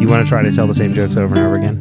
You 0.00 0.10
want 0.10 0.22
to 0.24 0.28
try 0.28 0.42
to 0.42 0.52
tell 0.52 0.66
the 0.66 0.74
same 0.74 0.92
jokes 0.92 1.16
over 1.16 1.34
and 1.34 1.44
over 1.44 1.56
again? 1.56 1.80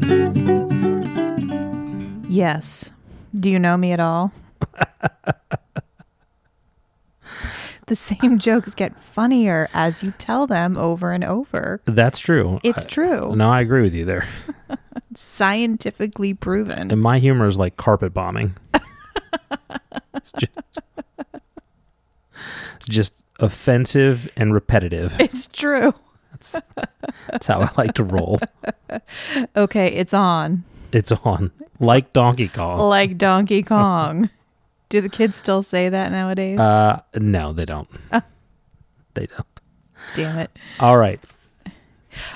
Yes. 2.29 2.91
Do 3.37 3.49
you 3.49 3.59
know 3.59 3.75
me 3.75 3.91
at 3.91 3.99
all? 3.99 4.31
the 7.87 7.95
same 7.95 8.39
jokes 8.39 8.73
get 8.75 9.01
funnier 9.03 9.67
as 9.73 10.01
you 10.03 10.13
tell 10.17 10.47
them 10.47 10.77
over 10.77 11.11
and 11.11 11.23
over. 11.25 11.81
That's 11.85 12.19
true. 12.19 12.59
It's 12.63 12.85
I- 12.85 12.89
true. 12.89 13.35
no, 13.35 13.49
I 13.49 13.59
agree 13.61 13.81
with 13.81 13.93
you 13.93 14.05
there. 14.05 14.25
Scientifically 15.15 16.33
proven. 16.33 16.91
And 16.91 17.01
my 17.01 17.19
humor 17.19 17.47
is 17.47 17.57
like 17.57 17.77
carpet 17.77 18.13
bombing. 18.13 18.55
it's, 20.15 20.31
just, 20.33 20.51
it's 22.75 22.87
just 22.87 23.13
offensive 23.39 24.29
and 24.35 24.53
repetitive. 24.53 25.19
It's 25.19 25.47
true. 25.47 25.93
That's 27.29 27.47
how 27.47 27.61
I 27.61 27.71
like 27.77 27.93
to 27.93 28.03
roll. 28.03 28.39
Okay, 29.55 29.87
it's 29.87 30.13
on. 30.13 30.63
It's 30.91 31.11
on 31.11 31.51
like 31.79 32.13
Donkey 32.13 32.47
Kong. 32.47 32.79
Like 32.79 33.17
Donkey 33.17 33.63
Kong. 33.63 34.29
Do 34.89 35.01
the 35.01 35.09
kids 35.09 35.37
still 35.37 35.63
say 35.63 35.89
that 35.89 36.11
nowadays? 36.11 36.59
Uh, 36.59 37.01
no, 37.15 37.53
they 37.53 37.65
don't. 37.65 37.89
they 39.13 39.25
don't. 39.25 39.47
Damn 40.15 40.39
it. 40.39 40.51
All 40.79 40.97
right. 40.97 41.19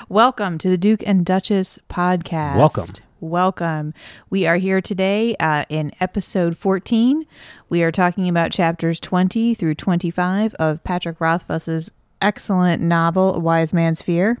Welcome 0.08 0.58
to 0.58 0.68
the 0.68 0.78
Duke 0.78 1.02
and 1.06 1.24
Duchess 1.24 1.78
podcast. 1.88 2.56
Welcome. 2.56 2.88
Welcome. 3.20 3.94
We 4.30 4.46
are 4.46 4.58
here 4.58 4.80
today 4.80 5.34
uh, 5.40 5.64
in 5.68 5.92
episode 6.00 6.56
14. 6.56 7.26
We 7.68 7.82
are 7.82 7.90
talking 7.90 8.28
about 8.28 8.52
chapters 8.52 9.00
20 9.00 9.54
through 9.54 9.74
25 9.74 10.54
of 10.54 10.84
Patrick 10.84 11.20
Rothfuss's 11.20 11.90
excellent 12.22 12.82
novel, 12.82 13.34
A 13.34 13.38
Wise 13.40 13.72
Man's 13.72 14.02
Fear. 14.02 14.38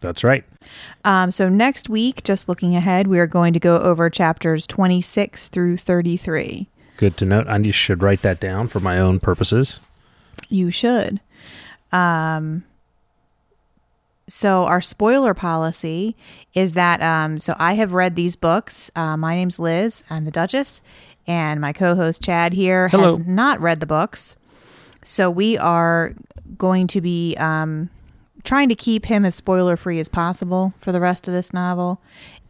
That's 0.00 0.22
right. 0.22 0.44
Um, 1.04 1.30
so 1.30 1.48
next 1.48 1.88
week, 1.88 2.22
just 2.24 2.48
looking 2.48 2.76
ahead, 2.76 3.06
we 3.06 3.18
are 3.18 3.26
going 3.26 3.52
to 3.52 3.60
go 3.60 3.78
over 3.78 4.10
chapters 4.10 4.66
26 4.66 5.48
through 5.48 5.76
33. 5.76 6.68
Good 6.96 7.16
to 7.18 7.24
note. 7.24 7.46
I 7.48 7.70
should 7.70 8.02
write 8.02 8.22
that 8.22 8.40
down 8.40 8.68
for 8.68 8.80
my 8.80 8.98
own 8.98 9.20
purposes. 9.20 9.80
You 10.48 10.70
should. 10.70 11.20
Um, 11.92 12.64
so 14.28 14.64
our 14.64 14.82
spoiler 14.82 15.32
policy 15.32 16.14
is 16.52 16.74
that 16.74 17.00
um, 17.00 17.40
so 17.40 17.56
I 17.58 17.74
have 17.74 17.94
read 17.94 18.14
these 18.14 18.36
books. 18.36 18.90
Uh, 18.94 19.16
my 19.16 19.34
name's 19.34 19.58
Liz. 19.58 20.04
I'm 20.10 20.26
the 20.26 20.30
Duchess, 20.30 20.82
and 21.26 21.60
my 21.60 21.72
co-host 21.72 22.22
Chad 22.22 22.52
here 22.52 22.88
Hello. 22.88 23.16
has 23.16 23.26
not 23.26 23.60
read 23.60 23.80
the 23.80 23.86
books. 23.86 24.36
So 25.02 25.30
we 25.30 25.56
are 25.56 26.14
going 26.58 26.86
to 26.88 27.00
be 27.00 27.36
um, 27.38 27.88
trying 28.44 28.68
to 28.68 28.74
keep 28.74 29.06
him 29.06 29.24
as 29.24 29.34
spoiler 29.34 29.76
free 29.76 29.98
as 29.98 30.08
possible 30.08 30.74
for 30.78 30.92
the 30.92 31.00
rest 31.00 31.26
of 31.26 31.34
this 31.34 31.54
novel, 31.54 32.00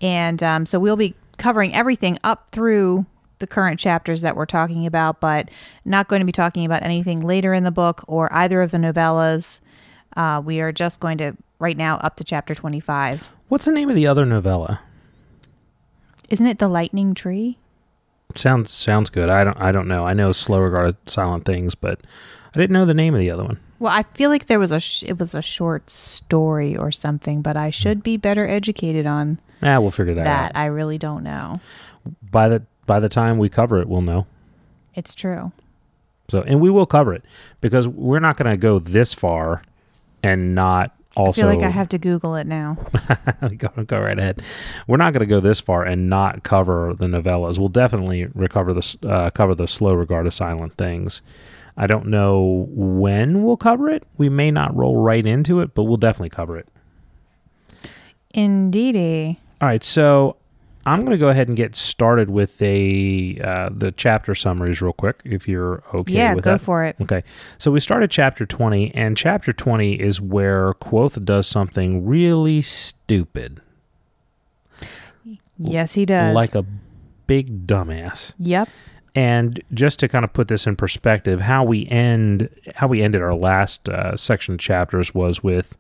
and 0.01 0.43
um, 0.43 0.67
so 0.67 0.81
we'll 0.81 0.97
be 0.97 1.15
covering 1.37 1.73
everything 1.75 2.19
up 2.25 2.49
through 2.51 3.07
the 3.39 3.47
current 3.47 3.79
chapters 3.79 4.21
that 4.23 4.35
we're 4.35 4.47
talking 4.47 4.85
about, 4.85 5.21
but 5.21 5.49
not 5.85 6.09
going 6.09 6.19
to 6.19 6.27
be 6.27 6.33
talking 6.33 6.65
about 6.65 6.83
anything 6.83 7.21
later 7.21 7.55
in 7.55 7.63
the 7.63 7.71
book 7.71 8.03
or 8.09 8.33
either 8.33 8.63
of 8.63 8.73
the 8.73 8.79
novellas. 8.79 9.61
Uh, 10.17 10.43
we 10.45 10.61
are 10.61 10.73
just 10.73 10.99
going 10.99 11.17
to 11.19 11.37
right 11.59 11.77
now 11.77 11.97
up 11.99 12.17
to 12.17 12.25
chapter 12.25 12.55
25. 12.55 13.27
What's 13.49 13.65
the 13.65 13.73
name 13.73 13.89
of 13.89 13.95
the 13.97 14.07
other 14.07 14.25
novella? 14.27 14.81
Isn't 16.29 16.47
it 16.47 16.59
The 16.59 16.69
Lightning 16.69 17.15
Tree? 17.15 17.59
Sounds 18.35 18.71
sounds 18.71 19.09
good. 19.09 19.31
I 19.31 19.43
don't 19.43 19.57
I 19.57 19.73
don't 19.73 19.89
know. 19.89 20.05
I 20.05 20.13
know 20.13 20.33
slow 20.33 20.61
regarded 20.61 20.97
silent 21.09 21.47
things, 21.47 21.75
but 21.75 22.01
I 22.55 22.59
didn't 22.59 22.75
know 22.75 22.85
the 22.85 22.93
name 22.93 23.15
of 23.15 23.21
the 23.21 23.31
other 23.31 23.43
one. 23.45 23.59
Well, 23.79 23.93
I 23.93 24.03
feel 24.15 24.29
like 24.29 24.47
there 24.47 24.59
was 24.59 24.71
a 24.71 24.81
sh- 24.81 25.03
it 25.05 25.19
was 25.19 25.35
a 25.35 25.41
short 25.41 25.89
story 25.89 26.77
or 26.77 26.91
something, 26.93 27.41
but 27.41 27.57
I 27.57 27.71
should 27.71 28.03
be 28.03 28.19
better 28.19 28.47
educated 28.47 29.07
on 29.07 29.41
Yeah, 29.63 29.79
we'll 29.79 29.91
figure 29.93 30.13
that, 30.15 30.25
that. 30.25 30.45
out. 30.57 30.61
I 30.61 30.67
really 30.67 30.99
don't 30.99 31.23
know. 31.25 31.61
By 32.31 32.49
the 32.49 32.63
by 32.85 33.01
the 33.01 33.09
time 33.09 33.39
we 33.39 33.49
cover 33.49 33.81
it, 33.81 33.89
we'll 33.89 34.03
know. 34.03 34.27
It's 34.95 35.15
true. 35.15 35.53
So, 36.29 36.43
and 36.43 36.61
we 36.61 36.69
will 36.69 36.85
cover 36.87 37.15
it 37.15 37.23
because 37.63 37.89
we're 37.89 38.19
not 38.21 38.37
going 38.37 38.51
to 38.51 38.59
go 38.59 38.79
this 38.79 39.15
far 39.15 39.63
and 40.23 40.55
not 40.55 40.95
I 41.19 41.33
feel 41.33 41.47
like 41.47 41.63
I 41.63 41.71
have 41.71 41.89
to 41.91 41.99
Google 41.99 42.37
it 42.37 42.47
now. 42.47 42.77
go, 43.57 43.69
go 43.85 44.01
right 44.01 44.19
ahead. 44.19 44.43
We're 44.87 44.97
not 44.97 45.13
going 45.13 45.21
to 45.21 45.27
go 45.27 45.41
this 45.41 45.61
far 45.61 45.85
and 45.85 46.09
not 46.09 46.43
cover 46.45 46.95
the 46.95 47.07
novellas. 47.07 47.59
We'll 47.59 47.69
definitely 47.69 48.27
recover 48.35 48.73
the 48.73 48.97
uh, 49.03 49.31
cover 49.31 49.55
the 49.55 49.69
slow 49.69 49.95
regard 49.95 50.27
of 50.27 50.35
silent 50.35 50.77
things. 50.77 51.23
I 51.77 51.87
don't 51.87 52.07
know 52.07 52.67
when 52.71 53.45
we'll 53.45 53.57
cover 53.57 53.89
it. 53.89 54.03
We 54.17 54.29
may 54.29 54.51
not 54.51 54.75
roll 54.75 54.97
right 54.97 55.25
into 55.25 55.61
it, 55.61 55.75
but 55.75 55.85
we'll 55.85 55.97
definitely 55.97 56.31
cover 56.31 56.57
it. 56.59 56.69
Indeedy. 58.35 59.39
All 59.61 59.69
right, 59.69 59.85
so 59.85 60.37
I'm 60.89 61.01
going 61.01 61.13
to 61.13 61.19
go 61.19 61.29
ahead 61.29 61.49
and 61.49 61.57
get 61.57 61.77
started 61.77 62.31
with 62.31 62.61
a 62.63 63.39
uh, 63.45 63.69
the 63.73 63.93
chapter 63.93 64.35
summaries 64.35 64.81
real 64.81 64.93
quick, 64.93 65.21
if 65.25 65.47
you're 65.47 65.83
okay 65.95 66.13
yeah, 66.15 66.35
go 66.35 66.41
that. 66.53 66.61
for 66.61 66.85
it. 66.85 66.97
Okay, 67.01 67.23
so 67.59 67.71
we 67.71 67.81
started 67.81 68.11
chapter 68.11 68.47
20, 68.47 68.95
and 68.95 69.17
chapter 69.17 69.53
20 69.53 69.95
is 70.01 70.21
where 70.21 70.75
Kvothe 70.75 71.25
does 71.25 71.47
something 71.47 72.07
really 72.07 72.63
stupid, 72.63 73.61
Yes, 75.59 75.95
he 75.95 76.07
does. 76.07 76.35
like 76.35 76.55
a 76.55 76.65
big 77.27 77.67
dumbass. 77.67 78.35
yep. 78.39 78.69
And 79.15 79.61
just 79.75 79.99
to 80.01 80.09
kind 80.09 80.25
of 80.25 80.33
put 80.33 80.47
this 80.49 80.67
in 80.67 80.77
perspective, 80.77 81.41
how 81.41 81.65
we 81.65 81.87
end, 81.89 82.49
how 82.77 82.87
we 82.87 83.03
ended 83.03 83.21
our 83.21 83.35
last 83.35 83.89
uh, 83.89 84.17
section 84.17 84.55
of 84.55 84.61
chapters 84.61 85.13
was 85.13 85.43
with 85.43 85.77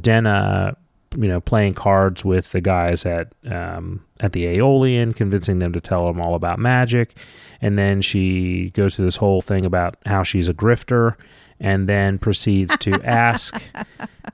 Denna, 0.00 0.76
you 1.16 1.28
know, 1.28 1.40
playing 1.40 1.74
cards 1.74 2.24
with 2.24 2.52
the 2.52 2.60
guys 2.60 3.04
at 3.04 3.32
um, 3.50 4.04
at 4.20 4.32
the 4.32 4.46
Aeolian, 4.46 5.12
convincing 5.12 5.58
them 5.58 5.72
to 5.72 5.80
tell 5.80 6.06
them 6.06 6.20
all 6.20 6.34
about 6.34 6.58
magic, 6.58 7.16
and 7.60 7.78
then 7.78 8.02
she 8.02 8.70
goes 8.70 8.96
through 8.96 9.06
this 9.06 9.16
whole 9.16 9.42
thing 9.42 9.64
about 9.64 9.96
how 10.06 10.22
she's 10.22 10.48
a 10.48 10.54
grifter, 10.54 11.16
and 11.60 11.88
then 11.88 12.18
proceeds 12.18 12.76
to 12.78 12.92
ask 13.04 13.60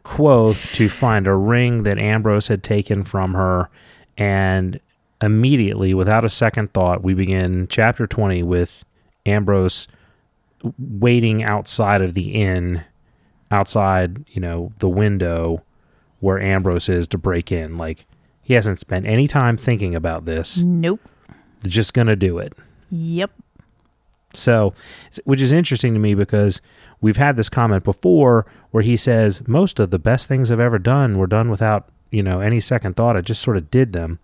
Kvothe 0.05 0.73
to 0.73 0.89
find 0.89 1.27
a 1.27 1.35
ring 1.35 1.83
that 1.83 2.01
Ambrose 2.01 2.49
had 2.49 2.63
taken 2.63 3.05
from 3.05 3.35
her, 3.35 3.69
and 4.17 4.81
immediately, 5.21 5.95
without 5.95 6.25
a 6.25 6.31
second 6.31 6.73
thought, 6.73 7.03
we 7.03 7.15
begin 7.15 7.67
chapter 7.69 8.07
20 8.07 8.43
with 8.43 8.85
Ambrose 9.27 9.89
waiting 10.79 11.45
outside 11.45 12.03
of 12.03 12.15
the 12.15 12.35
inn, 12.35 12.85
outside, 13.51 14.25
you 14.29 14.41
know, 14.41 14.73
the 14.79 14.89
window 14.89 15.63
where 16.21 16.41
Ambrose 16.41 16.89
is 16.89 17.07
to 17.09 17.19
break 17.19 17.53
in. 17.53 17.79
Like, 17.79 18.07
he 18.43 18.55
hasn't 18.55 18.81
spent 18.81 19.07
any 19.07 19.29
time 19.29 19.57
thinking 19.57 19.95
about 19.95 20.25
this. 20.25 20.59
Nope. 20.59 21.01
They're 21.61 21.71
just 21.71 21.93
going 21.93 22.07
to 22.07 22.17
do 22.17 22.39
it. 22.39 22.55
Yep. 22.91 23.31
So, 24.35 24.75
which 25.25 25.41
is 25.41 25.53
interesting 25.53 25.95
to 25.95 26.01
me 26.01 26.15
because 26.15 26.61
we've 27.01 27.17
had 27.17 27.37
this 27.37 27.49
comment 27.49 27.85
before 27.85 28.47
where 28.71 28.83
he 28.83 28.97
says 28.97 29.47
most 29.47 29.81
of 29.81 29.91
the 29.91 29.99
best 29.99 30.29
things 30.29 30.51
I've 30.51 30.61
ever 30.61 30.79
done 30.79 31.19
were 31.19 31.27
done 31.27 31.51
without, 31.51 31.89
you 32.11 32.23
know, 32.23 32.41
any 32.41 32.61
second 32.61 32.97
thought. 32.97 33.17
I 33.17 33.21
just 33.21 33.43
sort 33.43 33.57
of 33.57 33.71
did 33.71 33.93
them. 33.93 34.19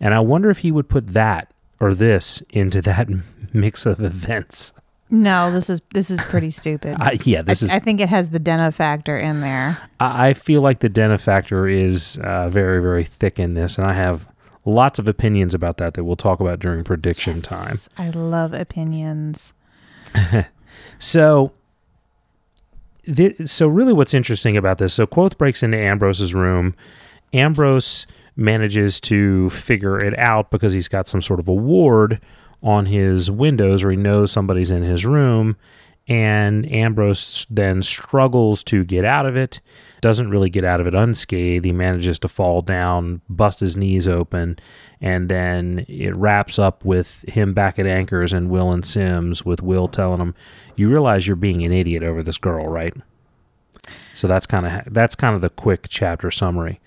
And 0.00 0.14
I 0.14 0.20
wonder 0.20 0.50
if 0.50 0.58
he 0.58 0.72
would 0.72 0.88
put 0.88 1.08
that 1.08 1.52
or 1.80 1.94
this 1.94 2.42
into 2.50 2.80
that 2.82 3.08
mix 3.52 3.86
of 3.86 4.02
events. 4.02 4.72
No, 5.10 5.50
this 5.50 5.70
is 5.70 5.80
this 5.94 6.10
is 6.10 6.20
pretty 6.22 6.50
stupid. 6.50 6.96
I, 7.00 7.18
yeah, 7.24 7.42
this 7.42 7.62
I, 7.62 7.66
is. 7.66 7.72
I 7.72 7.78
think 7.78 8.00
it 8.00 8.08
has 8.08 8.30
the 8.30 8.38
Denna 8.38 8.70
factor 8.72 9.16
in 9.16 9.40
there. 9.40 9.78
I 10.00 10.28
I 10.28 10.32
feel 10.34 10.60
like 10.60 10.80
the 10.80 10.88
Denna 10.88 11.18
factor 11.18 11.66
is 11.66 12.18
uh, 12.22 12.48
very, 12.48 12.82
very 12.82 13.04
thick 13.04 13.38
in 13.38 13.54
this, 13.54 13.78
and 13.78 13.86
I 13.86 13.94
have 13.94 14.28
lots 14.64 14.98
of 14.98 15.08
opinions 15.08 15.54
about 15.54 15.78
that 15.78 15.94
that 15.94 16.04
we'll 16.04 16.16
talk 16.16 16.40
about 16.40 16.58
during 16.58 16.84
prediction 16.84 17.40
time. 17.40 17.78
I 17.96 18.10
love 18.10 18.52
opinions. 18.52 19.54
So, 20.98 21.52
thi- 23.04 23.46
so 23.46 23.68
really, 23.68 23.92
what's 23.92 24.14
interesting 24.14 24.56
about 24.56 24.78
this? 24.78 24.94
So, 24.94 25.06
Kvothe 25.06 25.38
breaks 25.38 25.62
into 25.62 25.78
Ambrose's 25.78 26.34
room. 26.34 26.74
Ambrose 27.32 28.06
manages 28.36 29.00
to 29.00 29.50
figure 29.50 29.98
it 29.98 30.16
out 30.18 30.50
because 30.50 30.72
he's 30.72 30.88
got 30.88 31.08
some 31.08 31.22
sort 31.22 31.40
of 31.40 31.48
a 31.48 31.54
ward 31.54 32.20
on 32.62 32.86
his 32.86 33.30
windows, 33.30 33.82
or 33.84 33.90
he 33.90 33.96
knows 33.96 34.32
somebody's 34.32 34.70
in 34.70 34.82
his 34.82 35.06
room. 35.06 35.56
And 36.10 36.70
Ambrose 36.72 37.46
then 37.50 37.82
struggles 37.82 38.64
to 38.64 38.82
get 38.82 39.04
out 39.04 39.26
of 39.26 39.36
it. 39.36 39.60
Doesn't 40.00 40.30
really 40.30 40.48
get 40.48 40.64
out 40.64 40.80
of 40.80 40.86
it 40.86 40.94
unscathed. 40.94 41.66
He 41.66 41.72
manages 41.72 42.18
to 42.20 42.28
fall 42.28 42.62
down, 42.62 43.20
bust 43.28 43.60
his 43.60 43.76
knees 43.76 44.08
open, 44.08 44.58
and 45.02 45.28
then 45.28 45.84
it 45.86 46.16
wraps 46.16 46.58
up 46.58 46.82
with 46.82 47.26
him 47.28 47.52
back 47.52 47.78
at 47.78 47.84
Anker's 47.84 48.32
and 48.32 48.48
Will 48.48 48.72
and 48.72 48.86
Sims, 48.86 49.44
with 49.44 49.62
Will 49.62 49.86
telling 49.86 50.20
him, 50.20 50.34
"You 50.76 50.88
realize 50.88 51.26
you're 51.26 51.36
being 51.36 51.62
an 51.62 51.72
idiot 51.72 52.02
over 52.02 52.22
this 52.22 52.38
girl, 52.38 52.66
right?" 52.68 52.94
So 54.14 54.26
that's 54.26 54.46
kind 54.46 54.66
of 54.66 54.94
that's 54.94 55.14
kind 55.14 55.34
of 55.34 55.42
the 55.42 55.50
quick 55.50 55.88
chapter 55.90 56.30
summary. 56.30 56.80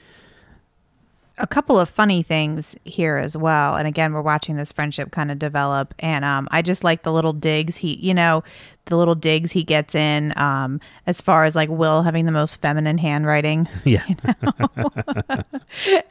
A 1.42 1.48
couple 1.48 1.80
of 1.80 1.90
funny 1.90 2.22
things 2.22 2.76
here 2.86 3.18
as 3.18 3.36
well. 3.36 3.76
And 3.76 3.88
again, 3.88 4.14
we're 4.14 4.22
watching 4.22 4.56
this 4.56 4.72
friendship 4.72 5.12
kind 5.12 5.32
of 5.32 5.40
develop. 5.40 5.94
And 6.00 6.24
um, 6.24 6.48
I 6.52 6.62
just 6.62 6.84
like 6.84 7.02
the 7.02 7.12
little 7.12 7.34
digs 7.34 7.78
he, 7.78 7.96
you 7.96 8.14
know, 8.14 8.44
the 8.86 8.96
little 8.96 9.16
digs 9.16 9.52
he 9.52 9.64
gets 9.64 9.96
in 9.96 10.34
um, 10.38 10.80
as 11.08 11.20
far 11.20 11.46
as 11.46 11.56
like 11.56 11.70
Will 11.70 12.04
having 12.04 12.26
the 12.26 12.32
most 12.32 12.62
feminine 12.62 12.98
handwriting. 12.98 13.68
Yeah. 13.84 14.06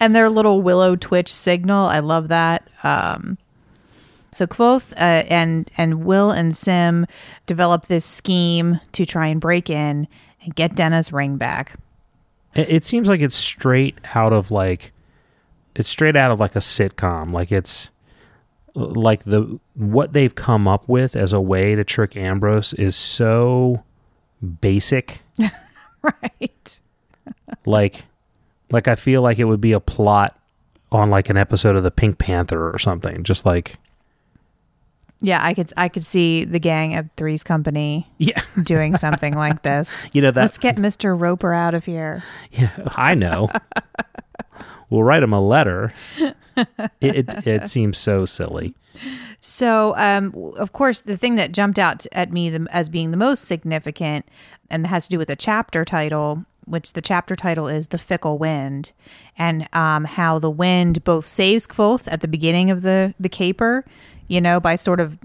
and 0.01 0.15
their 0.15 0.29
little 0.29 0.61
willow 0.61 0.97
twitch 0.97 1.33
signal. 1.33 1.87
I 1.87 2.01
love 2.01 2.29
that. 2.29 2.69
Um, 2.83 3.39
so 4.33 4.47
Kvothe 4.47 4.93
uh, 4.93 5.25
and 5.29 5.71
and 5.77 6.05
Will 6.05 6.31
and 6.31 6.57
Sim 6.57 7.07
develop 7.47 7.87
this 7.87 8.05
scheme 8.05 8.81
to 8.93 9.07
try 9.07 9.29
and 9.29 9.41
break 9.41 9.71
in 9.71 10.09
and 10.43 10.55
get 10.55 10.75
Denna's 10.75 11.13
ring 11.13 11.37
back. 11.37 11.79
It 12.55 12.85
seems 12.85 13.09
like 13.09 13.21
it's 13.21 13.37
straight 13.37 13.99
out 14.15 14.33
of 14.33 14.51
like 14.51 14.93
it's 15.75 15.89
straight 15.89 16.17
out 16.17 16.31
of 16.31 16.41
like 16.41 16.57
a 16.57 16.61
sitcom. 16.61 17.33
Like 17.33 17.53
it's 17.53 17.91
like 18.75 19.25
the 19.25 19.59
what 19.75 20.13
they've 20.13 20.35
come 20.35 20.69
up 20.69 20.89
with 20.89 21.17
as 21.17 21.33
a 21.33 21.41
way 21.41 21.75
to 21.75 21.85
trick 21.85 22.17
Ambrose 22.17 22.73
is 22.75 22.97
so 22.97 23.83
basic. 24.61 25.23
right. 26.03 26.81
like 27.67 28.05
like 28.71 28.89
I 28.89 28.95
feel 28.95 29.23
like 29.23 29.39
it 29.39 29.45
would 29.45 29.61
be 29.61 29.73
a 29.73 29.81
plot 29.81 30.39
on 30.93 31.11
like 31.11 31.29
an 31.29 31.37
episode 31.37 31.77
of 31.77 31.83
the 31.83 31.91
Pink 31.91 32.19
Panther 32.19 32.71
or 32.71 32.79
something. 32.79 33.23
Just 33.23 33.45
like 33.45 33.77
Yeah, 35.21 35.45
I 35.45 35.55
could 35.55 35.73
I 35.77 35.89
could 35.89 36.05
see 36.05 36.45
the 36.45 36.59
gang 36.59 36.97
of 36.97 37.09
Three's 37.17 37.45
Company 37.45 38.09
yeah, 38.19 38.43
doing 38.63 38.97
something 38.97 39.35
like 39.35 39.63
this. 39.63 40.09
you 40.13 40.23
know 40.23 40.31
that 40.31 40.41
Let's 40.41 40.59
get 40.59 40.77
Mr. 40.77 41.19
Roper 41.19 41.53
out 41.53 41.75
of 41.75 41.85
here. 41.85 42.23
Yeah, 42.53 42.71
I 42.97 43.15
know. 43.15 43.49
we'll 44.91 45.05
write 45.05 45.23
him 45.23 45.33
a 45.33 45.41
letter. 45.41 45.93
It, 47.01 47.17
it 47.17 47.47
it 47.47 47.69
seems 47.71 47.97
so 47.97 48.27
silly. 48.27 48.75
So, 49.39 49.97
um, 49.97 50.35
of 50.59 50.73
course, 50.73 51.01
the 51.01 51.17
thing 51.17 51.37
that 51.37 51.53
jumped 51.53 51.79
out 51.79 52.07
at 52.13 52.33
me 52.33 52.51
the, 52.51 52.67
as 52.71 52.91
being 52.91 53.11
the 53.13 53.17
most 53.17 53.47
significant, 53.47 54.27
and 54.69 54.87
has 54.87 55.05
to 55.05 55.11
do 55.11 55.19
with 55.19 55.29
the 55.29 55.37
chapter 55.37 55.85
title, 55.85 56.45
which 56.67 56.93
the 56.93 57.01
chapter 57.01 57.35
title 57.35 57.67
is 57.67 57.89
"The 57.89 57.99
Fickle 57.99 58.37
Wind," 58.37 58.93
and 59.39 59.69
um, 59.73 60.05
how 60.05 60.39
the 60.39 60.51
wind 60.51 61.03
both 61.05 61.27
saves 61.27 61.67
Kvothe 61.67 62.07
at 62.07 62.21
the 62.21 62.29
beginning 62.29 62.71
of 62.71 62.83
the 62.83 63.15
the 63.19 63.31
caper, 63.31 63.87
you 64.29 64.41
know, 64.41 64.61
by 64.61 64.77
sort 64.77 65.01
of 65.01 65.17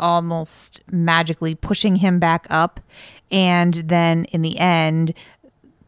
almost 0.00 0.80
magically 0.90 1.54
pushing 1.54 1.96
him 1.96 2.18
back 2.18 2.46
up, 2.50 2.80
and 3.30 3.74
then 3.74 4.24
in 4.26 4.42
the 4.42 4.58
end 4.58 5.14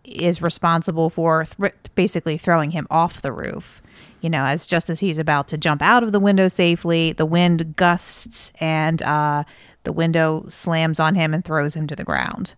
is 0.07 0.41
responsible 0.43 1.11
for 1.11 1.45
th- 1.45 1.75
basically 1.95 2.39
throwing 2.39 2.71
him 2.71 2.87
off 2.91 3.21
the 3.23 3.33
roof. 3.33 3.83
You 4.21 4.31
know, 4.31 4.45
as 4.45 4.67
just 4.67 4.89
as 4.91 5.01
he's 5.01 5.19
about 5.19 5.47
to 5.49 5.59
jump 5.59 5.83
out 5.83 6.03
of 6.03 6.11
the 6.13 6.19
window 6.21 6.49
safely, 6.49 7.13
the 7.13 7.27
wind 7.27 7.77
gusts 7.77 8.51
and 8.61 9.03
uh, 9.03 9.45
the 9.85 9.93
window 9.93 10.45
slams 10.49 10.99
on 10.99 11.15
him 11.15 11.35
and 11.35 11.45
throws 11.45 11.75
him 11.75 11.87
to 11.89 11.95
the 11.97 12.05
ground. 12.05 12.55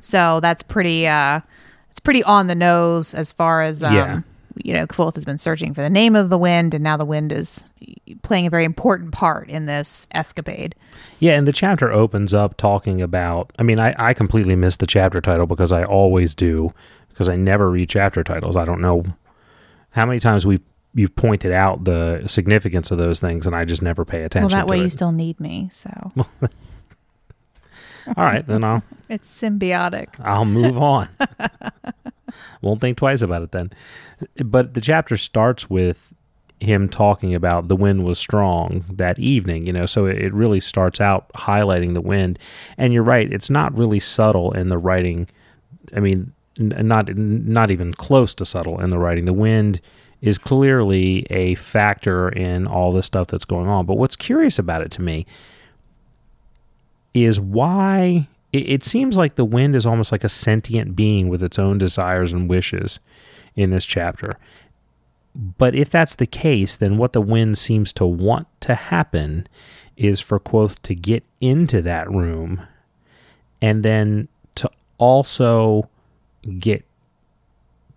So 0.00 0.40
that's 0.40 0.62
pretty. 0.62 1.06
Uh, 1.06 1.40
it's 1.90 2.00
pretty 2.00 2.22
on 2.22 2.46
the 2.46 2.54
nose 2.54 3.12
as 3.14 3.32
far 3.32 3.62
as 3.62 3.82
um, 3.82 3.94
Yeah. 3.94 4.20
You 4.62 4.72
know. 4.74 4.86
Kvothe 4.86 5.14
has 5.14 5.24
been 5.24 5.38
searching 5.38 5.74
for 5.74 5.82
the 5.82 5.90
name 5.90 6.16
of 6.16 6.30
the 6.30 6.38
wind, 6.38 6.74
and 6.74 6.82
now 6.82 6.96
the 6.96 7.04
wind 7.04 7.32
is 7.32 7.64
playing 8.22 8.46
a 8.46 8.50
very 8.50 8.64
important 8.64 9.12
part 9.12 9.48
in 9.48 9.66
this 9.66 10.06
escapade. 10.12 10.74
Yeah, 11.18 11.36
and 11.36 11.46
the 11.46 11.52
chapter 11.52 11.90
opens 11.90 12.34
up 12.34 12.56
talking 12.56 13.00
about. 13.02 13.52
I 13.58 13.62
mean, 13.62 13.80
I, 13.80 13.94
I 13.98 14.14
completely 14.14 14.56
missed 14.56 14.80
the 14.80 14.86
chapter 14.86 15.20
title 15.20 15.46
because 15.46 15.72
I 15.72 15.84
always 15.84 16.34
do 16.34 16.72
because 17.08 17.28
I 17.28 17.36
never 17.36 17.70
read 17.70 17.88
chapter 17.88 18.24
titles. 18.24 18.56
I 18.56 18.64
don't 18.64 18.80
know 18.80 19.04
how 19.90 20.06
many 20.06 20.20
times 20.20 20.46
we've 20.46 20.62
you've 20.94 21.14
pointed 21.14 21.52
out 21.52 21.84
the 21.84 22.24
significance 22.26 22.90
of 22.90 22.98
those 22.98 23.20
things, 23.20 23.46
and 23.46 23.54
I 23.54 23.64
just 23.64 23.82
never 23.82 24.04
pay 24.04 24.22
attention. 24.22 24.48
Well, 24.48 24.66
that 24.66 24.68
way 24.68 24.80
it. 24.80 24.82
you 24.82 24.88
still 24.88 25.12
need 25.12 25.38
me. 25.38 25.68
So 25.72 26.12
All 28.16 28.24
right, 28.24 28.46
then 28.46 28.64
I'll 28.64 28.82
it's 29.08 29.40
symbiotic. 29.40 30.08
I'll 30.20 30.44
move 30.44 30.78
on. 30.78 31.08
Won't 32.62 32.80
think 32.80 32.96
twice 32.96 33.22
about 33.22 33.42
it 33.42 33.52
then. 33.52 33.72
But 34.44 34.74
the 34.74 34.80
chapter 34.80 35.16
starts 35.16 35.68
with 35.68 36.12
him 36.60 36.88
talking 36.88 37.34
about 37.34 37.68
the 37.68 37.76
wind 37.76 38.04
was 38.04 38.18
strong 38.18 38.84
that 38.90 39.18
evening, 39.18 39.66
you 39.66 39.72
know, 39.72 39.86
so 39.86 40.04
it 40.06 40.32
really 40.34 40.60
starts 40.60 41.00
out 41.00 41.32
highlighting 41.32 41.94
the 41.94 42.02
wind. 42.02 42.38
And 42.76 42.92
you're 42.92 43.02
right, 43.02 43.32
it's 43.32 43.48
not 43.48 43.76
really 43.76 44.00
subtle 44.00 44.52
in 44.52 44.68
the 44.68 44.78
writing. 44.78 45.28
I 45.96 46.00
mean, 46.00 46.32
not 46.58 47.16
not 47.16 47.70
even 47.70 47.94
close 47.94 48.34
to 48.34 48.44
subtle 48.44 48.80
in 48.80 48.90
the 48.90 48.98
writing. 48.98 49.24
The 49.24 49.32
wind 49.32 49.80
is 50.20 50.36
clearly 50.36 51.26
a 51.30 51.54
factor 51.54 52.28
in 52.28 52.66
all 52.66 52.92
the 52.92 53.02
stuff 53.02 53.28
that's 53.28 53.46
going 53.46 53.68
on. 53.68 53.86
But 53.86 53.96
what's 53.96 54.16
curious 54.16 54.58
about 54.58 54.82
it 54.82 54.90
to 54.92 55.02
me 55.02 55.24
is 57.14 57.40
why 57.40 58.28
it, 58.52 58.68
it 58.68 58.84
seems 58.84 59.16
like 59.16 59.34
the 59.34 59.44
wind 59.44 59.74
is 59.76 59.86
almost 59.86 60.12
like 60.12 60.24
a 60.24 60.28
sentient 60.28 60.96
being 60.96 61.28
with 61.28 61.42
its 61.42 61.58
own 61.58 61.78
desires 61.78 62.32
and 62.32 62.48
wishes 62.48 63.00
in 63.54 63.70
this 63.70 63.84
chapter. 63.84 64.36
But 65.34 65.74
if 65.74 65.90
that's 65.90 66.16
the 66.16 66.26
case, 66.26 66.76
then 66.76 66.98
what 66.98 67.12
the 67.12 67.20
wind 67.20 67.56
seems 67.58 67.92
to 67.94 68.06
want 68.06 68.48
to 68.62 68.74
happen 68.74 69.46
is 69.96 70.20
for 70.20 70.40
Kvothe 70.40 70.76
to 70.82 70.94
get 70.94 71.24
into 71.40 71.82
that 71.82 72.10
room 72.10 72.66
and 73.60 73.82
then 73.82 74.28
to 74.56 74.70
also 74.98 75.88
get 76.58 76.84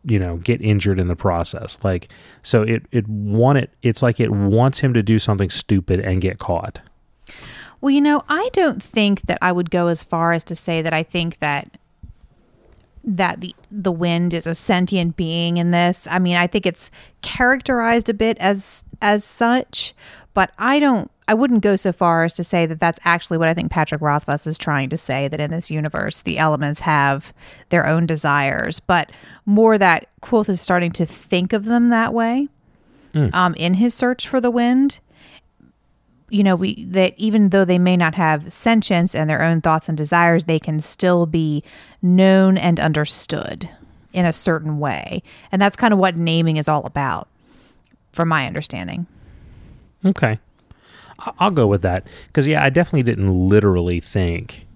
you 0.05 0.19
know 0.19 0.35
get 0.37 0.61
injured 0.61 0.99
in 0.99 1.07
the 1.07 1.15
process 1.15 1.77
like 1.81 2.09
so 2.41 2.61
it 2.61 2.83
it 2.91 3.07
want 3.07 3.57
it 3.57 3.69
it's 3.81 4.03
like 4.03 4.19
it 4.19 4.31
wants 4.31 4.79
him 4.79 4.93
to 4.93 5.01
do 5.01 5.17
something 5.17 5.49
stupid 5.49 6.01
and 6.01 6.21
get 6.21 6.39
caught 6.39 6.81
Well, 7.83 7.91
you 7.91 7.99
know, 7.99 8.23
I 8.29 8.49
don't 8.53 8.81
think 8.81 9.23
that 9.23 9.39
I 9.41 9.51
would 9.51 9.69
go 9.69 9.87
as 9.87 10.03
far 10.03 10.31
as 10.31 10.45
to 10.45 10.55
say 10.55 10.81
that 10.81 10.93
I 10.93 11.03
think 11.03 11.39
that 11.39 11.69
that 13.03 13.41
the 13.41 13.53
the 13.69 13.91
wind 13.91 14.33
is 14.33 14.47
a 14.47 14.55
sentient 14.55 15.17
being 15.17 15.57
in 15.57 15.71
this. 15.71 16.07
I 16.09 16.17
mean, 16.17 16.37
I 16.37 16.47
think 16.47 16.65
it's 16.65 16.89
characterized 17.21 18.07
a 18.07 18.13
bit 18.13 18.37
as 18.37 18.85
as 19.01 19.25
such, 19.25 19.93
but 20.33 20.51
I 20.57 20.79
don't 20.79 21.11
I 21.27 21.33
wouldn't 21.33 21.61
go 21.61 21.75
so 21.75 21.91
far 21.91 22.23
as 22.23 22.33
to 22.35 22.43
say 22.45 22.65
that 22.67 22.79
that's 22.79 22.99
actually 23.03 23.37
what 23.37 23.49
I 23.49 23.53
think 23.53 23.69
Patrick 23.69 23.99
Rothfuss 23.99 24.47
is 24.47 24.57
trying 24.57 24.87
to 24.87 24.95
say 24.95 25.27
that 25.27 25.41
in 25.41 25.51
this 25.51 25.69
universe 25.69 26.21
the 26.21 26.37
elements 26.37 26.79
have 26.79 27.33
their 27.67 27.85
own 27.85 28.05
desires, 28.05 28.79
but 28.79 29.11
more 29.45 29.77
that 29.77 30.07
Kvothe 30.21 30.47
is 30.47 30.61
starting 30.61 30.93
to 30.93 31.05
think 31.05 31.51
of 31.51 31.65
them 31.65 31.89
that 31.89 32.13
way 32.13 32.47
um, 33.33 33.53
in 33.55 33.73
his 33.73 33.93
search 33.93 34.25
for 34.25 34.39
the 34.39 34.49
wind 34.49 35.01
you 36.29 36.43
know 36.43 36.55
we 36.55 36.85
that 36.85 37.13
even 37.17 37.49
though 37.49 37.65
they 37.65 37.79
may 37.79 37.97
not 37.97 38.15
have 38.15 38.51
sentience 38.51 39.13
and 39.13 39.29
their 39.29 39.41
own 39.41 39.61
thoughts 39.61 39.89
and 39.89 39.97
desires 39.97 40.45
they 40.45 40.59
can 40.59 40.79
still 40.79 41.25
be 41.25 41.63
known 42.01 42.57
and 42.57 42.79
understood 42.79 43.69
in 44.13 44.25
a 44.25 44.33
certain 44.33 44.79
way 44.79 45.21
and 45.51 45.61
that's 45.61 45.75
kind 45.75 45.93
of 45.93 45.99
what 45.99 46.15
naming 46.15 46.57
is 46.57 46.67
all 46.67 46.85
about 46.85 47.27
from 48.11 48.27
my 48.27 48.45
understanding 48.45 49.07
Okay. 50.05 50.39
I'll 51.39 51.51
go 51.51 51.67
with 51.67 51.81
that. 51.83 52.07
Because, 52.27 52.47
yeah, 52.47 52.63
I 52.63 52.69
definitely 52.69 53.03
didn't 53.03 53.31
literally 53.31 53.99
think 53.99 54.67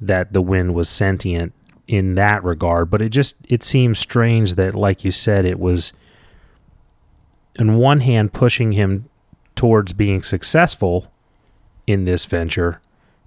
that 0.00 0.32
the 0.32 0.42
wind 0.42 0.74
was 0.74 0.88
sentient 0.88 1.52
in 1.86 2.14
that 2.14 2.42
regard, 2.42 2.90
but 2.90 3.02
it 3.02 3.10
just, 3.10 3.36
it 3.48 3.62
seems 3.62 3.98
strange 3.98 4.54
that, 4.54 4.74
like 4.74 5.04
you 5.04 5.12
said, 5.12 5.44
it 5.44 5.60
was, 5.60 5.92
on 7.58 7.76
one 7.76 8.00
hand, 8.00 8.32
pushing 8.32 8.72
him 8.72 9.08
towards 9.56 9.92
being 9.92 10.22
successful 10.22 11.10
in 11.86 12.04
this 12.04 12.24
venture, 12.24 12.80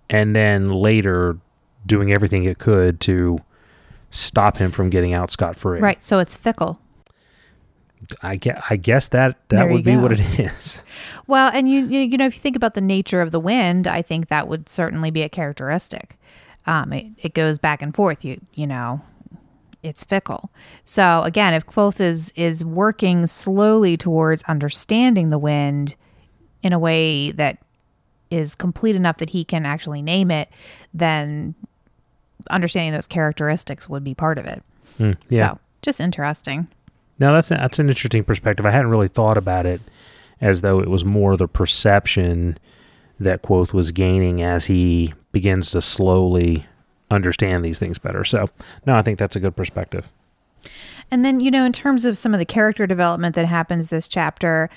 and 0.09 0.35
then 0.35 0.71
later 0.71 1.37
doing 1.85 2.11
everything 2.11 2.43
it 2.43 2.59
could 2.59 2.99
to 3.01 3.39
stop 4.09 4.57
him 4.57 4.71
from 4.71 4.89
getting 4.89 5.13
out 5.13 5.31
scot 5.31 5.57
free. 5.57 5.79
right 5.79 6.01
so 6.01 6.19
it's 6.19 6.35
fickle 6.37 6.79
I 8.21 8.35
guess, 8.37 8.63
I 8.69 8.77
guess 8.77 9.07
that, 9.09 9.37
that 9.49 9.63
There 9.63 9.73
would 9.73 9.83
be 9.83 9.97
what 9.97 10.13
it 10.13 10.19
is. 10.39 10.83
well 11.27 11.51
and 11.53 11.69
you 11.69 11.85
you 11.85 11.99
you 11.99 12.17
know 12.17 12.25
if 12.25 12.35
you 12.35 12.39
think 12.39 12.55
about 12.55 12.73
the 12.73 12.81
nature 12.81 13.21
of 13.21 13.31
the 13.31 13.39
wind 13.39 13.85
i 13.87 14.01
think 14.01 14.29
that 14.29 14.47
would 14.47 14.69
certainly 14.69 15.11
be 15.11 15.23
a 15.23 15.29
characteristic 15.29 16.17
um 16.65 16.93
it, 16.93 17.07
it 17.17 17.33
goes 17.33 17.57
back 17.57 17.81
and 17.81 17.93
forth 17.95 18.23
you 18.23 18.39
you 18.53 18.65
know 18.67 19.01
it's 19.83 20.03
fickle. 20.03 20.49
So 20.83 21.21
again, 21.23 21.53
if 21.53 21.65
Kvothe 21.65 21.99
is 21.99 22.33
is 22.35 22.65
working 22.65 23.25
slowly 23.27 23.95
towards 23.95 24.41
understanding 24.43 25.29
the 25.29 25.37
wind 25.37 25.95
in 26.67 26.73
a 26.73 26.79
way 26.79 27.31
that 27.31 27.57
is 28.29 28.53
complete 28.53 28.95
enough 28.95 29.17
that 29.17 29.31
he 29.31 29.43
can 29.43 29.65
actually 29.65 30.01
name 30.01 30.29
it, 30.29 30.49
then 30.93 31.55
understanding 32.49 32.93
those 32.93 33.07
characteristics 33.07 33.89
would 33.89 34.03
be 34.03 34.13
part 34.13 34.37
of 34.37 34.45
it. 34.45 34.61
Hmm, 34.97 35.13
yeah. 35.29 35.51
So 35.51 35.59
just 35.81 35.99
interesting. 35.99 36.67
Now 37.19 37.33
that's 37.33 37.49
that's 37.49 37.79
an 37.79 37.89
interesting 37.89 38.23
perspective. 38.23 38.65
I 38.65 38.71
hadn't 38.71 38.91
really 38.91 39.07
thought 39.07 39.37
about 39.37 39.65
it 39.65 39.81
as 40.39 40.61
though 40.61 40.79
it 40.79 40.89
was 40.89 41.03
more 41.03 41.35
the 41.35 41.47
perception 41.47 42.59
that 43.19 43.41
Kvothe 43.41 43.73
was 43.73 43.91
gaining 43.91 44.41
as 44.41 44.65
he 44.65 45.13
begins 45.31 45.71
to 45.71 45.81
slowly 45.81 46.67
understand 47.09 47.65
these 47.65 47.79
things 47.79 47.97
better. 47.97 48.23
So 48.23 48.49
no, 48.85 48.95
I 48.95 49.01
think 49.01 49.17
that's 49.17 49.35
a 49.35 49.39
good 49.39 49.55
perspective. 49.55 50.07
And 51.09 51.23
then, 51.23 51.39
you 51.39 51.49
know, 51.49 51.63
in 51.63 51.71
terms 51.71 52.05
of 52.05 52.17
some 52.17 52.33
of 52.33 52.39
the 52.39 52.45
character 52.45 52.85
development 52.85 53.33
that 53.35 53.45
happens 53.45 53.89
this 53.89 54.07
chapter, 54.07 54.69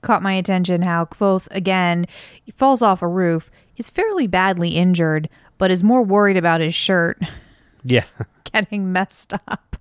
caught 0.00 0.22
my 0.22 0.32
attention 0.34 0.82
how 0.82 1.04
Kvothe, 1.06 1.48
again, 1.50 2.06
falls 2.54 2.82
off 2.82 3.02
a 3.02 3.08
roof, 3.08 3.50
is 3.76 3.88
fairly 3.90 4.26
badly 4.26 4.70
injured, 4.70 5.28
but 5.58 5.70
is 5.70 5.82
more 5.84 6.02
worried 6.02 6.36
about 6.36 6.60
his 6.60 6.74
shirt 6.74 7.20
Yeah. 7.84 8.04
getting 8.52 8.92
messed 8.92 9.32
up 9.32 9.76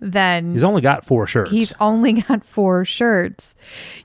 than 0.00 0.52
He's 0.52 0.62
only 0.64 0.80
got 0.80 1.04
four 1.04 1.26
shirts. 1.26 1.50
he's 1.50 1.72
only 1.80 2.12
got 2.22 2.44
four 2.44 2.84
shirts 2.84 3.54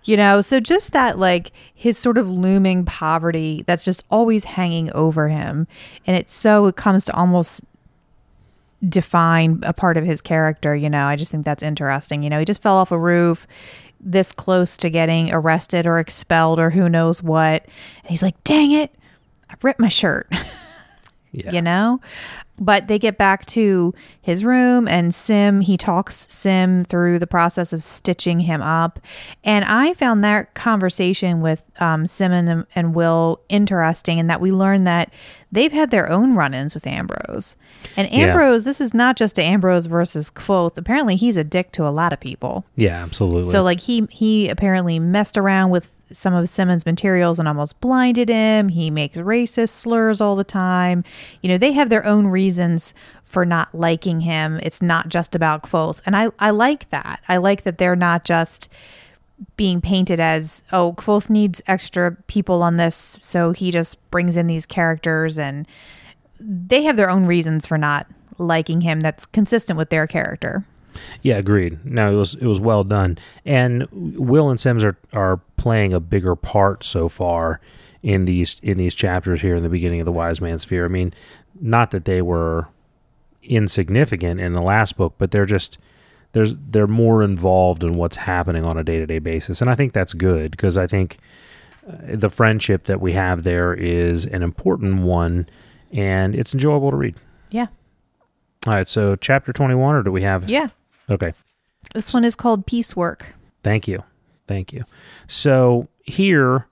you 0.04 0.18
know? 0.18 0.42
So 0.42 0.60
just 0.60 0.92
that 0.94 1.20
like 1.20 1.52
his 1.74 1.98
sort 1.98 2.18
of 2.18 2.28
looming 2.30 2.84
poverty 2.86 3.64
that's 3.68 3.86
just 3.86 4.04
always 4.10 4.44
hanging 4.44 4.92
over 4.94 5.28
him. 5.30 5.68
And 6.08 6.18
it's 6.18 6.34
so 6.34 6.66
it 6.68 6.76
comes 6.76 7.06
to 7.06 7.14
almost 7.16 7.64
define 8.88 9.60
a 9.64 9.74
part 9.74 9.98
of 9.98 10.06
his 10.06 10.22
character 10.22 10.76
you 10.76 10.90
know? 10.90 11.06
I 11.06 11.16
just 11.16 11.32
think 11.32 11.46
that's 11.46 11.64
interesting 11.64 12.24
you 12.24 12.30
know? 12.30 12.40
He 12.40 12.46
just 12.46 12.62
fell 12.62 12.76
off 12.78 12.92
a 12.92 12.98
roof 13.00 13.46
this 14.04 14.32
close 14.32 14.76
to 14.78 14.90
getting 14.90 15.34
arrested 15.34 15.86
or 15.86 16.00
expelled 16.00 16.60
or 16.60 16.72
who 16.72 16.90
knows 16.90 17.22
what. 17.22 17.66
And 18.04 18.10
he's 18.10 18.24
like 18.24 18.44
dang 18.44 18.72
it 18.72 18.94
i 19.50 19.56
ripped 19.62 19.80
my 19.80 19.90
shirt 19.90 20.32
yeah. 21.32 21.52
you 21.52 21.62
know 21.62 22.00
but 22.60 22.88
they 22.88 23.00
get 23.00 23.18
back 23.18 23.46
to 23.48 23.92
his 24.22 24.44
room 24.46 24.88
and 24.88 25.16
sim 25.16 25.62
he 25.62 25.78
talks 25.78 26.28
sim 26.30 26.84
through 26.84 27.18
the 27.18 27.26
process 27.28 27.74
of 27.74 27.82
stitching 27.84 28.42
him 28.42 28.62
up 28.62 29.00
and 29.44 29.66
i 29.66 29.94
found 29.94 30.24
that 30.24 30.54
conversation 30.54 31.42
with 31.42 31.64
um, 31.80 32.06
sim 32.06 32.32
and, 32.32 32.66
and 32.76 32.94
will 32.94 33.42
interesting 33.50 34.18
in 34.20 34.28
that 34.28 34.42
we 34.42 34.52
learned 34.52 34.86
that 34.86 35.12
they've 35.52 35.72
had 35.72 35.90
their 35.92 36.10
own 36.10 36.36
run-ins 36.36 36.74
with 36.74 36.86
ambrose 36.86 37.56
and 37.98 38.08
Yeah. 38.12 38.28
ambrose 38.28 38.64
this 38.64 38.80
is 38.80 38.94
not 38.94 39.16
just 39.16 39.40
ambrose 39.40 39.88
versus 39.88 40.30
Kvothe 40.30 40.78
apparently 40.78 41.16
he's 41.16 41.38
a 41.38 41.44
dick 41.44 41.72
to 41.74 41.88
a 41.88 41.90
lot 41.90 42.14
of 42.14 42.20
people 42.20 42.64
Yeah, 42.76 43.02
absolutely. 43.04 43.50
so 43.52 43.64
like 43.64 43.80
he 43.80 44.08
he 44.12 44.50
apparently 44.50 45.00
messed 45.00 45.38
around 45.38 45.72
with 45.72 45.90
some 46.12 46.34
of 46.34 46.50
Simmon's 46.50 46.86
materials 46.86 47.40
and 47.40 47.48
almost 47.48 47.80
blinded 47.80 48.30
him. 48.30 48.70
He 48.70 48.90
makes 48.90 49.18
racist 49.18 49.70
slurs 49.70 50.22
all 50.22 50.36
the 50.36 50.44
time. 50.44 51.04
You 51.42 51.50
know, 51.50 51.58
they 51.58 51.72
have 51.74 51.90
their 51.90 52.06
own 52.06 52.28
reasons 52.28 52.94
for 53.24 53.46
not 53.46 53.74
liking 53.74 54.22
him. 54.22 54.60
It's 54.62 54.82
not 54.82 55.10
just 55.10 55.36
about 55.36 55.64
Kvothe. 55.64 56.02
And 56.06 56.16
I, 56.16 56.30
I 56.40 56.50
like 56.50 56.90
that. 56.90 57.22
I 57.28 57.38
like 57.38 57.64
that 57.64 57.78
they're 57.78 57.96
not 57.96 58.26
just 58.26 58.68
being 59.56 59.82
painted 59.82 60.20
as, 60.20 60.64
oh, 60.72 60.94
Kvothe 60.94 61.30
needs 61.30 61.62
extra 61.68 62.16
people 62.28 62.62
on 62.62 62.78
this, 62.78 63.18
so 63.22 63.52
he 63.52 63.72
just 63.72 63.98
brings 64.12 64.38
in 64.38 64.48
these 64.48 64.66
characters 64.66 65.40
and 65.40 65.68
they 66.40 66.84
have 66.84 66.98
their 66.98 67.10
own 67.10 67.26
reasons 67.26 67.66
for 67.66 67.78
not 67.78 68.08
liking 68.38 68.82
him 68.82 69.00
that's 69.00 69.26
consistent 69.26 69.78
with 69.78 69.90
their 69.90 70.08
character. 70.08 70.66
Yeah, 71.22 71.38
agreed. 71.38 71.84
No, 71.86 72.14
it 72.14 72.16
was 72.16 72.36
it 72.36 72.46
was 72.46 72.60
well 72.60 72.84
done, 72.84 73.18
and 73.46 73.88
Will 73.92 74.50
and 74.50 74.60
Sims 74.60 74.84
are 74.84 74.98
are 75.14 75.38
playing 75.58 75.94
a 75.94 76.00
bigger 76.00 76.36
part 76.36 76.84
so 76.84 77.08
far 77.10 77.60
in 78.04 78.26
these 78.26 78.60
in 78.64 78.78
these 78.78 78.96
chapters 78.96 79.42
here 79.42 79.56
in 79.56 79.64
the 79.64 79.70
beginning 79.70 80.00
of 80.02 80.06
the 80.06 80.12
Wise 80.12 80.42
Man's 80.42 80.66
Fear. 80.66 80.86
I 80.86 80.90
mean, 80.90 81.14
not 81.60 81.92
that 81.92 82.06
they 82.06 82.22
were 82.22 82.68
insignificant 83.44 84.40
in 84.40 84.54
the 84.54 84.62
last 84.62 84.98
book, 84.98 85.16
but 85.18 85.32
they're 85.32 85.46
just 85.46 85.78
there's 86.34 86.56
they're 86.70 86.88
more 86.88 87.24
involved 87.24 87.84
in 87.84 87.96
what's 87.96 88.18
happening 88.18 88.64
on 88.64 88.78
a 88.78 88.84
day 88.84 88.98
to 89.00 89.06
day 89.06 89.20
basis, 89.20 89.62
and 89.62 89.70
I 89.70 89.76
think 89.76 89.94
that's 89.94 90.14
good 90.14 90.52
because 90.52 90.78
I 90.78 90.88
think 90.88 91.18
uh, 91.88 91.96
the 92.16 92.30
friendship 92.30 92.84
that 92.84 93.02
we 93.02 93.14
have 93.14 93.44
there 93.44 93.74
is 93.74 94.26
an 94.26 94.44
important 94.44 95.02
one, 95.04 95.48
and 95.92 96.36
it's 96.36 96.54
enjoyable 96.54 96.90
to 96.90 96.96
read. 96.96 97.16
Yeah. 97.50 97.68
All 98.68 98.74
right, 98.74 98.88
so 98.88 99.16
chapter 99.16 99.52
twenty 99.52 99.76
one, 99.76 99.96
or 99.96 100.04
do 100.04 100.12
we 100.12 100.22
have? 100.22 100.50
Yeah. 100.50 100.70
Okay. 101.12 101.34
This 101.94 102.14
one 102.14 102.24
is 102.24 102.36
called 102.36 102.66
Piecework. 102.66 103.36
Thank 103.64 103.88
you. 103.88 104.04
Thank 104.48 104.72
you. 104.74 104.86
So 105.28 105.90
here, 106.04 106.68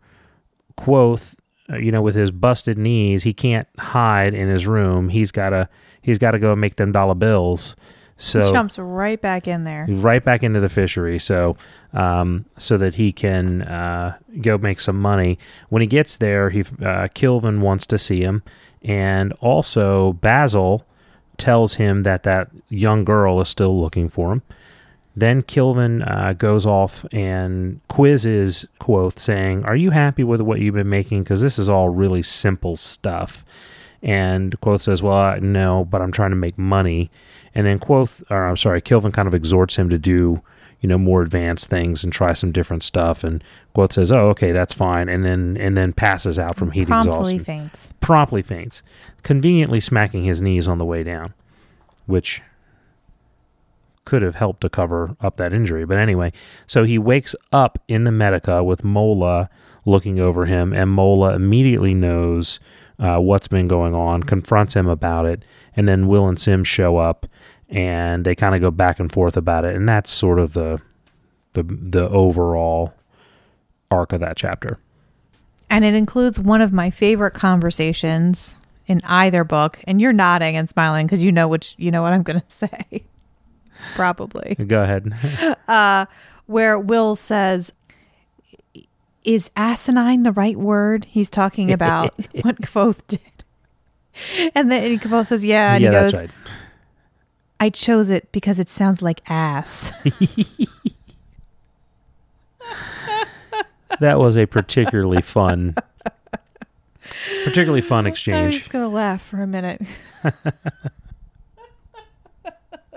Kvothe, 0.78 1.36
uh, 1.70 1.78
you 1.78 1.92
know, 1.92 2.02
with 2.02 2.16
his 2.16 2.32
busted 2.32 2.78
knees, 2.78 3.24
he 3.24 3.34
can't 3.34 3.68
hide 3.78 4.34
in 4.34 4.48
his 4.48 4.66
room. 4.66 5.10
He's 5.10 5.32
gotta 5.32 5.70
he's 6.02 6.18
gotta 6.18 6.40
go 6.40 6.56
make 6.56 6.78
them 6.78 6.92
dollar 6.92 7.16
bills. 7.16 7.76
So 8.18 8.42
Jumps 8.42 8.78
right 8.78 9.22
back 9.22 9.48
in 9.48 9.64
there. 9.64 9.86
right 9.88 10.24
back 10.24 10.44
into 10.44 10.60
the 10.60 10.68
fishery. 10.68 11.20
So 11.20 11.56
um, 11.94 12.46
so 12.58 12.78
that 12.78 12.96
he 12.96 13.12
can 13.12 13.62
uh, 13.62 14.18
go 14.42 14.58
make 14.58 14.80
some 14.80 15.00
money. 15.00 15.38
When 15.70 15.82
he 15.82 15.88
gets 15.88 16.18
there, 16.18 16.50
he 16.50 16.62
uh, 16.62 17.08
Kilvin 17.16 17.60
wants 17.60 17.86
to 17.88 17.98
see 17.98 18.22
him, 18.22 18.44
and 18.82 19.32
also 19.40 20.14
Basil 20.14 20.86
tells 21.40 21.76
him 21.76 22.04
that 22.04 22.24
that 22.24 22.50
young 22.70 23.04
girl 23.04 23.42
is 23.42 23.50
still 23.50 23.80
looking 23.80 24.10
for 24.10 24.32
him. 24.32 24.42
Then 25.16 25.42
Kilvin 25.42 26.10
uh, 26.10 26.34
goes 26.34 26.66
off 26.66 27.06
and 27.12 27.82
quizzes 27.88 28.66
Kvothe, 28.80 29.20
saying, 29.20 29.66
"Are 29.66 29.76
you 29.76 29.90
happy 29.92 30.24
with 30.24 30.42
what 30.42 30.60
you've 30.60 30.76
been 30.76 30.90
making? 30.90 31.24
Because 31.24 31.42
this 31.42 31.60
is 31.60 31.68
all 31.68 31.90
really 31.90 32.22
simple 32.22 32.76
stuff." 32.76 33.44
And 34.02 34.60
Kvothe 34.62 34.82
says, 34.82 35.02
"Well, 35.02 35.42
no, 35.42 35.84
but 35.84 36.02
I'm 36.02 36.12
trying 36.12 36.30
to 36.30 36.38
make 36.38 36.58
money." 36.58 37.10
And 37.56 37.66
then 37.66 37.80
Kvothe, 37.80 38.24
or 38.30 38.46
I'm 38.46 38.58
sorry, 38.58 38.82
Kilvin 38.82 39.12
kind 39.12 39.28
of 39.28 39.34
exhorts 39.34 39.76
him 39.76 39.90
to 39.90 39.98
do, 39.98 40.42
you 40.82 40.88
know, 40.88 40.98
more 40.98 41.22
advanced 41.22 41.70
things 41.70 42.04
and 42.04 42.14
try 42.14 42.34
some 42.34 42.52
different 42.52 42.84
stuff. 42.84 43.24
And 43.24 43.44
Kvothe 43.76 43.94
says, 43.94 44.12
"Oh, 44.12 44.30
okay, 44.30 44.52
that's 44.52 44.74
fine." 44.74 45.10
And 45.10 45.26
then 45.26 45.58
and 45.60 45.76
then 45.76 45.94
passes 45.94 46.40
out 46.40 46.56
from 46.56 46.72
heat 46.72 46.88
Promptly 46.88 47.12
exhaustion 47.12 47.40
faints. 47.44 47.94
promptly 48.00 48.42
faints, 48.42 48.82
conveniently 49.24 49.80
smacking 49.80 50.24
his 50.24 50.42
knees 50.42 50.68
on 50.68 50.78
the 50.78 50.86
way 50.86 51.04
down, 51.04 51.34
which 52.06 52.42
could 54.06 54.22
have 54.24 54.36
helped 54.36 54.62
to 54.62 54.70
cover 54.70 55.16
up 55.22 55.38
that 55.38 55.54
injury. 55.54 55.86
But 55.86 55.98
anyway, 55.98 56.32
so 56.66 56.84
he 56.84 56.98
wakes 56.98 57.36
up 57.54 57.78
in 57.88 58.06
the 58.06 58.12
Medica 58.12 58.64
with 58.64 58.84
Mola 58.84 59.50
looking 59.86 60.20
over 60.20 60.46
him, 60.46 60.74
and 60.74 60.90
Mola 60.90 61.36
immediately 61.36 61.94
knows 61.94 62.60
uh, 62.98 63.18
what's 63.20 63.48
been 63.48 63.68
going 63.68 63.94
on, 63.94 64.24
confronts 64.24 64.76
him 64.76 64.88
about 64.88 65.26
it, 65.26 65.44
and 65.76 65.88
then 65.88 66.08
Will 66.08 66.28
and 66.28 66.40
Sim 66.40 66.64
show 66.64 66.98
up, 66.98 67.28
and 67.70 68.26
they 68.26 68.36
kind 68.36 68.56
of 68.56 68.62
go 68.62 68.72
back 68.72 69.00
and 69.00 69.12
forth 69.12 69.38
about 69.38 69.66
it, 69.66 69.76
and 69.76 69.88
that's 69.88 70.12
sort 70.12 70.40
of 70.40 70.54
the 70.54 70.82
the 71.54 71.64
the 71.64 72.10
overall 72.10 72.94
arc 73.92 74.14
of 74.14 74.20
that 74.20 74.36
chapter. 74.38 74.80
And 75.70 75.86
it 75.86 75.94
includes 75.94 76.40
one 76.40 76.62
of 76.62 76.74
my 76.74 76.90
favorite 76.90 77.34
conversations 77.36 78.56
in 78.88 79.02
either 79.06 79.44
book. 79.44 79.80
And 79.86 80.02
you're 80.02 80.14
nodding 80.14 80.58
and 80.58 80.68
smiling 80.68 81.06
because 81.06 81.24
you 81.24 81.32
know 81.32 81.48
which 81.48 81.76
you 81.78 81.92
know 81.92 82.02
what 82.02 82.14
I'm 82.14 82.24
gonna 82.24 82.44
say. 82.48 83.04
Probably. 83.96 84.56
Go 84.56 84.84
ahead. 84.84 85.14
Uh, 85.70 86.08
where 86.48 86.80
Will 86.80 87.16
says 87.16 87.72
is 89.24 89.52
asinine 89.56 90.24
the 90.24 90.32
right 90.32 90.58
word? 90.58 91.06
He's 91.06 91.30
talking 91.30 91.72
about 91.72 92.12
what 92.42 92.60
Kvothe 92.60 93.02
did. 93.08 93.22
And 94.56 94.72
then 94.72 94.98
Kvothe 94.98 95.28
says, 95.28 95.46
Yeah, 95.46 95.76
and 95.76 95.84
yeah, 95.84 95.90
he 95.90 95.94
goes, 95.94 96.12
that's 96.14 96.22
right. 96.24 96.32
I 97.60 97.70
chose 97.70 98.10
it 98.10 98.32
because 98.32 98.58
it 98.60 98.70
sounds 98.70 99.02
like 99.02 99.22
ass. 99.30 99.92
that 104.00 104.18
was 104.20 104.38
a 104.38 104.46
particularly 104.46 105.22
fun 105.22 105.76
particularly 107.44 107.82
fun 107.82 108.06
exchange. 108.06 108.38
I'm 108.46 108.52
just 108.52 108.70
gonna 108.70 108.88
laugh 108.90 109.22
for 109.26 109.42
a 109.42 109.48
minute. 109.48 109.82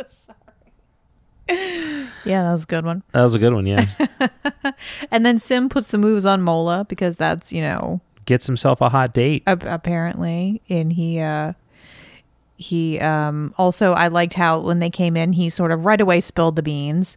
Sorry. 0.09 0.37
Yeah, 2.25 2.45
that 2.45 2.53
was 2.53 2.63
a 2.63 2.67
good 2.67 2.85
one. 2.85 3.03
that 3.13 3.23
was 3.23 3.35
a 3.35 3.39
good 3.39 3.53
one 3.53 3.67
yeah 3.67 3.87
And 5.11 5.27
then 5.27 5.39
Sim 5.39 5.69
puts 5.69 5.91
the 5.91 5.99
moves 5.99 6.25
on 6.25 6.41
Mola 6.41 6.87
because 6.89 7.17
that's, 7.17 7.53
you 7.53 7.61
know, 7.61 8.01
gets 8.27 8.47
himself 8.47 8.81
a 8.81 8.89
hot 8.91 9.13
date 9.13 9.43
ap- 9.49 9.65
apparently. 9.65 10.63
And 10.69 10.93
he, 10.93 11.19
uh, 11.19 11.55
he, 12.63 13.01
um, 13.01 13.55
also, 13.59 13.93
I 13.93 14.09
liked 14.09 14.35
how 14.35 14.61
when 14.61 14.79
they 14.79 14.91
came 14.91 15.17
in, 15.17 15.33
he 15.33 15.49
sort 15.49 15.73
of 15.73 15.85
right 15.85 16.01
away 16.01 16.21
spilled 16.21 16.57
the 16.57 16.63
beans. 16.63 17.17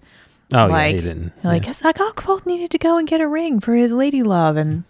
oh 0.53 0.57
yeah 0.57 0.65
like, 0.65 0.95
he 0.95 1.01
didn't 1.01 1.33
like, 1.43 1.99
oh, 1.99 2.13
Kvothe 2.15 2.45
needed 2.45 2.71
to 2.71 2.77
go 2.77 2.97
and 2.97 3.07
get 3.07 3.21
a 3.21 3.27
ring 3.27 3.59
for 3.59 3.73
his 3.73 3.91
lady 3.91 4.23
love. 4.23 4.57
And, 4.57 4.83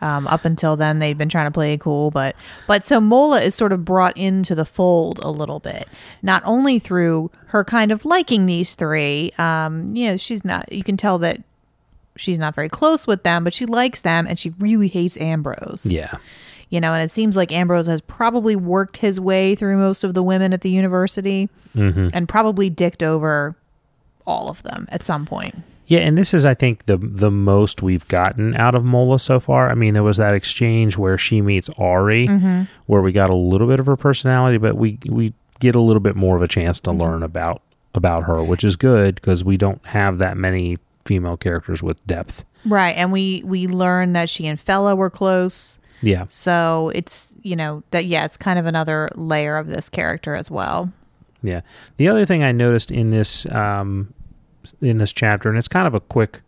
um, 0.00 0.26
up 0.26 0.44
until 0.44 0.76
then, 0.76 0.98
they'd 0.98 1.16
been 1.16 1.28
trying 1.30 1.46
to 1.46 1.50
play 1.50 1.72
it 1.72 1.80
cool, 1.80 2.10
but 2.10 2.36
but 2.66 2.84
so 2.84 3.00
Mola 3.00 3.40
is 3.40 3.54
sort 3.54 3.72
of 3.72 3.84
brought 3.84 4.16
into 4.16 4.54
the 4.54 4.66
fold 4.66 5.18
a 5.22 5.30
little 5.30 5.60
bit, 5.60 5.88
not 6.20 6.42
only 6.44 6.78
through 6.78 7.30
her 7.46 7.64
kind 7.64 7.90
of 7.90 8.04
liking 8.04 8.44
these 8.44 8.74
three. 8.74 9.32
Um, 9.38 9.96
you 9.96 10.08
know, 10.08 10.16
she's 10.18 10.44
not. 10.44 10.70
You 10.70 10.84
can 10.84 10.98
tell 10.98 11.18
that 11.20 11.42
she's 12.16 12.38
not 12.38 12.54
very 12.54 12.68
close 12.68 13.06
with 13.06 13.22
them, 13.22 13.44
but 13.44 13.54
she 13.54 13.64
likes 13.64 14.02
them, 14.02 14.26
and 14.26 14.38
she 14.38 14.50
really 14.58 14.88
hates 14.88 15.16
Ambrose. 15.16 15.86
yeah 15.86 16.16
You 16.74 16.80
know, 16.80 16.92
and 16.92 17.02
it 17.02 17.10
seems 17.10 17.36
like 17.36 17.52
Ambrose 17.52 17.86
has 17.86 18.00
probably 18.00 18.56
worked 18.56 18.96
his 18.98 19.20
way 19.20 19.54
through 19.54 19.76
most 19.78 20.02
of 20.04 20.12
the 20.14 20.22
women 20.22 20.52
at 20.52 20.60
the 20.62 20.70
university, 20.70 21.48
hmm 21.72 22.08
and 22.12 22.28
probably 22.28 22.68
dicked 22.68 23.02
over 23.02 23.54
all 24.26 24.48
of 24.48 24.62
them 24.62 24.86
at 24.90 25.02
some 25.04 25.24
point. 25.26 25.54
yeah 25.86 26.00
and 26.00 26.16
this 26.16 26.32
is 26.32 26.44
i 26.46 26.54
think 26.54 26.86
the 26.86 26.96
the 26.96 27.30
most 27.30 27.82
we've 27.82 28.08
gotten 28.08 28.56
out 28.56 28.74
of 28.74 28.82
mola 28.84 29.18
so 29.18 29.38
far 29.38 29.68
i 29.70 29.74
mean 29.74 29.92
there 29.92 30.02
was 30.02 30.16
that 30.16 30.34
exchange 30.34 30.96
where 30.96 31.18
she 31.18 31.42
meets 31.42 31.68
Auri 31.76 32.26
Mm-hmm. 32.26 32.62
where 32.86 33.02
we 33.02 33.12
got 33.12 33.28
a 33.28 33.34
little 33.34 33.66
bit 33.68 33.78
of 33.80 33.86
her 33.86 33.96
personality 33.96 34.56
but 34.56 34.76
we 34.76 34.98
we 35.10 35.34
get 35.60 35.74
a 35.74 35.80
little 35.80 36.00
bit 36.00 36.16
more 36.16 36.36
of 36.36 36.42
a 36.42 36.48
chance 36.48 36.80
to 36.80 36.90
learn 36.90 37.22
about 37.22 37.60
about 37.94 38.24
her, 38.24 38.42
which 38.42 38.64
is 38.64 38.74
good 38.76 39.14
because 39.16 39.44
we 39.44 39.56
don't 39.56 39.84
have 39.86 40.18
that 40.18 40.36
many 40.36 40.78
female 41.04 41.36
characters 41.36 41.80
with 41.82 42.04
depth. 42.08 42.44
Right, 42.64 42.96
and 42.96 43.12
we 43.12 43.42
we 43.44 43.68
learn 43.68 44.14
that 44.14 44.28
she 44.30 44.46
and 44.48 44.58
Fela 44.58 44.96
were 44.96 45.10
close. 45.10 45.78
Yeah. 46.06 46.24
So 46.28 46.90
it's 46.94 47.36
you 47.42 47.56
know 47.56 47.82
that 47.90 48.06
yeah, 48.06 48.24
it's 48.24 48.36
kind 48.36 48.58
of 48.58 48.66
another 48.66 49.08
layer 49.14 49.56
of 49.56 49.68
this 49.68 49.88
character 49.88 50.34
as 50.34 50.50
well. 50.50 50.92
Yeah. 51.42 51.60
The 51.98 52.08
other 52.08 52.24
thing 52.24 52.42
I 52.42 52.52
noticed 52.52 52.90
in 52.90 53.10
this 53.10 53.46
um, 53.46 54.14
in 54.80 54.98
this 54.98 55.12
chapter, 55.12 55.48
and 55.48 55.58
it's 55.58 55.68
kind 55.68 55.86
of 55.86 55.94
a 55.94 56.00
quick 56.00 56.40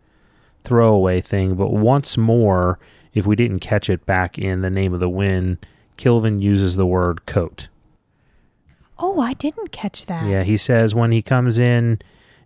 throwaway 0.64 1.20
thing, 1.20 1.54
but 1.54 1.72
once 1.72 2.16
more, 2.16 2.78
if 3.14 3.24
we 3.24 3.36
didn't 3.36 3.60
catch 3.60 3.88
it 3.88 4.04
back 4.04 4.38
in 4.38 4.62
the 4.62 4.70
name 4.70 4.92
of 4.92 5.00
the 5.00 5.08
wind, 5.08 5.58
Kilvin 5.96 6.42
uses 6.42 6.76
the 6.76 6.86
word 6.86 7.24
coat. 7.26 7.68
Oh, 8.98 9.20
I 9.20 9.34
didn't 9.34 9.72
catch 9.72 10.06
that. 10.06 10.26
Yeah, 10.26 10.42
he 10.42 10.56
says 10.56 10.94
when 10.94 11.12
he 11.12 11.22
comes 11.22 11.58
in 11.58 12.00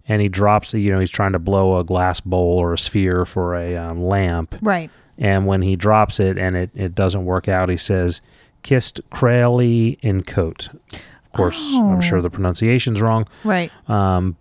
and 0.07 0.21
he 0.21 0.29
drops, 0.29 0.75
you 0.75 0.91
know, 0.91 0.99
he's 0.99 1.11
trying 1.11 1.33
to 1.33 1.39
blow 1.39 1.79
a 1.79 1.85
glass 1.85 2.21
bowl 2.21 2.59
or 2.59 2.75
a 2.75 2.79
sphere 2.79 3.25
for 3.25 3.55
a 3.55 3.77
um, 3.77 4.03
lamp. 4.03 4.57
Right. 4.61 4.91
And 5.21 5.47
when 5.47 5.61
he 5.63 5.77
drops 5.77 6.19
it 6.19 6.39
and 6.39 6.57
it, 6.57 6.71
it 6.75 6.95
doesn't 6.95 7.25
work 7.27 7.47
out, 7.47 7.69
he 7.69 7.77
says, 7.77 8.21
kissed 8.63 9.01
Crayley 9.11 9.99
in 10.01 10.23
coat. 10.23 10.69
Of 10.93 11.33
course, 11.33 11.61
I'm 11.75 11.99
Oh. 11.99 12.01
sure 12.01 12.21
the 12.23 12.31
pronunciation's 12.31 13.01
wrong. 13.03 13.27
Right. 13.45 13.71
Um, 13.89 14.37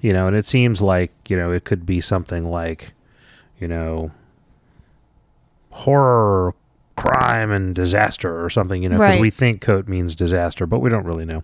you 0.00 0.12
know, 0.12 0.26
and 0.26 0.34
it 0.34 0.46
seems 0.46 0.80
like, 0.82 1.12
you 1.28 1.36
know, 1.36 1.52
it 1.52 1.64
could 1.64 1.84
be 1.86 2.00
something 2.00 2.44
like, 2.50 2.92
you 3.60 3.68
know, 3.68 4.10
horror, 5.70 6.54
crime, 6.96 7.50
and 7.50 7.74
disaster 7.74 8.42
or 8.44 8.48
something, 8.50 8.82
you 8.82 8.88
know, 8.88 8.96
because 8.96 9.14
Right. 9.14 9.20
we 9.20 9.30
think 9.30 9.60
coat 9.60 9.88
means 9.88 10.14
disaster, 10.14 10.66
but 10.66 10.80
we 10.80 10.90
don't 10.90 11.04
really 11.04 11.24
know. 11.24 11.42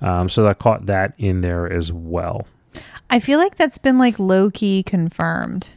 Um, 0.00 0.28
so 0.28 0.46
I 0.46 0.54
caught 0.54 0.86
that 0.86 1.14
in 1.18 1.40
there 1.40 1.70
as 1.70 1.92
well. 1.92 2.46
I 3.10 3.20
feel 3.20 3.38
like 3.38 3.56
that's 3.56 3.78
been 3.78 3.98
like 3.98 4.18
low 4.18 4.50
key 4.50 4.82
confirmed. 4.82 5.70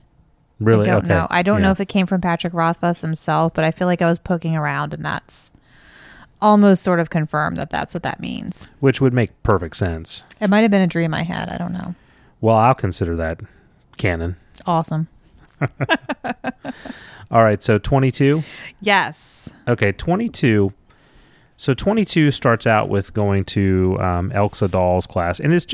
Really? 0.59 0.81
I 0.89 0.93
don't 0.93 0.97
okay. 1.05 1.07
know. 1.07 1.27
I 1.29 1.41
don't 1.43 1.59
Yeah. 1.59 1.65
know 1.67 1.71
if 1.71 1.79
it 1.79 1.87
came 1.87 2.07
from 2.07 2.21
Patrick 2.21 2.53
Rothfuss 2.53 3.01
himself, 3.01 3.53
but 3.53 3.63
I 3.63 3.71
feel 3.71 3.87
like 3.87 4.01
I 4.01 4.09
was 4.09 4.19
poking 4.19 4.55
around 4.55 4.93
and 4.93 5.03
that's 5.05 5.53
almost 6.41 6.83
sort 6.83 6.99
of 6.99 7.09
confirmed 7.09 7.57
that 7.57 7.69
that's 7.69 7.93
what 7.93 8.03
that 8.03 8.19
means. 8.19 8.67
Which 8.79 8.99
would 9.01 9.13
make 9.13 9.41
perfect 9.43 9.77
sense. 9.77 10.23
It 10.39 10.49
might 10.49 10.61
have 10.61 10.71
been 10.71 10.81
a 10.81 10.87
dream 10.87 11.13
I 11.13 11.23
had. 11.23 11.49
I 11.49 11.57
don't 11.57 11.73
know. 11.73 11.95
Well, 12.41 12.55
I'll 12.55 12.75
consider 12.75 13.15
that 13.15 13.39
canon. 13.97 14.35
Awesome. 14.65 15.07
All 17.31 17.43
right, 17.43 17.61
so 17.61 17.77
22. 17.77 18.43
Yes. 18.81 19.49
Okay, 19.67 19.91
22. 19.91 20.71
So 21.57 21.73
22 21.73 22.31
starts 22.31 22.67
out 22.67 22.87
with 22.89 23.13
going 23.13 23.43
to 23.45 23.97
um, 23.99 24.29
Elxa 24.31 24.69
Dal's 24.71 25.07
class, 25.07 25.39
and 25.39 25.53
it's. 25.53 25.65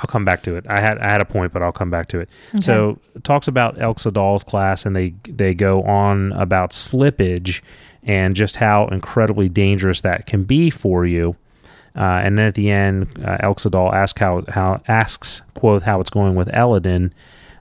I'll 0.00 0.06
come 0.08 0.24
back 0.24 0.42
to 0.44 0.56
it. 0.56 0.64
I 0.68 0.80
had 0.80 0.98
I 0.98 1.10
had 1.10 1.20
a 1.20 1.26
point, 1.26 1.52
but 1.52 1.62
I'll 1.62 1.72
come 1.72 1.90
back 1.90 2.08
to 2.08 2.20
it. 2.20 2.28
So 2.62 2.98
it 3.14 3.22
talks 3.22 3.48
about 3.48 3.76
Elxa 3.76 4.12
Dal's 4.12 4.42
class, 4.42 4.86
and 4.86 4.96
they 4.96 5.14
they 5.28 5.54
go 5.54 5.82
on 5.82 6.32
about 6.32 6.70
slippage 6.70 7.60
and 8.02 8.34
just 8.34 8.56
how 8.56 8.86
incredibly 8.88 9.48
dangerous 9.48 10.00
that 10.00 10.26
can 10.26 10.44
be 10.44 10.70
for 10.70 11.04
you. 11.04 11.36
Uh, 11.94 12.22
and 12.24 12.38
then 12.38 12.46
at 12.46 12.54
the 12.54 12.70
end, 12.70 13.08
uh, 13.24 13.36
asks 13.42 14.18
how 14.18 14.42
how 14.48 14.80
asks 14.88 15.42
Kvothe 15.54 15.82
how 15.82 16.00
it's 16.00 16.10
going 16.10 16.34
with 16.34 16.48
Elodin, 16.54 17.12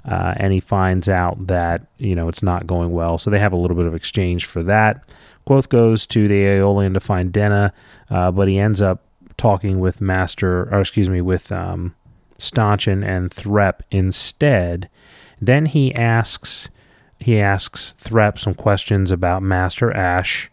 uh, 0.05 0.34
and 0.38 0.53
he 0.53 0.62
finds 0.62 1.10
out 1.10 1.48
that 1.48 1.88
you 1.98 2.15
know 2.15 2.29
it's 2.29 2.43
not 2.43 2.65
going 2.65 2.91
well. 2.91 3.17
So 3.17 3.29
they 3.29 3.39
have 3.39 3.53
a 3.53 3.58
little 3.58 3.75
bit 3.75 3.86
of 3.86 3.96
exchange 3.96 4.46
for 4.46 4.63
that. 4.63 5.03
Kvothe 5.46 5.67
goes 5.67 6.05
to 6.08 6.27
the 6.27 6.46
Aeolian 6.46 6.93
to 6.93 7.00
find 7.01 7.34
Denna, 7.34 7.74
uh, 8.10 8.31
but 8.31 8.48
he 8.48 8.60
ends 8.60 8.81
up 8.81 9.01
talking 9.36 9.79
with 9.79 10.00
Master, 10.00 10.69
or 10.72 10.79
excuse 10.81 11.10
me, 11.10 11.22
with 11.22 11.51
um, 11.51 11.96
Stanchion 12.39 13.03
and 13.03 13.31
Threpe 13.31 13.84
instead. 13.91 14.89
Then 15.39 15.67
he 15.67 15.93
asks 15.93 16.69
he 17.19 17.39
asks 17.39 17.93
Threpe 17.98 18.39
some 18.39 18.53
questions 18.53 19.12
about 19.12 19.43
Master 19.43 19.92
Ash. 19.96 20.50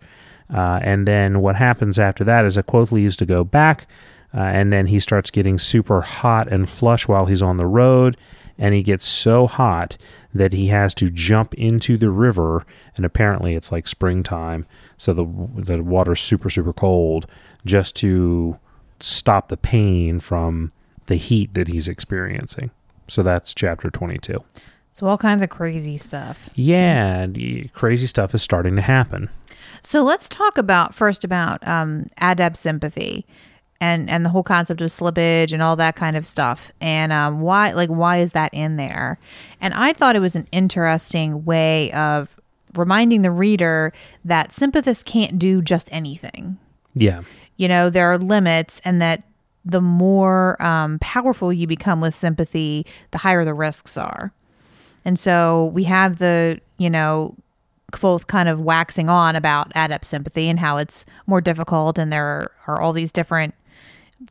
Uh, 0.53 0.81
and 0.83 1.07
then 1.07 1.41
what 1.41 1.57
happens 1.57 1.99
after 1.99 2.25
that 2.25 2.45
is 2.45 2.57
that 2.57 2.67
Kvothe 2.67 2.93
leaves 2.93 3.17
to 3.17 3.27
go 3.27 3.45
back, 3.45 3.87
uh, 4.35 4.41
and 4.41 4.73
then 4.73 4.87
he 4.87 5.01
starts 5.01 5.31
getting 5.31 5.59
super 5.59 6.03
hot 6.03 6.49
and 6.53 6.69
flush 6.69 7.09
while 7.09 7.27
he's 7.27 7.43
on 7.43 7.57
the 7.57 7.67
road, 7.67 8.17
and 8.59 8.75
he 8.75 8.83
gets 8.83 9.05
so 9.05 9.47
hot 9.47 9.97
that 10.33 10.53
he 10.53 10.69
has 10.69 10.95
to 10.95 11.11
jump 11.11 11.55
into 11.55 11.97
the 11.97 12.11
river, 12.11 12.65
and 12.97 13.05
apparently 13.05 13.55
it's 13.55 13.73
like 13.73 13.89
springtime, 13.89 14.67
so 14.97 15.13
the 15.13 15.25
the 15.57 15.83
water's 15.83 16.21
super 16.21 16.51
super 16.51 16.73
cold, 16.73 17.27
just 17.65 17.97
to 17.97 18.57
stop 19.01 19.49
the 19.49 19.57
pain 19.57 20.21
from 20.21 20.71
the 21.07 21.17
heat 21.17 21.55
that 21.55 21.69
he's 21.69 21.89
experiencing. 21.89 22.71
So 23.09 23.23
that's 23.23 23.55
chapter 23.55 23.91
twenty 23.91 24.19
two. 24.19 24.45
So 24.91 25.07
all 25.07 25.19
kinds 25.19 25.43
of 25.43 25.51
crazy 25.51 25.97
stuff. 25.97 26.49
Yeah, 26.55 27.27
crazy 27.73 28.07
stuff 28.07 28.35
is 28.35 28.43
starting 28.43 28.77
to 28.77 28.83
happen. 28.83 29.29
So 29.83 30.03
let's 30.03 30.29
talk 30.29 30.57
about 30.57 30.95
first 30.95 31.23
about 31.23 31.67
um, 31.67 32.09
adept 32.19 32.57
sympathy 32.57 33.27
and 33.81 34.09
and 34.09 34.25
the 34.25 34.31
whole 34.31 34.43
concept 34.43 34.81
of 34.81 34.89
slippage 34.89 35.53
and 35.53 35.63
all 35.63 35.77
that 35.77 35.97
kind 35.97 36.17
of 36.17 36.27
stuff 36.27 36.73
and 36.81 37.13
um, 37.13 37.41
why 37.41 37.73
like 37.73 37.91
why 37.91 38.19
is 38.19 38.33
that 38.33 38.53
in 38.55 38.77
there? 38.77 39.19
And 39.61 39.75
I 39.75 39.93
thought 39.93 40.17
it 40.17 40.21
was 40.21 40.35
an 40.35 40.49
interesting 40.51 41.45
way 41.45 41.93
of 41.93 42.37
reminding 42.75 43.23
the 43.23 43.31
reader 43.31 43.93
that 44.25 44.53
sympathists 44.53 45.03
can't 45.03 45.39
do 45.39 45.63
just 45.63 45.89
anything. 45.93 46.59
Yeah. 46.95 47.23
You 47.57 47.69
know, 47.69 47.91
there 47.91 48.13
are 48.13 48.19
limits, 48.19 48.81
and 48.85 49.01
that 49.01 49.23
the 49.67 49.81
more 49.81 50.61
um, 50.63 50.99
powerful 51.01 51.53
you 51.53 51.67
become 51.67 52.01
with 52.01 52.15
sympathy, 52.15 52.87
the 53.11 53.19
higher 53.19 53.45
the 53.45 53.53
risks 53.53 53.99
are. 53.99 54.33
And 55.05 55.19
so 55.19 55.67
we 55.75 55.85
have 55.85 56.19
the, 56.19 56.61
you 56.79 56.89
know, 56.89 57.35
both 58.01 58.29
kind 58.29 58.49
of 58.49 58.61
waxing 58.61 59.09
on 59.09 59.37
about 59.37 59.73
adept 59.75 60.05
sympathy 60.05 60.49
and 60.49 60.61
how 60.61 60.77
it's 60.77 61.05
more 61.27 61.41
difficult, 61.41 61.99
and 61.99 62.13
there 62.13 62.51
are 62.67 62.81
all 62.81 62.93
these 62.93 63.13
different 63.13 63.55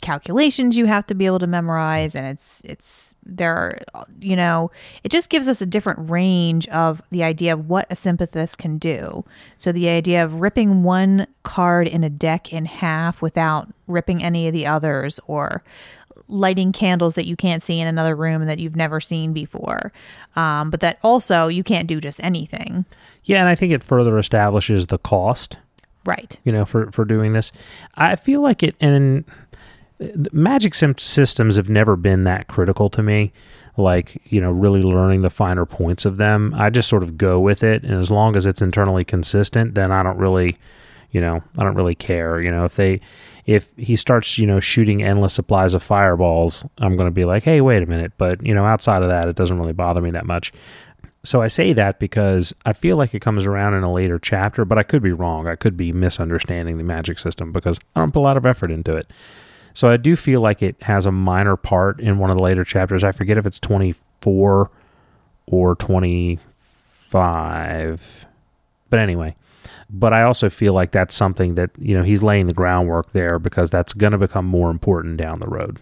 calculations 0.01 0.77
you 0.77 0.87
have 0.87 1.05
to 1.05 1.13
be 1.13 1.27
able 1.27 1.37
to 1.37 1.45
memorize 1.45 2.15
and 2.15 2.25
it's 2.25 2.59
it's 2.65 3.13
there 3.23 3.79
are 3.93 4.05
you 4.19 4.35
know 4.35 4.71
it 5.03 5.09
just 5.09 5.29
gives 5.29 5.47
us 5.47 5.61
a 5.61 5.65
different 5.65 6.09
range 6.09 6.67
of 6.69 7.03
the 7.11 7.23
idea 7.23 7.53
of 7.53 7.69
what 7.69 7.85
a 7.91 7.95
sympathist 7.95 8.57
can 8.57 8.79
do 8.79 9.23
so 9.57 9.71
the 9.71 9.87
idea 9.87 10.23
of 10.23 10.41
ripping 10.41 10.81
one 10.81 11.27
card 11.43 11.87
in 11.87 12.03
a 12.03 12.09
deck 12.09 12.51
in 12.51 12.65
half 12.65 13.21
without 13.21 13.69
ripping 13.87 14.23
any 14.23 14.47
of 14.47 14.53
the 14.53 14.65
others 14.65 15.19
or 15.27 15.63
lighting 16.27 16.71
candles 16.71 17.15
that 17.15 17.25
you 17.27 17.35
can't 17.35 17.61
see 17.61 17.79
in 17.79 17.87
another 17.87 18.15
room 18.15 18.41
and 18.41 18.49
that 18.49 18.57
you've 18.57 18.75
never 18.75 18.99
seen 18.99 19.31
before 19.33 19.91
um, 20.35 20.69
but 20.69 20.79
that 20.79 20.97
also 21.03 21.47
you 21.47 21.63
can't 21.63 21.87
do 21.87 21.99
just 22.01 22.19
anything 22.23 22.85
Yeah, 23.23 23.39
and 23.39 23.49
I 23.49 23.55
think 23.55 23.73
it 23.73 23.83
further 23.83 24.17
establishes 24.17 24.87
the 24.87 24.97
cost, 24.97 25.57
right 26.05 26.39
you 26.43 26.51
know, 26.51 26.65
for 26.65 26.91
for 26.91 27.05
doing 27.05 27.33
this. 27.33 27.51
I 27.95 28.15
feel 28.15 28.41
like 28.41 28.63
it 28.63 28.75
and 28.79 29.25
the 29.97 30.29
magic 30.33 30.73
systems 30.75 31.55
have 31.55 31.69
never 31.69 31.95
been 31.95 32.23
that 32.25 32.47
critical 32.47 32.89
to 32.91 33.03
me. 33.03 33.31
Like, 33.77 34.21
you 34.25 34.39
know, 34.39 34.51
really 34.51 34.81
learning 34.81 35.21
the 35.21 35.29
finer 35.29 35.65
points 35.65 36.05
of 36.05 36.17
them. 36.17 36.53
I 36.55 36.69
just 36.69 36.87
sort 36.87 37.03
of 37.03 37.17
go 37.17 37.39
with 37.39 37.61
it, 37.63 37.83
and 37.83 37.93
as 37.93 38.09
long 38.09 38.35
as 38.35 38.45
it's 38.45 38.61
internally 38.61 39.03
consistent, 39.03 39.75
then 39.75 39.91
I 39.91 40.01
don't 40.01 40.17
really, 40.17 40.57
you 41.11 41.19
know, 41.19 41.43
I 41.57 41.63
don't 41.63 41.75
really 41.75 41.95
care. 41.95 42.41
You 42.41 42.51
know, 42.51 42.63
if 42.63 42.75
they 42.75 43.01
if 43.45 43.71
he 43.77 43.95
starts, 43.95 44.37
you 44.37 44.47
know, 44.47 44.59
shooting 44.59 45.03
endless 45.03 45.33
supplies 45.33 45.73
of 45.73 45.83
fireballs, 45.83 46.65
I'm 46.79 46.95
going 46.95 47.07
to 47.07 47.13
be 47.13 47.25
like, 47.25 47.43
"Hey, 47.43 47.61
wait 47.61 47.83
a 47.83 47.85
minute." 47.85 48.13
But, 48.17 48.43
you 48.45 48.55
know, 48.55 48.65
outside 48.65 49.03
of 49.03 49.09
that, 49.09 49.27
it 49.27 49.35
doesn't 49.35 49.59
really 49.59 49.73
bother 49.73 50.01
me 50.01 50.11
that 50.11 50.25
much. 50.25 50.51
So 51.23 51.41
I 51.41 51.47
say 51.47 51.73
that 51.73 51.99
because 51.99 52.53
I 52.65 52.73
feel 52.73 52.97
like 52.97 53.15
it 53.15 53.21
comes 53.21 53.45
around 53.45 53.73
in 53.73 53.83
a 53.83 53.91
later 53.91 54.19
chapter, 54.19 54.63
but 54.63 54.77
I 54.77 54.83
could 54.83 55.01
be 55.01 55.11
wrong. 55.11 55.47
I 55.47 55.55
could 55.55 55.75
be 55.75 55.91
misunderstanding 55.91 56.77
the 56.77 56.83
magic 56.83 57.17
system 57.17 57.51
because 57.51 57.79
I 57.95 57.99
don't 57.99 58.11
put 58.11 58.19
a 58.19 58.21
lot 58.21 58.37
of 58.37 58.45
effort 58.45 58.69
into 58.69 58.95
it. 58.95 59.09
So 59.73 59.89
I 59.89 59.97
do 59.97 60.15
feel 60.15 60.41
like 60.41 60.61
it 60.61 60.75
has 60.83 61.07
a 61.07 61.11
minor 61.11 61.57
part 61.57 61.99
in 61.99 62.19
one 62.19 62.29
of 62.29 62.37
the 62.37 62.43
later 62.43 62.63
chapters. 62.63 63.03
I 63.03 63.11
forget 63.11 63.37
if 63.37 63.45
it's 63.45 63.59
24 63.59 64.69
or 65.47 65.75
25. 65.75 68.25
But 68.89 68.99
anyway, 68.99 69.35
but 69.89 70.13
I 70.13 70.23
also 70.23 70.49
feel 70.49 70.73
like 70.73 70.91
that's 70.91 71.15
something 71.15 71.55
that, 71.55 71.71
you 71.77 71.95
know, 71.97 72.03
he's 72.03 72.23
laying 72.23 72.47
the 72.47 72.53
groundwork 72.53 73.11
there 73.11 73.39
because 73.39 73.69
that's 73.69 73.93
going 73.93 74.11
to 74.11 74.17
become 74.17 74.45
more 74.45 74.69
important 74.71 75.17
down 75.17 75.39
the 75.39 75.47
road. 75.47 75.79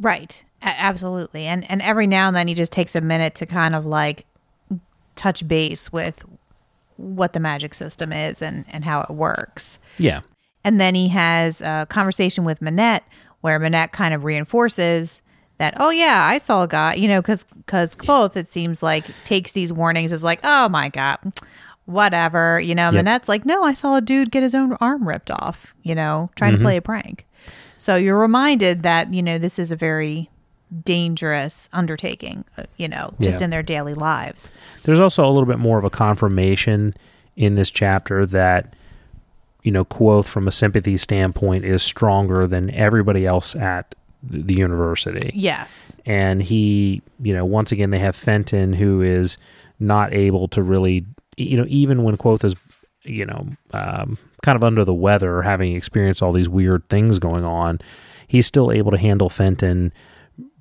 Right. 0.00 0.44
A- 0.62 0.80
absolutely. 0.80 1.46
And 1.46 1.68
and 1.70 1.82
every 1.82 2.06
now 2.06 2.28
and 2.28 2.36
then 2.36 2.48
he 2.48 2.54
just 2.54 2.72
takes 2.72 2.94
a 2.94 3.00
minute 3.00 3.34
to 3.36 3.46
kind 3.46 3.74
of 3.74 3.86
like 3.86 4.26
touch 5.16 5.46
base 5.46 5.92
with 5.92 6.24
what 6.96 7.32
the 7.32 7.40
magic 7.40 7.74
system 7.74 8.12
is 8.12 8.42
and 8.42 8.64
and 8.68 8.84
how 8.84 9.02
it 9.02 9.10
works. 9.10 9.78
Yeah. 9.98 10.20
And 10.64 10.80
then 10.80 10.94
he 10.94 11.08
has 11.08 11.60
a 11.60 11.86
conversation 11.88 12.44
with 12.44 12.60
Manet 12.60 13.02
where 13.40 13.58
Manet 13.58 13.92
kind 13.92 14.12
of 14.14 14.24
reinforces 14.24 15.22
that 15.58 15.74
oh 15.78 15.90
yeah, 15.90 16.24
I 16.24 16.38
saw 16.38 16.62
a 16.62 16.68
guy, 16.68 16.94
you 16.94 17.08
know, 17.08 17.22
cuz 17.22 17.44
cuz 17.66 17.94
Kvothe 17.94 18.36
it 18.36 18.48
seems 18.48 18.82
like 18.82 19.04
takes 19.24 19.52
these 19.52 19.72
warnings 19.72 20.12
as 20.12 20.22
like, 20.22 20.40
"Oh 20.44 20.68
my 20.68 20.88
god, 20.88 21.18
whatever, 21.88 22.60
you 22.60 22.74
know. 22.74 22.88
And 22.88 22.94
Yep. 22.96 23.04
Manet's 23.04 23.28
like, 23.28 23.44
no, 23.46 23.64
I 23.64 23.72
saw 23.72 23.96
a 23.96 24.00
dude 24.00 24.30
get 24.30 24.42
his 24.42 24.54
own 24.54 24.74
arm 24.80 25.08
ripped 25.08 25.30
off, 25.30 25.74
you 25.82 25.94
know, 25.94 26.30
trying 26.36 26.52
Mm-hmm. 26.52 26.60
to 26.60 26.64
play 26.64 26.76
a 26.76 26.82
prank. 26.82 27.26
So 27.76 27.96
you're 27.96 28.18
reminded 28.18 28.82
that, 28.82 29.12
you 29.14 29.22
know, 29.22 29.38
this 29.38 29.58
is 29.58 29.72
a 29.72 29.76
very 29.76 30.28
dangerous 30.84 31.68
undertaking, 31.72 32.44
uh, 32.58 32.64
you 32.76 32.88
know, 32.88 33.14
just 33.20 33.40
Yeah. 33.40 33.44
in 33.44 33.50
their 33.50 33.62
daily 33.62 33.94
lives. 33.94 34.52
There's 34.84 35.00
also 35.00 35.24
a 35.24 35.30
little 35.30 35.46
bit 35.46 35.58
more 35.58 35.78
of 35.78 35.84
a 35.84 35.90
confirmation 35.90 36.94
in 37.36 37.54
this 37.54 37.70
chapter 37.70 38.26
that, 38.26 38.74
you 39.62 39.72
know, 39.72 39.84
Kvothe 39.84 40.26
from 40.26 40.46
a 40.48 40.52
sympathy 40.52 40.96
standpoint 40.96 41.64
is 41.64 41.82
stronger 41.82 42.46
than 42.46 42.70
everybody 42.70 43.26
else 43.26 43.54
at 43.56 43.94
the 44.22 44.54
university. 44.54 45.30
Yes. 45.34 46.00
And 46.04 46.42
he, 46.42 47.02
you 47.22 47.32
know, 47.32 47.44
once 47.44 47.70
again, 47.72 47.90
they 47.90 47.98
have 48.00 48.16
Fenton 48.16 48.72
who 48.74 49.00
is 49.00 49.38
not 49.78 50.12
able 50.12 50.48
to 50.48 50.62
really, 50.62 51.06
you 51.38 51.56
know, 51.56 51.66
even 51.68 52.02
when 52.02 52.16
Kvothe 52.16 52.44
is, 52.44 52.54
you 53.04 53.24
know, 53.26 53.48
um, 53.72 54.18
kind 54.42 54.56
of 54.56 54.64
under 54.64 54.84
the 54.84 54.94
weather, 54.94 55.42
having 55.42 55.74
experienced 55.74 56.22
all 56.22 56.32
these 56.32 56.48
weird 56.48 56.88
things 56.88 57.18
going 57.18 57.44
on, 57.44 57.78
he's 58.26 58.46
still 58.46 58.70
able 58.72 58.90
to 58.90 58.98
handle 58.98 59.28
Fenton 59.28 59.92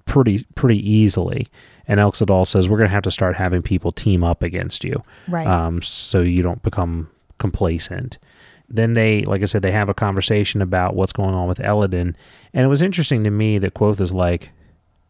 pretty 0.05 0.45
pretty 0.55 0.77
easily. 0.89 1.47
And 1.87 1.99
Elxa 1.99 2.25
Dal 2.25 2.43
says 2.45 2.67
we're 2.67 2.77
going 2.77 2.89
to 2.89 2.93
have 2.93 3.03
to 3.03 3.11
start 3.11 3.35
having 3.37 3.61
people 3.61 3.91
team 3.91 4.23
up 4.23 4.43
against 4.43 4.83
you, 4.83 5.03
Right. 5.27 5.47
um, 5.47 5.81
so 5.81 6.21
you 6.21 6.43
don't 6.43 6.61
become 6.61 7.09
complacent. 7.37 8.17
Then 8.69 8.93
they, 8.93 9.21
like 9.23 9.41
I 9.41 9.45
said, 9.45 9.61
they 9.61 9.71
have 9.71 9.87
a 9.87 9.93
conversation 9.93 10.61
about 10.61 10.95
what's 10.95 11.13
going 11.13 11.33
on 11.33 11.47
with 11.47 11.61
Elodin, 11.61 12.15
and 12.53 12.65
it 12.65 12.67
was 12.67 12.81
interesting 12.81 13.23
to 13.23 13.29
me 13.29 13.57
that 13.59 13.73
Kvothe 13.73 14.01
is 14.01 14.11
like, 14.11 14.49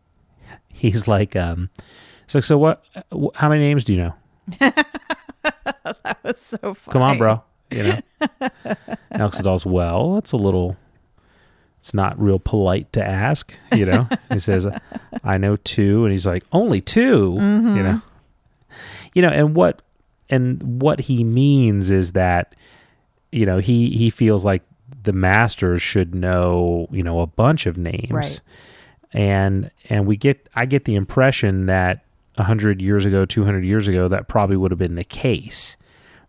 he's 0.72 1.08
like, 1.08 1.36
um, 1.36 1.70
it's 2.26 2.36
like, 2.36 2.44
so 2.44 2.58
what? 2.60 2.84
How 3.36 3.50
many 3.50 3.62
names 3.62 3.84
do 3.84 3.94
you 3.96 4.00
know? 4.04 4.14
that 6.04 6.24
was 6.24 6.40
so 6.40 6.74
funny. 6.74 6.94
Come 6.94 7.02
on, 7.02 7.18
bro. 7.18 7.44
You 7.72 7.84
know, 7.84 8.02
Elxa 9.14 9.44
Dal's 9.44 9.66
well. 9.66 10.16
That's 10.16 10.32
a 10.32 10.38
little. 10.38 10.78
It's 11.80 11.94
not 11.94 12.20
real 12.20 12.40
polite 12.40 12.92
to 12.94 13.06
ask. 13.06 13.54
You 13.74 13.86
know, 13.86 14.08
he 14.32 14.40
says, 14.40 14.68
"I 15.24 15.38
know 15.38 15.56
two," 15.58 16.04
and 16.06 16.12
he's 16.12 16.26
like, 16.26 16.44
"Only 16.52 16.82
2 16.82 17.32
mm-hmm. 17.40 17.76
You 17.78 17.84
know, 17.84 18.02
you 19.14 19.22
know, 19.22 19.30
and 19.30 19.56
what 19.56 19.82
and 20.30 20.82
what 20.82 21.02
he 21.02 21.24
means 21.24 21.92
is 21.92 22.14
that 22.14 22.56
you 23.32 23.46
know 23.46 23.60
he 23.60 23.90
he 23.92 24.10
feels 24.10 24.44
like 24.46 24.64
the 25.04 25.14
masters 25.14 25.82
should 25.82 26.16
know 26.16 26.88
you 26.92 27.04
know 27.04 27.20
a 27.20 27.28
bunch 27.28 27.66
of 27.66 27.78
names, 27.78 28.10
Right. 28.12 28.42
and 29.12 29.72
and 29.90 30.06
we 30.08 30.16
get 30.18 30.48
I 30.56 30.66
get 30.66 30.86
the 30.86 30.96
impression 30.96 31.66
that 31.68 32.04
a 32.38 32.44
hundred 32.44 32.82
years 32.82 33.06
ago, 33.06 33.26
two 33.26 33.46
hundred 33.46 33.66
years 33.66 33.88
ago, 33.88 34.08
that 34.08 34.28
probably 34.28 34.58
would 34.58 34.72
have 34.72 34.80
been 34.80 34.96
the 34.96 35.04
case 35.04 35.76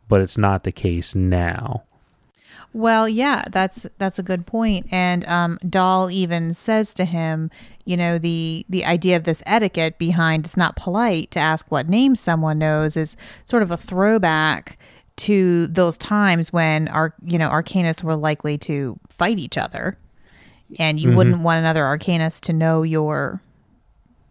but 0.09 0.21
it's 0.21 0.39
not 0.39 0.65
the 0.65 0.73
case 0.73 1.15
now. 1.15 1.85
Well, 2.73 3.09
yeah, 3.09 3.45
that's 3.51 3.87
that's 3.99 4.19
a 4.19 4.23
good 4.23 4.47
point. 4.47 4.87
And 4.91 5.27
um, 5.27 5.59
Dal 5.69 6.11
even 6.11 6.53
says 6.53 6.93
to 6.95 7.05
him, 7.05 7.51
you 7.85 7.97
know, 7.97 8.19
the 8.19 8.67
the 8.69 8.85
idea 8.85 9.17
of 9.17 9.25
this 9.25 9.43
etiquette 9.47 9.99
behind 9.99 10.45
it's 10.45 10.57
not 10.57 10.77
polite 10.77 11.31
to 11.33 11.39
ask 11.39 11.71
what 11.71 11.89
name 11.89 12.15
someone 12.15 12.59
knows 12.59 12.97
is 12.97 13.17
sort 13.45 13.63
of 13.63 13.71
a 13.71 13.77
throwback 13.77 14.79
to 15.17 15.67
those 15.67 15.97
times 15.97 16.53
when 16.53 16.89
our 16.89 17.15
you 17.25 17.39
know 17.39 17.49
arcanists 17.49 18.03
were 18.03 18.17
likely 18.17 18.59
to 18.59 18.99
fight 19.09 19.39
each 19.39 19.57
other, 19.57 19.97
and 20.79 21.01
you 21.01 21.13
wouldn't 21.13 21.41
want 21.41 21.59
another 21.59 21.83
arcanist 21.83 22.41
to 22.41 22.53
know 22.53 22.83
your 22.83 23.41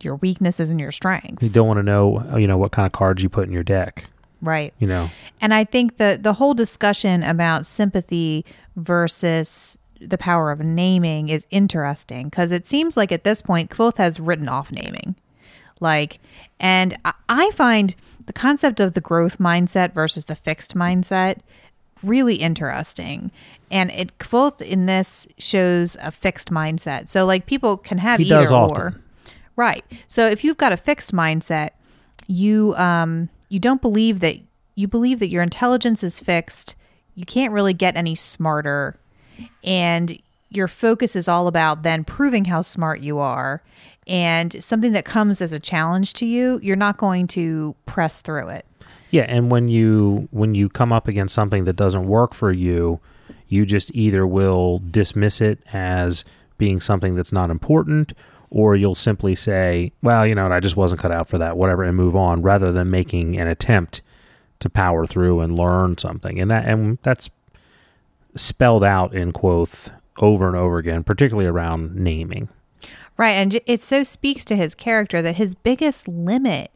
your 0.04 0.16
weaknesses 0.16 0.70
and 0.70 0.80
your 0.80 0.92
strengths. 0.92 1.44
You 1.44 1.50
don't 1.50 1.68
want 1.68 1.78
to 1.80 1.84
know, 1.84 2.38
you 2.38 2.48
know, 2.48 2.58
what 2.58 2.72
kind 2.72 2.86
of 2.86 2.92
cards 2.92 3.22
you 3.24 3.30
put 3.30 3.48
in 3.48 3.54
your 3.54 3.64
deck. 3.64 4.06
right. 4.42 4.74
You 4.80 4.88
know, 4.88 5.10
And 5.42 5.54
I 5.54 5.64
think 5.64 5.98
the 5.98 6.18
the 6.22 6.34
whole 6.34 6.54
discussion 6.54 7.24
about 7.24 7.66
sympathy 7.66 8.46
versus 8.76 9.78
the 10.00 10.18
power 10.18 10.52
of 10.52 10.60
naming 10.60 11.30
is 11.30 11.46
interesting 11.50 12.30
because 12.30 12.52
it 12.52 12.68
seems 12.68 12.96
like 12.96 13.12
at 13.12 13.24
this 13.24 13.42
point 13.42 13.72
Kvothe 13.72 13.98
has 13.98 14.20
written 14.20 14.48
off 14.48 14.72
naming. 14.72 15.16
Like, 15.80 16.20
and 16.60 16.98
I- 17.30 17.52
find 17.52 17.96
the 18.26 18.34
concept 18.34 18.80
of 18.80 18.94
the 18.94 19.02
growth 19.02 19.38
mindset 19.40 19.94
versus 19.94 20.26
the 20.26 20.36
fixed 20.36 20.76
mindset 20.76 21.40
really 22.04 22.36
interesting. 22.36 23.32
And 23.72 23.90
it 23.92 24.18
Kvothe 24.20 24.62
in 24.62 24.86
this 24.86 25.28
shows 25.40 25.98
a 26.02 26.12
fixed 26.12 26.52
mindset. 26.52 27.08
So 27.08 27.26
like 27.26 27.46
people 27.48 27.78
can 27.78 27.98
have 27.98 28.20
He 28.20 28.26
either 28.32 28.54
or. 28.54 28.56
often. 28.88 29.04
Right. 29.58 29.84
So 30.08 30.28
if 30.28 30.44
you've 30.46 30.58
got 30.58 30.72
a 30.72 30.78
fixed 30.78 31.12
mindset, 31.12 31.72
you 32.28 32.74
um 32.78 33.30
you 33.50 33.60
don't 33.60 33.82
believe 33.82 34.22
that 34.22 34.38
you 34.76 34.88
believe 34.88 35.20
that 35.20 35.30
your 35.30 35.44
intelligence 35.44 36.04
is 36.04 36.20
fixed. 36.20 36.76
You 37.16 37.26
can't 37.26 37.52
really 37.52 37.74
get 37.74 37.98
any 37.98 38.16
smarter 38.16 38.98
and 39.64 40.18
your 40.50 40.68
focus 40.68 41.16
is 41.16 41.28
all 41.28 41.48
about 41.48 41.84
then 41.84 42.04
proving 42.06 42.46
how 42.46 42.62
smart 42.62 43.02
you 43.02 43.18
are 43.18 43.62
and 44.08 44.64
something 44.64 44.94
that 44.94 45.04
comes 45.04 45.42
as 45.42 45.52
a 45.52 45.60
challenge 45.60 46.14
to 46.14 46.26
you, 46.26 46.60
you're 46.64 46.78
not 46.78 46.98
going 46.98 47.28
to 47.28 47.76
press 47.86 48.22
through 48.22 48.48
it. 48.48 48.66
yeah. 49.10 49.24
And 49.28 49.52
when 49.52 49.68
you 49.68 50.28
when 50.32 50.56
you 50.56 50.70
come 50.70 50.94
up 50.94 51.08
against 51.08 51.36
something 51.36 51.66
that 51.66 51.76
doesn't 51.76 52.08
work 52.08 52.34
for 52.34 52.52
you, 52.52 53.00
you 53.48 53.66
just 53.66 53.92
either 53.94 54.26
will 54.26 54.82
dismiss 54.92 55.42
it 55.42 55.60
as 55.74 56.24
being 56.58 56.80
something 56.80 57.16
that's 57.16 57.32
not 57.32 57.50
important, 57.50 58.14
or 58.50 58.76
you'll 58.76 58.96
simply 58.96 59.36
say, 59.36 59.92
"Well, 60.02 60.26
you 60.26 60.36
know, 60.36 60.52
I 60.52 60.60
just 60.60 60.78
wasn't 60.78 61.02
cut 61.02 61.12
out 61.12 61.30
for 61.30 61.38
that," 61.38 61.58
whatever, 61.58 61.84
and 61.84 61.96
move 61.96 62.16
on, 62.16 62.42
rather 62.42 62.72
than 62.72 62.90
making 62.90 63.38
an 63.38 63.48
attempt 63.48 64.02
to 64.60 64.70
power 64.70 65.06
through 65.06 65.42
and 65.42 65.58
learn 65.58 65.98
something. 65.98 66.40
And 66.40 66.50
that 66.50 66.66
and 66.66 66.98
that's 67.04 67.30
spelled 68.36 68.84
out 68.84 69.14
in 69.14 69.32
quotes 69.32 69.90
over 70.20 70.48
and 70.48 70.56
over 70.56 70.78
again, 70.78 71.04
particularly 71.04 71.48
around 71.48 71.96
naming. 71.96 72.50
Right. 73.18 73.32
And 73.32 73.60
it 73.66 73.82
so 73.82 74.04
speaks 74.04 74.46
to 74.46 74.56
his 74.56 74.76
character 74.76 75.22
that 75.22 75.36
his 75.36 75.56
biggest 75.56 76.08
limit 76.08 76.72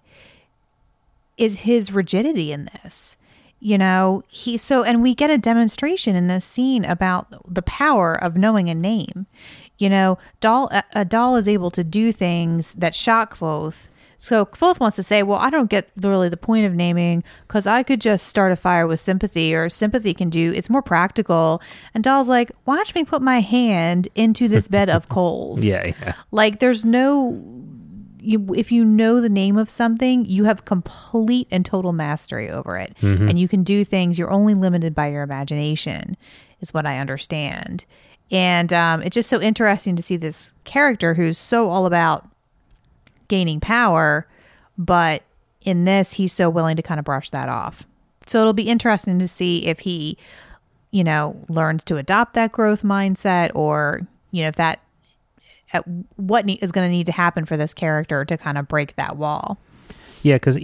is 1.38 1.62
his 1.62 1.92
rigidity 1.92 2.52
in 2.52 2.70
this. 2.84 3.18
You 3.60 3.78
know, 3.78 4.24
he 4.28 4.58
so, 4.58 4.84
and 4.84 5.04
we 5.04 5.14
get 5.14 5.30
a 5.30 5.38
demonstration 5.38 6.16
in 6.16 6.26
this 6.26 6.44
scene 6.44 6.84
about 6.84 7.28
the 7.48 7.62
power 7.62 8.16
of 8.16 8.36
knowing 8.36 8.70
a 8.70 8.76
name. 8.76 9.28
You 9.82 9.90
know, 9.90 10.20
Dal, 10.42 10.70
a, 10.94 11.04
Dal 11.04 11.36
is 11.38 11.48
able 11.48 11.72
to 11.72 11.84
do 11.84 12.12
things 12.12 12.74
that 12.74 12.94
shock 12.94 13.38
Kvothe. 13.38 13.88
So 14.20 14.46
Kvothe 14.46 14.80
wants 14.80 14.96
to 14.98 15.04
say, 15.04 15.24
well, 15.24 15.40
I 15.40 15.50
don't 15.50 15.72
get 15.72 15.90
really 16.00 16.30
the 16.30 16.38
point 16.38 16.68
of 16.68 16.76
naming 16.76 17.24
because 17.48 17.66
I 17.66 17.82
could 17.82 18.00
just 18.00 18.28
start 18.28 18.52
a 18.52 18.56
fire 18.56 18.86
with 18.86 19.00
sympathy 19.00 19.56
or 19.56 19.70
sympathy 19.70 20.14
can 20.14 20.30
do, 20.30 20.54
it's 20.56 20.70
more 20.70 20.84
practical. 20.84 21.64
And 21.96 22.04
Dal's 22.04 22.28
like, 22.28 22.52
watch 22.68 22.94
me 22.94 23.04
put 23.04 23.24
my 23.24 23.40
hand 23.40 24.08
into 24.14 24.48
this 24.48 24.68
bed 24.68 24.92
of 24.92 25.10
coals. 25.10 25.64
Yeah, 25.64 25.84
yeah. 25.84 26.14
Like 26.30 26.60
there's 26.60 26.86
no 26.86 27.42
you 28.20 28.54
if 28.54 28.72
you 28.72 28.86
know 28.86 29.20
the 29.20 29.30
name 29.30 29.58
of 29.58 29.68
something, 29.68 30.26
you 30.26 30.44
have 30.44 30.64
complete 30.66 31.48
and 31.50 31.66
total 31.66 31.92
mastery 31.92 32.52
over 32.52 32.78
it. 32.78 32.96
Mm-hmm. 33.02 33.30
And 33.30 33.40
you 33.40 33.48
can 33.48 33.64
do 33.64 33.84
things 33.84 34.20
you're 34.20 34.30
only 34.30 34.54
limited 34.54 34.94
by 34.94 35.08
your 35.08 35.24
imagination 35.24 36.16
is 36.60 36.72
what 36.72 36.86
I 36.86 37.00
understand. 37.00 37.86
And 38.32 38.72
um, 38.72 39.02
it's 39.02 39.14
just 39.14 39.30
so 39.30 39.42
interesting 39.42 39.96
to 39.98 40.02
see 40.02 40.16
this 40.16 40.54
character 40.64 41.16
who's 41.16 41.38
so 41.38 41.70
all 41.70 41.86
about 41.86 42.28
gaining 43.28 43.60
power, 43.60 44.26
but 44.78 45.24
in 45.62 45.86
this 45.86 46.14
he's 46.14 46.34
so 46.34 46.50
willing 46.50 46.76
to 46.78 46.82
kind 46.82 46.98
of 47.00 47.06
brush 47.06 47.30
that 47.30 47.50
off. 47.50 47.86
So 48.26 48.40
it'll 48.40 48.54
be 48.54 48.70
interesting 48.70 49.20
to 49.20 49.28
see 49.28 49.66
if 49.66 49.80
he, 49.80 50.18
you 50.92 51.04
know, 51.04 51.44
learns 51.50 51.84
to 51.86 51.98
adopt 51.98 52.34
that 52.36 52.52
growth 52.52 52.84
mindset 52.84 53.52
or, 53.54 54.08
you 54.32 54.44
know, 54.44 54.48
if 54.48 54.56
that 54.56 54.80
at 55.74 55.86
what 56.16 56.46
ne- 56.46 56.60
is 56.62 56.72
going 56.72 56.88
to 56.88 56.92
need 56.92 57.06
to 57.06 57.12
happen 57.12 57.46
for 57.46 57.58
this 57.58 57.74
character 57.74 58.26
to 58.26 58.38
kind 58.38 58.58
of 58.58 58.68
break 58.68 58.96
that 58.96 59.18
wall. 59.18 59.58
Yeah, 60.24 60.36
because 60.36 60.60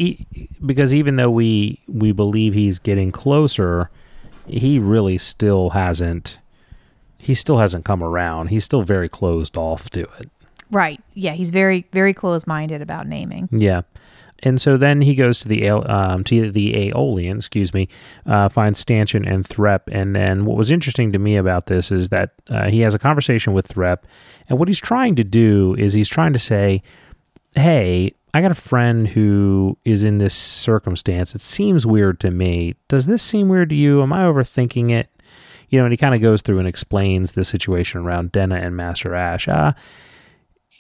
because 0.66 0.94
even 0.94 1.16
though 1.16 1.32
we 1.32 1.82
we 1.88 2.12
believe 2.12 2.54
he's 2.54 2.78
getting 2.78 3.12
closer, 3.12 3.90
he 4.46 4.78
really 4.78 5.18
still 5.18 5.72
hasn't. 5.72 6.40
He 7.28 7.34
still 7.34 7.58
hasn't 7.58 7.84
come 7.84 8.02
around. 8.02 8.48
He's 8.48 8.64
still 8.64 8.84
very 8.84 9.10
closed 9.10 9.58
off 9.58 9.90
to 9.90 10.04
it. 10.18 10.30
Right. 10.72 11.02
Yeah, 11.14 11.34
he's 11.34 11.50
very 11.50 11.86
very 11.92 12.14
close-minded 12.14 12.82
about 12.82 13.06
naming. 13.06 13.50
Yeah, 13.52 13.82
and 14.44 14.62
so 14.62 14.78
then 14.78 15.02
he 15.02 15.14
goes 15.14 15.40
to 15.40 15.50
the 15.50 15.70
um, 15.70 16.24
to 16.24 16.50
the 16.50 16.88
Aeolian, 16.88 17.36
excuse 17.36 17.74
me, 17.74 17.90
uh, 18.26 18.48
finds 18.48 18.80
Stanchion 18.80 19.28
and 19.28 19.46
Threpe, 19.46 19.90
and 19.92 20.16
then 20.16 20.46
what 20.46 20.56
was 20.56 20.72
interesting 20.72 21.12
to 21.12 21.20
me 21.20 21.36
about 21.36 21.66
this 21.66 21.92
is 21.92 22.08
that 22.10 22.32
uh, 22.50 22.70
he 22.70 22.80
has 22.80 22.96
a 22.96 23.00
conversation 23.00 23.52
with 23.52 23.68
Threpe, 23.68 24.06
and 24.48 24.58
what 24.58 24.70
he's 24.70 24.80
trying 24.80 25.18
to 25.18 25.26
do 25.26 25.76
is 25.78 25.92
he's 25.92 26.08
trying 26.08 26.32
to 26.32 26.40
say, 26.40 26.82
"Hey, 27.56 28.14
I 28.34 28.42
got 28.42 28.52
a 28.52 28.56
friend 28.56 29.10
who 29.10 29.78
is 29.84 30.02
in 30.02 30.20
this 30.20 30.34
circumstance. 30.34 31.36
It 31.36 31.42
seems 31.42 31.86
weird 31.86 32.22
to 32.22 32.32
me. 32.32 32.76
Does 32.88 33.06
this 33.06 33.22
seem 33.22 33.50
weird 33.50 33.68
to 33.72 33.76
you? 33.76 34.02
Am 34.02 34.14
I 34.14 34.24
overthinking 34.24 34.92
it?" 34.92 35.10
You 35.70 35.80
know, 35.80 35.86
and 35.86 35.94
he 35.94 35.98
kind 35.98 36.16
of 36.16 36.22
goes 36.22 36.42
through 36.42 36.60
and 36.60 36.68
explains 36.68 37.34
the 37.34 37.44
situation 37.44 38.02
around 38.02 38.32
Denna 38.32 38.56
and 38.56 38.76
Master 38.76 39.14
Ash. 39.14 39.48
Uh, 39.48 39.74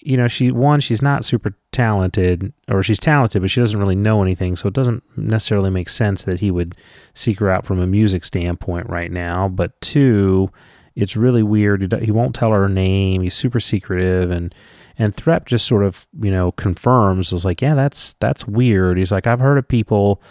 you 0.02 0.16
know, 0.16 0.28
she 0.28 0.52
one, 0.52 0.80
she's 0.80 1.02
not 1.02 1.26
super 1.26 1.58
talented, 1.72 2.54
or 2.70 2.84
she's 2.84 3.00
talented, 3.00 3.42
but 3.42 3.52
she 3.52 3.60
doesn't 3.60 3.80
really 3.80 3.96
know 3.96 4.22
anything, 4.22 4.56
so 4.56 4.68
it 4.68 4.74
doesn't 4.74 5.04
necessarily 5.18 5.70
make 5.70 5.90
sense 5.90 6.24
that 6.24 6.40
he 6.40 6.52
would 6.52 6.76
seek 7.14 7.40
her 7.40 7.50
out 7.50 7.66
from 7.66 7.82
a 7.82 7.88
music 7.88 8.24
standpoint 8.24 8.88
right 8.90 9.12
now. 9.12 9.50
But 9.50 9.80
two, 9.82 10.50
it's 10.96 11.18
really 11.18 11.44
weird. 11.44 11.94
He, 12.02 12.12
won't 12.12 12.36
tell 12.36 12.52
her 12.52 12.62
her 12.62 12.70
name. 12.70 13.22
He's 13.22 13.36
super 13.36 13.60
secretive, 13.60 14.32
and 14.32 14.54
and 14.98 15.16
Threpe 15.16 15.46
just 15.46 15.68
sort 15.68 15.84
of 15.84 16.08
you 16.22 16.32
know 16.32 16.52
confirms 16.54 17.34
is 17.34 17.44
like, 17.44 17.62
yeah, 17.62 17.76
that's 17.76 18.14
that's 18.20 18.48
weird. 18.48 18.98
He's 18.98 19.12
like, 19.12 19.28
I've 19.28 19.40
heard 19.40 19.58
of 19.58 19.68
people 19.68 20.22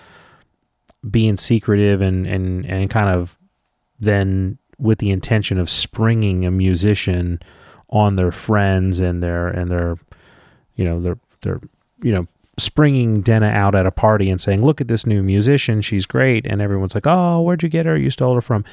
being 1.09 1.37
secretive 1.37 2.01
and 2.01 2.27
and 2.27 2.65
and 2.65 2.89
kind 2.89 3.11
of 3.11 3.37
then 3.99 4.59
with 4.79 4.99
the 4.99 5.11
intention 5.11 5.59
of 5.59 5.71
springing 5.71 6.45
a 6.45 6.51
musician 6.51 7.41
on 7.91 8.17
their 8.17 8.33
friends 8.33 9.01
and 9.01 9.23
their 9.23 9.49
and 9.49 9.71
their 9.71 9.97
you 10.75 10.85
know 10.85 11.01
their 11.01 11.19
their 11.43 11.61
you 12.03 12.13
know 12.13 12.27
springing 12.59 13.21
Denna 13.21 13.49
out 13.49 13.75
at 13.75 13.87
a 13.87 13.91
party 13.91 14.31
and 14.31 14.41
saying 14.41 14.63
look 14.63 14.81
at 14.81 14.89
this 14.89 15.07
new 15.07 15.23
musician. 15.23 15.83
She's 15.83 16.07
great. 16.07 16.47
And 16.47 16.61
everyone's 16.61 16.95
like 16.95 17.07
oh 17.07 17.41
where'd 17.43 17.63
you 17.63 17.69
get 17.69 17.87
her? 17.87 17.97
You 17.97 18.11
stole 18.11 18.35
her 18.35 18.41
from. 18.41 18.65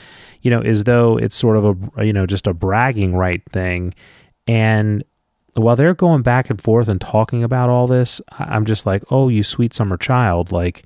You 0.42 0.52
know 0.52 0.62
as 0.62 0.84
though 0.84 1.18
it's 1.18 1.36
sort 1.36 1.58
of 1.58 1.66
a 1.98 2.06
you 2.06 2.14
know 2.14 2.26
just 2.26 2.48
a 2.48 2.54
bragging 2.54 3.16
right 3.16 3.44
thing. 3.52 3.94
And 4.48 5.04
while 5.54 5.76
they're 5.76 5.94
going 5.94 6.24
back 6.24 6.50
and 6.50 6.62
forth 6.62 6.88
and 6.88 7.00
talking 7.00 7.44
about 7.44 7.70
all 7.70 7.86
this 7.86 8.20
i'm 8.40 8.66
just 8.66 8.88
like 8.88 9.04
oh 9.12 9.30
you 9.30 9.44
sweet 9.44 9.74
summer 9.74 9.98
child. 9.98 10.52
Like 10.52 10.84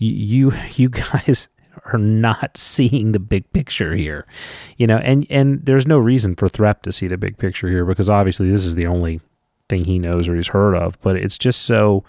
you, 0.00 0.52
you 0.74 0.88
guys 0.88 1.48
are 1.86 1.98
not 1.98 2.56
seeing 2.56 3.12
the 3.12 3.18
big 3.18 3.50
picture 3.52 3.94
here 3.94 4.26
you 4.76 4.86
know 4.86 4.98
and 4.98 5.26
and 5.30 5.64
there's 5.64 5.86
no 5.86 5.98
reason 5.98 6.34
for 6.34 6.48
Threpe 6.48 6.82
to 6.82 6.92
see 6.92 7.08
the 7.08 7.18
big 7.18 7.38
picture 7.38 7.68
here 7.68 7.84
because 7.84 8.08
obviously 8.08 8.50
this 8.50 8.64
is 8.64 8.74
the 8.74 8.86
only 8.86 9.20
thing 9.68 9.84
he 9.84 9.98
knows 9.98 10.28
or 10.28 10.34
he's 10.34 10.48
heard 10.48 10.74
of 10.74 11.00
but 11.00 11.16
it's 11.16 11.38
just 11.38 11.62
so 11.62 12.04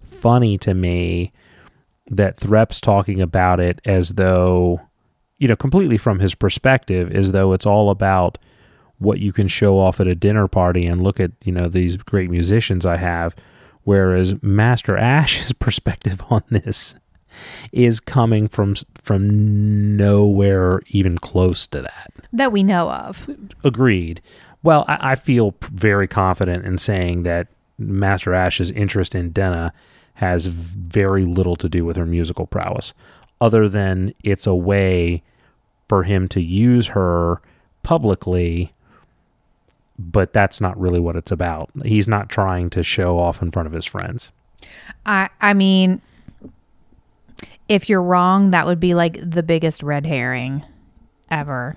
funny 0.00 0.58
to 0.58 0.74
me 0.74 1.32
that 2.08 2.36
Threpe's 2.36 2.80
talking 2.80 3.20
about 3.20 3.60
it 3.60 3.80
as 3.84 4.10
though 4.10 4.80
you 5.38 5.48
know 5.48 5.56
completely 5.56 5.98
from 5.98 6.20
his 6.20 6.34
perspective 6.34 7.10
as 7.12 7.32
though 7.32 7.52
it's 7.52 7.66
all 7.66 7.90
about 7.90 8.38
what 8.98 9.18
you 9.18 9.32
can 9.32 9.48
show 9.48 9.78
off 9.78 10.00
at 10.00 10.06
a 10.06 10.14
dinner 10.14 10.48
party 10.48 10.86
and 10.86 11.00
look 11.00 11.20
at 11.20 11.32
you 11.44 11.52
know 11.52 11.68
these 11.68 11.96
great 11.96 12.30
musicians 12.30 12.86
I 12.86 12.96
have 12.96 13.34
whereas 13.82 14.40
Master 14.42 14.96
Ash's 14.96 15.52
perspective 15.58 16.22
on 16.30 16.42
this 16.50 16.94
is 17.72 18.00
coming 18.00 18.48
from 18.48 18.74
from 19.02 19.96
nowhere 19.96 20.82
even 20.88 21.18
close 21.18 21.66
to 21.68 21.82
that. 21.82 22.12
That 22.32 22.52
we 22.52 22.62
know 22.62 22.90
of. 22.90 23.28
Agreed. 23.64 24.20
Well, 24.62 24.84
I, 24.88 25.12
I 25.12 25.14
feel 25.14 25.54
very 25.62 26.08
confident 26.08 26.64
in 26.64 26.78
saying 26.78 27.22
that 27.22 27.48
Master 27.78 28.34
Ash's 28.34 28.70
interest 28.70 29.14
in 29.14 29.30
Denna 29.30 29.72
has 30.14 30.46
very 30.46 31.24
little 31.24 31.56
to 31.56 31.68
do 31.68 31.84
with 31.84 31.96
her 31.96 32.06
musical 32.06 32.46
prowess, 32.46 32.94
other 33.40 33.68
than 33.68 34.14
it's 34.24 34.46
a 34.46 34.54
way 34.54 35.22
for 35.88 36.02
him 36.02 36.26
to 36.28 36.40
use 36.40 36.88
her 36.88 37.40
publicly. 37.82 38.72
But 39.98 40.32
that's 40.32 40.60
not 40.60 40.78
really 40.78 41.00
what 41.00 41.16
it's 41.16 41.30
about. 41.30 41.70
He's 41.84 42.08
not 42.08 42.28
trying 42.28 42.70
to 42.70 42.82
show 42.82 43.18
off 43.18 43.40
in 43.40 43.50
front 43.50 43.66
of 43.66 43.72
his 43.72 43.86
friends. 43.86 44.32
I 45.04 45.28
I 45.40 45.54
mean, 45.54 46.02
if 47.68 47.88
you're 47.88 48.02
wrong, 48.02 48.50
that 48.50 48.66
would 48.66 48.80
be 48.80 48.94
like 48.94 49.18
the 49.22 49.42
biggest 49.42 49.82
red 49.82 50.06
herring 50.06 50.64
ever, 51.30 51.74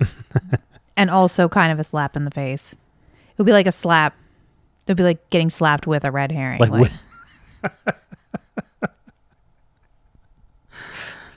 and 0.96 1.10
also 1.10 1.48
kind 1.48 1.72
of 1.72 1.78
a 1.78 1.84
slap 1.84 2.16
in 2.16 2.24
the 2.24 2.30
face. 2.30 2.72
It 2.72 3.38
would 3.38 3.46
be 3.46 3.52
like 3.52 3.66
a 3.66 3.72
slap. 3.72 4.14
It 4.86 4.90
would 4.92 4.96
be 4.96 5.02
like 5.04 5.30
getting 5.30 5.50
slapped 5.50 5.86
with 5.86 6.04
a 6.04 6.10
red 6.10 6.30
herring. 6.32 6.58
Like, 6.60 6.70
Like, 6.70 6.92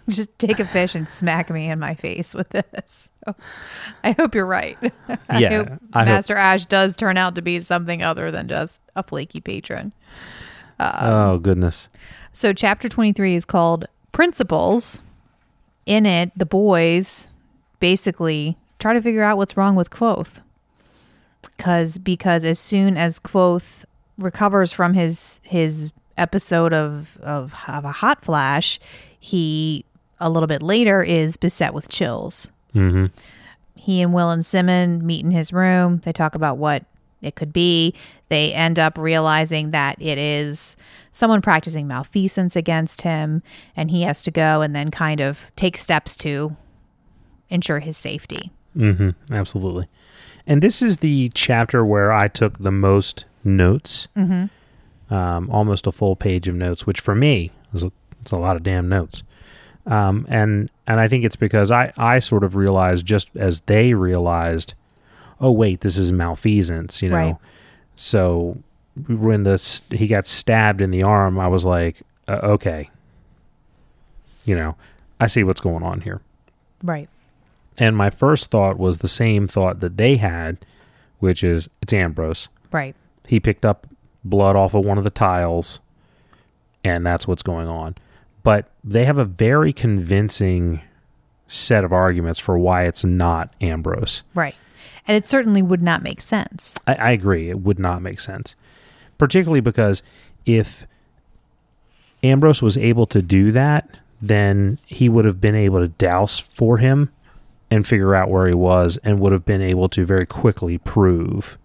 just 0.10 0.38
take 0.38 0.60
a 0.60 0.66
fish 0.66 0.96
and 0.96 1.08
smack 1.08 1.50
me 1.50 1.70
in 1.70 1.80
my 1.80 1.96
face 1.96 2.34
with 2.34 2.50
this. 2.50 3.10
So, 3.26 3.36
I 4.04 4.12
hope 4.12 4.36
you're 4.36 4.46
right. 4.46 4.78
I 5.30 5.40
Yeah, 5.40 5.50
hope 5.58 5.68
I 5.94 6.00
hope- 6.00 6.06
Master 6.08 6.36
Ash 6.36 6.66
does 6.66 6.96
turn 6.96 7.16
out 7.18 7.36
to 7.36 7.42
be 7.42 7.60
something 7.62 8.04
other 8.04 8.30
than 8.30 8.48
just 8.50 8.82
a 8.96 9.04
flaky 9.04 9.40
patron. 9.40 9.94
Um, 10.80 10.92
oh 11.04 11.38
goodness. 11.40 11.88
So, 12.34 12.52
chapter 12.52 12.90
23 12.90 13.36
is 13.36 13.46
called 13.46 13.86
Principles. 14.14 15.02
In 15.86 16.06
it, 16.06 16.32
the 16.38 16.46
boys 16.46 17.28
basically 17.82 18.58
try 18.80 18.94
to 18.94 19.02
figure 19.02 19.24
out 19.24 19.36
what's 19.36 19.58
wrong 19.58 19.76
with 19.76 19.90
Kvothe. 19.90 20.40
Cause, 21.58 21.98
because 21.98 22.46
as 22.46 22.58
soon 22.58 22.96
as 22.96 23.20
Kvothe 23.20 23.84
recovers 24.18 24.72
from 24.72 24.94
his 24.94 25.42
his 25.44 25.90
episode 26.16 26.72
of, 26.74 27.18
of, 27.22 27.54
of 27.68 27.84
a 27.84 27.92
hot 27.92 28.24
flash, 28.24 28.80
he 29.20 29.84
a 30.20 30.30
little 30.30 30.48
bit 30.48 30.62
later 30.62 31.04
is 31.04 31.36
beset 31.36 31.74
with 31.74 31.90
chills. 31.90 32.50
hmm 32.72 33.08
He 33.76 34.02
and 34.02 34.14
Will 34.14 34.30
and 34.30 34.46
Simmon 34.46 35.06
meet 35.06 35.26
in 35.26 35.32
his 35.32 35.52
room. 35.52 36.00
They 36.06 36.14
talk 36.14 36.36
about 36.36 36.58
what 36.58 36.86
it 37.24 37.36
could 37.36 37.54
be. 37.54 37.94
They 38.30 38.54
end 38.54 38.80
up 38.80 38.98
realizing 38.98 39.72
that 39.72 40.02
it 40.02 40.18
is 40.18 40.76
someone 41.12 41.42
practicing 41.42 41.88
malfeasance 41.88 42.56
against 42.56 43.04
him, 43.04 43.44
and 43.76 43.92
he 43.92 44.04
has 44.04 44.24
to 44.24 44.32
go 44.32 44.62
and 44.62 44.76
then 44.76 44.90
kind 44.90 45.20
of 45.20 45.52
take 45.56 45.78
steps 45.78 46.16
to 46.18 46.56
ensure 47.50 47.80
his 47.80 47.98
safety. 47.98 48.52
hmm 48.76 49.10
Absolutely. 49.32 49.88
And 50.46 50.62
this 50.62 50.82
is 50.82 50.98
the 50.98 51.30
chapter 51.30 51.86
where 51.86 52.12
I 52.12 52.28
took 52.28 52.58
the 52.58 52.72
most 52.72 53.26
notes, 53.44 54.08
mm-hmm. 54.16 55.14
um, 55.14 55.50
almost 55.50 55.88
a 55.88 55.92
full 55.92 56.16
page 56.16 56.48
of 56.48 56.56
notes, 56.56 56.86
which 56.86 57.00
for 57.00 57.16
me 57.16 57.52
was 57.72 57.84
a, 57.84 57.92
it's 58.22 58.32
a 58.32 58.38
lot 58.38 58.56
of 58.56 58.64
damn 58.64 58.90
notes. 58.90 59.24
Um, 59.86 60.26
and 60.30 60.72
and 60.88 61.00
I 61.00 61.08
think 61.08 61.26
it's 61.26 61.36
because 61.36 61.70
I 61.72 61.92
I 61.98 62.20
sort 62.20 62.44
of 62.44 62.56
realized 62.56 63.06
just 63.06 63.30
as 63.36 63.62
they 63.62 63.94
realized, 63.94 64.74
oh 65.44 65.52
wait, 65.52 65.82
this 65.82 65.98
is 65.98 66.12
malfeasance, 66.12 67.02
you 67.02 67.10
know. 67.10 67.16
Right. 67.16 67.36
So 67.96 68.58
when 69.08 69.44
the 69.44 69.82
he 69.92 70.08
got 70.08 70.26
stabbed 70.26 70.82
in 70.82 70.90
the 70.90 71.04
arm, 71.04 71.38
I 71.38 71.48
was 71.48 71.66
like, 71.66 72.02
uh, 72.28 72.40
okay, 72.44 72.90
you 74.46 74.56
know, 74.56 74.76
I 75.20 75.28
see 75.28 75.44
what's 75.44 75.62
going 75.62 75.84
on 75.84 76.02
here. 76.02 76.22
Right. 76.82 77.10
And 77.78 77.98
my 77.98 78.10
first 78.10 78.50
thought 78.50 78.80
was 78.80 79.00
the 79.00 79.08
same 79.08 79.48
thought 79.48 79.82
that 79.82 79.98
they 79.98 80.16
had, 80.16 80.58
which 81.20 81.44
is 81.44 81.70
it's 81.82 81.94
Ambrose. 81.94 82.48
Right. 82.72 82.96
He 83.28 83.40
picked 83.40 83.66
up 83.66 83.86
blood 84.24 84.56
off 84.56 84.74
of 84.74 84.86
one 84.86 84.98
of 84.98 85.04
the 85.04 85.10
tiles, 85.10 85.82
and 86.84 87.06
that's 87.06 87.28
what's 87.28 87.44
going 87.44 87.68
on. 87.68 87.96
But 88.44 88.70
they 88.84 89.06
have 89.06 89.18
a 89.18 89.26
very 89.26 89.74
convincing 89.74 90.82
set 91.48 91.84
of 91.84 91.92
arguments 91.92 92.40
for 92.40 92.58
why 92.58 92.86
it's 92.86 93.04
not 93.04 93.54
Ambrose. 93.60 94.24
Right. 94.34 94.56
And 95.08 95.18
it 95.18 95.28
certainly 95.30 95.62
would 95.62 95.82
not 95.82 96.02
make 96.04 96.22
sense. 96.22 96.76
I, 96.88 96.96
I 96.96 97.12
agree. 97.12 97.50
It 97.50 97.60
would 97.62 97.80
not 97.80 98.02
make 98.02 98.20
sense. 98.20 98.56
Particularly 99.18 99.60
because 99.62 100.02
if 100.46 100.86
Ambrose 102.24 102.62
was 102.62 102.78
able 102.78 103.06
to 103.08 103.22
do 103.22 103.52
that, 103.52 103.90
then 104.22 104.80
he 104.86 105.10
would 105.10 105.26
have 105.26 105.42
been 105.42 105.56
able 105.56 105.80
to 105.80 105.90
douse 105.90 106.40
for 106.40 106.78
him 106.78 107.12
and 107.70 107.86
figure 107.86 108.16
out 108.16 108.30
where 108.30 108.48
he 108.48 108.54
was 108.54 108.98
and 109.04 109.20
would 109.20 109.32
have 109.34 109.46
been 109.46 109.62
able 109.62 109.90
to 109.90 110.06
very 110.06 110.26
quickly 110.26 110.78
prove 110.78 111.58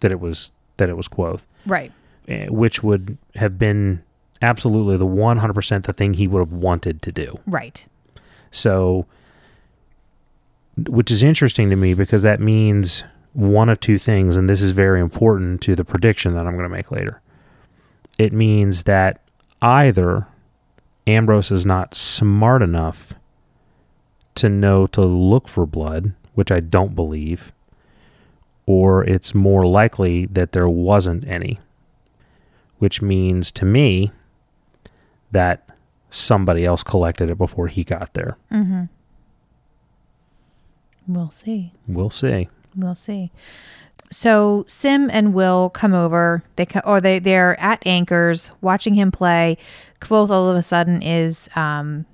that 0.00 0.12
it 0.12 0.20
was 0.20 0.50
that 0.76 0.90
it 0.90 0.96
was 0.96 1.08
Kvothe, 1.08 1.40
Right. 1.64 1.90
eh, 2.28 2.48
which 2.48 2.82
would 2.82 3.16
have 3.36 3.58
been 3.58 4.02
absolutely 4.42 4.98
the 4.98 5.06
100% 5.06 5.84
the 5.84 5.92
thing 5.94 6.14
he 6.14 6.26
would 6.28 6.40
have 6.40 6.52
wanted 6.52 7.00
to 7.00 7.10
do. 7.12 7.38
Right. 7.46 7.86
So, 8.50 9.06
which 10.76 11.10
is 11.10 11.22
interesting 11.22 11.70
to 11.70 11.76
me 11.76 11.94
because 11.94 12.22
that 12.22 12.40
means 12.40 13.04
one 13.32 13.68
of 13.68 13.80
two 13.80 13.98
things, 13.98 14.36
and 14.36 14.48
this 14.48 14.62
is 14.62 14.70
very 14.70 15.00
important 15.00 15.60
to 15.62 15.74
the 15.74 15.84
prediction 15.84 16.34
that 16.34 16.46
I'm 16.46 16.56
going 16.56 16.68
to 16.68 16.74
make 16.74 16.90
later. 16.90 17.20
It 18.18 18.32
means 18.32 18.84
that 18.84 19.20
either 19.60 20.26
Ambrose 21.06 21.50
is 21.50 21.66
not 21.66 21.94
smart 21.94 22.62
enough 22.62 23.14
to 24.36 24.48
know 24.48 24.86
to 24.88 25.02
look 25.02 25.48
for 25.48 25.66
blood, 25.66 26.12
which 26.34 26.50
I 26.50 26.60
don't 26.60 26.94
believe, 26.94 27.52
or 28.66 29.04
it's 29.04 29.34
more 29.34 29.66
likely 29.66 30.26
that 30.26 30.52
there 30.52 30.68
wasn't 30.68 31.26
any, 31.26 31.60
which 32.78 33.00
means 33.00 33.50
to 33.52 33.64
me 33.64 34.12
that 35.30 35.68
somebody 36.10 36.64
else 36.64 36.82
collected 36.82 37.30
it 37.30 37.38
before 37.38 37.68
he 37.68 37.84
got 37.84 38.14
there. 38.14 38.36
Mm-hmm. 38.50 38.84
We'll 41.08 41.30
see. 41.30 41.72
We'll 41.86 42.10
see. 42.10 42.48
We'll 42.74 42.94
see. 42.94 43.30
So 44.10 44.64
Sim 44.68 45.10
and 45.12 45.34
Will 45.34 45.70
come 45.70 45.94
over. 45.94 46.42
They 46.56 46.66
co- 46.66 46.80
or 46.84 47.00
they 47.00 47.18
they're 47.18 47.58
at 47.60 47.80
Anker's 47.84 48.50
watching 48.60 48.94
him 48.94 49.10
play. 49.10 49.58
Kvothe 50.00 50.30
all 50.30 50.48
of 50.48 50.56
a 50.56 50.62
sudden 50.62 51.02
is 51.02 51.48
um 51.56 52.06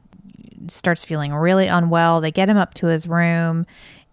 starts 0.69 1.05
feeling 1.05 1.35
really 1.35 1.67
unwell. 1.67 2.21
They 2.21 2.31
get 2.31 2.49
him 2.49 2.57
up 2.57 2.75
to 2.75 2.87
his 2.87 3.07
room. 3.07 3.67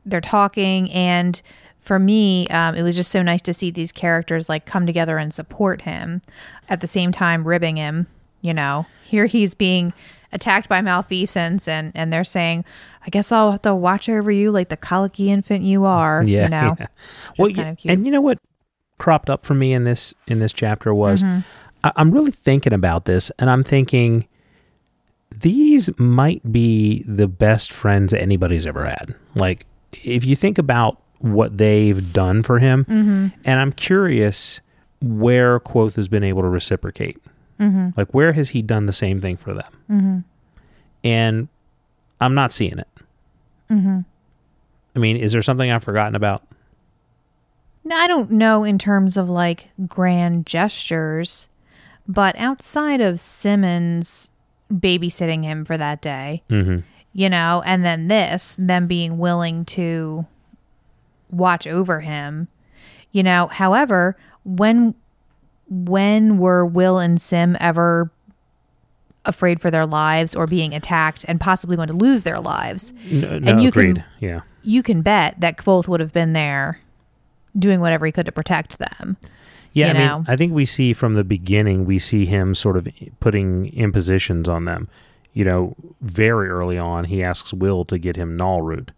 They're 0.06 0.22
talking 0.22 0.92
and 0.92 1.42
for 1.80 1.98
me, 1.98 2.48
um, 2.50 2.76
it 2.76 2.84
was 2.84 2.96
just 2.96 3.10
so 3.12 3.24
nice 3.24 3.42
to 3.44 3.54
see 3.54 3.72
these 3.72 3.92
characters 3.92 4.50
like 4.50 4.66
come 4.66 4.86
together 4.86 5.18
and 5.18 5.34
support 5.34 5.82
him 5.84 6.22
at 6.68 6.82
the 6.82 6.88
same 6.88 7.12
time 7.12 7.48
ribbing 7.48 7.78
him. 7.78 8.08
You 8.42 8.54
know, 8.54 8.86
here 9.04 9.26
he's 9.26 9.54
being 9.54 9.94
attacked 10.32 10.70
by 10.70 10.82
malfeasance 10.82 11.68
and 11.68 11.92
and 11.96 12.14
they're 12.14 12.24
saying 12.24 12.64
i 13.06 13.10
guess 13.10 13.32
i'll 13.32 13.52
have 13.52 13.62
to 13.62 13.74
watch 13.74 14.08
over 14.10 14.30
you 14.32 14.52
like 14.52 14.70
the 14.70 14.78
colicky 14.78 15.32
infant 15.32 15.64
you 15.64 15.86
are 15.86 16.24
Yeah. 16.26 16.44
you 16.44 16.50
know 16.50 16.76
yeah. 16.80 16.88
Well, 17.38 17.50
kind 17.52 17.70
of 17.70 17.78
cute. 17.78 17.92
and 17.94 18.06
you 18.06 18.12
know 18.12 18.22
what 18.22 18.38
cropped 18.98 19.30
up 19.30 19.46
for 19.46 19.54
me 19.56 19.74
in 19.74 19.86
this 19.86 20.14
in 20.28 20.40
this 20.40 20.54
chapter 20.54 20.94
was 20.94 21.24
Mm-hmm. 21.24 21.40
I, 21.84 21.92
I'm 21.96 22.12
really 22.12 22.32
thinking 22.32 22.74
about 22.74 23.06
this, 23.06 23.32
and 23.40 23.50
I'm 23.50 23.64
thinking 23.64 24.28
these 25.32 25.90
might 25.98 26.52
be 26.52 27.04
the 27.08 27.28
best 27.28 27.72
friends 27.72 28.14
anybody's 28.14 28.66
ever 28.66 28.86
had. 28.86 29.16
Like, 29.36 29.66
if 30.04 30.26
you 30.26 30.36
think 30.36 30.58
about 30.58 31.02
what 31.20 31.58
they've 31.58 32.12
done 32.12 32.44
for 32.44 32.60
him, 32.60 32.84
Mm-hmm. 32.86 33.28
and 33.46 33.60
I'm 33.60 33.72
curious 33.72 34.60
where 35.02 35.60
Kvothe 35.62 35.96
has 35.96 36.10
been 36.10 36.24
able 36.24 36.42
to 36.42 36.50
reciprocate. 36.50 37.22
Mm-hmm. 37.60 37.90
Like, 37.98 38.12
where 38.14 38.34
has 38.34 38.50
he 38.50 38.62
done 38.62 38.86
the 38.86 38.94
same 38.94 39.20
thing 39.22 39.38
for 39.38 39.54
them? 39.54 39.72
Mm-hmm. 39.90 40.20
And 41.04 41.48
I'm 42.22 42.34
not 42.34 42.52
seeing 42.52 42.78
it. 42.80 42.88
Mm-hmm. 43.70 44.00
I 44.96 45.00
mean, 45.00 45.18
is 45.18 45.32
there 45.34 45.42
something 45.42 45.70
I've 45.70 45.84
forgotten 45.84 46.16
about? 46.16 46.44
No, 47.84 47.96
I 47.96 48.08
don't 48.08 48.32
know 48.32 48.64
in 48.64 48.78
terms 48.78 49.18
of 49.18 49.30
like 49.30 49.70
grand 49.88 50.46
gestures, 50.46 51.48
but 52.08 52.36
outside 52.38 53.02
of 53.02 53.20
Simmon's 53.20 54.30
babysitting 54.72 55.44
him 55.44 55.66
for 55.66 55.78
that 55.78 56.02
day, 56.02 56.44
Mm-hmm. 56.50 56.80
you 57.14 57.30
know, 57.30 57.64
and 57.66 57.84
then 57.86 58.08
this, 58.08 58.56
them 58.60 58.88
being 58.88 59.18
willing 59.18 59.66
to 59.66 60.26
watch 61.32 61.66
over 61.68 62.00
him, 62.02 62.48
you 63.12 63.24
know, 63.24 63.48
however, 63.48 64.18
when 64.44 64.94
when 65.70 66.38
were 66.38 66.66
Will 66.66 66.98
and 67.00 67.22
Sim 67.22 67.56
ever 67.60 68.12
afraid 69.26 69.62
for 69.62 69.70
their 69.70 69.86
lives 69.86 70.34
or 70.36 70.48
being 70.48 70.74
attacked 70.74 71.26
and 71.28 71.40
possibly 71.40 71.76
going 71.76 71.88
to 71.90 71.94
lose 71.94 72.24
their 72.24 72.40
lives? 72.40 72.94
No, 73.10 73.38
no 73.40 73.52
And 73.52 73.62
you 73.64 73.72
can- 73.72 74.04
yeah. 74.20 74.42
You 74.62 74.84
can 74.84 75.02
bet 75.02 75.40
that 75.40 75.58
Kvothe 75.58 75.88
would 75.88 76.00
have 76.02 76.12
been 76.14 76.34
there 76.34 76.80
doing 77.58 77.80
whatever 77.80 78.06
he 78.06 78.12
could 78.12 78.26
to 78.26 78.32
protect 78.32 78.78
them. 78.78 79.18
Yeah, 79.74 79.94
you 79.94 80.00
I 80.04 80.16
mean. 80.18 80.26
I 80.28 80.36
think 80.36 80.54
we 80.54 80.66
see 80.66 80.94
from 80.94 81.14
the 81.16 81.24
beginning, 81.24 81.86
we 81.86 81.98
see 82.00 82.26
him 82.26 82.54
sort 82.56 82.76
of 82.76 82.88
putting 83.20 83.68
impositions 83.74 84.50
on 84.50 84.66
them. 84.66 84.90
You 85.34 85.46
know, 85.46 85.76
very 86.02 86.50
early 86.50 86.78
on, 86.78 87.06
he 87.06 87.24
asks 87.24 87.54
Will 87.54 87.86
to 87.86 87.98
get 87.98 88.16
him 88.16 88.38
nahlrout, 88.38 88.90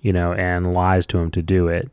you 0.00 0.12
know, 0.12 0.32
and 0.32 0.72
lies 0.72 1.06
to 1.06 1.18
him 1.18 1.30
to 1.32 1.42
do 1.42 1.68
it. 1.68 1.90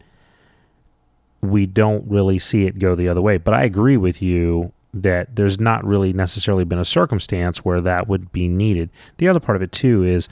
We 1.41 1.65
don't 1.65 2.09
really 2.09 2.39
see 2.39 2.65
it 2.65 2.79
go 2.79 2.95
the 2.95 3.07
other 3.07 3.21
way. 3.21 3.37
But 3.37 3.53
I 3.53 3.63
agree 3.63 3.97
with 3.97 4.21
you 4.21 4.71
that 4.93 5.35
there's 5.35 5.59
not 5.59 5.85
really 5.85 6.13
necessarily 6.13 6.63
been 6.63 6.79
a 6.79 6.85
circumstance 6.85 7.63
where 7.63 7.81
that 7.81 8.07
would 8.07 8.31
be 8.31 8.47
needed. 8.47 8.89
The 9.17 9.27
other 9.27 9.39
part 9.39 9.55
of 9.55 9.61
it, 9.61 9.71
too, 9.71 10.03
is, 10.03 10.27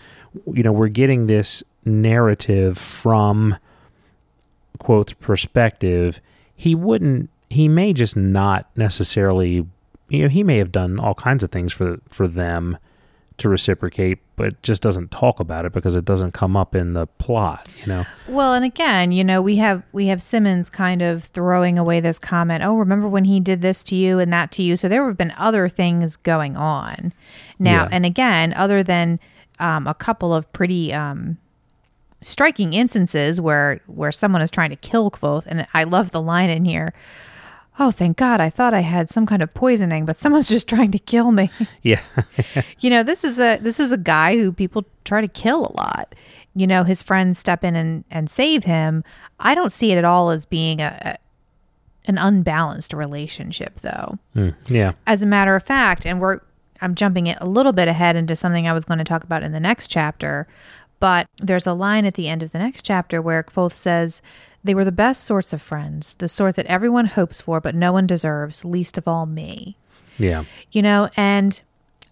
you 0.51 0.63
know, 0.63 0.71
we're 0.71 0.87
getting 0.87 1.27
this 1.27 1.63
narrative 1.85 2.77
from 2.77 3.57
Kvothe's 4.79 5.13
perspective, 5.13 6.19
he 6.55 6.75
wouldn't 6.75 7.29
he 7.49 7.67
may 7.67 7.93
just 7.93 8.15
not 8.15 8.69
necessarily 8.75 9.65
you 10.07 10.21
know, 10.21 10.29
he 10.29 10.43
may 10.43 10.57
have 10.57 10.71
done 10.71 10.99
all 10.99 11.15
kinds 11.15 11.43
of 11.43 11.51
things 11.51 11.73
for 11.73 11.99
for 12.07 12.27
them 12.27 12.77
to 13.37 13.49
reciprocate, 13.49 14.19
but 14.37 14.61
just 14.61 14.81
doesn't 14.81 15.11
talk 15.11 15.39
about 15.39 15.65
it 15.65 15.73
because 15.73 15.95
it 15.95 16.05
doesn't 16.05 16.31
come 16.31 16.55
up 16.55 16.73
in 16.73 16.93
the 16.93 17.05
plot, 17.05 17.67
you 17.81 17.87
know. 17.87 18.05
Well, 18.27 18.53
and 18.53 18.63
again, 18.63 19.11
you 19.11 19.23
know, 19.23 19.41
we 19.41 19.57
have 19.57 19.83
we 19.91 20.07
have 20.07 20.21
Simmon's 20.21 20.69
kind 20.69 21.01
of 21.01 21.25
throwing 21.25 21.77
away 21.77 21.99
this 21.99 22.17
comment. 22.17 22.63
Oh, 22.63 22.75
remember 22.75 23.07
when 23.07 23.25
he 23.25 23.39
did 23.39 23.61
this 23.61 23.83
to 23.83 23.95
you 23.95 24.19
and 24.19 24.31
that 24.31 24.51
to 24.53 24.63
you? 24.63 24.77
So 24.77 24.87
there 24.87 25.05
have 25.05 25.17
been 25.17 25.33
other 25.37 25.67
things 25.67 26.15
going 26.15 26.55
on 26.55 27.13
now. 27.59 27.83
Yeah. 27.83 27.89
And 27.91 28.05
again, 28.05 28.53
other 28.53 28.83
than 28.83 29.19
um, 29.59 29.85
a 29.87 29.93
couple 29.93 30.33
of 30.33 30.51
pretty 30.53 30.93
um, 30.93 31.37
striking 32.21 32.73
instances 32.73 33.41
where 33.41 33.81
where 33.87 34.11
someone 34.11 34.41
is 34.41 34.51
trying 34.51 34.69
to 34.69 34.75
kill 34.77 35.11
Kvothe, 35.11 35.45
and 35.47 35.67
I 35.73 35.83
love 35.83 36.11
the 36.11 36.21
line 36.21 36.49
in 36.49 36.63
here. 36.65 36.93
Oh, 37.77 37.91
thank 37.91 38.15
God! 38.17 38.39
I 38.39 38.49
thought 38.49 38.73
I 38.73 38.79
had 38.81 39.09
some 39.09 39.25
kind 39.25 39.43
of 39.43 39.53
poisoning, 39.53 40.05
but 40.05 40.15
someone's 40.15 40.47
just 40.55 40.69
trying 40.69 40.91
to 40.91 40.99
kill 40.99 41.31
me. 41.31 41.49
Yeah. 41.81 42.01
you 42.79 42.89
know 42.89 43.03
this 43.03 43.23
is 43.23 43.39
a 43.39 43.57
this 43.57 43.79
is 43.79 43.91
a 43.91 43.97
guy 43.97 44.37
who 44.37 44.51
people 44.51 44.85
try 45.03 45.21
to 45.21 45.27
kill 45.27 45.65
a 45.67 45.73
lot 45.73 46.15
you 46.55 46.65
know 46.65 46.83
his 46.85 47.03
friends 47.03 47.37
step 47.37 47.63
in 47.65 47.75
and 47.75 48.03
and 48.09 48.29
save 48.29 48.63
him 48.63 49.03
i 49.39 49.53
don't 49.53 49.71
see 49.73 49.91
it 49.91 49.97
at 49.97 50.05
all 50.05 50.29
as 50.29 50.45
being 50.45 50.79
a, 50.81 50.97
a 51.03 52.09
an 52.09 52.17
unbalanced 52.17 52.93
relationship 52.93 53.81
though 53.81 54.17
Hmm. 54.33 54.49
yeah. 54.67 54.93
as 55.05 55.21
a 55.21 55.25
matter 55.27 55.55
of 55.55 55.63
fact 55.63 56.05
and 56.05 56.19
we're 56.21 56.39
i'm 56.81 56.95
jumping 56.95 57.27
it 57.27 57.37
a 57.41 57.45
little 57.45 57.73
bit 57.73 57.87
ahead 57.89 58.15
into 58.15 58.35
something 58.37 58.67
i 58.67 58.73
was 58.73 58.85
going 58.85 58.99
to 58.99 59.03
talk 59.03 59.23
about 59.25 59.43
in 59.43 59.51
the 59.51 59.59
next 59.59 59.89
chapter 59.89 60.47
but 61.01 61.27
there's 61.37 61.67
a 61.67 61.73
line 61.73 62.05
at 62.05 62.13
the 62.13 62.29
end 62.29 62.41
of 62.41 62.51
the 62.51 62.59
next 62.59 62.83
chapter 62.83 63.21
where 63.21 63.43
Kvothe 63.43 63.73
says 63.73 64.21
they 64.65 64.75
were 64.75 64.83
the 64.85 64.91
best 64.91 65.23
sorts 65.23 65.53
of 65.53 65.61
friends 65.61 66.15
the 66.15 66.27
sort 66.27 66.55
that 66.55 66.65
everyone 66.65 67.05
hopes 67.05 67.39
for 67.41 67.61
but 67.61 67.73
no 67.75 67.91
one 67.93 68.05
deserves 68.07 68.65
least 68.65 68.97
of 68.97 69.07
all 69.07 69.25
me 69.25 69.77
Yeah. 70.17 70.43
you 70.71 70.81
know 70.81 71.09
and 71.15 71.61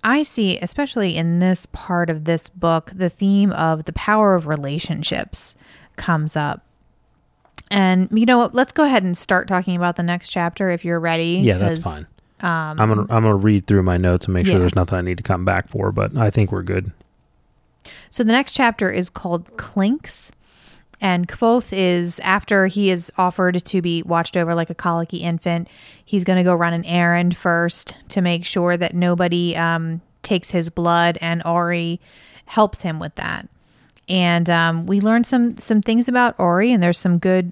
i 0.04 0.24
see 0.24 0.58
especially 0.60 1.16
in 1.18 1.40
this 1.40 1.66
part 1.68 2.10
of 2.10 2.24
this 2.26 2.48
book 2.50 2.92
the 2.96 3.10
theme 3.10 3.52
of 3.52 3.86
the 3.86 3.94
power 3.94 4.36
of 4.36 4.48
relationships 4.48 5.56
comes 5.98 6.36
up 6.36 6.64
and 7.72 8.08
you 8.12 8.26
know 8.26 8.38
what 8.38 8.54
let's 8.54 8.72
go 8.72 8.84
ahead 8.84 9.04
and 9.04 9.18
start 9.18 9.48
talking 9.48 9.76
about 9.76 9.96
the 9.96 10.04
next 10.04 10.30
chapter 10.30 10.70
if 10.70 10.86
you're 10.86 11.00
ready 11.00 11.40
Yeah, 11.42 11.58
that's 11.58 11.80
fine. 11.80 12.04
um, 12.42 12.80
I'm 12.80 12.90
gonna 12.90 13.02
I'm 13.10 13.24
gonna 13.24 13.36
read 13.36 13.66
through 13.68 13.84
my 13.84 13.98
notes 13.98 14.26
and 14.26 14.34
make 14.34 14.46
sure 14.46 14.54
Yeah. 14.54 14.60
there's 14.60 14.76
nothing 14.76 14.98
I 14.98 15.02
need 15.02 15.18
to 15.18 15.24
come 15.24 15.46
back 15.46 15.70
for, 15.70 15.92
but 15.92 16.16
I 16.18 16.30
think 16.30 16.52
we're 16.52 16.62
good. 16.64 16.92
So 18.10 18.24
the 18.24 18.32
next 18.32 18.52
chapter 18.52 18.92
is 18.92 19.10
called 19.10 19.56
Clinks. 19.58 20.32
And 21.04 21.28
Kvothe 21.28 21.74
is, 21.74 22.20
after 22.22 22.68
he 22.68 22.90
is 22.90 23.12
offered 23.18 23.66
to 23.66 23.82
be 23.82 24.02
watched 24.04 24.38
over 24.38 24.56
like 24.56 24.70
a 24.70 24.76
colicky 24.76 25.18
infant, 25.18 25.68
he's 26.06 26.24
going 26.24 26.38
to 26.38 26.44
go 26.44 26.56
run 26.56 26.72
an 26.72 26.86
errand 26.86 27.36
first 27.36 27.98
to 28.08 28.22
make 28.22 28.46
sure 28.46 28.78
that 28.78 28.96
nobody 28.96 29.54
um, 29.58 30.00
takes 30.22 30.52
his 30.52 30.70
blood, 30.70 31.18
and 31.20 31.44
Auri 31.46 32.00
helps 32.46 32.84
him 32.84 33.00
with 33.00 33.14
that. 33.16 33.50
And 34.08 34.50
um, 34.50 34.86
we 34.86 35.02
learn 35.02 35.26
some 35.26 35.58
some 35.58 35.82
things 35.82 36.08
about 36.08 36.40
Auri, 36.40 36.72
and 36.72 36.82
there's 36.82 37.00
some 37.00 37.18
good 37.18 37.52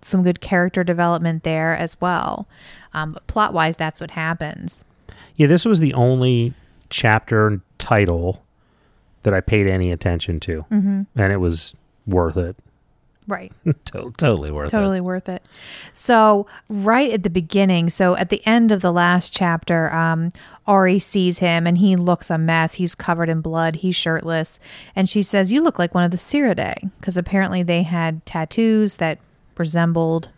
some 0.00 0.22
good 0.22 0.40
character 0.40 0.84
development 0.84 1.42
there 1.42 1.76
as 1.76 2.00
well. 2.00 2.46
Um, 2.94 3.12
but 3.12 3.26
plot 3.26 3.52
wise, 3.52 3.76
that's 3.76 4.00
what 4.00 4.12
happens. 4.12 4.84
Yeah, 5.34 5.48
this 5.48 5.64
was 5.64 5.80
the 5.80 5.94
only 5.94 6.54
chapter 6.90 7.60
title 7.78 8.44
that 9.24 9.34
I 9.34 9.40
paid 9.40 9.66
any 9.66 9.90
attention 9.90 10.38
to, 10.40 10.64
mm-hmm. 10.70 11.02
and 11.16 11.32
it 11.32 11.38
was 11.38 11.74
worth 12.06 12.36
it. 12.36 12.56
Right. 13.28 13.52
To- 13.86 14.12
totally 14.16 14.50
worth 14.50 14.68
it. 14.68 14.76
totally 14.76 15.00
worth 15.00 15.28
it. 15.28 15.44
So 15.92 16.46
right 16.68 17.10
at 17.12 17.22
the 17.22 17.30
beginning, 17.30 17.88
so 17.88 18.16
at 18.16 18.30
the 18.30 18.44
end 18.46 18.72
of 18.72 18.80
the 18.80 18.92
last 18.92 19.32
chapter, 19.32 19.92
um, 19.92 20.32
Auri 20.66 20.98
sees 20.98 21.38
him 21.38 21.66
and 21.66 21.78
he 21.78 21.94
looks 21.96 22.30
a 22.30 22.38
mess. 22.38 22.74
He's 22.74 22.94
covered 22.94 23.28
in 23.28 23.40
blood. 23.40 23.76
He's 23.76 23.96
shirtless, 23.96 24.58
and 24.96 25.08
she 25.08 25.22
says, 25.22 25.52
"You 25.52 25.62
look 25.62 25.78
like 25.78 25.94
one 25.94 26.04
of 26.04 26.10
the 26.10 26.16
Siridae," 26.16 26.90
because 27.00 27.16
apparently 27.16 27.62
they 27.62 27.82
had 27.82 28.24
tattoos 28.26 28.96
that 28.96 29.18
resembled 29.58 30.28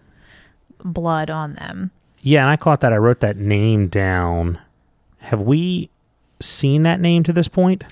blood 0.84 1.30
on 1.30 1.54
them. 1.54 1.90
Yeah, 2.20 2.42
and 2.42 2.50
I 2.50 2.56
caught 2.56 2.80
that. 2.80 2.92
I 2.92 2.96
wrote 2.96 3.20
that 3.20 3.36
name 3.36 3.88
down. 3.88 4.58
Have 5.18 5.40
we 5.42 5.90
seen 6.40 6.82
that 6.84 7.00
name 7.00 7.22
to 7.24 7.32
this 7.32 7.48
point? 7.48 7.84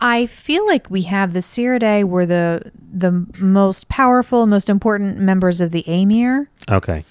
I 0.00 0.26
feel 0.26 0.66
like 0.66 0.90
we 0.90 1.02
have 1.02 1.32
the 1.32 1.40
Siridae 1.40 2.04
were 2.04 2.26
the 2.26 2.70
the 2.92 3.26
most 3.38 3.88
powerful, 3.88 4.46
most 4.46 4.68
important 4.68 5.18
members 5.18 5.60
of 5.60 5.70
the 5.72 5.86
Amyr, 5.88 6.48
Okay. 6.70 7.04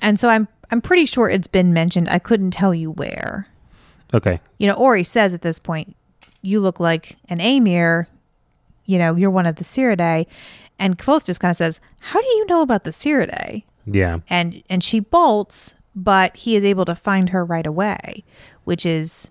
and 0.00 0.18
so 0.20 0.28
I'm 0.28 0.48
I'm 0.70 0.80
pretty 0.80 1.04
sure 1.06 1.28
it's 1.28 1.46
been 1.48 1.72
mentioned. 1.72 2.08
I 2.10 2.18
couldn't 2.18 2.50
tell 2.52 2.74
you 2.74 2.90
where. 2.90 3.48
Okay. 4.14 4.40
you 4.58 4.66
know, 4.66 4.74
Auri 4.74 5.04
says 5.04 5.32
at 5.32 5.40
this 5.42 5.58
point, 5.58 5.96
you 6.42 6.60
look 6.60 6.78
like 6.78 7.16
an 7.30 7.40
Amyr, 7.40 8.06
you 8.84 8.98
know, 8.98 9.16
you're 9.16 9.30
one 9.30 9.46
of 9.46 9.56
the 9.56 9.64
Siridae. 9.64 10.26
And 10.78 10.98
Kvothe 10.98 11.24
just 11.24 11.40
kind 11.40 11.50
of 11.50 11.56
says, 11.56 11.80
How 12.00 12.20
do 12.20 12.26
you 12.26 12.44
know 12.46 12.60
about 12.62 12.84
the 12.84 12.90
Siridae? 12.90 13.64
Yeah. 13.86 14.18
And 14.28 14.62
and 14.68 14.84
she 14.84 15.00
bolts, 15.00 15.74
but 15.96 16.36
he 16.36 16.56
is 16.56 16.64
able 16.64 16.84
to 16.84 16.94
find 16.94 17.30
her 17.30 17.44
right 17.44 17.66
away, 17.66 18.22
which 18.64 18.84
is 18.86 19.30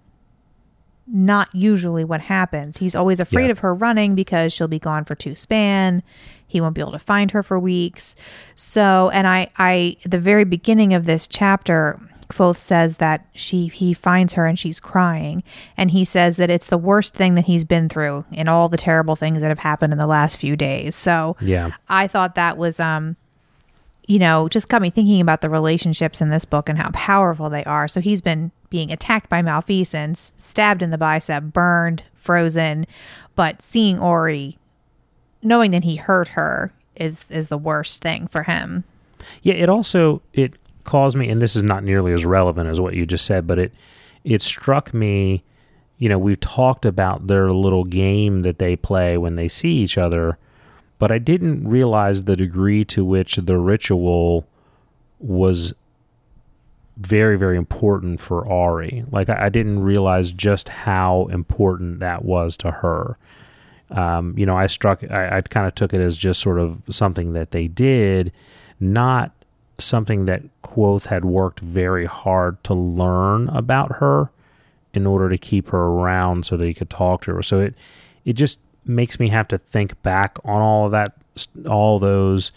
not 1.14 1.53
usually 1.53 2.03
what 2.03 2.22
happens. 2.22 2.78
He's 2.78 2.95
always 2.95 3.20
afraid 3.20 3.45
Yeah. 3.45 3.51
of 3.51 3.59
her 3.59 3.74
running 3.76 4.16
because 4.16 4.53
she'll 4.53 4.68
be 4.68 4.80
gone 4.80 5.03
for 5.05 5.14
two 5.16 5.36
span. 5.36 6.03
He 6.47 6.62
won't 6.62 6.76
be 6.76 6.82
able 6.82 6.91
to 6.93 6.99
find 6.99 7.32
her 7.32 7.43
for 7.43 7.59
weeks. 7.59 8.16
So, 8.55 9.09
and 9.14 9.28
I, 9.28 9.49
I, 9.57 9.97
the 10.05 10.20
very 10.20 10.43
beginning 10.45 10.93
of 10.93 11.05
this 11.05 11.28
chapter, 11.28 11.99
Kvothe 12.30 12.55
says 12.57 12.97
that 12.97 13.26
she, 13.34 13.68
he 13.68 13.93
finds 13.93 14.34
her 14.36 14.45
and 14.45 14.57
she's 14.57 14.80
crying, 14.80 15.43
and 15.76 15.91
he 15.91 16.05
says 16.05 16.38
that 16.38 16.49
it's 16.49 16.68
the 16.68 16.78
worst 16.78 17.14
thing 17.14 17.36
that 17.36 17.45
he's 17.45 17.66
been 17.66 17.89
through 17.89 18.24
in 18.32 18.47
all 18.47 18.70
the 18.70 18.78
terrible 18.78 19.16
things 19.18 19.41
that 19.41 19.49
have 19.49 19.59
happened 19.59 19.91
in 19.91 19.99
the 19.99 20.07
last 20.07 20.38
few 20.38 20.55
days. 20.55 20.95
So, 20.95 21.36
Yeah. 21.41 21.72
I 21.89 22.07
thought 22.07 22.36
that 22.36 22.57
was 22.57 22.80
um 22.80 23.18
you 24.08 24.20
know, 24.20 24.49
just 24.49 24.70
got 24.70 24.82
me 24.82 24.89
thinking 24.89 25.22
about 25.22 25.41
the 25.41 25.49
relationships 25.49 26.22
in 26.22 26.30
this 26.30 26.45
book 26.45 26.70
and 26.70 26.78
how 26.78 26.89
powerful 26.91 27.49
they 27.49 27.64
are. 27.66 27.88
So 27.88 28.02
he's 28.02 28.22
been 28.22 28.52
being 28.70 28.91
attacked 28.91 29.30
by 29.30 29.41
malfeasance, 29.41 30.34
stabbed 30.38 30.82
in 30.82 30.89
the 30.89 30.97
bicep, 30.97 31.43
burned, 31.43 32.04
frozen, 32.14 32.86
but 33.36 33.62
seeing 33.62 33.99
Auri, 33.99 34.58
knowing 35.41 35.72
that 35.72 35.84
he 35.84 35.95
hurt 35.95 36.30
her, 36.30 36.72
is 36.95 37.26
is 37.30 37.49
the 37.49 37.58
worst 37.58 38.02
thing 38.02 38.28
for 38.28 38.43
him. 38.43 38.84
Yeah, 39.41 39.56
it 39.56 39.70
also 39.70 40.22
it 40.34 40.54
caused 40.84 41.16
me, 41.16 41.30
and 41.30 41.41
this 41.41 41.56
is 41.56 41.64
not 41.64 41.84
nearly 41.84 42.14
as 42.14 42.26
relevant 42.26 42.70
as 42.70 42.80
what 42.80 42.95
you 42.95 43.06
just 43.06 43.26
said, 43.26 43.47
but 43.47 43.60
it 43.60 43.72
it 44.24 44.41
struck 44.41 44.93
me. 44.93 45.43
You 45.97 46.10
know, 46.10 46.18
we've 46.18 46.39
talked 46.39 46.86
about 46.86 47.28
their 47.28 47.52
little 47.52 47.84
game 47.84 48.41
that 48.41 48.58
they 48.58 48.76
play 48.76 49.18
when 49.18 49.36
they 49.36 49.47
see 49.47 49.74
each 49.74 49.97
other, 49.97 50.38
but 51.02 51.12
I 51.12 51.18
didn't 51.18 51.68
realize 51.68 52.26
the 52.26 52.36
degree 52.36 52.86
to 52.86 53.04
which 53.04 53.38
the 53.38 53.58
ritual 53.58 54.47
was 55.18 55.74
very, 56.95 57.39
very 57.39 57.58
important 57.58 58.20
for 58.20 58.47
Auri. 58.47 59.04
Like, 59.10 59.28
I, 59.28 59.47
I 59.47 59.49
didn't 59.49 59.80
realize 59.80 60.32
just 60.32 60.70
how 60.70 61.26
important 61.32 62.02
that 62.02 62.24
was 62.24 62.56
to 62.58 62.70
her. 62.70 63.18
Um, 63.89 64.38
you 64.38 64.45
know, 64.45 64.56
I 64.56 64.68
struck, 64.68 65.04
I, 65.10 65.38
I 65.38 65.41
kind 65.41 65.66
of 65.66 65.74
took 65.74 65.91
it 65.91 66.02
as 66.02 66.18
just 66.18 66.39
sort 66.39 66.60
of 66.60 66.80
something 66.91 67.34
that 67.34 67.49
they 67.49 67.68
did, 67.68 68.32
not 68.80 69.32
something 69.80 70.28
that 70.28 70.43
Kvothe 70.62 71.08
had 71.08 71.26
worked 71.26 71.62
very 71.62 72.06
hard 72.06 72.64
to 72.66 72.76
learn 72.76 73.49
about 73.49 73.93
her 73.93 74.30
in 74.93 75.08
order 75.08 75.30
to 75.30 75.38
keep 75.39 75.70
her 75.70 75.82
around 75.82 76.45
so 76.45 76.58
that 76.58 76.68
he 76.68 76.76
could 76.76 76.91
talk 76.91 77.24
to 77.24 77.34
her. 77.34 77.41
So 77.41 77.60
it 77.60 77.74
it 78.24 78.34
just 78.34 78.60
makes 78.86 79.20
me 79.20 79.30
have 79.30 79.48
to 79.48 79.58
think 79.58 80.02
back 80.02 80.38
on 80.44 80.62
all 80.62 80.86
of 80.86 80.92
that 80.92 81.14
all 81.68 82.00
those 82.00 82.52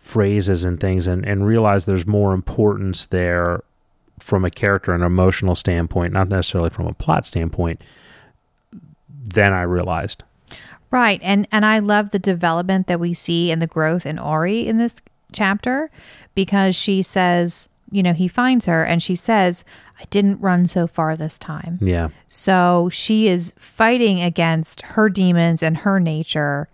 phrases 0.00 0.64
and 0.64 0.80
things 0.80 1.06
and, 1.06 1.24
and 1.26 1.46
realize 1.46 1.84
there's 1.84 2.06
more 2.06 2.32
importance 2.32 3.06
there 3.06 3.62
from 4.18 4.44
a 4.44 4.50
character 4.50 4.92
and 4.92 5.02
emotional 5.02 5.54
standpoint, 5.54 6.12
not 6.12 6.28
necessarily 6.28 6.70
from 6.70 6.86
a 6.86 6.94
plot 6.94 7.24
standpoint, 7.24 7.82
than 9.24 9.52
I 9.52 9.62
realized. 9.62 10.24
Right. 10.90 11.20
And 11.22 11.48
and 11.50 11.64
I 11.64 11.78
love 11.78 12.10
the 12.10 12.18
development 12.18 12.86
that 12.86 13.00
we 13.00 13.14
see 13.14 13.50
and 13.50 13.62
the 13.62 13.66
growth 13.66 14.04
in 14.04 14.18
Auri 14.18 14.66
in 14.66 14.78
this 14.78 15.00
chapter 15.32 15.90
because 16.34 16.76
she 16.76 17.02
says, 17.02 17.68
you 17.90 18.02
know, 18.02 18.12
he 18.12 18.28
finds 18.28 18.66
her 18.66 18.84
and 18.84 19.02
she 19.02 19.16
says, 19.16 19.64
I 20.02 20.04
didn't 20.06 20.40
run 20.40 20.66
so 20.66 20.86
far 20.88 21.16
this 21.16 21.38
time. 21.38 21.78
Yeah. 21.80 22.08
So 22.26 22.88
she 22.92 23.28
is 23.28 23.54
fighting 23.56 24.20
against 24.20 24.82
her 24.82 25.08
demons 25.08 25.62
and 25.62 25.78
her 25.78 26.00
nature 26.00 26.68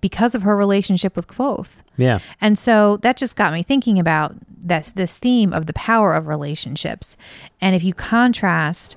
because 0.00 0.34
of 0.34 0.42
her 0.42 0.56
relationship 0.56 1.14
with 1.14 1.28
Kvothe. 1.28 1.68
Yeah. 1.96 2.18
And 2.40 2.58
so 2.58 2.96
that 2.98 3.16
just 3.16 3.36
got 3.36 3.52
me 3.52 3.62
thinking 3.62 4.00
about 4.00 4.34
this 4.48 4.92
this 4.92 5.18
theme 5.18 5.52
of 5.52 5.66
the 5.66 5.72
power 5.74 6.12
of 6.14 6.26
relationships. 6.26 7.16
And 7.60 7.76
if 7.76 7.84
you 7.84 7.94
contrast 7.94 8.96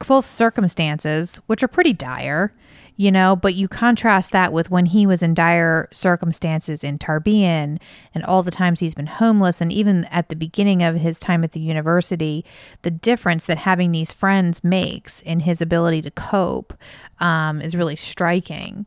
Kvothe's 0.00 0.26
circumstances, 0.26 1.40
which 1.46 1.62
are 1.62 1.68
pretty 1.68 1.92
dire, 1.92 2.52
you 2.96 3.12
know, 3.12 3.36
but 3.36 3.54
you 3.54 3.68
contrast 3.68 4.32
that 4.32 4.52
with 4.52 4.70
when 4.70 4.86
he 4.86 5.06
was 5.06 5.22
in 5.22 5.34
dire 5.34 5.88
circumstances 5.92 6.82
in 6.82 6.98
Tarbean 6.98 7.78
and 8.14 8.24
all 8.24 8.42
the 8.42 8.50
times 8.50 8.80
he's 8.80 8.94
been 8.94 9.06
homeless, 9.06 9.60
and 9.60 9.70
even 9.70 10.04
at 10.06 10.28
the 10.28 10.36
beginning 10.36 10.82
of 10.82 10.96
his 10.96 11.18
time 11.18 11.44
at 11.44 11.52
the 11.52 11.60
university, 11.60 12.44
the 12.82 12.90
difference 12.90 13.46
that 13.46 13.58
having 13.58 13.92
these 13.92 14.12
friends 14.12 14.64
makes 14.64 15.20
in 15.20 15.40
his 15.40 15.60
ability 15.60 16.02
to 16.02 16.10
cope 16.10 16.74
um, 17.20 17.60
is 17.60 17.76
really 17.76 17.96
striking. 17.96 18.86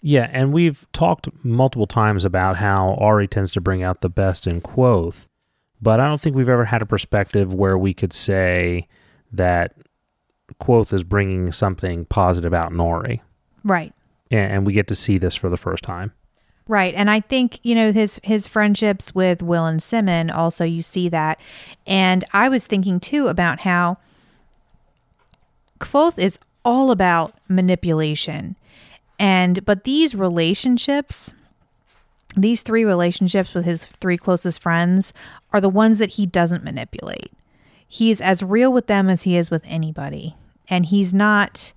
Yeah, 0.00 0.28
and 0.32 0.52
we've 0.52 0.86
talked 0.92 1.28
multiple 1.42 1.86
times 1.86 2.24
about 2.24 2.56
how 2.56 2.90
Auri 2.90 3.26
tends 3.26 3.50
to 3.52 3.60
bring 3.60 3.82
out 3.82 4.02
the 4.02 4.10
best 4.10 4.46
in 4.46 4.60
Kvothe, 4.60 5.28
but 5.80 5.98
I 5.98 6.06
don't 6.06 6.20
think 6.20 6.36
we've 6.36 6.48
ever 6.48 6.66
had 6.66 6.82
a 6.82 6.86
perspective 6.86 7.54
where 7.54 7.78
we 7.78 7.94
could 7.94 8.12
say 8.12 8.86
that 9.32 9.74
Kvothe 10.60 10.92
is 10.92 11.04
bringing 11.04 11.52
something 11.52 12.04
positive 12.06 12.52
out 12.52 12.72
Nori. 12.72 13.20
Right. 13.62 13.92
And, 14.30 14.52
and 14.52 14.66
we 14.66 14.72
get 14.72 14.86
to 14.88 14.94
see 14.94 15.18
this 15.18 15.34
for 15.34 15.48
the 15.48 15.56
first 15.56 15.82
time. 15.84 16.12
Right. 16.66 16.94
And 16.94 17.10
I 17.10 17.20
think, 17.20 17.60
you 17.62 17.74
know, 17.74 17.92
his 17.92 18.20
his 18.22 18.46
friendships 18.46 19.14
with 19.14 19.42
Will 19.42 19.66
and 19.66 19.82
Simmon 19.82 20.30
also 20.30 20.64
you 20.64 20.80
see 20.80 21.08
that. 21.10 21.38
And 21.86 22.24
I 22.32 22.48
was 22.48 22.66
thinking 22.66 23.00
too 23.00 23.28
about 23.28 23.60
how 23.60 23.98
Kvothe 25.78 26.18
is 26.18 26.38
all 26.64 26.90
about 26.90 27.34
manipulation. 27.48 28.56
And 29.18 29.64
but 29.66 29.84
these 29.84 30.14
relationships 30.14 31.34
these 32.36 32.62
three 32.62 32.84
relationships 32.84 33.54
with 33.54 33.64
his 33.64 33.84
three 33.84 34.16
closest 34.16 34.60
friends 34.60 35.12
are 35.52 35.60
the 35.60 35.68
ones 35.68 35.98
that 35.98 36.10
he 36.10 36.26
doesn't 36.26 36.64
manipulate. 36.64 37.32
He's 37.88 38.20
as 38.20 38.42
real 38.42 38.72
with 38.72 38.86
them 38.86 39.08
as 39.08 39.22
he 39.22 39.36
is 39.36 39.50
with 39.50 39.62
anybody. 39.66 40.36
And 40.68 40.86
he's 40.86 41.12
not 41.14 41.72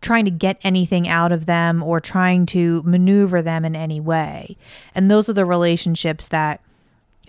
trying 0.00 0.24
to 0.24 0.30
get 0.30 0.58
anything 0.62 1.06
out 1.06 1.32
of 1.32 1.46
them 1.46 1.82
or 1.82 2.00
trying 2.00 2.46
to 2.46 2.82
maneuver 2.84 3.42
them 3.42 3.64
in 3.64 3.76
any 3.76 4.00
way. 4.00 4.56
And 4.94 5.10
those 5.10 5.28
are 5.28 5.34
the 5.34 5.44
relationships 5.44 6.28
that 6.28 6.60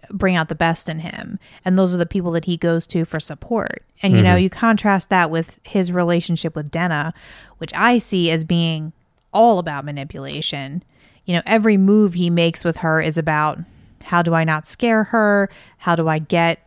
bring 0.09 0.36
out 0.36 0.49
the 0.49 0.55
best 0.55 0.89
in 0.89 0.99
him. 0.99 1.39
And 1.63 1.78
those 1.78 1.93
are 1.93 1.97
the 1.97 2.05
people 2.05 2.32
that 2.32 2.45
he 2.45 2.57
goes 2.57 2.88
to 2.88 3.05
for 3.05 3.19
support. 3.19 3.84
And, 4.01 4.13
you 4.13 4.19
mm-hmm. 4.19 4.26
know, 4.26 4.36
you 4.36 4.49
contrast 4.49 5.09
that 5.09 5.30
with 5.30 5.59
his 5.63 5.91
relationship 5.91 6.55
with 6.55 6.72
Denna, 6.72 7.13
which 7.57 7.74
I 7.74 7.97
see 7.97 8.32
as 8.32 8.43
being 8.43 8.93
all 9.34 9.59
about 9.59 9.86
manipulation. 9.86 10.84
You 11.26 11.36
know, 11.36 11.41
every 11.45 11.78
move 11.78 12.13
he 12.13 12.30
makes 12.30 12.63
with 12.63 12.78
her 12.78 13.01
is 13.01 13.17
about 13.17 13.59
how 14.03 14.22
do 14.22 14.34
I 14.34 14.43
not 14.43 14.65
scare 14.65 15.05
her? 15.05 15.49
How 15.78 15.95
do 15.95 16.07
I 16.07 16.19
get 16.19 16.59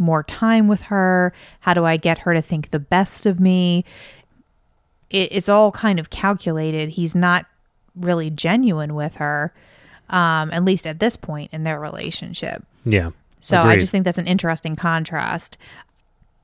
more 0.00 0.22
time 0.22 0.66
with 0.66 0.82
her? 0.82 1.32
How 1.60 1.74
do 1.74 1.84
I 1.84 1.96
get 1.96 2.18
her 2.18 2.34
to 2.34 2.42
think 2.42 2.70
the 2.70 2.80
best 2.80 3.26
of 3.26 3.38
me? 3.38 3.84
It, 5.10 5.28
it's 5.30 5.48
all 5.48 5.70
kind 5.70 6.00
of 6.00 6.10
calculated. 6.10 6.90
He's 6.90 7.14
not 7.14 7.46
really 7.94 8.30
genuine 8.30 8.94
with 8.94 9.16
her, 9.16 9.52
um, 10.08 10.50
at 10.52 10.64
least 10.64 10.86
at 10.86 10.98
this 10.98 11.16
point 11.16 11.50
in 11.52 11.62
their 11.64 11.78
relationship. 11.78 12.64
Yeah. 12.84 13.10
So 13.38 13.60
Agreed. 13.60 13.72
I 13.72 13.78
just 13.78 13.92
think 13.92 14.04
that's 14.04 14.18
an 14.18 14.26
interesting 14.26 14.76
contrast. 14.76 15.58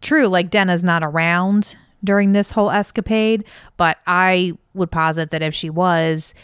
True, 0.00 0.26
like 0.26 0.50
Denna's 0.50 0.84
not 0.84 1.02
around 1.02 1.76
during 2.04 2.32
this 2.32 2.52
whole 2.52 2.70
escapade, 2.70 3.44
but 3.76 3.98
I 4.06 4.52
would 4.74 4.90
posit 4.90 5.30
that 5.30 5.42
if 5.42 5.54
she 5.54 5.70
was, 5.70 6.34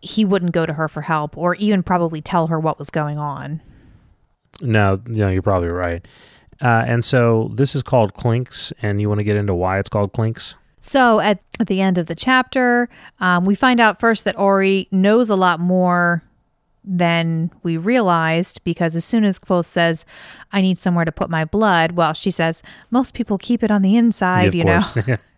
he 0.00 0.24
wouldn't 0.24 0.52
go 0.52 0.66
to 0.66 0.72
her 0.74 0.88
for 0.88 1.02
help 1.02 1.36
or 1.36 1.54
even 1.56 1.82
probably 1.82 2.20
tell 2.20 2.48
her 2.48 2.58
what 2.58 2.78
was 2.78 2.90
going 2.90 3.18
on. 3.18 3.60
No, 4.60 5.00
no, 5.06 5.28
you're 5.28 5.42
probably 5.42 5.68
right. 5.68 6.06
Uh, 6.60 6.84
and 6.86 7.04
so 7.04 7.50
this 7.54 7.74
is 7.74 7.82
called 7.82 8.14
Clinks, 8.14 8.72
and 8.82 9.00
you 9.00 9.08
want 9.08 9.18
to 9.18 9.24
get 9.24 9.36
into 9.36 9.54
why 9.54 9.78
it's 9.78 9.88
called 9.88 10.12
Clinks? 10.12 10.54
So 10.80 11.20
at, 11.20 11.40
at 11.60 11.66
the 11.66 11.80
end 11.80 11.98
of 11.98 12.06
the 12.06 12.14
chapter, 12.14 12.88
um, 13.20 13.44
we 13.44 13.54
find 13.54 13.80
out 13.80 14.00
first 14.00 14.24
that 14.24 14.38
Auri 14.38 14.88
knows 14.90 15.30
a 15.30 15.36
lot 15.36 15.60
more 15.60 16.22
than 16.84 17.50
we 17.62 17.76
realized 17.76 18.62
because 18.64 18.96
as 18.96 19.04
soon 19.04 19.24
as 19.24 19.38
Kvothe 19.38 19.66
says, 19.66 20.04
I 20.50 20.60
need 20.60 20.78
somewhere 20.78 21.04
to 21.04 21.12
put 21.12 21.30
my 21.30 21.44
blood, 21.44 21.92
well, 21.92 22.12
she 22.12 22.32
says, 22.32 22.62
most 22.90 23.14
people 23.14 23.38
keep 23.38 23.62
it 23.62 23.70
on 23.70 23.82
the 23.82 23.96
inside, 23.96 24.54
yeah, 24.54 24.58
you 24.58 25.04
know? 25.06 25.16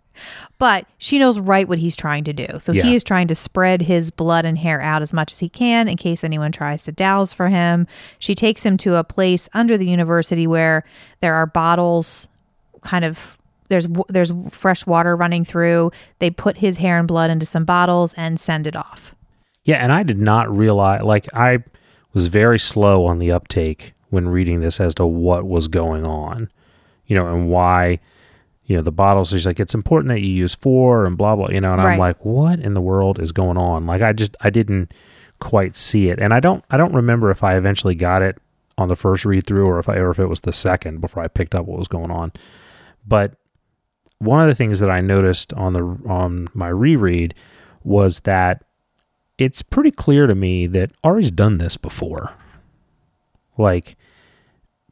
but 0.59 0.87
she 0.99 1.19
knows 1.19 1.39
right 1.39 1.69
what 1.69 1.79
he's 1.79 1.97
trying 1.97 2.25
to 2.25 2.33
do. 2.33 2.47
So 2.59 2.73
yeah. 2.73 2.83
he 2.83 2.95
is 2.95 3.05
trying 3.05 3.29
to 3.29 3.35
spread 3.35 3.83
his 3.83 4.11
blood 4.11 4.45
and 4.45 4.59
hair 4.59 4.81
out 4.81 5.03
as 5.03 5.13
much 5.13 5.33
as 5.33 5.39
he 5.41 5.49
can 5.49 5.89
in 5.89 5.97
case 5.97 6.25
anyone 6.25 6.53
tries 6.53 6.83
to 6.85 6.93
douse 6.93 7.33
for 7.33 7.49
him. 7.49 7.87
She 8.19 8.35
takes 8.35 8.65
him 8.65 8.77
to 8.79 8.97
a 8.97 9.05
place 9.05 9.49
under 9.55 9.77
the 9.77 9.87
university 9.87 10.47
where 10.47 10.85
there 11.21 11.35
are 11.35 11.47
bottles 11.47 12.29
kind 12.83 13.05
of 13.05 13.39
there's 13.69 13.87
there's 14.09 14.33
fresh 14.51 14.87
water 14.87 15.17
running 15.17 15.45
through. 15.45 15.91
They 16.19 16.31
put 16.31 16.59
his 16.59 16.79
hair 16.79 16.99
and 16.99 17.09
blood 17.09 17.31
into 17.31 17.47
some 17.47 17.65
bottles 17.65 18.15
and 18.15 18.39
send 18.39 18.67
it 18.67 18.77
off. 18.77 19.15
Yeah, 19.65 19.77
and 19.77 19.93
I 19.93 20.03
did 20.03 20.19
not 20.19 20.55
realize 20.55 21.03
like 21.03 21.33
I 21.35 21.65
was 22.13 22.29
very 22.29 22.59
slow 22.59 23.07
on 23.07 23.19
the 23.19 23.33
uptake 23.33 23.95
when 24.11 24.29
reading 24.29 24.61
this 24.61 24.81
as 24.81 24.95
to 24.97 25.07
what 25.07 25.47
was 25.47 25.69
going 25.69 26.05
on. 26.05 26.51
You 27.07 27.17
know, 27.17 27.27
and 27.27 27.51
why 27.51 28.01
you 28.67 28.77
know 28.77 28.83
the 28.83 28.93
bottles 28.93 29.31
she's 29.31 29.47
like 29.47 29.61
it's 29.61 29.75
important 29.75 30.09
that 30.09 30.21
you 30.21 30.31
use 30.31 30.55
four 30.55 31.05
and 31.05 31.17
blah 31.17 31.37
blah 31.37 31.49
you 31.49 31.61
know 31.61 31.73
and 31.73 31.83
right. 31.83 31.95
i'm 31.95 31.99
like 31.99 32.25
what 32.25 32.59
in 32.61 32.75
the 32.75 32.81
world 32.81 33.21
is 33.21 33.33
going 33.33 33.57
on? 33.57 33.87
Like 33.87 34.03
i 34.03 34.13
just 34.13 34.37
i 34.41 34.51
didn't 34.51 34.93
quite 35.41 35.77
see 35.77 36.09
it. 36.09 36.19
And 36.19 36.33
i 36.33 36.41
don't 36.41 36.65
i 36.71 36.77
don't 36.77 36.95
remember 36.95 37.31
if 37.31 37.43
i 37.43 37.57
eventually 37.57 37.95
got 37.95 38.23
it 38.23 38.39
on 38.77 38.89
the 38.89 38.97
first 38.97 39.25
read 39.25 39.47
through 39.47 39.67
or 39.67 39.79
if 39.79 39.89
i 39.89 39.97
or 39.97 40.11
if 40.11 40.19
it 40.19 40.27
was 40.27 40.41
the 40.41 40.53
second 40.53 41.01
before 41.01 41.23
i 41.23 41.29
picked 41.29 41.55
up 41.55 41.67
what 41.67 41.79
was 41.79 41.89
going 41.89 42.11
on. 42.11 42.33
But 43.07 43.35
one 44.19 44.41
of 44.41 44.49
the 44.49 44.55
things 44.55 44.81
that 44.81 44.91
i 44.91 45.01
noticed 45.01 45.53
on 45.55 45.73
the 45.75 45.83
on 46.09 46.49
my 46.55 46.69
reread 46.69 47.35
was 47.83 48.21
that 48.21 48.65
it's 49.37 49.63
pretty 49.63 49.91
clear 49.91 50.27
to 50.27 50.35
me 50.35 50.67
that 50.69 50.93
Auri's 51.03 51.33
done 51.33 51.59
this 51.59 51.77
before. 51.77 52.33
Like 53.59 53.97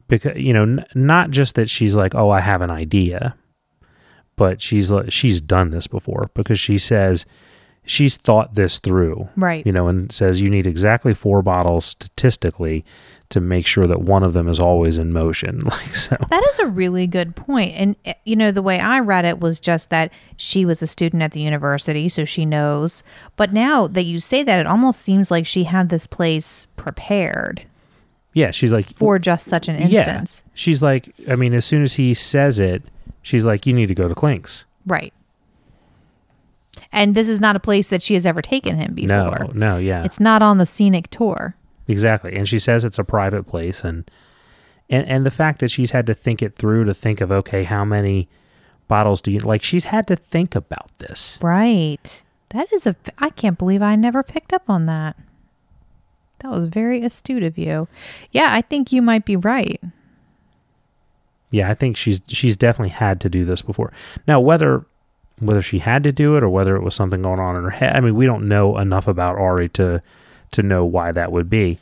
because 0.07 0.37
you 0.37 0.53
know 0.53 0.63
n- 0.63 0.85
not 0.93 1.31
just 1.31 1.55
that 1.55 1.69
she's 1.69 1.95
like 1.95 2.13
oh 2.13 2.29
i 2.29 2.39
have 2.39 2.61
an 2.61 2.69
idea 2.69 3.35
but 4.43 4.61
she's 4.61 4.91
she's 5.07 5.39
done 5.39 5.69
this 5.69 5.87
before 5.87 6.29
because 6.33 6.59
she 6.59 6.77
says, 6.77 7.25
she's 7.85 8.17
thought 8.17 8.55
this 8.55 8.77
through. 8.77 9.29
Right. 9.37 9.65
You 9.65 9.71
know, 9.71 9.87
and 9.87 10.11
says 10.11 10.41
you 10.41 10.49
need 10.49 10.67
exactly 10.67 11.13
four 11.13 11.41
bottles 11.41 11.85
statistically 11.85 12.83
to 13.29 13.39
make 13.39 13.65
sure 13.65 13.87
that 13.87 14.01
one 14.01 14.21
of 14.21 14.33
them 14.33 14.49
is 14.49 14.59
always 14.59 14.97
in 14.97 15.13
motion. 15.13 15.61
Like 15.65 15.95
so. 15.95 16.17
That 16.29 16.43
is 16.49 16.59
a 16.59 16.67
really 16.67 17.07
good 17.07 17.37
point. 17.37 17.73
And, 17.77 17.95
eh, 18.03 18.15
you 18.25 18.35
know, 18.35 18.51
the 18.51 18.61
way 18.61 18.79
I 18.79 18.99
read 18.99 19.23
it 19.23 19.39
was 19.39 19.61
just 19.61 19.89
that 19.91 20.11
she 20.35 20.65
was 20.65 20.81
a 20.81 20.87
student 20.87 21.23
at 21.23 21.31
the 21.31 21.39
university, 21.39 22.09
so 22.09 22.25
she 22.25 22.43
knows. 22.43 23.01
But 23.37 23.53
now 23.53 23.87
that 23.87 24.03
you 24.03 24.19
say 24.19 24.43
that, 24.43 24.59
it 24.59 24.67
almost 24.67 25.01
seems 25.03 25.31
like 25.31 25.45
she 25.45 25.63
had 25.63 25.87
this 25.87 26.05
place 26.05 26.67
prepared 26.75 27.63
Yeah, 28.33 28.51
she's 28.51 28.73
like 28.73 28.87
for 28.87 29.19
just 29.19 29.45
such 29.45 29.69
an 29.69 29.75
yeah. 29.87 29.99
instance. 30.01 30.43
She's 30.53 30.83
like 30.83 31.15
I 31.29 31.37
mean 31.37 31.53
as 31.53 31.63
soon 31.63 31.81
as 31.81 31.93
he 31.93 32.13
says 32.13 32.59
it, 32.59 32.83
she's 33.23 33.43
like 33.43 33.65
you 33.65 33.73
need 33.73 33.87
to 33.87 33.95
go 33.95 34.07
to 34.07 34.13
Clinks. 34.13 34.65
Right. 34.85 35.13
And 36.91 37.15
this 37.15 37.27
is 37.27 37.41
not 37.41 37.55
a 37.55 37.59
place 37.59 37.87
that 37.87 38.03
she 38.03 38.13
has 38.13 38.25
ever 38.25 38.41
taken 38.41 38.77
him 38.77 38.93
before. 38.93 39.07
No, 39.07 39.51
no, 39.53 39.77
yeah. 39.77 40.03
It's 40.03 40.19
not 40.19 40.43
on 40.43 40.59
the 40.59 40.65
scenic 40.65 41.09
tour. 41.09 41.55
Exactly. 41.87 42.35
And 42.35 42.47
she 42.47 42.59
says 42.59 42.85
it's 42.85 42.99
a 42.99 43.03
private 43.03 43.43
place 43.43 43.83
and 43.83 44.09
and 44.89 45.07
and 45.07 45.25
the 45.25 45.31
fact 45.31 45.59
that 45.59 45.71
she's 45.71 45.91
had 45.91 46.05
to 46.05 46.13
think 46.13 46.43
it 46.43 46.55
through 46.55 46.85
to 46.85 46.93
think 46.93 47.21
of 47.21 47.31
okay, 47.31 47.63
how 47.63 47.83
many 47.83 48.29
bottles 48.87 49.21
do 49.21 49.31
you 49.31 49.39
like 49.39 49.63
she's 49.63 49.85
had 49.85 50.07
to 50.07 50.15
think 50.15 50.55
about 50.55 50.95
this. 50.99 51.39
Right. 51.41 52.21
That 52.49 52.71
is 52.71 52.85
a. 52.85 52.95
I 53.17 53.29
can't 53.29 53.57
believe 53.57 53.81
I 53.81 53.95
never 53.95 54.21
picked 54.21 54.53
up 54.53 54.69
on 54.69 54.85
that. 54.85 55.15
That 56.39 56.51
was 56.51 56.65
very 56.65 57.01
astute 57.01 57.43
of 57.43 57.57
you. 57.57 57.87
Yeah, 58.31 58.53
I 58.53 58.61
think 58.61 58.91
you 58.91 59.01
might 59.01 59.25
be 59.25 59.35
right. 59.35 59.81
Yeah, 61.53 61.69
I 61.69 61.75
think 61.75 61.97
she's 61.97 62.19
she's 62.29 62.57
definitely 62.57 62.89
had 62.89 63.21
to 63.21 63.29
do 63.29 63.45
this 63.45 63.61
before. 63.61 63.93
Now 64.27 64.39
whether 64.39 64.87
whether 65.37 65.61
she 65.61 65.77
had 65.77 66.03
to 66.03 66.11
do 66.11 66.35
it 66.35 66.41
or 66.41 66.49
whether 66.49 66.75
it 66.75 66.81
was 66.81 66.95
something 66.95 67.21
going 67.21 67.39
on 67.39 67.55
in 67.55 67.63
her 67.63 67.69
head, 67.69 67.95
I 67.95 67.99
mean, 67.99 68.15
we 68.15 68.25
don't 68.25 68.47
know 68.47 68.79
enough 68.79 69.07
about 69.07 69.37
Auri 69.37 69.69
to 69.69 70.01
to 70.49 70.63
know 70.63 70.83
why 70.83 71.11
that 71.11 71.31
would 71.31 71.51
be. 71.51 71.77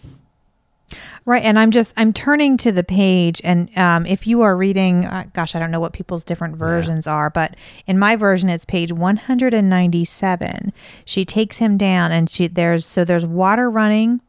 Right, 1.23 1.41
and 1.41 1.57
I'm 1.57 1.71
just 1.71 1.93
I'm 1.95 2.11
turning 2.11 2.57
to 2.57 2.73
the 2.73 2.83
page, 2.83 3.39
and 3.45 3.69
um, 3.77 4.05
if 4.05 4.27
you 4.27 4.41
are 4.41 4.57
reading, 4.57 5.05
uh, 5.05 5.23
gosh, 5.33 5.55
I 5.55 5.59
don't 5.59 5.71
know 5.71 5.79
what 5.79 5.93
people's 5.93 6.25
different 6.25 6.57
versions 6.57 7.07
are, 7.07 7.29
but 7.29 7.55
in 7.87 7.97
my 7.97 8.17
version, 8.17 8.49
it's 8.49 8.65
page 8.65 8.91
197. 8.91 10.73
She 11.05 11.23
takes 11.23 11.57
him 11.57 11.77
down, 11.77 12.11
and 12.11 12.29
she 12.29 12.47
there's 12.47 12.85
so 12.85 13.05
there's 13.05 13.25
water 13.25 13.69
running. 13.69 14.19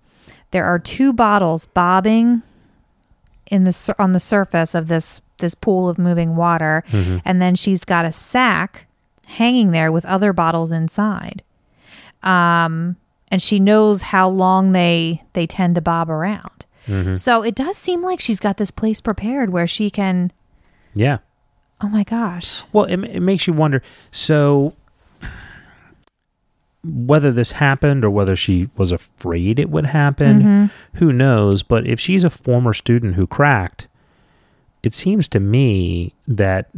There 0.53 0.65
are 0.67 0.79
two 0.79 1.13
bottles 1.13 1.67
bobbing 1.67 2.43
in 3.53 3.65
the 3.65 3.95
on 3.99 4.13
the 4.13 4.21
surface 4.21 4.75
of 4.75 4.89
this 4.89 5.21
this 5.43 5.55
pool 5.55 5.91
of 5.91 5.99
moving 5.99 6.35
water, 6.35 6.83
mm-hmm. 6.89 7.19
and 7.27 7.43
then 7.43 7.55
she's 7.55 7.85
got 7.85 8.07
a 8.07 8.13
sack 8.13 8.87
hanging 9.27 9.73
there 9.73 9.93
with 9.93 10.07
other 10.07 10.33
bottles 10.33 10.73
inside. 10.73 11.43
Um, 12.23 12.97
and 13.31 13.43
she 13.43 13.59
knows 13.59 14.03
how 14.03 14.29
long 14.29 14.73
they 14.73 15.23
they 15.33 15.47
tend 15.47 15.75
to 15.75 15.81
bob 15.81 16.11
around. 16.11 16.67
Mm-hmm. 16.87 17.15
So 17.15 17.43
it 17.43 17.55
does 17.55 17.77
seem 17.77 18.03
like 18.03 18.21
she's 18.21 18.41
got 18.41 18.57
this 18.57 18.71
place 18.71 19.01
prepared 19.01 19.51
where 19.51 19.67
she 19.67 19.91
can. 19.91 20.33
Yeah. 20.95 21.19
Oh 21.81 21.89
my 21.89 22.05
gosh! 22.05 22.63
Well, 22.73 22.85
it, 22.85 23.03
it 23.05 23.21
makes 23.21 23.49
you 23.49 23.53
wonder. 23.53 23.83
So, 24.13 24.75
whether 26.85 27.33
this 27.33 27.53
happened 27.53 28.05
or 28.05 28.11
whether 28.11 28.37
she 28.37 28.71
was 28.77 28.93
afraid 28.93 29.59
it 29.59 29.69
would 29.69 29.87
happen, 29.87 30.43
mm-hmm. 30.43 30.99
who 30.99 31.13
knows? 31.13 31.65
But 31.65 31.87
if 31.87 31.99
she's 31.99 32.23
a 32.23 32.31
former 32.31 32.73
student 32.73 33.17
who 33.17 33.27
cracked, 33.27 33.89
it 34.83 34.95
seems 34.95 35.29
to 35.29 35.41
me 35.41 36.13
that. 36.27 36.69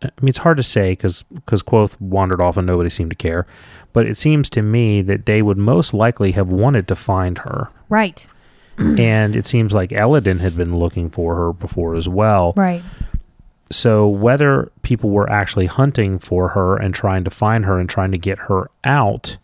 I 0.00 0.10
mean, 0.20 0.28
it's 0.28 0.38
hard 0.38 0.58
to 0.58 0.62
say 0.62 0.92
because 0.92 1.24
because 1.24 1.62
Kvothe 1.62 2.00
wandered 2.00 2.40
off 2.40 2.56
and 2.56 2.66
nobody 2.66 2.88
seemed 2.88 3.10
to 3.10 3.16
care, 3.16 3.46
but 3.92 4.06
it 4.06 4.16
seems 4.16 4.48
to 4.50 4.62
me 4.62 5.02
that 5.02 5.26
they 5.26 5.42
would 5.42 5.58
most 5.58 5.92
likely 5.92 6.32
have 6.32 6.48
wanted 6.48 6.86
to 6.88 6.94
find 6.94 7.38
her, 7.38 7.68
Right, 7.88 8.24
and 8.78 9.34
it 9.34 9.46
seems 9.46 9.74
like 9.74 9.92
Elodin 9.92 10.38
had 10.38 10.56
been 10.56 10.78
looking 10.78 11.10
for 11.10 11.34
her 11.34 11.52
before 11.52 11.96
as 11.96 12.08
well. 12.08 12.52
right, 12.56 12.84
So 13.72 14.06
whether 14.06 14.70
people 14.82 15.10
were 15.10 15.28
actually 15.28 15.66
hunting 15.66 16.20
for 16.20 16.50
her 16.50 16.76
and 16.76 16.94
trying 16.94 17.24
to 17.24 17.30
find 17.30 17.64
her 17.64 17.80
and 17.80 17.88
trying 17.88 18.12
to 18.12 18.18
get 18.18 18.38
her 18.40 18.70
out, 18.84 19.36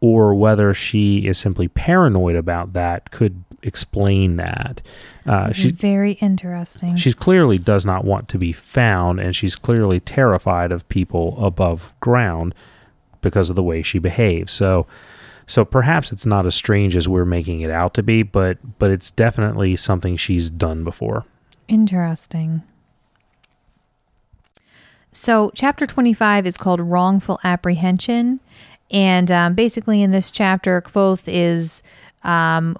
or 0.00 0.36
whether 0.36 0.72
she 0.72 1.26
is 1.26 1.36
simply 1.36 1.66
paranoid 1.66 2.36
about 2.36 2.74
that, 2.74 3.10
could 3.10 3.42
explain 3.62 4.36
that. 4.36 4.82
Uh, 5.26 5.52
she 5.52 5.68
is 5.68 5.74
very 5.74 6.12
interesting. 6.12 6.96
she's 6.96 7.14
clearly 7.14 7.58
does 7.58 7.84
not 7.84 8.04
want 8.04 8.28
to 8.28 8.38
be 8.38 8.52
found, 8.52 9.20
and 9.20 9.34
she's 9.34 9.56
clearly 9.56 10.00
terrified 10.00 10.72
of 10.72 10.88
people 10.88 11.44
above 11.44 11.92
ground 12.00 12.54
because 13.20 13.50
of 13.50 13.56
the 13.56 13.62
way 13.62 13.82
she 13.82 13.98
behaves. 13.98 14.52
So. 14.52 14.86
So 15.46 15.64
perhaps 15.64 16.12
it's 16.12 16.24
not 16.24 16.46
as 16.46 16.54
strange 16.54 16.94
as 16.94 17.08
we're 17.08 17.24
making 17.24 17.62
it 17.62 17.72
out 17.72 17.92
to 17.94 18.04
be, 18.04 18.22
but 18.22 18.58
but 18.78 18.92
it's 18.92 19.10
definitely 19.10 19.74
something 19.74 20.16
she's 20.16 20.48
done 20.48 20.84
before. 20.84 21.24
Interesting. 21.66 22.62
So, 25.12 25.50
chapter 25.54 25.86
25 25.86 26.46
is 26.46 26.56
called 26.56 26.80
Wrongful 26.80 27.40
Apprehension. 27.42 28.40
And 28.90 29.30
um, 29.30 29.54
basically, 29.54 30.02
in 30.02 30.10
this 30.10 30.30
chapter, 30.30 30.80
Kvothe 30.80 31.22
is 31.26 31.82
um, 32.22 32.76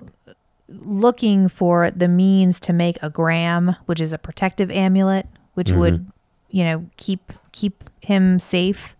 looking 0.71 1.49
for 1.49 1.91
the 1.91 2.09
means 2.09 2.61
to 2.61 2.73
make 2.73 2.99
a 3.03 3.11
gram, 3.11 3.77
which 3.87 4.01
is 4.01 4.13
a 4.13 4.19
protective 4.19 4.71
amulet, 4.71 5.27
which 5.55 5.73
would, 5.73 6.11
you 6.49 6.65
know, 6.65 6.87
keep 6.97 7.33
keep 7.53 7.91
him 8.01 8.39
safe. 8.39 8.97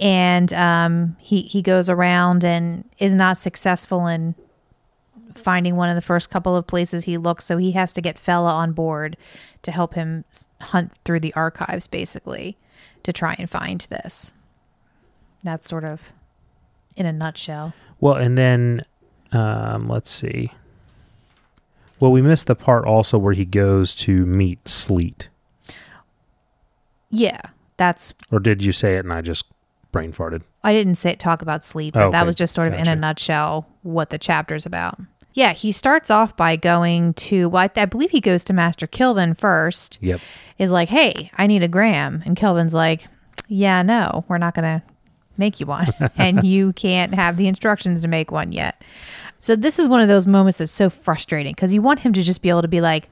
And 0.00 0.52
um, 0.54 1.16
he 1.20 1.42
he 1.42 1.62
goes 1.62 1.88
around 1.88 2.44
and 2.44 2.88
is 2.98 3.14
not 3.14 3.36
successful 3.38 4.06
in 4.06 4.34
finding 5.34 5.76
one 5.76 5.88
of 5.88 5.94
the 5.94 6.02
first 6.02 6.30
couple 6.30 6.56
of 6.56 6.66
places 6.66 7.04
he 7.04 7.18
looks. 7.18 7.44
So 7.44 7.58
he 7.58 7.72
has 7.72 7.92
to 7.92 8.00
get 8.00 8.16
Fela 8.16 8.52
on 8.52 8.72
board 8.72 9.16
to 9.62 9.70
help 9.70 9.94
him 9.94 10.24
hunt 10.60 10.92
through 11.04 11.20
the 11.20 11.34
archives, 11.34 11.86
basically, 11.86 12.56
to 13.02 13.12
try 13.12 13.36
and 13.38 13.48
find 13.48 13.80
this. 13.90 14.34
That's 15.42 15.68
sort 15.68 15.84
of 15.84 16.00
in 16.96 17.06
a 17.06 17.12
nutshell. 17.12 17.74
Well, 18.00 18.14
and 18.14 18.38
then 18.38 18.84
um, 19.32 19.88
let's 19.88 20.10
see. 20.10 20.52
Well, 22.00 22.10
we 22.12 22.22
missed 22.22 22.46
the 22.46 22.54
part 22.54 22.84
also 22.84 23.18
where 23.18 23.32
he 23.32 23.44
goes 23.44 23.94
to 23.96 24.26
meet 24.26 24.68
Sleet. 24.68 25.28
Yeah, 27.10 27.40
that's. 27.76 28.12
Or 28.30 28.40
did 28.40 28.62
you 28.62 28.72
say 28.72 28.96
it 28.96 29.04
and 29.04 29.12
I 29.12 29.20
just 29.20 29.46
brain 29.92 30.12
farted? 30.12 30.42
I 30.64 30.72
didn't 30.72 30.96
say 30.96 31.14
talk 31.14 31.42
about 31.42 31.64
Sleet, 31.64 31.94
but 31.94 32.02
oh, 32.02 32.10
that 32.10 32.20
Okay, 32.20 32.26
was 32.26 32.34
just 32.34 32.54
sort 32.54 32.68
of 32.68 32.74
in 32.74 32.88
a 32.88 32.96
nutshell 32.96 33.68
what 33.82 34.10
the 34.10 34.18
chapter's 34.18 34.66
about. 34.66 34.98
Yeah, 35.34 35.52
he 35.52 35.72
starts 35.72 36.10
off 36.10 36.36
by 36.36 36.56
going 36.56 37.14
to. 37.14 37.48
Well, 37.48 37.64
I, 37.76 37.80
I 37.80 37.86
believe 37.86 38.10
he 38.10 38.20
goes 38.20 38.44
to 38.44 38.52
Master 38.52 38.86
Kilvin 38.86 39.38
first. 39.38 39.98
Yep. 40.00 40.20
is 40.58 40.70
like, 40.70 40.88
"Hey, 40.88 41.30
I 41.36 41.46
need 41.46 41.62
a 41.62 41.68
gram," 41.68 42.22
and 42.24 42.36
Kilvin's 42.36 42.74
like, 42.74 43.06
"Yeah, 43.48 43.82
no, 43.82 44.24
we're 44.28 44.38
not 44.38 44.54
gonna 44.54 44.82
make 45.36 45.58
you 45.60 45.66
one, 45.66 45.88
and 46.16 46.44
you 46.44 46.72
can't 46.72 47.14
have 47.14 47.36
the 47.36 47.48
instructions 47.48 48.02
to 48.02 48.08
make 48.08 48.30
one 48.30 48.52
yet." 48.52 48.82
So 49.44 49.54
this 49.54 49.78
is 49.78 49.90
one 49.90 50.00
of 50.00 50.08
those 50.08 50.26
moments 50.26 50.56
that's 50.56 50.72
so 50.72 50.88
frustrating 50.88 51.52
because 51.52 51.74
you 51.74 51.82
want 51.82 52.00
him 52.00 52.14
to 52.14 52.22
just 52.22 52.40
be 52.40 52.48
able 52.48 52.62
to 52.62 52.68
be 52.68 52.80
like, 52.80 53.10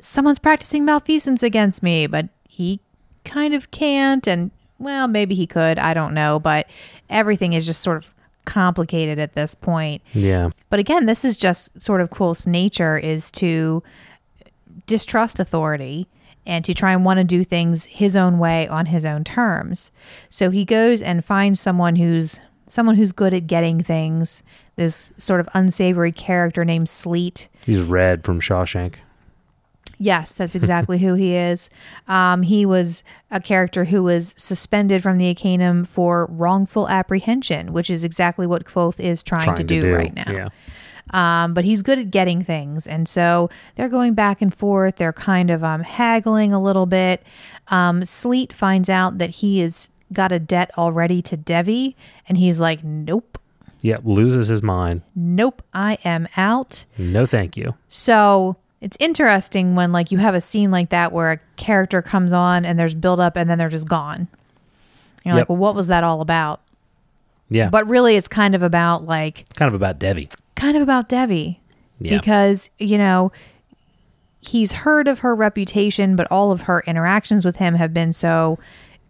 "Someone's 0.00 0.40
practicing 0.40 0.84
malfeasance 0.84 1.44
against 1.44 1.80
me," 1.80 2.08
but 2.08 2.28
he 2.48 2.80
kind 3.24 3.54
of 3.54 3.70
can't, 3.70 4.26
and 4.26 4.50
well, 4.80 5.06
maybe 5.06 5.36
he 5.36 5.46
could, 5.46 5.78
I 5.78 5.94
don't 5.94 6.12
know, 6.12 6.40
but 6.40 6.66
everything 7.08 7.52
is 7.52 7.66
just 7.66 7.82
sort 7.82 7.98
of 7.98 8.12
complicated 8.46 9.20
at 9.20 9.34
this 9.34 9.54
point. 9.54 10.02
Yeah. 10.12 10.50
But 10.70 10.80
again, 10.80 11.06
this 11.06 11.24
is 11.24 11.36
just 11.36 11.80
sort 11.80 12.00
of 12.00 12.10
Kvothe's 12.10 12.44
nature 12.44 12.98
is 12.98 13.30
to 13.30 13.80
distrust 14.88 15.38
authority 15.38 16.08
and 16.46 16.64
to 16.64 16.74
try 16.74 16.90
and 16.90 17.04
want 17.04 17.18
to 17.18 17.24
do 17.24 17.44
things 17.44 17.84
his 17.84 18.16
own 18.16 18.40
way 18.40 18.66
on 18.66 18.86
his 18.86 19.04
own 19.04 19.22
terms. 19.22 19.92
So 20.30 20.50
he 20.50 20.64
goes 20.64 21.00
and 21.00 21.24
finds 21.24 21.60
someone 21.60 21.94
who's 21.94 22.40
someone 22.66 22.96
who's 22.96 23.12
good 23.12 23.32
at 23.32 23.46
getting 23.46 23.80
things. 23.80 24.42
This 24.76 25.12
sort 25.18 25.40
of 25.40 25.48
unsavory 25.54 26.12
character 26.12 26.64
named 26.64 26.88
Sleet. 26.88 27.48
He's 27.64 27.80
Red 27.80 28.24
from 28.24 28.40
Shawshank. 28.40 28.96
Yes, 29.98 30.32
that's 30.32 30.54
exactly 30.54 30.98
who 30.98 31.14
he 31.14 31.34
is. 31.34 31.70
Um, 32.08 32.42
he 32.42 32.66
was 32.66 33.04
a 33.30 33.40
character 33.40 33.84
who 33.84 34.02
was 34.02 34.34
suspended 34.36 35.02
from 35.02 35.18
the 35.18 35.28
Arcanum 35.28 35.84
for 35.84 36.26
wrongful 36.26 36.88
apprehension, 36.88 37.72
which 37.72 37.90
is 37.90 38.04
exactly 38.04 38.46
what 38.46 38.64
Kvothe 38.64 39.00
is 39.00 39.22
trying, 39.22 39.54
to, 39.54 39.64
do 39.64 39.94
right 39.94 40.14
now. 40.14 40.30
Yeah. 40.30 40.48
um, 41.12 41.54
but 41.54 41.64
he's 41.64 41.82
good 41.82 41.98
at 41.98 42.10
getting 42.10 42.42
things, 42.42 42.86
and 42.86 43.08
so 43.08 43.50
they're 43.74 43.88
going 43.88 44.14
back 44.14 44.42
and 44.42 44.54
forth. 44.54 44.96
They're 44.96 45.12
kind 45.12 45.50
of 45.50 45.62
um, 45.64 45.82
haggling 45.82 46.52
a 46.52 46.60
little 46.60 46.86
bit. 46.86 47.22
Um, 47.68 48.04
Sleet 48.04 48.52
finds 48.52 48.88
out 48.88 49.18
that 49.18 49.30
he 49.30 49.60
has 49.60 49.90
got 50.12 50.32
a 50.32 50.38
debt 50.38 50.70
already 50.76 51.22
to 51.22 51.36
Devi, 51.36 51.96
and 52.28 52.38
he's 52.38 52.60
like, 52.60 52.84
"Nope, 52.84 53.38
Yep. 53.84 54.00
Loses 54.04 54.48
his 54.48 54.62
mind. 54.62 55.02
nope, 55.14 55.62
I 55.72 55.98
am 56.04 56.26
out." 56.36 56.84
No, 56.98 57.26
thank 57.26 57.56
you. 57.56 57.74
So 57.88 58.56
it's 58.80 58.96
interesting 59.00 59.74
when 59.76 59.92
like 59.92 60.10
you 60.10 60.18
have 60.18 60.34
a 60.34 60.40
scene 60.40 60.70
like 60.70 60.90
that 60.90 61.12
where 61.12 61.32
a 61.32 61.38
character 61.56 62.02
comes 62.02 62.32
on 62.32 62.64
and 62.64 62.78
there's 62.78 62.94
build 62.94 63.20
up 63.20 63.36
and 63.36 63.48
then 63.48 63.56
they're 63.58 63.68
just 63.68 63.88
gone. 63.88 64.28
you're 65.24 65.34
Yep. 65.34 65.42
like, 65.42 65.48
well, 65.48 65.56
what 65.58 65.74
was 65.74 65.86
that 65.86 66.04
all 66.04 66.20
about? 66.20 66.60
Yeah. 67.48 67.68
But 67.70 67.86
really, 67.88 68.16
it's 68.16 68.28
kind 68.28 68.54
of 68.54 68.62
about 68.62 69.04
like 69.06 69.42
it's 69.42 69.52
kind 69.54 69.68
of 69.68 69.74
about 69.74 69.98
Devi. 69.98 70.28
kind 70.54 70.76
of 70.76 70.82
about 70.82 71.08
Devi 71.08 71.60
Yeah. 72.00 72.16
because 72.18 72.68
you 72.78 72.98
know 72.98 73.32
he's 74.40 74.72
heard 74.72 75.08
of 75.08 75.20
her 75.20 75.34
reputation, 75.34 76.16
but 76.16 76.26
all 76.30 76.50
of 76.52 76.62
her 76.62 76.82
interactions 76.86 77.44
with 77.44 77.56
him 77.56 77.74
have 77.76 77.94
been 77.94 78.12
so 78.12 78.58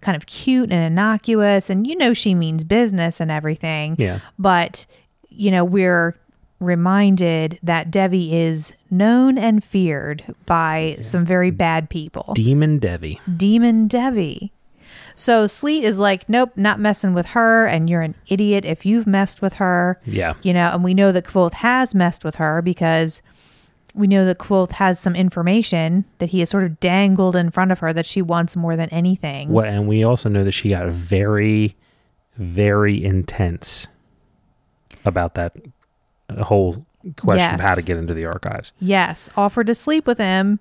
kind 0.04 0.16
of 0.16 0.26
cute 0.26 0.70
and 0.70 0.84
innocuous, 0.84 1.70
and 1.70 1.86
you 1.86 1.96
know 1.96 2.14
she 2.14 2.34
means 2.34 2.62
business 2.62 3.20
and 3.20 3.30
everything. 3.30 3.96
Yeah. 3.98 4.20
But 4.38 4.86
you 5.30 5.50
know 5.50 5.64
we're 5.64 6.14
reminded 6.60 7.58
that 7.62 7.90
Devi 7.90 8.36
is 8.36 8.72
known 8.90 9.36
and 9.36 9.62
feared 9.62 10.24
by 10.46 10.96
some 11.00 11.24
very 11.24 11.50
bad 11.50 11.90
people. 11.90 12.32
Demon 12.34 12.78
Devi. 12.78 13.20
Demon 13.36 13.88
Devi. 13.88 14.52
So 15.16 15.46
Sleet 15.46 15.84
is 15.84 15.98
like, 15.98 16.28
nope, 16.28 16.52
not 16.56 16.80
messing 16.80 17.14
with 17.14 17.26
her, 17.26 17.66
and 17.66 17.88
you're 17.88 18.02
an 18.02 18.14
idiot 18.28 18.64
if 18.64 18.84
you've 18.84 19.06
messed 19.06 19.42
with 19.42 19.54
her. 19.54 20.00
Yeah. 20.04 20.34
You 20.42 20.52
know, 20.52 20.70
and 20.72 20.82
we 20.82 20.94
know 20.94 21.12
that 21.12 21.24
Kvothe 21.24 21.54
has 21.54 21.94
messed 21.94 22.24
with 22.24 22.36
her 22.36 22.62
because 22.62 23.22
we 23.94 24.06
know 24.08 24.24
that 24.24 24.38
Kvothe 24.38 24.72
has 24.72 24.98
some 24.98 25.14
information 25.14 26.04
that 26.18 26.30
he 26.30 26.40
has 26.40 26.50
sort 26.50 26.64
of 26.64 26.80
dangled 26.80 27.36
in 27.36 27.50
front 27.50 27.70
of 27.72 27.78
her 27.78 27.92
that 27.92 28.06
she 28.06 28.20
wants 28.22 28.56
more 28.56 28.76
than 28.76 28.88
anything. 28.90 29.48
What, 29.50 29.66
and 29.68 29.86
we 29.86 30.02
also 30.04 30.28
know 30.28 30.42
that 30.44 30.52
she 30.52 30.70
got 30.70 30.88
very, 30.88 31.76
very 32.36 33.02
intense 33.04 33.86
about 35.04 35.34
that 35.34 35.54
whole 36.40 36.84
question 37.18 37.54
of 37.54 37.60
how 37.60 37.74
to 37.74 37.82
get 37.82 37.96
into 37.96 38.14
the 38.14 38.24
archives, 38.26 38.72
Yes, 38.80 39.28
offered 39.36 39.66
to 39.68 39.74
sleep 39.74 40.06
with 40.06 40.18
him, 40.18 40.58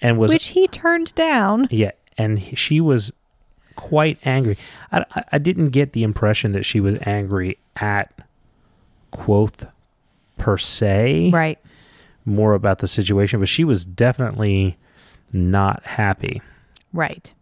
and 0.00 0.18
was 0.18 0.32
which 0.32 0.48
he 0.48 0.66
turned 0.66 1.14
down. 1.14 1.68
yeah, 1.70 1.92
and 2.18 2.42
she 2.58 2.80
was 2.80 3.12
quite 3.76 4.18
angry. 4.24 4.56
I, 4.90 5.04
I- 5.14 5.24
I 5.32 5.38
didn't 5.38 5.68
get 5.70 5.92
the 5.92 6.02
impression 6.02 6.52
that 6.52 6.64
she 6.64 6.80
was 6.80 6.96
angry 7.02 7.58
at 7.76 8.10
Kvothe 9.12 9.70
per 10.38 10.56
se, 10.58 11.30
Right. 11.30 11.58
More 12.26 12.52
about 12.52 12.78
the 12.78 12.88
situation, 12.88 13.40
but 13.40 13.48
she 13.48 13.64
was 13.64 13.84
definitely 13.84 14.76
not 15.32 15.82
happy. 15.84 16.42
Right. 16.92 17.32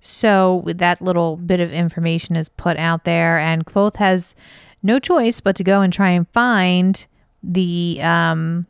So 0.00 0.64
that 0.66 1.00
little 1.00 1.36
bit 1.36 1.60
of 1.60 1.72
information 1.72 2.36
is 2.36 2.48
put 2.48 2.76
out 2.76 3.04
there, 3.04 3.38
and 3.38 3.64
Kvothe 3.64 3.96
has 3.96 4.34
no 4.82 4.98
choice 4.98 5.40
but 5.40 5.56
to 5.56 5.64
go 5.64 5.80
and 5.82 5.92
try 5.92 6.10
and 6.10 6.28
find 6.30 7.06
the 7.42 8.00
um 8.02 8.66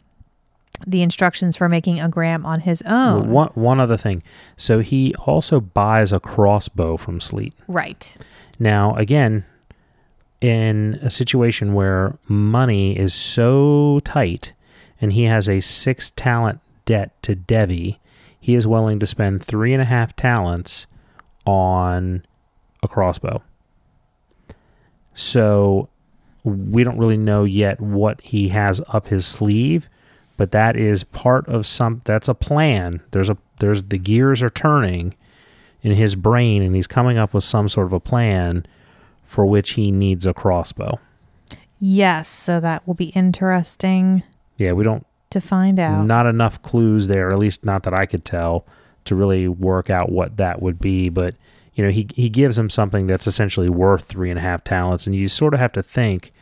the 0.86 1.03
instructions 1.03 1.57
for 1.57 1.68
making 1.68 2.01
a 2.01 2.09
gram 2.09 2.47
on 2.47 2.61
his 2.61 2.82
own. 2.82 3.30
One 3.30 3.49
one 3.49 3.80
other 3.80 3.97
thing, 3.97 4.22
so 4.57 4.80
he 4.80 5.14
also 5.14 5.61
buys 5.61 6.12
a 6.12 6.20
crossbow 6.20 6.97
from 6.97 7.20
Sleet. 7.20 7.53
Right. 7.68 8.16
Now, 8.59 8.95
again, 8.97 9.45
in 10.41 10.99
a 11.03 11.11
situation 11.11 11.74
where 11.74 12.16
money 12.28 12.99
is 12.99 13.14
so 13.14 14.01
tight 14.05 14.53
and 15.01 15.12
he 15.12 15.24
has 15.24 15.48
a 15.48 15.61
six 15.61 16.11
talent 16.11 16.61
debt 16.84 17.20
to 17.22 17.34
Devi, 17.34 17.98
he 18.38 18.55
is 18.55 18.66
willing 18.66 18.98
to 19.01 19.07
spend 19.07 19.42
three 19.42 19.72
and 19.72 19.82
a 19.82 19.86
half 19.86 20.14
talents 20.16 20.86
on 21.46 22.24
a 22.82 22.88
crossbow. 22.88 23.42
So 25.14 25.88
we 26.44 26.84
don't 26.84 26.98
really 26.98 27.16
know 27.16 27.44
yet 27.44 27.80
what 27.80 28.20
he 28.22 28.48
has 28.48 28.80
up 28.88 29.09
his 29.09 29.26
sleeve, 29.26 29.88
but 30.36 30.53
that 30.53 30.76
is 30.76 31.05
part 31.05 31.46
of 31.48 31.66
some 31.66 32.01
that's 32.05 32.28
a 32.28 32.34
plan. 32.34 33.03
There's 33.11 33.28
a 33.28 33.36
there's 33.59 33.84
the 33.84 33.98
gears 33.98 34.42
are 34.42 34.51
turning 34.51 35.14
in 35.82 35.92
his 35.92 36.14
brain 36.14 36.62
and 36.62 36.74
he's 36.74 36.86
coming 36.86 37.18
up 37.18 37.34
with 37.34 37.44
some 37.44 37.68
sort 37.68 37.86
of 37.86 37.92
a 37.92 38.01
plan 38.01 38.66
for 39.22 39.46
which 39.46 39.72
he 39.72 39.90
needs 39.90 40.26
a 40.26 40.34
crossbow. 40.34 40.98
Yes, 41.78 42.28
so 42.28 42.61
that 42.61 42.86
will 42.86 42.94
be 42.94 43.07
interesting 43.11 44.22
Yeah, 44.61 44.72
we 44.72 44.84
don't 44.84 45.06
to 45.30 45.40
find 45.40 45.78
out. 45.80 46.04
not 46.06 46.26
enough 46.26 46.61
clues 46.62 47.06
there, 47.06 47.32
at 47.32 47.38
least 47.38 47.64
not 47.64 47.82
that 47.84 47.94
I 47.94 48.04
could 48.04 48.24
tell, 48.24 48.66
to 49.06 49.14
really 49.16 49.48
work 49.48 49.88
out 49.90 50.11
what 50.12 50.36
that 50.36 50.61
would 50.61 50.78
be. 50.80 51.08
But 51.08 51.34
you 51.74 51.82
know, 51.84 51.90
he 51.90 52.06
he 52.14 52.28
gives 52.28 52.58
him 52.58 52.68
something 52.68 53.06
that's 53.06 53.26
essentially 53.26 53.68
worth 53.70 54.04
three 54.04 54.28
and 54.30 54.38
a 54.38 54.42
half 54.42 54.62
talents, 54.62 55.06
and 55.06 55.16
you 55.16 55.28
sort 55.28 55.54
of 55.54 55.61
have 55.61 55.72
to 55.72 55.82
think 55.82 56.32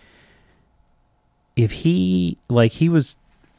if 1.57 1.71
he 1.73 2.39
like 2.49 2.73
he 2.73 2.89
was 2.89 3.17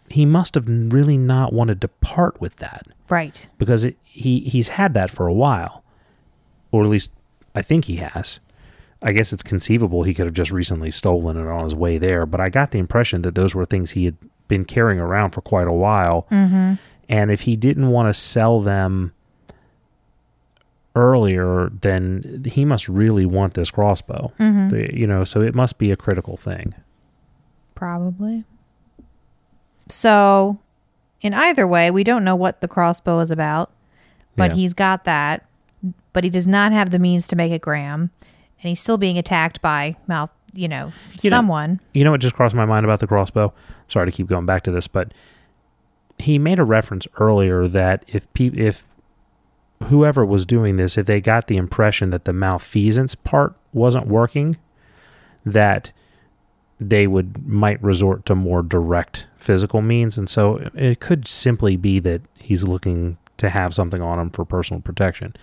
he 0.10 0.26
must 0.26 0.56
have 0.56 0.66
really 0.68 1.18
not 1.18 1.54
wanted 1.54 1.80
to 1.82 1.88
part 1.88 2.40
with 2.42 2.56
that 2.58 2.88
Right. 3.10 3.48
because 3.58 3.84
it, 3.84 3.98
he 4.04 4.40
he's 4.42 4.70
had 4.70 4.94
that 4.94 5.10
for 5.10 5.28
a 5.28 5.34
while, 5.34 5.84
or 6.72 6.84
at 6.84 6.90
least 6.90 7.12
I 7.56 7.62
think 7.62 7.86
he 7.86 7.98
has. 7.98 8.40
I 9.02 9.14
guess 9.14 9.32
it's 9.32 9.44
conceivable 9.44 10.04
he 10.04 10.14
could 10.14 10.26
have 10.26 10.34
just 10.34 10.52
recently 10.52 10.92
stolen 10.92 11.38
it 11.38 11.48
on 11.48 11.64
his 11.64 11.74
way 11.76 11.98
there, 11.98 12.26
but 12.26 12.42
I 12.42 12.50
got 12.50 12.72
the 12.72 12.80
impression 12.80 13.22
that 13.22 13.34
those 13.36 13.56
were 13.56 13.66
things 13.66 13.92
he 13.92 14.06
had 14.06 14.18
been 14.50 14.66
carrying 14.66 15.00
around 15.00 15.32
for 15.32 15.40
quite 15.40 15.68
a 15.68 15.72
while. 15.72 16.28
Mm-hmm. 16.30 16.74
And 17.08 17.32
if 17.32 17.42
he 17.42 17.56
didn't 17.56 17.88
want 17.90 18.08
to 18.08 18.14
sell 18.14 18.60
them 18.60 19.14
earlier, 20.96 21.70
then 21.82 22.44
he 22.46 22.66
must 22.66 22.90
really 22.90 23.26
want 23.26 23.54
this 23.54 23.72
crossbow. 23.72 24.34
Mm-hmm. 24.40 24.70
The- 24.70 24.98
You 24.98 25.08
know, 25.08 25.24
so 25.24 25.42
it 25.42 25.56
must 25.56 25.78
be 25.78 25.92
a 25.92 25.96
critical 25.96 26.36
thing. 26.36 26.74
Probably. 27.76 28.44
So, 29.88 30.60
in 31.22 31.34
either 31.34 31.66
way, 31.68 31.90
we 31.92 32.04
don't 32.04 32.24
know 32.24 32.36
what 32.36 32.62
the 32.62 32.68
crossbow 32.68 33.20
is 33.20 33.32
about, 33.32 33.72
but 34.36 34.52
Yeah. 34.52 34.56
he's 34.58 34.74
got 34.74 35.06
that. 35.06 35.46
But 36.12 36.24
he 36.24 36.30
does 36.30 36.48
not 36.48 36.72
have 36.74 36.90
the 36.90 37.00
means 37.00 37.26
to 37.28 37.36
make 37.36 37.52
a 37.54 37.60
gram, 37.60 38.10
and 38.62 38.70
he's 38.70 38.82
still 38.82 38.98
being 38.98 39.18
attacked 39.18 39.62
by 39.62 39.96
mal, 40.08 40.30
you 40.54 40.68
know, 40.68 40.92
You 41.22 41.30
know- 41.30 41.38
someone. 41.38 41.80
You 41.94 42.04
know 42.04 42.12
what 42.12 42.20
just 42.22 42.36
crossed 42.36 42.56
my 42.56 42.66
mind 42.66 42.86
about 42.86 43.00
the 43.00 43.08
crossbow? 43.08 43.54
Sorry 43.90 44.06
to 44.06 44.12
keep 44.12 44.28
going 44.28 44.46
back 44.46 44.64
to 44.64 44.72
this, 44.72 44.88
but 44.88 45.14
he 46.18 46.38
made 46.38 46.60
a 46.60 46.64
reference 46.64 47.08
earlier 47.18 47.68
that 47.68 48.04
if 48.08 48.32
pe- 48.34 48.48
if 48.48 48.84
whoever 49.86 50.26
was 50.26 50.46
doing 50.46 50.78
this, 50.78 50.98
if 50.98 51.06
they 51.06 51.22
got 51.22 51.48
the 51.48 51.58
impression 51.58 52.10
that 52.10 52.26
the 52.26 52.34
malfeasance 52.34 53.16
part 53.16 53.56
wasn't 53.74 54.08
working, 54.08 54.58
that 55.46 55.92
they 56.80 57.08
would 57.08 57.48
might 57.48 57.82
resort 57.82 58.26
to 58.26 58.36
more 58.36 58.62
direct 58.62 59.28
physical 59.38 59.82
means, 59.82 60.18
and 60.18 60.30
so 60.30 60.70
it 60.76 61.00
could 61.00 61.28
simply 61.28 61.76
be 61.76 62.00
that 62.00 62.22
he's 62.38 62.64
looking 62.64 63.18
to 63.38 63.50
have 63.50 63.74
something 63.74 64.02
on 64.02 64.20
him 64.20 64.30
for 64.30 64.46
personal 64.46 64.82
protection. 64.82 65.34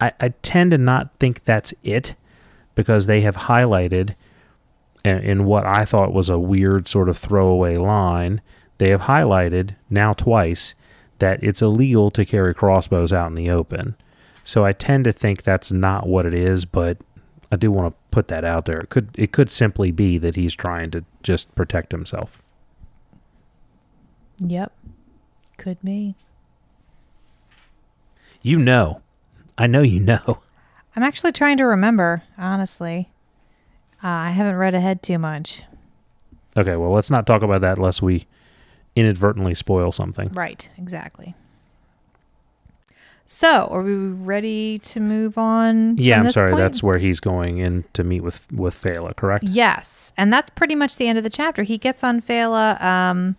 I, 0.00 0.12
I 0.20 0.28
tend 0.42 0.70
to 0.70 0.78
not 0.78 1.10
think 1.18 1.44
that's 1.44 1.74
it 1.82 2.14
because 2.74 3.06
they 3.06 3.20
have 3.22 3.36
highlighted 3.36 4.14
in, 5.04 5.44
what 5.44 5.64
I 5.64 5.84
thought 5.84 6.12
was 6.12 6.28
a 6.28 6.38
weird 6.38 6.88
sort 6.88 7.08
of 7.08 7.16
throwaway 7.16 7.76
line, 7.76 8.40
they 8.78 8.90
have 8.90 9.02
highlighted 9.02 9.74
now 9.90 10.12
twice 10.12 10.74
that 11.18 11.42
it's 11.42 11.62
illegal 11.62 12.10
to 12.12 12.24
carry 12.24 12.54
crossbows 12.54 13.12
out 13.12 13.28
in 13.28 13.34
the 13.34 13.50
open. 13.50 13.96
So 14.44 14.64
I 14.64 14.72
tend 14.72 15.04
to 15.04 15.12
think 15.12 15.42
that's 15.42 15.72
not 15.72 16.06
what 16.06 16.26
it 16.26 16.34
is, 16.34 16.64
but 16.64 16.98
I 17.50 17.56
do 17.56 17.70
want 17.70 17.92
to 17.92 17.98
put 18.10 18.28
that 18.28 18.44
out 18.44 18.66
there. 18.66 18.78
It 18.78 18.90
could 18.90 19.10
it 19.14 19.32
could 19.32 19.50
simply 19.50 19.90
be 19.90 20.18
that 20.18 20.36
he's 20.36 20.54
trying 20.54 20.90
to 20.92 21.04
just 21.22 21.54
protect 21.54 21.92
himself. 21.92 22.40
Yep. 24.38 24.72
Could 25.56 25.78
be. 25.82 26.14
You 28.42 28.58
know. 28.58 29.02
I 29.56 29.66
know 29.66 29.82
you 29.82 29.98
know. 29.98 30.38
I'm 30.94 31.02
actually 31.02 31.32
trying 31.32 31.56
to 31.58 31.64
remember, 31.64 32.22
honestly. 32.36 33.10
Uh, 34.02 34.06
I 34.06 34.30
haven't 34.30 34.56
read 34.56 34.74
ahead 34.74 35.02
too 35.02 35.18
much. 35.18 35.62
Okay, 36.56 36.76
well, 36.76 36.90
let's 36.90 37.10
not 37.10 37.26
talk 37.26 37.42
about 37.42 37.60
that 37.62 37.78
unless 37.78 38.00
we 38.00 38.26
inadvertently 38.96 39.54
spoil 39.54 39.92
something. 39.92 40.28
Right, 40.32 40.68
exactly. 40.76 41.34
So, 43.30 43.68
are 43.70 43.82
we 43.82 43.94
ready 43.94 44.78
to 44.78 45.00
move 45.00 45.36
on? 45.36 45.98
Yeah, 45.98 46.18
I'm 46.18 46.30
sorry. 46.30 46.52
point? 46.52 46.60
That's 46.60 46.82
where 46.82 46.96
he's 46.96 47.20
going 47.20 47.58
in 47.58 47.84
to 47.92 48.02
meet 48.02 48.22
with 48.22 48.50
with 48.50 48.80
Fela, 48.80 49.14
correct? 49.14 49.44
Yes, 49.44 50.14
and 50.16 50.32
that's 50.32 50.48
pretty 50.48 50.74
much 50.74 50.96
the 50.96 51.06
end 51.08 51.18
of 51.18 51.24
the 51.24 51.30
chapter. 51.30 51.62
He 51.62 51.76
gets 51.76 52.02
on 52.02 52.22
Fela, 52.22 52.80
um, 52.80 53.36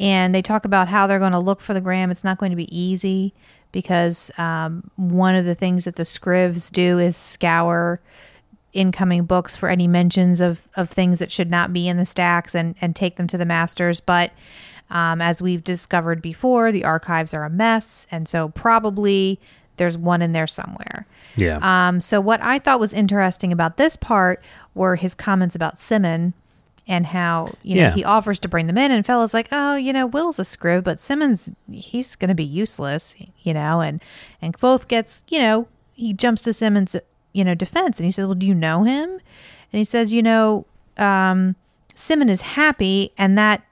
and 0.00 0.34
they 0.34 0.40
talk 0.40 0.64
about 0.64 0.88
how 0.88 1.06
they're 1.06 1.18
going 1.18 1.32
to 1.32 1.38
look 1.38 1.60
for 1.60 1.74
the 1.74 1.82
gram. 1.82 2.10
It's 2.10 2.24
not 2.24 2.38
going 2.38 2.50
to 2.50 2.56
be 2.56 2.74
easy 2.74 3.34
because 3.72 4.30
um, 4.38 4.90
one 4.96 5.34
of 5.34 5.44
the 5.44 5.54
things 5.54 5.84
that 5.84 5.96
the 5.96 6.04
scrivs 6.04 6.72
do 6.72 6.98
is 6.98 7.14
scour 7.14 8.00
incoming 8.74 9.24
books 9.24 9.56
for 9.56 9.68
any 9.68 9.86
mentions 9.86 10.40
of, 10.40 10.68
of 10.76 10.90
things 10.90 11.18
that 11.20 11.32
should 11.32 11.50
not 11.50 11.72
be 11.72 11.88
in 11.88 11.96
the 11.96 12.04
stacks 12.04 12.54
and, 12.54 12.74
and 12.80 12.94
take 12.94 13.16
them 13.16 13.26
to 13.28 13.38
the 13.38 13.46
masters. 13.46 14.00
But 14.00 14.32
um, 14.90 15.22
as 15.22 15.40
we've 15.40 15.64
discovered 15.64 16.20
before, 16.20 16.70
the 16.72 16.84
archives 16.84 17.32
are 17.32 17.44
a 17.44 17.50
mess, 17.50 18.06
and 18.10 18.28
so 18.28 18.50
probably 18.50 19.40
there's 19.76 19.96
one 19.96 20.22
in 20.22 20.32
there 20.32 20.46
somewhere. 20.46 21.06
Yeah. 21.36 21.58
Um, 21.62 22.00
so 22.00 22.20
what 22.20 22.40
I 22.42 22.58
thought 22.58 22.78
was 22.78 22.92
interesting 22.92 23.50
about 23.52 23.76
this 23.76 23.96
part 23.96 24.42
were 24.74 24.96
his 24.96 25.14
comments 25.14 25.54
about 25.56 25.78
Simmon 25.78 26.34
and 26.86 27.06
how 27.06 27.50
you 27.62 27.76
know 27.76 27.80
Yeah. 27.88 27.94
he 27.94 28.04
offers 28.04 28.38
to 28.40 28.48
bring 28.48 28.66
them 28.66 28.76
in, 28.76 28.90
and 28.92 29.04
Fela's 29.06 29.32
like, 29.32 29.48
oh, 29.50 29.74
you 29.74 29.92
know, 29.92 30.06
Will's 30.06 30.38
a 30.38 30.42
scriv, 30.42 30.84
but 30.84 31.00
Simmon's 31.00 31.50
he's 31.72 32.14
going 32.14 32.28
to 32.28 32.34
be 32.34 32.44
useless, 32.44 33.14
you 33.42 33.54
know, 33.54 33.80
and 33.80 34.02
and 34.42 34.56
Kvothe 34.56 34.86
gets, 34.86 35.24
you 35.28 35.38
know, 35.38 35.66
he 35.94 36.12
jumps 36.12 36.42
to 36.42 36.52
Simmon's 36.52 36.94
you 37.34 37.44
know, 37.44 37.54
defense. 37.54 37.98
And 37.98 38.06
he 38.06 38.10
says, 38.10 38.24
Well, 38.24 38.34
do 38.34 38.46
you 38.46 38.54
know 38.54 38.84
him? 38.84 39.10
And 39.10 39.78
he 39.78 39.84
says, 39.84 40.14
You 40.14 40.22
know, 40.22 40.64
um, 40.96 41.54
Simmon 41.94 42.30
is 42.30 42.40
happy, 42.40 43.12
and 43.18 43.36
that 43.36 43.62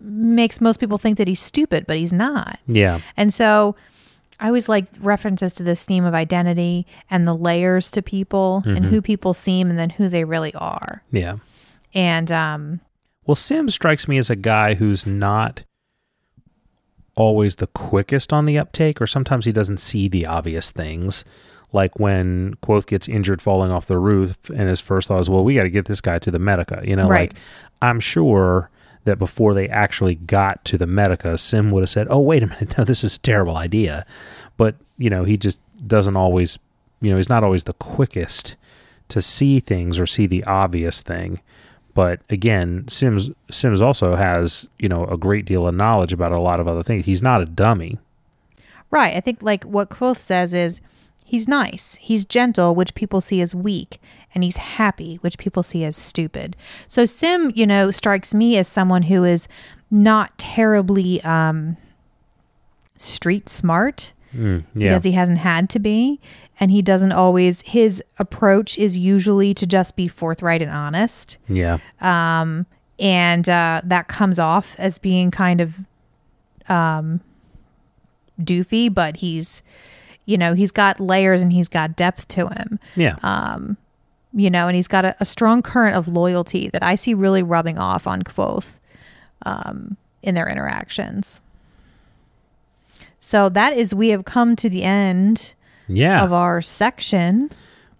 makes 0.00 0.60
most 0.60 0.80
people 0.80 0.96
think 0.96 1.18
that 1.18 1.28
he's 1.28 1.40
stupid, 1.40 1.86
but 1.86 1.98
he's 1.98 2.12
not. 2.12 2.58
Yeah. 2.66 3.00
And 3.16 3.34
so 3.34 3.76
I 4.38 4.46
always 4.46 4.68
like 4.68 4.86
references 5.00 5.52
to 5.54 5.62
this 5.62 5.84
theme 5.84 6.04
of 6.04 6.14
identity 6.14 6.86
and 7.10 7.28
the 7.28 7.34
layers 7.34 7.90
to 7.90 8.02
people 8.02 8.62
and 8.64 8.86
who 8.86 9.02
people 9.02 9.34
seem 9.34 9.68
and 9.68 9.78
then 9.78 9.90
who 9.90 10.08
they 10.08 10.24
really 10.24 10.54
are. 10.54 11.02
Yeah. 11.12 11.36
And 11.92 12.32
um, 12.32 12.80
Well, 13.26 13.34
Sim 13.34 13.68
strikes 13.68 14.08
me 14.08 14.16
as 14.16 14.30
a 14.30 14.36
guy 14.36 14.74
who's 14.74 15.04
not 15.04 15.64
always 17.14 17.56
the 17.56 17.66
quickest 17.66 18.32
on 18.32 18.46
the 18.46 18.56
uptake, 18.56 19.00
or 19.02 19.06
sometimes 19.06 19.44
he 19.44 19.52
doesn't 19.52 19.80
see 19.80 20.08
the 20.08 20.24
obvious 20.24 20.70
things. 20.70 21.24
Like 21.72 21.98
when 22.00 22.54
Kvothe 22.62 22.86
gets 22.86 23.08
injured 23.08 23.40
falling 23.40 23.70
off 23.70 23.86
the 23.86 23.98
roof, 23.98 24.36
and 24.50 24.68
his 24.68 24.80
first 24.80 25.08
thought 25.08 25.20
is, 25.20 25.30
well, 25.30 25.44
we 25.44 25.54
got 25.54 25.62
to 25.64 25.70
get 25.70 25.86
this 25.86 26.00
guy 26.00 26.18
to 26.18 26.30
the 26.30 26.38
Medica. 26.38 26.82
You 26.84 26.96
know, 26.96 27.08
Right. 27.08 27.32
like 27.32 27.38
I'm 27.80 28.00
sure 28.00 28.70
that 29.04 29.18
before 29.18 29.54
they 29.54 29.68
actually 29.68 30.16
got 30.16 30.64
to 30.66 30.76
the 30.76 30.86
Medica, 30.86 31.38
Sim 31.38 31.70
would 31.70 31.82
have 31.82 31.90
said, 31.90 32.06
oh, 32.10 32.20
wait 32.20 32.42
a 32.42 32.46
minute, 32.48 32.74
no, 32.78 32.84
this 32.84 33.02
is 33.04 33.16
a 33.16 33.20
terrible 33.20 33.56
idea. 33.56 34.04
But, 34.56 34.74
you 34.98 35.08
know, 35.10 35.24
he 35.24 35.36
just 35.36 35.58
doesn't 35.86 36.16
always, 36.16 36.58
you 37.00 37.10
know, 37.10 37.16
he's 37.16 37.28
not 37.28 37.42
always 37.44 37.64
the 37.64 37.72
quickest 37.74 38.56
to 39.08 39.22
see 39.22 39.58
things 39.60 39.98
or 39.98 40.06
see 40.06 40.26
the 40.26 40.44
obvious 40.44 41.00
thing. 41.02 41.40
But 41.94 42.20
again, 42.30 42.86
Sims 42.88 43.30
Sims 43.50 43.82
also 43.82 44.14
has 44.14 44.68
you 44.78 44.88
know 44.88 45.06
a 45.06 45.16
great 45.16 45.44
deal 45.44 45.66
of 45.66 45.74
knowledge 45.74 46.12
about 46.12 46.30
a 46.30 46.38
lot 46.38 46.60
of 46.60 46.68
other 46.68 46.84
things. 46.84 47.04
He's 47.04 47.20
not 47.22 47.42
a 47.42 47.44
dummy. 47.46 47.98
right, 48.92 49.16
I 49.16 49.20
think 49.20 49.42
like 49.42 49.64
what 49.64 49.90
Kvothe 49.90 50.18
says 50.18 50.54
is 50.54 50.80
he's 51.30 51.46
nice, 51.46 51.94
he's 52.00 52.24
gentle, 52.24 52.74
which 52.74 52.94
people 52.94 53.20
see 53.20 53.40
as 53.40 53.54
weak, 53.54 54.00
and 54.34 54.42
he's 54.42 54.56
happy, 54.56 55.16
which 55.22 55.38
people 55.38 55.62
see 55.62 55.84
as 55.84 55.96
stupid. 55.96 56.56
So 56.88 57.06
Sim, 57.06 57.52
you 57.54 57.66
know, 57.66 57.90
strikes 57.90 58.34
me 58.34 58.56
as 58.56 58.66
someone 58.66 59.02
who 59.02 59.24
is 59.24 59.46
not 59.90 60.36
terribly 60.38 61.22
um, 61.22 61.76
street 62.98 63.48
smart. 63.48 64.12
Mm, 64.34 64.64
yeah, 64.74 64.90
because 64.90 65.04
he 65.04 65.12
hasn't 65.12 65.38
had 65.38 65.68
to 65.70 65.80
be 65.80 66.20
and 66.60 66.70
he 66.70 66.82
doesn't 66.82 67.10
always 67.10 67.62
his 67.62 68.00
approach 68.18 68.78
is 68.78 68.96
usually 68.96 69.52
to 69.54 69.66
just 69.66 69.96
be 69.96 70.06
forthright 70.06 70.62
and 70.62 70.70
honest 70.70 71.36
yeah, 71.48 71.78
um 72.00 72.64
and 73.00 73.48
uh 73.48 73.80
that 73.82 74.06
comes 74.06 74.38
off 74.38 74.76
as 74.78 74.98
being 74.98 75.32
kind 75.32 75.60
of 75.60 75.74
um 76.68 77.20
doofy 78.40 78.92
but 78.92 79.16
he's 79.16 79.64
you 80.26 80.38
know 80.38 80.54
he's 80.54 80.70
got 80.70 81.00
layers 81.00 81.42
and 81.42 81.52
he's 81.52 81.68
got 81.68 81.96
depth 81.96 82.28
to 82.28 82.48
him 82.48 82.78
yeah. 82.96 83.16
um 83.22 83.76
you 84.32 84.50
know 84.50 84.66
and 84.66 84.76
he's 84.76 84.88
got 84.88 85.04
a, 85.04 85.16
a 85.20 85.24
strong 85.24 85.62
current 85.62 85.96
of 85.96 86.06
loyalty 86.08 86.68
that 86.68 86.82
i 86.82 86.94
see 86.94 87.14
really 87.14 87.42
rubbing 87.42 87.78
off 87.78 88.06
on 88.06 88.22
Kvothe 88.22 88.66
um 89.44 89.96
in 90.22 90.34
their 90.34 90.48
interactions 90.48 91.40
so 93.18 93.48
that 93.50 93.76
is 93.76 93.94
we 93.94 94.08
have 94.08 94.24
come 94.24 94.56
to 94.56 94.68
the 94.68 94.82
end 94.82 95.54
yeah. 95.86 96.24
of 96.24 96.32
our 96.32 96.60
section. 96.60 97.50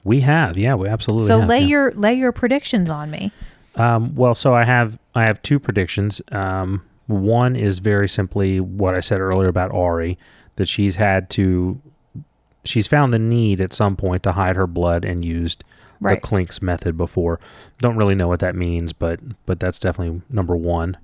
we 0.02 0.20
have. 0.20 0.56
Yeah, 0.56 0.74
we 0.74 0.88
absolutely. 0.88 1.28
So 1.28 1.40
have, 1.40 1.48
lay 1.48 1.60
yeah. 1.60 1.66
your 1.66 1.92
lay 1.92 2.14
your 2.14 2.32
predictions 2.32 2.90
on 2.90 3.10
me. 3.10 3.30
Um, 3.76 4.14
well, 4.14 4.34
so 4.34 4.54
I 4.54 4.64
have 4.64 4.98
I 5.14 5.24
have 5.24 5.40
two 5.42 5.58
predictions. 5.58 6.20
Um, 6.32 6.82
one 7.06 7.56
is 7.56 7.80
very 7.80 8.08
simply 8.08 8.60
what 8.60 8.94
I 8.94 9.00
said 9.00 9.20
earlier 9.20 9.48
about 9.48 9.72
Auri, 9.72 10.18
that 10.56 10.66
she's 10.66 10.96
had 10.96 11.28
to, 11.30 11.80
she's 12.64 12.86
found 12.86 13.12
the 13.12 13.18
need 13.18 13.60
at 13.60 13.72
some 13.72 13.96
point 13.96 14.22
to 14.24 14.32
hide 14.32 14.56
her 14.56 14.66
blood 14.66 15.04
and 15.04 15.24
used 15.24 15.64
Right. 16.02 16.14
the 16.22 16.26
Clinks 16.26 16.62
method 16.62 16.96
before. 16.96 17.38
Don't 17.78 17.96
really 17.96 18.14
know 18.14 18.26
what 18.26 18.40
that 18.40 18.54
means, 18.54 18.94
but 18.94 19.20
but 19.44 19.60
that's 19.60 19.78
definitely 19.78 20.22
number 20.30 20.56
one. 20.56 20.96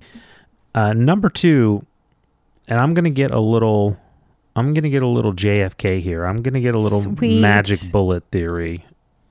Uh, 0.73 0.93
number 0.93 1.29
two, 1.29 1.85
and 2.67 2.79
I'm 2.79 2.95
gonna 2.95 3.11
get 3.11 3.29
a 3.29 3.39
little, 3.39 3.97
I'm 4.55 4.73
gonna 4.73 4.89
get 4.89 5.03
a 5.03 5.07
little 5.07 5.33
JFK 5.33 5.99
here. 6.01 6.25
I'm 6.25 6.41
gonna 6.41 6.61
get 6.61 6.73
a 6.73 6.79
little 6.79 7.01
Sweet. 7.01 7.39
magic 7.39 7.91
bullet 7.91 8.23
theory 8.31 8.85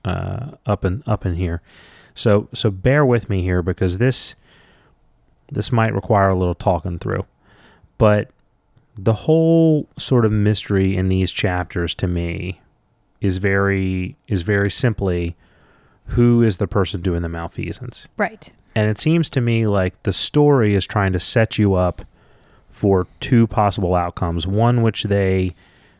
uh, 0.05 0.51
up 0.65 0.85
and 0.85 1.03
up 1.05 1.25
in 1.25 1.35
here. 1.35 1.61
So 2.15 2.47
so 2.53 2.71
bear 2.71 3.05
with 3.05 3.29
me 3.29 3.41
here 3.43 3.61
because 3.61 3.97
this 3.97 4.35
this 5.51 5.69
might 5.71 5.93
require 5.93 6.29
a 6.29 6.35
little 6.37 6.55
talking 6.55 6.97
through. 6.97 7.25
But 7.97 8.29
the 8.97 9.13
whole 9.13 9.87
sort 9.97 10.25
of 10.25 10.31
mystery 10.31 10.95
in 10.95 11.09
these 11.09 11.31
chapters 11.31 11.93
to 11.95 12.07
me 12.07 12.61
is 13.21 13.37
very 13.37 14.15
is 14.27 14.41
very 14.41 14.71
simply 14.71 15.35
who 16.07 16.41
is 16.41 16.57
the 16.57 16.67
person 16.67 17.01
doing 17.01 17.21
the 17.21 17.29
malfeasance. 17.29 18.07
Right. 18.17 18.51
And 18.75 18.89
it 18.89 18.97
seems 18.97 19.29
to 19.31 19.41
me 19.41 19.67
like 19.67 20.01
the 20.03 20.13
story 20.13 20.75
is 20.75 20.85
trying 20.85 21.13
to 21.13 21.19
set 21.19 21.57
you 21.57 21.73
up 21.73 22.03
for 22.69 23.07
two 23.19 23.47
possible 23.47 23.95
outcomes. 23.95 24.47
One 24.47 24.81
which 24.81 25.03
they 25.03 25.55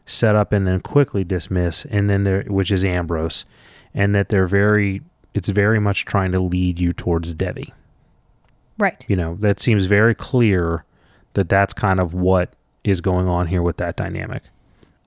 set 0.06 0.36
up 0.36 0.54
and 0.54 0.66
then 0.66 0.80
quickly 0.80 1.24
dismiss, 1.24 1.86
and 1.86 2.10
then 2.10 2.24
there 2.24 2.44
which 2.44 2.72
is 2.72 2.86
Ambrose, 2.86 3.46
and 3.94 4.16
that 4.16 4.30
they're 4.30 4.48
very 4.48 5.02
it's 5.34 5.50
very 5.50 5.80
much 5.80 6.06
trying 6.06 6.32
to 6.32 6.40
lead 6.40 6.80
you 6.80 6.94
towards 6.94 7.34
Devi. 7.34 7.74
Right. 8.78 9.06
You 9.08 9.16
know, 9.16 9.38
that 9.40 9.60
seems 9.60 9.86
very 9.86 10.16
clear 10.16 10.86
that 11.34 11.50
that's 11.50 11.74
kind 11.74 12.00
of 12.00 12.14
what 12.14 12.54
is 12.90 13.02
going 13.02 13.28
on 13.28 13.48
here 13.48 13.62
with 13.62 13.78
that 13.78 13.96
dynamic. 13.96 14.44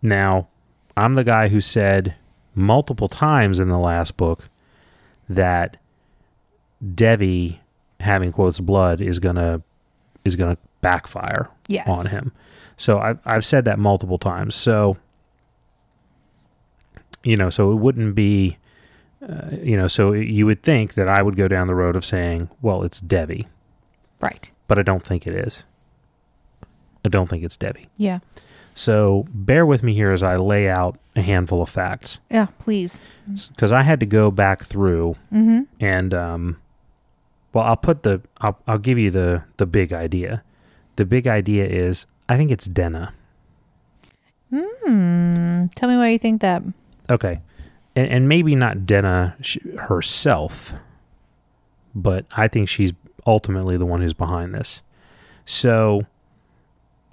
Now, 0.03 0.49
I'm 0.97 1.14
the 1.14 1.24
guy 1.24 1.49
who 1.49 1.61
said 1.61 2.14
multiple 2.55 3.09
times 3.09 3.61
in 3.61 3.68
the 3.68 3.78
last 3.78 4.16
book 4.16 4.49
that 5.28 5.76
Devi 6.95 7.61
having 8.01 8.33
Kvothe's 8.33 8.61
blood 8.61 9.01
is 9.01 9.18
gonna 9.18 9.62
is 10.24 10.37
gonna 10.37 10.59
backfire 10.81 11.49
Yes. 11.68 11.89
on 11.89 12.07
him. 12.07 12.33
So 12.76 12.99
I've 12.99 13.18
I've 13.24 13.45
said 13.45 13.64
that 13.66 13.78
multiple 13.78 14.18
times. 14.18 14.55
So 14.55 14.97
you 17.22 17.37
know, 17.37 17.51
so 17.51 17.70
it 17.72 17.74
wouldn't 17.76 18.14
be, 18.14 18.57
uh, 19.26 19.51
you 19.62 19.76
know, 19.76 19.89
so 19.89 20.12
you 20.12 20.47
would 20.47 20.62
think 20.62 20.95
that 20.95 21.07
I 21.07 21.20
would 21.22 21.37
go 21.37 21.49
down 21.49 21.66
the 21.66 21.74
road 21.74 21.95
of 21.95 22.05
saying, 22.05 22.49
well, 22.62 22.83
it's 22.83 22.99
Devi, 23.01 23.47
Right. 24.20 24.51
but 24.68 24.78
I 24.78 24.83
don't 24.83 25.05
think 25.05 25.26
it 25.26 25.35
is. 25.35 25.64
Don't 27.11 27.29
think 27.29 27.45
it's 27.45 27.57
Devi. 27.57 27.89
Yeah. 27.97 28.21
So 28.75 29.27
bear 29.35 29.67
with 29.67 29.83
me 29.83 29.95
here 29.95 30.13
as 30.13 30.23
I 30.23 30.37
lay 30.37 30.69
out 30.69 30.99
a 31.17 31.23
handful 31.23 31.61
of 31.61 31.69
facts 31.69 32.21
Yeah. 32.31 32.47
Please. 32.61 33.01
because 33.55 33.73
I 33.73 33.83
had 33.83 34.01
to 34.01 34.07
go 34.07 34.31
back 34.31 34.65
through 34.65 35.17
Mm-hmm. 35.33 35.63
and 35.81 36.15
um, 36.15 36.57
well, 37.53 37.65
I'll 37.65 37.77
put 37.77 38.05
the 38.05 38.23
I'll 38.41 38.59
I'll 38.67 38.79
give 38.79 38.97
you 38.99 39.11
the 39.11 39.43
the 39.57 39.67
big 39.67 39.93
idea. 39.93 40.43
The 40.97 41.05
big 41.05 41.27
idea 41.27 41.67
is 41.67 42.07
I 42.29 42.37
think 42.37 42.51
it's 42.53 42.67
Denna. 42.67 43.13
Hmm. 44.55 45.67
Tell 45.75 45.89
me 45.89 45.97
why 45.97 46.09
you 46.11 46.19
think 46.19 46.41
that. 46.41 46.63
Okay, 47.09 47.41
and, 47.97 48.09
and 48.09 48.29
maybe 48.29 48.55
not 48.55 48.87
Denna 48.87 49.37
herself, 49.79 50.75
but 51.95 52.25
I 52.37 52.49
think 52.49 52.69
she's 52.69 52.93
ultimately 53.27 53.77
the 53.77 53.87
one 53.87 54.01
who's 54.01 54.15
behind 54.15 54.55
this. 54.55 54.83
So 55.45 56.07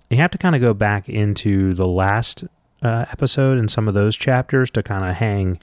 you 0.10 0.18
have 0.18 0.32
to 0.32 0.38
kind 0.38 0.56
of 0.56 0.62
go 0.62 0.74
back 0.74 1.10
into 1.10 1.74
the 1.74 1.88
last 1.88 2.44
uh, 2.82 3.06
episode 3.12 3.58
and 3.58 3.70
some 3.70 3.88
of 3.88 3.94
those 3.94 4.16
chapters 4.16 4.70
to 4.72 4.84
kind 4.84 5.04
of 5.10 5.16
hang 5.18 5.60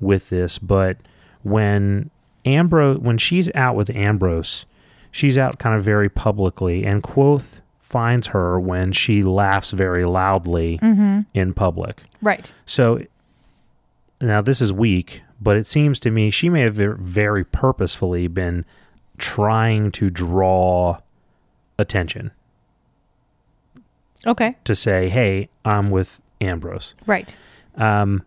with 0.00 0.30
this. 0.30 0.58
But 0.58 0.96
when 1.42 2.10
Ambrose, 2.44 2.98
when 2.98 3.18
she's 3.18 3.50
out 3.54 3.76
with 3.76 3.90
Ambrose, 3.90 4.64
she's 5.10 5.36
out 5.36 5.58
kind 5.58 5.76
of 5.76 5.84
very 5.84 6.08
publicly, 6.08 6.84
and 6.84 7.02
Kvothe 7.02 7.60
finds 7.80 8.28
her 8.28 8.58
when 8.58 8.92
she 8.92 9.22
laughs 9.22 9.70
very 9.72 10.04
loudly 10.06 10.78
Mm-hmm. 10.82 11.20
in 11.34 11.52
public. 11.52 12.02
Right. 12.22 12.50
So 12.64 13.02
now 14.20 14.40
this 14.40 14.60
is 14.62 14.72
weak, 14.72 15.22
but 15.40 15.56
it 15.56 15.66
seems 15.68 16.00
to 16.00 16.10
me 16.10 16.30
she 16.30 16.48
may 16.48 16.62
have 16.62 16.76
very 16.76 17.44
purposefully 17.44 18.28
been 18.28 18.64
trying 19.18 19.92
to 19.92 20.08
draw 20.08 20.98
attention 21.78 22.30
Okay. 24.26 24.56
to 24.64 24.74
say, 24.74 25.08
"Hey, 25.08 25.48
I'm 25.64 25.90
with 25.90 26.20
Ambrose," 26.40 26.94
Right. 27.06 27.36
um, 27.76 28.22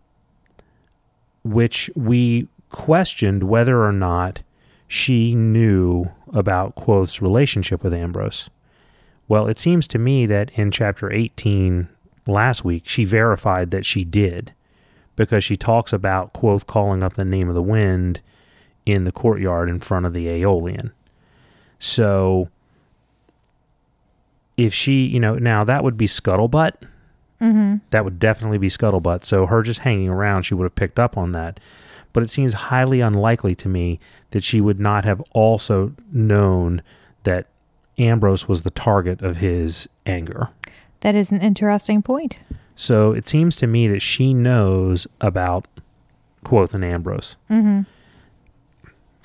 which 1.43 1.89
we 1.96 2.48
questioned 2.70 3.43
whether 3.43 3.84
or 3.84 3.91
not 3.93 4.41
she 4.88 5.36
knew 5.36 6.06
about 6.34 6.76
Kvothe's 6.76 7.22
relationship 7.22 7.84
with 7.84 7.93
Ambrose. 7.93 8.50
Well, 9.28 9.48
it 9.48 9.58
seems 9.58 9.88
to 9.89 9.98
me 10.00 10.26
that 10.28 10.52
in 10.56 10.70
chapter 10.72 11.12
18 11.12 11.88
last 12.28 12.64
week, 12.64 12.84
she 12.88 13.06
verified 13.06 13.72
that 13.72 13.86
she 13.86 14.04
did 14.04 14.54
because 15.16 15.43
she 15.43 15.56
talks 15.58 15.93
about 15.93 16.34
Quoth 16.34 16.68
calling 16.68 17.02
up 17.02 17.14
the 17.16 17.26
name 17.26 17.48
of 17.50 17.56
the 17.56 17.64
wind 17.64 18.20
in 18.86 19.04
the 19.06 19.12
courtyard 19.12 19.70
in 19.70 19.80
front 19.80 20.06
of 20.06 20.14
the 20.14 20.28
Aeolian. 20.28 20.91
So 21.80 22.50
if 24.58 24.74
she, 24.74 25.06
you 25.06 25.20
know, 25.20 25.36
now 25.36 25.64
that 25.64 25.84
would 25.84 25.97
be 25.97 26.08
scuttlebutt 26.08 26.76
Mm-hmm. 27.41 27.78
That 27.89 28.06
would 28.06 28.20
definitely 28.20 28.58
be 28.58 28.70
scuttlebutt. 28.70 29.26
So 29.26 29.45
her 29.45 29.62
just 29.62 29.80
hanging 29.80 30.10
around, 30.10 30.43
she 30.43 30.53
would 30.53 30.64
have 30.64 30.76
picked 30.76 30.99
up 30.99 31.18
on 31.18 31.32
that. 31.34 31.60
But 32.14 32.24
it 32.24 32.30
seems 32.30 32.53
highly 32.53 33.01
unlikely 33.01 33.56
to 33.56 33.68
me 33.68 33.99
that 34.32 34.43
she 34.43 34.62
would 34.62 34.80
not 34.80 35.06
have 35.06 35.22
also 35.32 35.93
known 36.12 36.82
that 37.24 37.47
Ambrose 37.97 38.47
was 38.47 38.62
the 38.62 38.70
target 38.70 39.22
of 39.22 39.38
his 39.38 39.89
anger. 40.06 40.49
That 41.01 41.16
is 41.16 41.32
an 41.32 41.41
interesting 41.41 42.01
point. 42.01 42.39
So 42.76 43.12
it 43.12 43.28
seems 43.28 43.56
to 43.58 43.68
me 43.68 43.88
that 43.89 44.01
she 44.01 44.34
knows 44.34 45.08
about 45.20 45.68
Kvothe 46.45 46.74
and 46.74 46.86
Ambrose. 46.86 47.38
Mm-hmm. 47.49 47.82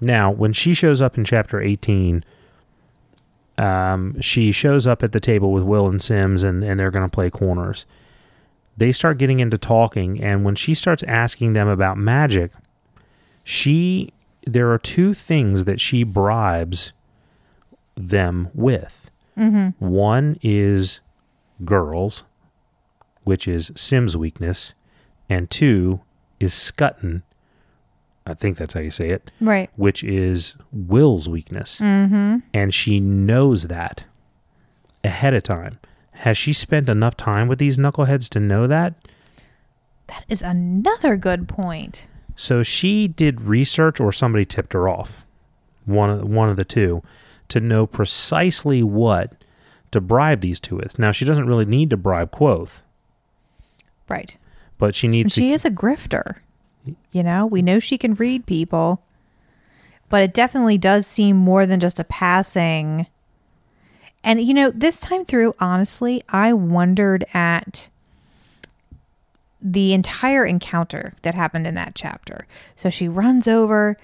Now, 0.00 0.30
when 0.30 0.52
she 0.52 0.74
shows 0.74 1.00
up 1.02 1.16
in 1.16 1.24
chapter 1.24 1.60
18, 1.60 2.24
um, 3.60 4.18
she 4.22 4.52
shows 4.52 4.86
up 4.86 5.02
at 5.02 5.12
the 5.12 5.20
table 5.20 5.52
with 5.52 5.64
Will 5.64 5.86
and 5.86 6.02
Sims, 6.02 6.42
and, 6.42 6.64
and 6.64 6.80
they're 6.80 6.90
going 6.90 7.04
to 7.04 7.14
play 7.14 7.28
corners. 7.28 7.84
They 8.76 8.90
start 8.90 9.18
getting 9.18 9.38
into 9.38 9.58
talking, 9.58 10.22
and 10.22 10.44
when 10.44 10.54
she 10.54 10.72
starts 10.72 11.02
asking 11.02 11.52
them 11.52 11.68
about 11.68 11.98
magic, 11.98 12.52
she 13.44 14.14
there 14.46 14.72
are 14.72 14.78
two 14.78 15.12
things 15.12 15.64
that 15.64 15.78
she 15.78 16.02
bribes 16.02 16.92
them 17.94 18.48
with. 18.54 19.10
Mm-hmm. 19.36 19.84
One 19.86 20.38
is 20.40 21.00
girls, 21.62 22.24
which 23.24 23.46
is 23.46 23.70
Sim's 23.74 24.16
weakness, 24.16 24.72
and 25.28 25.50
two 25.50 26.00
is 26.38 26.54
Scutton. 26.54 27.22
I 28.26 28.34
think 28.34 28.56
that's 28.58 28.74
how 28.74 28.80
you 28.80 28.90
say 28.90 29.10
it 29.10 29.30
Right. 29.40 29.70
which 29.76 30.04
is 30.04 30.54
Will's 30.72 31.28
weakness. 31.28 31.80
Mm-hmm. 31.80 32.38
And 32.54 32.72
she 32.74 33.00
knows 33.00 33.64
that 33.68 34.04
ahead 35.02 35.34
of 35.34 35.42
time. 35.42 35.78
Has 36.12 36.36
she 36.36 36.52
spent 36.52 36.88
enough 36.88 37.16
time 37.16 37.48
with 37.48 37.58
these 37.58 37.78
knuckleheads 37.78 38.28
to 38.30 38.40
know 38.40 38.66
that? 38.66 38.94
That 40.08 40.24
is 40.28 40.42
another 40.42 41.16
good 41.16 41.48
point. 41.48 42.06
So 42.36 42.62
she 42.62 43.08
did 43.08 43.40
research 43.42 44.00
or 44.00 44.12
somebody 44.12 44.44
tipped 44.44 44.72
her 44.74 44.88
off. 44.88 45.24
One 45.86 46.10
of 46.10 46.28
one 46.28 46.48
of 46.50 46.56
the 46.56 46.64
two 46.64 47.02
to 47.48 47.58
know 47.60 47.86
precisely 47.86 48.82
what 48.82 49.34
to 49.92 50.00
bribe 50.00 50.40
these 50.40 50.60
two 50.60 50.76
with. 50.76 50.98
Now 50.98 51.10
she 51.10 51.24
doesn't 51.24 51.46
really 51.46 51.64
need 51.64 51.90
to 51.90 51.96
bribe 51.96 52.30
Kvothe, 52.32 52.82
Right. 54.08 54.36
but 54.78 54.94
she 54.94 55.08
needs 55.08 55.32
she 55.34 55.48
to 55.48 55.54
is 55.54 55.64
a 55.64 55.70
grifter. 55.70 56.36
You 57.12 57.22
know, 57.22 57.46
we 57.46 57.62
know 57.62 57.78
she 57.78 57.98
can 57.98 58.14
read 58.14 58.46
people, 58.46 59.02
but 60.08 60.22
it 60.22 60.34
definitely 60.34 60.78
does 60.78 61.06
seem 61.06 61.36
more 61.36 61.66
than 61.66 61.80
just 61.80 61.98
a 61.98 62.04
passing. 62.04 63.06
And, 64.22 64.42
you 64.42 64.54
know, 64.54 64.70
this 64.70 65.00
time 65.00 65.24
through, 65.24 65.54
honestly, 65.60 66.22
I 66.28 66.52
wondered 66.52 67.24
at 67.32 67.88
the 69.62 69.92
entire 69.92 70.44
encounter 70.44 71.14
that 71.22 71.34
happened 71.34 71.66
in 71.66 71.74
that 71.74 71.94
chapter. 71.94 72.46
So 72.76 72.90
she 72.90 73.08
runs 73.08 73.46
over 73.46 73.96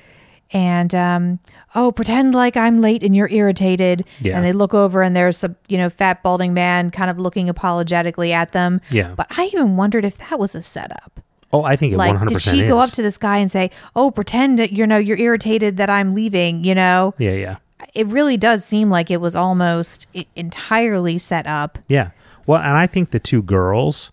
and, 0.52 0.94
um, 0.94 1.38
oh, 1.74 1.90
pretend 1.90 2.34
like 2.34 2.56
I'm 2.56 2.80
late 2.80 3.02
and 3.02 3.16
you're 3.16 3.28
irritated. 3.28 4.04
Yeah. 4.20 4.36
And 4.36 4.44
they 4.44 4.52
look 4.52 4.74
over 4.74 5.02
and 5.02 5.16
there's 5.16 5.42
a, 5.42 5.54
you 5.68 5.76
know, 5.78 5.90
fat, 5.90 6.22
balding 6.22 6.54
man 6.54 6.90
kind 6.90 7.10
of 7.10 7.18
looking 7.18 7.48
apologetically 7.48 8.32
at 8.32 8.52
them. 8.52 8.80
Yeah. 8.90 9.14
But 9.16 9.26
I 9.30 9.46
even 9.46 9.76
wondered 9.76 10.04
if 10.04 10.18
that 10.18 10.38
was 10.38 10.54
a 10.54 10.62
setup. 10.62 11.15
Oh, 11.56 11.64
I 11.64 11.76
think 11.76 11.92
it 11.92 11.96
Like, 11.96 12.14
100% 12.14 12.28
did 12.28 12.40
she 12.42 12.60
is. 12.60 12.68
go 12.68 12.78
up 12.78 12.90
to 12.92 13.02
this 13.02 13.16
guy 13.18 13.38
and 13.38 13.50
say, 13.50 13.70
"Oh, 13.94 14.10
pretend 14.10 14.58
that 14.58 14.72
you 14.72 14.86
know 14.86 14.98
you're 14.98 15.18
irritated 15.18 15.76
that 15.78 15.88
I'm 15.90 16.10
leaving"? 16.12 16.64
You 16.64 16.74
know, 16.74 17.14
Yeah, 17.18 17.32
yeah. 17.32 17.56
it 17.94 18.06
really 18.08 18.36
does 18.36 18.64
seem 18.64 18.90
like 18.90 19.10
it 19.10 19.20
was 19.20 19.34
almost 19.34 20.06
entirely 20.34 21.18
set 21.18 21.46
up. 21.46 21.78
Yeah. 21.88 22.10
Well, 22.46 22.60
and 22.60 22.76
I 22.76 22.86
think 22.86 23.10
the 23.10 23.18
two 23.20 23.42
girls 23.42 24.12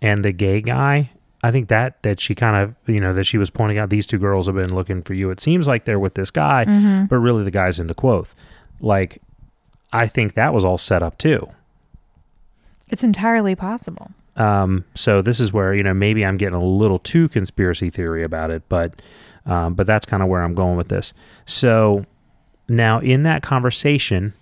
and 0.00 0.24
the 0.24 0.32
gay 0.32 0.60
guy, 0.60 1.10
I 1.42 1.50
think 1.50 1.68
that 1.68 2.02
that 2.02 2.20
she 2.20 2.34
kind 2.34 2.56
of, 2.56 2.74
you 2.92 3.00
know, 3.00 3.12
that 3.12 3.24
she 3.24 3.38
was 3.38 3.50
pointing 3.50 3.78
out 3.78 3.90
these 3.90 4.06
two 4.06 4.18
girls 4.18 4.46
have 4.46 4.54
been 4.54 4.74
looking 4.74 5.02
for 5.02 5.14
you. 5.14 5.30
It 5.30 5.40
seems 5.40 5.66
like 5.68 5.84
they're 5.84 5.98
with 6.00 6.14
this 6.14 6.30
guy, 6.30 6.64
Mm-hmm. 6.64 7.06
but 7.06 7.16
really 7.18 7.44
the 7.44 7.50
guy's 7.50 7.78
into 7.78 7.94
Kvothe. 7.94 8.32
Like 8.80 9.20
I 9.92 10.06
think 10.06 10.34
that 10.34 10.52
was 10.54 10.64
all 10.64 10.78
set 10.78 11.02
up 11.02 11.18
too. 11.18 11.48
It's 12.88 13.02
entirely 13.04 13.54
possible. 13.54 14.10
Um, 14.36 14.84
so 14.94 15.22
this 15.22 15.38
is 15.40 15.52
where, 15.52 15.74
you 15.74 15.82
know, 15.82 15.94
maybe 15.94 16.24
I'm 16.24 16.36
getting 16.36 16.56
a 16.56 16.64
little 16.64 16.98
too 16.98 17.28
conspiracy 17.28 17.90
theory 17.90 18.22
about 18.24 18.50
it, 18.50 18.62
but 18.68 19.00
um, 19.46 19.74
but 19.74 19.86
that's 19.86 20.06
kind 20.06 20.22
of 20.22 20.28
where 20.28 20.42
I'm 20.42 20.54
going 20.54 20.76
with 20.76 20.88
this. 20.88 21.12
So 21.44 22.04
now 22.68 22.98
in 23.00 23.22
that 23.24 23.42
conversation, 23.42 24.32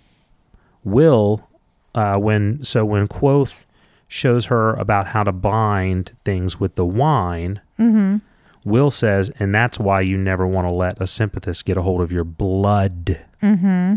Will 0.85 1.47
uh, 1.95 2.17
when 2.17 2.65
so 2.65 2.85
when 2.85 3.07
Kvothe 3.09 3.65
shows 4.09 4.47
her 4.47 4.75
about 4.75 5.09
how 5.09 5.23
to 5.25 5.33
bind 5.33 6.13
things 6.25 6.59
with 6.61 6.75
the 6.77 6.85
wine, 6.85 7.61
Mm-hmm. 7.79 8.19
Will 8.65 8.93
says, 8.93 9.31
and 9.41 9.53
that's 9.53 9.79
why 9.81 10.03
you 10.03 10.17
never 10.17 10.47
want 10.47 10.69
to 10.69 10.73
let 10.73 11.01
a 11.03 11.07
sympathist 11.07 11.65
get 11.65 11.77
a 11.77 11.83
hold 11.83 12.01
of 12.01 12.13
your 12.13 12.23
blood. 12.25 13.19
Mm-hmm. 13.43 13.95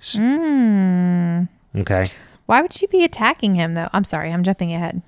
S- 0.00 0.16
Mm. 0.16 1.48
Okay. 1.76 2.10
Why 2.50 2.62
would 2.62 2.72
she 2.72 2.88
be 2.88 3.04
attacking 3.04 3.54
him 3.54 3.74
though? 3.74 3.86
I'm 3.92 4.02
sorry, 4.02 4.32
I'm 4.32 4.42
jumping 4.42 4.72
ahead. 4.74 5.02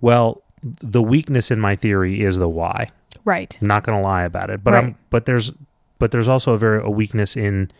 Well, 0.00 0.42
the 0.62 1.02
weakness 1.02 1.50
in 1.50 1.58
my 1.58 1.74
theory 1.74 2.22
is 2.22 2.36
the 2.36 2.48
why. 2.48 2.90
Right. 3.24 3.58
I'm 3.60 3.66
not 3.66 3.82
going 3.82 3.98
to 3.98 4.02
lie 4.02 4.22
about 4.22 4.48
it, 4.48 4.62
but 4.62 4.72
I'm 4.72 4.84
Right. 4.84 4.96
but 5.10 5.26
there's 5.26 5.50
but 5.98 6.12
there's 6.12 6.28
also 6.28 6.52
a 6.52 6.58
very 6.58 6.80
a 6.80 6.88
weakness 6.88 7.36
in 7.36 7.72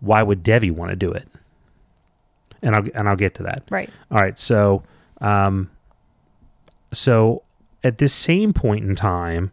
why 0.00 0.22
would 0.22 0.42
Devi 0.42 0.70
want 0.70 0.88
to 0.88 0.96
do 0.96 1.12
it, 1.12 1.28
and 2.62 2.74
I'll 2.74 2.86
and 2.94 3.10
I'll 3.10 3.16
get 3.16 3.34
to 3.34 3.42
that. 3.42 3.64
Right. 3.68 3.90
All 4.10 4.16
right, 4.22 4.38
so 4.38 4.82
um, 5.20 5.70
so 6.94 7.42
at 7.82 7.98
this 7.98 8.14
same 8.14 8.54
point 8.54 8.86
in 8.86 8.96
time 8.96 9.52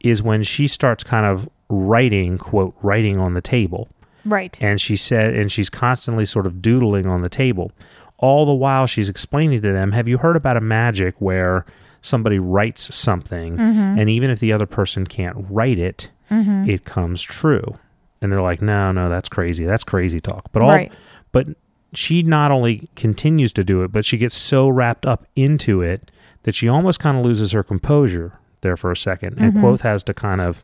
is 0.00 0.24
when 0.24 0.42
she 0.42 0.66
starts 0.66 1.04
kind 1.04 1.24
of 1.24 1.48
writing 1.68 2.36
quote 2.36 2.74
writing 2.82 3.16
on 3.16 3.34
the 3.34 3.40
table 3.40 3.88
Right. 4.24 4.58
and 4.62 4.80
she 4.80 4.96
said 4.96 5.34
and 5.34 5.50
she's 5.50 5.70
constantly 5.70 6.26
sort 6.26 6.46
of 6.46 6.60
doodling 6.62 7.06
on 7.06 7.22
the 7.22 7.28
table 7.28 7.72
all 8.18 8.44
the 8.46 8.52
while 8.54 8.86
she's 8.86 9.08
explaining 9.08 9.62
to 9.62 9.72
them 9.72 9.92
have 9.92 10.06
you 10.08 10.18
heard 10.18 10.36
about 10.36 10.56
a 10.56 10.60
magic 10.60 11.14
where 11.20 11.64
somebody 12.02 12.38
writes 12.38 12.94
something 12.94 13.58
and 13.60 14.08
even 14.10 14.30
if 14.30 14.40
the 14.40 14.52
other 14.52 14.66
person 14.66 15.06
can't 15.06 15.36
write 15.48 15.78
it 15.78 16.10
Mm-hmm. 16.30 16.70
it 16.70 16.84
comes 16.84 17.22
true 17.22 17.76
and 18.22 18.30
they're 18.30 18.40
like 18.40 18.62
no 18.62 18.92
no 18.92 19.08
that's 19.08 19.28
crazy 19.28 19.64
that's 19.64 19.82
crazy 19.82 20.20
talk 20.20 20.44
but 20.52 20.62
all 20.62 20.68
Right. 20.68 20.92
but 21.32 21.48
she 21.92 22.22
not 22.22 22.52
only 22.52 22.88
continues 22.94 23.52
to 23.54 23.64
do 23.64 23.82
it 23.82 23.90
but 23.90 24.04
she 24.04 24.16
gets 24.16 24.36
so 24.36 24.68
wrapped 24.68 25.04
up 25.04 25.26
into 25.34 25.82
it 25.82 26.08
that 26.44 26.54
she 26.54 26.68
almost 26.68 27.00
kind 27.00 27.18
of 27.18 27.24
loses 27.24 27.50
her 27.50 27.64
composure 27.64 28.38
there 28.60 28.76
for 28.76 28.92
a 28.92 28.94
2nd 28.94 29.34
and 29.38 29.54
Mhm. 29.54 29.60
Kvothe 29.60 29.80
has 29.80 30.04
to 30.04 30.14
kind 30.14 30.40
of 30.40 30.62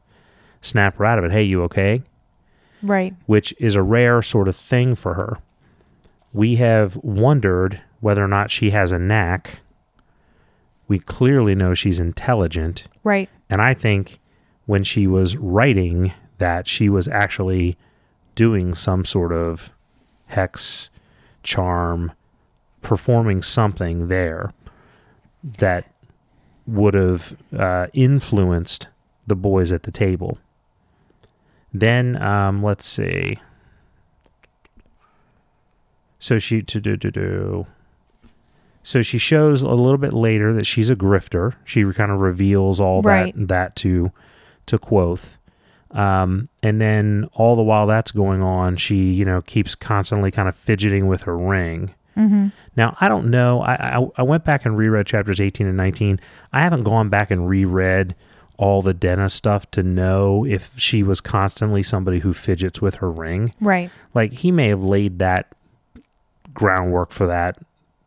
snap 0.61 0.99
her 0.99 1.05
out 1.05 1.19
of 1.19 1.25
it 1.25 1.33
hey 1.33 1.43
you 1.43 1.63
okay 1.65 2.03
Right. 2.83 3.15
which 3.27 3.55
is 3.59 3.75
a 3.75 3.83
rare 3.83 4.23
sort 4.23 4.49
of 4.49 4.57
thing 4.57 4.95
for 4.95 5.15
her. 5.15 5.39
We 6.33 6.57
have 6.57 6.97
wondered 6.97 7.81
whether 8.01 8.23
or 8.23 8.29
not 8.29 8.51
she 8.51 8.71
has 8.71 8.93
a 8.93 8.99
knack. 8.99 9.61
We 10.87 10.99
clearly 10.99 11.55
know 11.55 11.75
she's 11.75 11.99
intelligent. 11.99 12.87
Right. 13.03 13.29
And 13.49 13.61
I 13.61 13.75
think 13.75 14.21
when 14.67 14.85
she 14.85 15.07
was 15.07 15.37
writing 15.37 16.13
that, 16.39 16.69
she 16.69 16.89
was 16.89 17.09
actually 17.09 17.77
doing 18.35 18.75
some 18.75 19.05
sort 19.05 19.33
of 19.33 19.71
hex, 20.27 20.91
charm, 21.43 22.13
performing 22.83 23.43
something 23.43 24.09
there 24.09 24.53
that 25.43 25.91
would 26.67 26.95
have 26.95 27.37
uh, 27.57 27.87
influenced 27.93 28.89
the 29.27 29.37
boys 29.37 29.73
at 29.73 29.85
the 29.85 29.91
table. 29.91 30.39
Then 31.73 32.21
um, 32.23 32.63
let's 32.63 32.87
see. 32.87 33.39
So 36.19 36.39
she 36.39 36.63
to 36.63 36.81
do 36.81 36.97
to 36.97 37.11
do. 37.11 37.67
So 38.83 39.03
she 39.03 39.19
shows 39.19 39.63
a 39.63 39.69
little 39.71 39.99
bit 39.99 40.13
later 40.13 40.53
that 40.53 40.67
she's 40.67 40.89
a 40.91 40.97
grifter. 40.97 41.55
She 41.65 41.85
kind 41.93 42.11
of 42.11 42.21
reveals 42.21 42.81
all 42.81 43.03
Right. 43.03 43.35
that 43.37 43.49
that 43.49 43.77
to 43.77 44.13
to 44.67 44.79
Kvothe. 44.79 45.37
Um, 45.93 46.49
and 46.63 46.81
then 46.81 47.29
all 47.35 47.57
the 47.57 47.63
while 47.63 47.87
that's 47.87 48.11
going 48.11 48.43
on, 48.43 48.77
she 48.77 49.13
you 49.13 49.25
know 49.25 49.43
keeps 49.43 49.75
constantly 49.75 50.31
kind 50.31 50.49
of 50.49 50.55
fidgeting 50.57 51.07
with 51.07 51.23
her 51.23 51.37
ring. 51.37 51.95
Mm-hmm. 52.17 52.49
Now 52.77 52.97
I 53.01 53.09
don't 53.09 53.29
know. 53.31 53.61
I, 53.61 53.75
I 53.99 54.07
I 54.17 54.23
went 54.23 54.45
back 54.45 54.65
and 54.65 54.77
reread 54.77 55.07
chapters 55.07 55.41
eighteen 55.41 55.67
and 55.67 55.77
nineteen. 55.77 56.19
I 56.53 56.63
haven't 56.63 56.85
gone 56.85 57.09
back 57.09 57.31
and 57.31 57.49
reread 57.49 58.15
all 58.59 58.83
the 58.83 58.95
dentist 58.95 59.37
stuff 59.37 59.71
to 59.73 59.83
know 59.83 60.45
if 60.45 60.71
she 60.79 61.03
was 61.03 61.21
constantly 61.21 61.83
somebody 61.83 62.21
who 62.21 62.33
fidgets 62.33 62.81
with 62.81 62.97
her 62.97 63.11
ring. 63.11 63.53
Right. 63.61 63.91
Like 64.15 64.33
he 64.33 64.51
may 64.51 64.69
have 64.69 64.83
laid 64.83 65.19
that 65.19 65.53
groundwork 66.55 67.13
for 67.13 67.27
that 67.27 67.59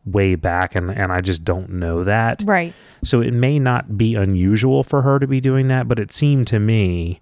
way 0.05 0.35
back, 0.35 0.75
and 0.75 0.89
and 0.91 1.11
I 1.11 1.21
just 1.21 1.43
don't 1.43 1.69
know 1.69 2.03
that. 2.03 2.41
Right. 2.43 2.73
So 3.03 3.21
it 3.21 3.31
may 3.31 3.59
not 3.59 3.97
be 3.97 4.15
unusual 4.15 4.83
for 4.83 5.03
her 5.03 5.19
to 5.19 5.27
be 5.27 5.39
doing 5.39 5.67
that, 5.67 5.87
but 5.87 5.99
it 5.99 6.11
seemed 6.11 6.47
to 6.47 6.59
me 6.59 7.21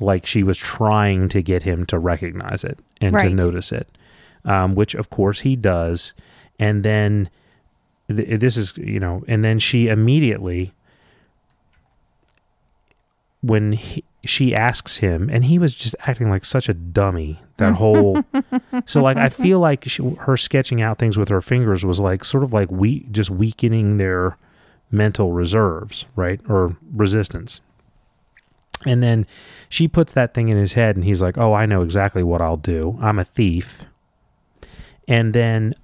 like 0.00 0.26
she 0.26 0.42
was 0.42 0.58
trying 0.58 1.28
to 1.28 1.42
get 1.42 1.62
him 1.62 1.86
to 1.86 1.98
recognize 1.98 2.64
it 2.64 2.78
and 3.00 3.16
to 3.18 3.30
notice 3.30 3.70
it, 3.70 3.88
um, 4.44 4.74
which 4.74 4.94
of 4.94 5.10
course 5.10 5.40
he 5.40 5.54
does. 5.54 6.12
And 6.58 6.82
then 6.82 7.28
th- 8.08 8.40
this 8.40 8.56
is 8.56 8.76
you 8.76 8.98
know, 8.98 9.22
and 9.28 9.44
then 9.44 9.58
she 9.58 9.88
immediately 9.88 10.72
when 13.42 13.72
he, 13.72 14.04
she 14.24 14.54
asks 14.54 14.98
him, 14.98 15.28
and 15.30 15.44
he 15.44 15.58
was 15.58 15.74
just 15.74 15.96
acting 16.00 16.30
like 16.30 16.44
such 16.44 16.68
a 16.68 16.74
dummy. 16.74 17.40
That 17.58 17.74
whole, 17.74 18.24
so 18.86 19.02
like 19.02 19.16
I 19.16 19.28
feel 19.28 19.58
like 19.58 19.84
she, 19.86 20.02
her 20.20 20.36
sketching 20.36 20.80
out 20.80 20.98
things 20.98 21.18
with 21.18 21.28
her 21.28 21.42
fingers 21.42 21.84
was 21.84 22.00
like 22.00 22.24
sort 22.24 22.44
of 22.44 22.52
like 22.52 22.70
we 22.70 23.00
just 23.10 23.30
weakening 23.30 23.98
their 23.98 24.36
mental 24.90 25.32
reserves, 25.32 26.06
right, 26.16 26.40
or 26.48 26.76
resistance. 26.92 27.60
And 28.84 29.02
then 29.02 29.26
she 29.68 29.86
puts 29.86 30.12
that 30.12 30.34
thing 30.34 30.48
in 30.48 30.56
his 30.56 30.72
head, 30.72 30.96
and 30.96 31.04
he's 31.04 31.22
like, 31.22 31.36
"Oh, 31.38 31.52
I 31.52 31.66
know 31.66 31.82
exactly 31.82 32.22
what 32.22 32.40
I'll 32.40 32.56
do. 32.56 32.98
I'm 33.00 33.18
a 33.18 33.24
thief." 33.24 33.84
And 35.08 35.34
then, 35.34 35.74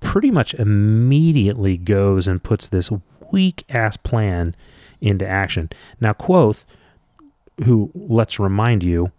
pretty 0.00 0.30
much 0.30 0.54
immediately 0.54 1.76
goes 1.76 2.28
and 2.28 2.42
puts 2.42 2.68
this 2.68 2.90
weak 3.32 3.64
ass 3.68 3.96
plan 3.96 4.54
into 5.00 5.26
action. 5.26 5.70
Now, 6.00 6.12
Kvothe 6.12 6.64
who, 7.64 7.90
let's 7.94 8.38
remind 8.38 8.82
you, 8.82 9.12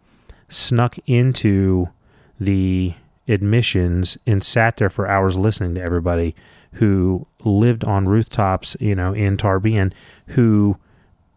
snuck 0.47 0.97
into 1.05 1.89
the 2.39 2.93
admissions 3.27 4.17
and 4.25 4.43
sat 4.43 4.77
there 4.77 4.89
for 4.89 5.07
hours 5.07 5.37
listening 5.37 5.75
to 5.75 5.81
everybody 5.81 6.35
who 6.73 7.27
lived 7.43 7.83
on 7.83 8.07
rooftops, 8.07 8.75
you 8.79 8.95
know, 8.95 9.13
in 9.13 9.37
Tarbean, 9.37 9.91
who 10.27 10.77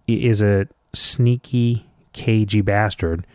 is 0.06 0.42
a 0.42 0.68
sneaky, 0.92 1.86
cagey 2.12 2.60
bastard. 2.60 3.26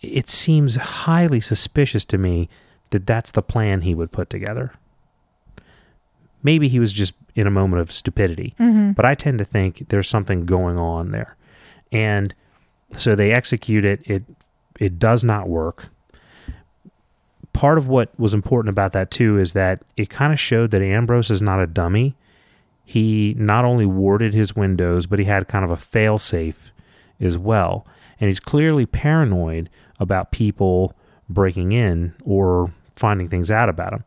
It 0.00 0.28
seems 0.28 0.76
highly 0.76 1.40
suspicious 1.40 2.04
to 2.06 2.18
me 2.18 2.48
that 2.90 3.06
that's 3.06 3.30
the 3.30 3.42
plan 3.42 3.82
he 3.82 3.94
would 3.94 4.12
put 4.12 4.30
together. 4.30 4.72
Maybe 6.42 6.68
he 6.68 6.78
was 6.78 6.92
just 6.92 7.12
in 7.34 7.46
a 7.46 7.50
moment 7.50 7.80
of 7.82 7.92
stupidity, 7.92 8.54
mm-hmm. 8.58 8.92
but 8.92 9.04
I 9.04 9.14
tend 9.14 9.38
to 9.38 9.44
think 9.44 9.88
there's 9.88 10.08
something 10.08 10.46
going 10.46 10.78
on 10.78 11.10
there 11.10 11.36
and 11.92 12.34
so 12.96 13.14
they 13.14 13.32
execute 13.32 13.84
it. 13.84 14.00
It 14.04 14.24
it 14.78 14.98
does 14.98 15.22
not 15.22 15.48
work. 15.48 15.88
Part 17.52 17.78
of 17.78 17.88
what 17.88 18.18
was 18.18 18.32
important 18.32 18.70
about 18.70 18.92
that 18.92 19.10
too 19.10 19.38
is 19.38 19.52
that 19.52 19.82
it 19.96 20.08
kind 20.08 20.32
of 20.32 20.40
showed 20.40 20.70
that 20.70 20.82
ambrose 20.82 21.30
is 21.30 21.42
not 21.42 21.60
a 21.60 21.66
dummy. 21.66 22.14
He 22.84 23.34
not 23.38 23.64
only 23.64 23.86
warded 23.86 24.34
his 24.34 24.56
windows 24.56 25.06
but 25.06 25.18
he 25.18 25.24
had 25.26 25.48
kind 25.48 25.64
of 25.64 25.70
a 25.70 25.76
fail 25.76 26.18
safe 26.18 26.72
as 27.20 27.36
well. 27.36 27.86
And 28.18 28.28
he's 28.28 28.40
clearly 28.40 28.86
paranoid 28.86 29.68
about 29.98 30.30
people 30.30 30.94
breaking 31.28 31.72
in 31.72 32.14
or 32.24 32.72
finding 32.96 33.28
things 33.28 33.50
out 33.50 33.68
about 33.68 33.92
him. 33.92 34.04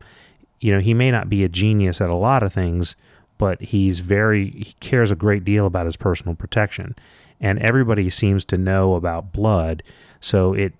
You 0.60 0.72
know 0.72 0.80
he 0.80 0.94
may 0.94 1.10
not 1.10 1.28
be 1.28 1.44
a 1.44 1.48
genius 1.48 2.00
at 2.00 2.10
a 2.10 2.14
lot 2.14 2.42
of 2.42 2.52
things 2.52 2.96
but 3.36 3.60
he's 3.60 3.98
very 3.98 4.50
he 4.50 4.74
cares 4.80 5.10
a 5.10 5.16
great 5.16 5.44
deal 5.44 5.66
about 5.66 5.86
his 5.86 5.96
personal 5.96 6.34
protection 6.34 6.94
and 7.40 7.58
everybody 7.58 8.08
seems 8.10 8.44
to 8.44 8.56
know 8.58 8.94
about 8.94 9.32
blood 9.32 9.82
so 10.20 10.52
it 10.54 10.72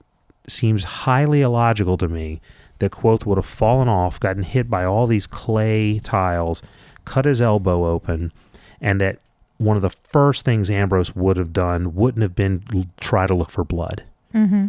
seems 0.47 0.85
highly 0.85 1.41
illogical 1.43 1.97
to 1.99 2.09
me 2.09 2.41
that 2.79 2.91
Kvothe 2.93 3.25
would 3.27 3.39
have 3.39 3.47
fallen 3.47 3.89
off 3.89 4.21
gotten 4.21 4.43
hit 4.43 4.69
by 4.69 4.85
all 4.85 5.07
these 5.07 5.27
clay 5.27 5.99
tiles 5.99 6.63
cut 7.05 7.25
his 7.25 7.41
elbow 7.43 7.87
open 7.87 8.33
and 8.81 9.01
that 9.01 9.19
one 9.59 9.77
of 9.77 9.83
the 9.83 9.91
first 9.91 10.45
things 10.45 10.71
Ambrose 10.71 11.15
would 11.15 11.37
have 11.37 11.53
done 11.53 11.95
wouldn't 11.95 12.23
have 12.23 12.35
been 12.35 12.91
try 13.01 13.27
to 13.27 13.35
look 13.35 13.51
for 13.51 13.65
blood 13.65 14.03
Mm-hmm. 14.35 14.67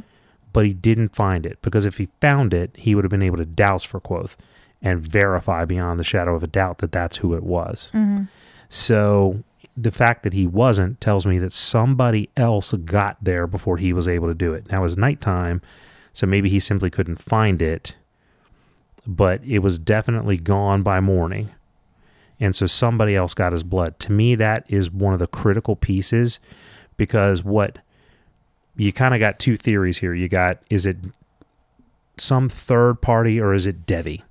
but 0.53 0.65
he 0.65 0.73
didn't 0.73 1.15
find 1.15 1.43
it 1.45 1.57
because 1.63 1.86
if 1.88 1.97
he 1.97 2.07
found 2.21 2.53
it, 2.53 2.69
he 2.75 2.93
would 2.93 3.03
have 3.03 3.09
been 3.09 3.23
able 3.23 3.38
to 3.38 3.45
douse 3.45 3.83
for 3.83 3.99
Kvothe 3.99 4.36
and 4.79 5.01
verify 5.01 5.65
beyond 5.65 5.99
the 5.99 6.03
shadow 6.03 6.36
of 6.36 6.43
a 6.43 6.47
doubt 6.47 6.77
that 6.77 6.91
that's 6.91 7.17
who 7.17 7.33
it 7.33 7.41
was. 7.41 7.89
Mm-hmm. 7.95 8.25
So 8.69 9.43
the 9.78 9.91
fact 9.91 10.23
that 10.23 10.34
he 10.34 10.47
wasn't 10.47 11.01
tells 11.01 11.26
me 11.26 11.38
that 11.39 11.51
somebody 11.51 12.30
else 12.38 12.71
got 12.73 13.17
there 13.21 13.45
before 13.45 13.78
he 13.78 13.93
was 13.93 14.07
able 14.07 14.28
to 14.28 14.34
do 14.34 14.53
it. 14.53 14.71
Now 14.71 14.80
it 14.80 14.84
was 14.84 14.97
nighttime, 14.97 15.61
so 16.13 16.26
maybe 16.26 16.49
he 16.49 16.59
simply 16.59 16.89
couldn't 16.89 17.21
find 17.21 17.61
it, 17.61 17.95
but 19.05 19.43
it 19.43 19.59
was 19.59 19.78
definitely 19.78 20.38
gone 20.38 20.82
by 20.82 20.99
morning. 20.99 21.51
And 22.39 22.55
so 22.55 22.67
somebody 22.67 23.15
else 23.15 23.34
got 23.34 23.53
his 23.53 23.63
blood. 23.63 23.99
To 23.99 24.11
me, 24.11 24.36
that 24.36 24.65
is 24.67 24.91
one 24.91 25.13
of 25.13 25.19
the 25.19 25.28
critical 25.28 25.76
pieces 25.76 26.39
because 26.97 27.43
what 27.43 27.80
you 28.76 28.91
kind 28.91 29.13
of 29.13 29.19
got 29.19 29.39
two 29.39 29.55
theories 29.57 29.99
here. 29.99 30.13
You 30.13 30.28
got 30.28 30.59
is 30.69 30.86
it 30.86 30.97
some 32.17 32.49
third 32.49 33.01
party 33.01 33.39
or 33.39 33.53
is 33.53 33.67
it 33.67 33.86
Devi? 33.86 34.23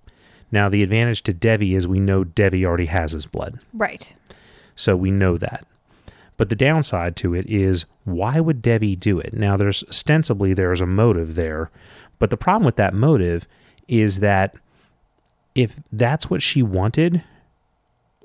Now, 0.51 0.69
the 0.69 0.83
advantage 0.83 1.23
to 1.25 1.33
Devi 1.33 1.75
is 1.75 1.89
we 1.89 1.99
know 1.99 2.23
Devi 2.23 2.65
already 2.65 2.87
has 2.87 3.13
his 3.13 3.27
blood. 3.27 3.59
Right. 3.73 4.15
So 4.75 4.97
we 4.97 5.11
know 5.11 5.37
that. 5.37 5.67
But 6.37 6.49
the 6.49 6.57
downside 6.57 7.17
to 7.17 7.35
it 7.35 7.47
is 7.47 7.87
why 8.05 8.41
would 8.41 8.61
Devi 8.61 8.97
do 8.97 9.19
it? 9.19 9.35
Now 9.35 9.57
there's 9.57 9.85
ostensibly 9.89 10.53
there's 10.53 10.81
a 10.81 10.87
motive 10.87 11.37
there, 11.37 11.71
but 12.19 12.31
the 12.31 12.37
problem 12.37 12.65
with 12.65 12.77
that 12.77 12.95
motive 12.95 13.47
is 13.87 14.21
that 14.21 14.55
if 15.55 15.77
that's 15.93 16.29
what 16.29 16.43
she 16.43 16.63
wanted 16.63 17.23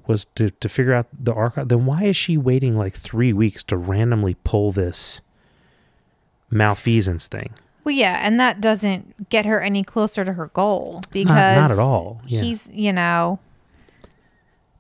was 0.07 0.25
to, 0.35 0.49
to 0.49 0.67
figure 0.67 0.93
out 0.93 1.05
the 1.13 1.33
archive, 1.33 1.67
then 1.69 1.85
why 1.85 2.05
is 2.05 2.17
she 2.17 2.35
waiting 2.35 2.75
like 2.75 2.95
three 2.95 3.31
weeks 3.31 3.63
to 3.65 3.77
randomly 3.77 4.35
pull 4.43 4.71
this 4.71 5.21
malfeasance 6.49 7.27
thing? 7.27 7.53
Well, 7.83 7.93
yeah, 7.93 8.19
and 8.21 8.39
that 8.39 8.59
doesn't 8.59 9.29
get 9.29 9.45
her 9.45 9.61
any 9.61 9.83
closer 9.83 10.25
to 10.25 10.33
her 10.33 10.47
goal 10.47 11.01
because 11.11 11.57
not 11.57 11.71
at 11.71 11.79
all, 11.79 12.21
yeah. 12.25 12.41
He's, 12.41 12.69
you 12.73 12.91
know, 12.91 13.39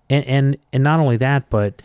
and 0.09 0.25
and 0.25 0.57
and 0.73 0.83
not 0.83 0.99
only 0.99 1.17
that, 1.17 1.49
but 1.49 1.81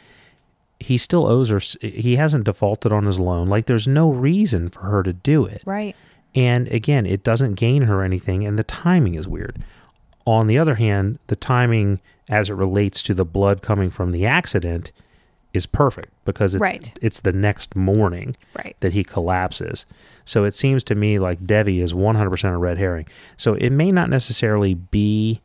he 0.80 0.98
still 0.98 1.26
owes 1.26 1.48
her. 1.48 1.60
He 1.86 2.16
hasn't 2.16 2.44
defaulted 2.44 2.92
on 2.92 3.06
his 3.06 3.18
loan. 3.18 3.48
Like 3.48 3.66
there's 3.66 3.86
no 3.88 4.10
reason 4.10 4.68
for 4.68 4.80
her 4.80 5.02
to 5.02 5.12
do 5.12 5.44
it. 5.46 5.62
right. 5.64 5.94
And 6.36 6.66
again, 6.68 7.06
it 7.06 7.22
doesn't 7.22 7.54
gain 7.54 7.82
her 7.82 8.02
anything, 8.02 8.44
and 8.44 8.58
the 8.58 8.64
timing 8.64 9.14
is 9.14 9.28
weird. 9.28 9.62
On 10.26 10.48
the 10.48 10.58
other 10.58 10.74
hand, 10.74 11.20
the 11.28 11.36
timing 11.36 12.00
as 12.28 12.50
it 12.50 12.54
relates 12.54 13.02
to 13.04 13.14
the 13.14 13.24
blood 13.24 13.62
coming 13.62 13.88
from 13.88 14.10
the 14.10 14.26
accident 14.26 14.90
is 15.52 15.66
perfect 15.66 16.08
because 16.24 16.54
it's 16.56 16.60
Right. 16.60 16.92
it's 17.00 17.20
the 17.20 17.32
next 17.32 17.76
morning 17.76 18.34
Right. 18.56 18.74
that 18.80 18.94
he 18.94 19.04
collapses. 19.04 19.86
So 20.24 20.42
it 20.42 20.54
seems 20.56 20.82
to 20.84 20.96
me 20.96 21.20
like 21.20 21.46
Devi 21.46 21.80
is 21.80 21.94
100% 21.94 22.52
a 22.52 22.58
red 22.58 22.78
herring. 22.78 23.06
So 23.36 23.54
it 23.54 23.70
may 23.70 23.92
not 23.92 24.10
necessarily 24.10 24.74
be 24.74 25.40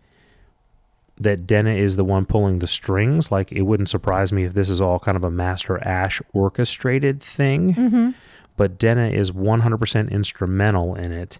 that 1.20 1.46
Denna 1.46 1.72
is 1.72 1.96
the 1.96 2.06
one 2.06 2.26
pulling 2.26 2.60
the 2.60 2.68
strings. 2.68 3.32
Like 3.32 3.52
it 3.52 3.64
wouldn't 3.64 3.90
surprise 3.90 4.32
me 4.32 4.46
if 4.46 4.54
this 4.54 4.70
is 4.70 4.80
all 4.80 5.00
kind 5.00 5.18
of 5.18 5.24
a 5.24 5.32
Master 5.32 5.84
Ash 5.84 6.22
orchestrated 6.34 7.22
thing. 7.22 7.76
Mm-hmm. 7.76 8.10
But 8.56 8.78
Denna 8.78 9.08
is 9.08 9.32
100% 9.32 10.12
instrumental 10.12 10.96
in 10.96 11.12
it, 11.14 11.40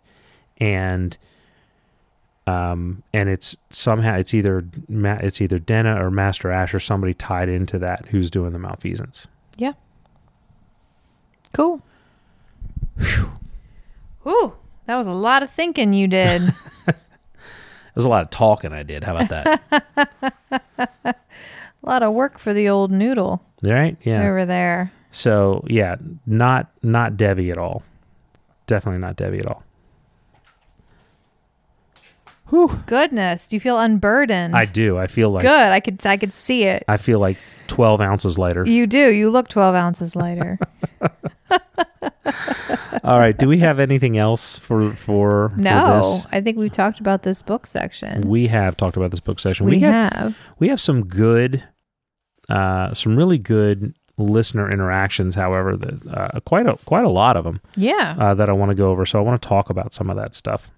and 0.58 1.18
um, 2.48 3.04
and 3.14 3.30
it's 3.30 3.58
somehow 3.70 4.16
it's 4.16 4.34
either 4.34 4.66
Ma- 4.88 5.20
it's 5.22 5.42
either 5.42 5.60
Denna 5.60 6.04
or 6.04 6.10
Master 6.10 6.50
Ash 6.50 6.74
or 6.74 6.80
somebody 6.80 7.14
tied 7.14 7.50
into 7.50 7.78
that 7.80 8.08
who's 8.08 8.30
doing 8.30 8.54
the 8.54 8.60
malfeasance. 8.60 9.28
Yeah. 9.58 9.74
Cool. 11.52 11.82
Whew. 14.24 14.56
That 14.86 14.98
was 14.98 15.08
a 15.08 15.14
lot 15.14 15.44
of 15.44 15.52
thinking 15.52 15.94
you 15.94 16.08
did. 16.08 16.54
There's 17.94 18.06
a 18.06 18.10
lot 18.10 18.24
of 18.24 18.30
talking 18.30 18.74
I 18.74 18.84
did. 18.84 19.04
How 19.04 19.16
about 19.16 19.30
that? 19.30 19.62
a 21.06 21.16
lot 21.84 22.04
of 22.04 22.14
work 22.14 22.38
for 22.38 22.54
the 22.54 22.70
old 22.70 22.92
noodle 22.92 23.42
right? 23.64 23.98
Yeah. 24.04 24.28
over 24.28 24.46
there. 24.46 24.92
So 25.12 25.64
yeah, 25.68 25.96
not 26.26 26.68
not 26.84 27.18
Devi 27.18 27.52
at 27.52 27.58
all. 27.58 27.84
Definitely 28.68 29.02
not 29.02 29.16
Devi 29.16 29.40
at 29.40 29.48
all. 29.48 29.64
Whew. 32.50 32.82
Goodness, 32.88 33.48
do 33.48 33.56
you 33.56 33.60
feel 33.60 33.80
unburdened? 33.80 34.56
I 34.56 34.66
do. 34.66 34.98
I 34.98 35.08
feel 35.08 35.30
like 35.30 35.44
Good. 35.44 35.72
I 35.72 35.80
could 35.80 36.06
I 36.06 36.18
could 36.18 36.34
see 36.34 36.64
it. 36.64 36.84
I 36.88 36.98
feel 36.98 37.20
like 37.20 37.38
twelve 37.70 38.02
ounces 38.02 38.38
lighter. 38.38 38.66
You 38.68 38.86
do. 38.88 39.10
You 39.10 39.30
look 39.30 39.48
12 39.48 39.76
ounces 39.76 40.16
lighter. 40.16 40.60
all 43.04 43.20
right. 43.20 43.38
Do 43.38 43.48
we 43.48 43.60
have 43.60 43.80
anything 43.80 44.18
else 44.18 44.58
for 44.58 44.96
for, 44.96 45.54
no, 45.56 46.22
for 46.24 46.36
I 46.36 46.42
think 46.42 46.58
we've 46.58 46.72
talked 46.72 47.00
about 47.00 47.24
this 47.24 47.42
book 47.42 47.66
section. 47.68 48.22
We 48.22 48.48
have 48.48 48.78
talked 48.78 48.98
about 48.98 49.12
this 49.12 49.20
book 49.20 49.40
session. 49.40 49.66
We, 49.66 49.80
have 49.80 50.14
have. 50.14 50.38
we 50.60 50.70
have 50.70 50.82
some 50.82 51.06
good, 51.06 51.64
uh, 52.50 52.94
some 52.94 53.16
really 53.16 53.38
good 53.38 53.96
listener 54.18 54.70
interactions. 54.70 55.36
However, 55.36 55.78
that 55.78 56.08
uh, 56.08 56.40
quite 56.42 56.68
a 56.68 56.78
quite 56.86 57.06
a 57.06 57.10
lot 57.10 57.38
of 57.38 57.44
them 57.46 57.62
Yeah. 57.76 58.16
uh, 58.20 58.34
that 58.36 58.50
I 58.50 58.54
want 58.54 58.70
to 58.70 58.76
go 58.76 58.92
over. 58.92 59.06
So 59.06 59.20
I 59.20 59.22
want 59.22 59.42
to 59.42 59.48
talk 59.48 59.70
about 59.70 59.94
some 59.94 60.10
of 60.10 60.18
that 60.18 60.36
stuff. 60.36 60.70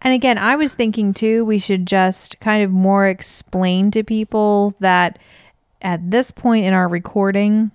And 0.00 0.12
again, 0.12 0.38
I 0.38 0.56
was 0.56 0.74
thinking 0.74 1.14
too, 1.14 1.44
we 1.44 1.58
should 1.58 1.86
just 1.86 2.40
kind 2.40 2.64
of 2.64 2.70
more 2.70 3.06
explain 3.06 3.92
to 3.92 4.02
people 4.02 4.74
that 4.80 5.18
at 5.82 6.10
this 6.10 6.30
point 6.30 6.64
in 6.64 6.72
our 6.72 6.88
recording, 6.88 7.70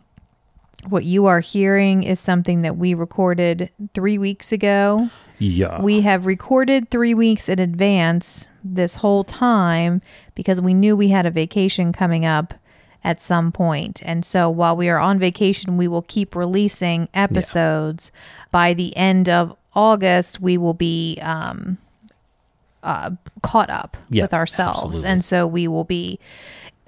what 0.89 1.03
you 1.05 1.25
are 1.25 1.39
hearing 1.41 2.03
is 2.03 2.19
something 2.19 2.61
that 2.61 2.77
we 2.77 2.93
recorded 2.93 3.69
three 3.93 4.17
weeks 4.17 4.51
ago. 4.51 5.09
Yeah. 5.39 5.81
We 5.81 6.01
have 6.01 6.25
recorded 6.25 6.89
three 6.89 7.13
weeks 7.13 7.47
in 7.49 7.59
advance 7.59 8.47
this 8.63 8.95
whole 8.95 9.23
time 9.23 10.01
because 10.33 10.59
we 10.61 10.73
knew 10.73 10.95
we 10.95 11.09
had 11.09 11.25
a 11.25 11.31
vacation 11.31 11.91
coming 11.93 12.25
up 12.25 12.53
at 13.03 13.21
some 13.21 13.51
point. 13.51 14.01
And 14.03 14.25
so 14.25 14.49
while 14.49 14.75
we 14.75 14.89
are 14.89 14.97
on 14.99 15.19
vacation, 15.19 15.77
we 15.77 15.87
will 15.87 16.01
keep 16.01 16.35
releasing 16.35 17.07
episodes. 17.13 18.11
By 18.51 18.73
the 18.73 18.95
end 18.97 19.29
of 19.29 19.55
August, 19.75 20.41
we 20.41 20.57
will 20.57 20.73
be 20.73 21.19
um, 21.21 21.77
uh, 22.81 23.11
caught 23.43 23.69
up 23.69 23.95
Yeah, 24.09 24.23
with 24.23 24.33
ourselves. 24.33 24.79
absolutely. 24.83 25.09
And 25.09 25.23
so 25.25 25.45
we 25.45 25.67
will 25.67 25.83
be 25.83 26.19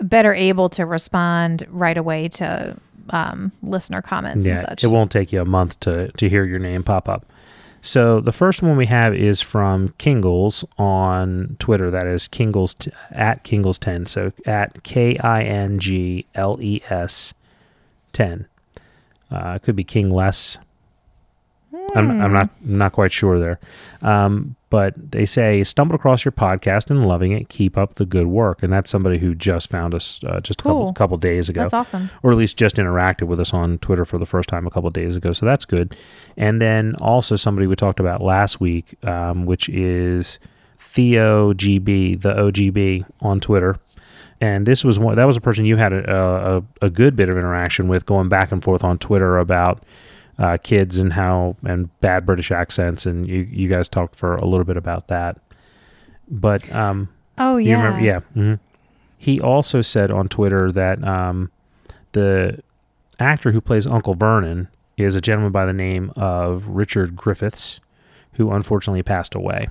better 0.01 0.33
able 0.33 0.69
to 0.69 0.85
respond 0.85 1.65
right 1.69 1.97
away 1.97 2.27
to 2.29 2.77
um, 3.09 3.51
listener 3.63 4.01
comments 4.01 4.45
and 4.45 4.55
yeah, 4.55 4.65
such. 4.67 4.83
it 4.83 4.87
won't 4.87 5.11
take 5.11 5.31
you 5.31 5.41
a 5.41 5.45
month 5.45 5.79
to 5.81 6.11
to 6.13 6.29
hear 6.29 6.45
your 6.45 6.59
name 6.59 6.83
pop 6.83 7.09
up. 7.09 7.25
So 7.81 8.19
the 8.19 8.33
first 8.33 8.61
one 8.61 8.75
we 8.75 8.87
have 8.87 9.15
is 9.15 9.41
from 9.41 9.93
Kingles 9.97 10.65
on 10.77 11.55
Twitter. 11.59 11.89
That 11.89 12.07
is 12.07 12.27
Kingles 12.27 12.73
t- 12.73 12.91
at 13.11 13.43
Kingles 13.43 13.77
ten. 13.77 14.05
So 14.05 14.33
at 14.45 14.83
K 14.83 15.17
I 15.17 15.43
N 15.43 15.79
G 15.79 16.25
L 16.35 16.57
E 16.61 16.81
S 16.89 17.33
ten. 18.11 18.47
Uh, 19.31 19.53
it 19.55 19.61
could 19.61 19.75
be 19.75 19.83
King 19.83 20.09
Less. 20.09 20.57
I'm, 21.95 22.09
I'm 22.21 22.33
not 22.33 22.49
I'm 22.67 22.77
not 22.77 22.91
quite 22.93 23.11
sure 23.11 23.39
there, 23.39 23.59
um, 24.01 24.55
but 24.69 24.93
they 25.11 25.25
say 25.25 25.63
stumbled 25.63 25.95
across 25.99 26.23
your 26.23 26.31
podcast 26.31 26.89
and 26.89 27.07
loving 27.07 27.31
it. 27.31 27.49
Keep 27.49 27.77
up 27.77 27.95
the 27.95 28.05
good 28.05 28.27
work, 28.27 28.61
and 28.61 28.71
that's 28.71 28.89
somebody 28.89 29.17
who 29.17 29.33
just 29.33 29.69
found 29.69 29.95
us 29.95 30.19
uh, 30.25 30.39
just 30.41 30.61
a 30.61 30.63
couple 30.63 30.83
Cool. 30.85 30.93
couple 30.93 31.17
days 31.17 31.49
ago 31.49 31.61
That's 31.61 31.73
awesome. 31.73 32.09
or 32.23 32.31
at 32.31 32.37
least 32.37 32.57
just 32.57 32.75
interacted 32.75 33.23
with 33.27 33.39
us 33.39 33.53
on 33.53 33.77
Twitter 33.79 34.05
for 34.05 34.17
the 34.17 34.25
first 34.25 34.47
time 34.49 34.67
a 34.67 34.69
couple 34.69 34.89
days 34.91 35.15
ago. 35.15 35.33
So 35.33 35.45
that's 35.45 35.65
good. 35.65 35.95
And 36.37 36.61
then 36.61 36.95
also 37.01 37.35
somebody 37.35 37.65
we 37.67 37.75
talked 37.75 37.99
about 37.99 38.21
last 38.21 38.59
week, 38.61 38.95
um, 39.07 39.45
which 39.45 39.67
is 39.69 40.39
Theo 40.77 41.53
GB, 41.53 42.21
the 42.21 42.33
OGB 42.33 43.05
on 43.21 43.39
Twitter. 43.39 43.77
And 44.41 44.65
this 44.65 44.85
was 44.85 44.97
one 44.97 45.15
that 45.15 45.25
was 45.25 45.35
a 45.35 45.41
person 45.41 45.65
you 45.65 45.75
had 45.75 45.91
a, 45.91 46.61
a, 46.81 46.85
a 46.85 46.89
good 46.89 47.15
bit 47.15 47.27
of 47.27 47.37
interaction 47.37 47.87
with, 47.89 48.05
going 48.05 48.29
back 48.29 48.51
and 48.53 48.63
forth 48.63 48.83
on 48.85 48.97
Twitter 48.97 49.37
about 49.37 49.83
uh, 50.39 50.57
kids 50.63 50.97
and 50.97 51.13
how 51.13 51.55
and 51.63 51.89
bad 51.99 52.25
British 52.25 52.49
accents, 52.51 53.05
and 53.05 53.27
you 53.27 53.39
you 53.51 53.67
guys 53.67 53.87
talked 53.89 54.15
for 54.15 54.35
a 54.35 54.45
little 54.45 54.63
bit 54.65 54.77
about 54.77 55.07
that. 55.09 55.37
But 56.29 56.73
um, 56.73 57.09
Oh, 57.37 57.57
you 57.57 57.69
yeah. 57.71 57.77
remember? 57.83 57.99
Yeah. 58.05 58.19
hmm 58.33 58.53
He 59.17 59.39
also 59.39 59.81
said 59.81 60.09
on 60.11 60.27
Twitter 60.29 60.71
that 60.71 61.03
um, 61.03 61.51
the 62.13 62.59
actor 63.19 63.51
who 63.51 63.61
plays 63.61 63.85
Uncle 63.85 64.15
Vernon 64.15 64.67
is 64.97 65.15
a 65.15 65.21
gentleman 65.21 65.51
by 65.51 65.65
the 65.65 65.73
name 65.73 66.11
of 66.15 66.67
Richard 66.67 67.15
Griffiths, 67.15 67.79
who 68.33 68.51
unfortunately 68.51 69.03
passed 69.03 69.33
away. 69.35 69.67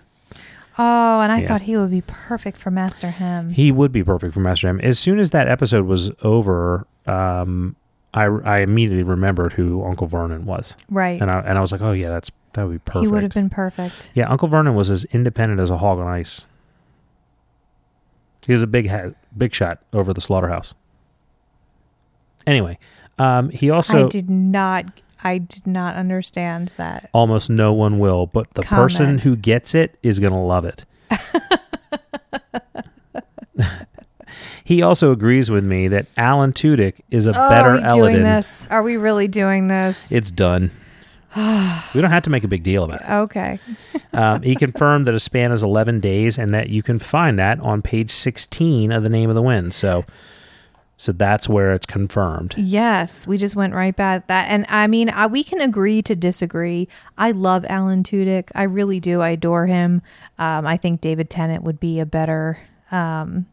Oh, 0.81 1.21
and 1.21 1.33
I 1.33 1.41
Yeah. 1.41 1.49
thought 1.49 1.63
he 1.63 1.77
would 1.77 1.91
be 1.91 2.03
perfect 2.03 2.57
for 2.59 2.71
Master 2.71 3.09
Hemme. 3.11 3.53
He 3.53 3.73
would 3.73 3.91
be 3.93 4.03
perfect 4.05 4.33
for 4.35 4.41
Master 4.41 4.69
Hemme. 4.69 4.81
As 4.83 4.99
soon 4.99 5.19
as 5.19 5.31
that 5.31 5.49
episode 5.49 5.87
was 5.87 6.11
over, 6.23 6.87
um, 7.07 7.75
I, 8.15 8.25
I 8.25 8.59
immediately 8.61 9.03
remembered 9.03 9.53
who 9.53 9.85
Uncle 9.85 10.07
Vernon 10.07 10.47
was, 10.47 10.77
right. 10.91 11.21
and 11.21 11.31
I 11.31 11.41
and 11.41 11.59
I 11.59 11.61
was 11.61 11.73
like, 11.73 11.83
oh 11.83 11.93
yeah, 11.93 12.09
that's 12.09 12.31
that 12.55 12.65
would 12.67 12.73
be 12.73 12.79
perfect. 12.79 13.03
He 13.03 13.09
would 13.09 13.23
have 13.23 13.35
been 13.35 13.51
perfect. 13.51 14.11
Yeah, 14.15 14.29
Uncle 14.29 14.49
Vernon 14.49 14.75
was 14.75 14.91
as 14.91 15.05
independent 15.07 15.61
as 15.61 15.71
a 15.71 15.79
hog 15.79 15.99
on 15.99 16.07
ice. 16.07 16.45
He 18.47 18.53
was 18.53 18.63
a 18.63 18.67
big 18.67 18.89
ha- 18.89 19.11
big 19.37 19.53
shot 19.55 19.81
over 19.93 20.15
the 20.15 20.21
slaughterhouse. 20.21 20.75
Anyway, 22.47 22.79
um, 23.19 23.51
he 23.51 23.69
also 23.71 24.07
I 24.07 24.09
did 24.09 24.31
not. 24.31 24.87
I 25.23 25.39
did 25.39 25.67
not 25.67 25.97
understand 25.97 26.75
that. 26.77 27.11
almost 27.13 27.51
no 27.51 27.73
one 27.73 27.99
will, 27.99 28.27
but 28.27 28.55
the 28.55 28.63
person 28.63 29.19
who 29.19 29.35
gets 29.35 29.75
it 29.75 29.99
is 30.03 30.21
going 30.21 30.33
to 30.33 30.39
love 30.39 30.65
it. 30.65 30.85
he 34.69 34.83
also 34.83 35.13
agrees 35.13 35.51
with 35.51 35.65
me 35.65 35.89
that 35.89 36.05
Alan 36.19 36.53
Tudyk 36.53 36.97
is 37.11 37.27
a 37.27 37.31
oh, 37.31 37.49
better 37.49 37.71
are 37.83 37.97
we 37.97 38.13
doing 38.13 38.23
this? 38.23 38.67
Are 38.69 38.83
we 38.83 38.99
really 38.99 39.27
doing 39.27 39.69
this? 39.69 40.13
It's 40.13 40.31
done. 40.31 40.71
we 41.37 42.03
don't 42.03 42.11
have 42.11 42.25
to 42.25 42.29
make 42.29 42.45
a 42.45 42.49
big 42.49 42.65
deal 42.65 42.85
about 42.85 43.01
it. 43.01 43.11
Okay. 43.11 43.59
Um, 44.11 44.43
he 44.43 44.57
confirmed 44.57 45.07
that 45.07 45.15
a 45.15 45.21
span 45.21 45.53
is 45.53 45.63
11 45.63 46.01
days 46.01 46.39
and 46.39 46.53
that 46.53 46.71
you 46.71 46.83
can 46.83 46.99
find 46.99 47.39
that 47.39 47.61
on 47.61 47.83
page 47.83 48.11
16 48.11 48.91
of 48.91 49.03
the 49.05 49.09
Name 49.09 49.29
of 49.29 49.37
the 49.37 49.43
Wind. 49.43 49.75
So, 49.75 50.05
so 50.97 51.13
that's 51.13 51.49
where 51.49 51.73
it's 51.73 51.87
confirmed. 51.87 52.55
Yes, 52.57 53.27
we 53.27 53.39
just 53.39 53.55
went 53.55 53.75
right 53.75 53.95
back 53.95 54.27
that. 54.27 54.49
And 54.49 54.67
I 54.69 54.89
mean, 54.89 55.09
I, 55.11 55.27
we 55.27 55.45
can 55.45 55.61
agree 55.61 56.03
to 56.03 56.17
disagree. 56.17 56.89
I 57.17 57.31
love 57.31 57.65
Alan 57.69 58.03
Tudyk. 58.03 58.51
I 58.57 58.65
really 58.65 58.99
do. 58.99 59.21
I 59.21 59.31
adore 59.31 59.67
him. 59.67 60.03
Um, 60.39 60.67
I 60.67 60.77
think 60.77 61.01
David 61.01 61.31
Tennant 61.31 61.63
would 61.63 61.79
be 61.79 62.01
a 62.01 62.07
better 62.07 62.59
um, 62.91 63.47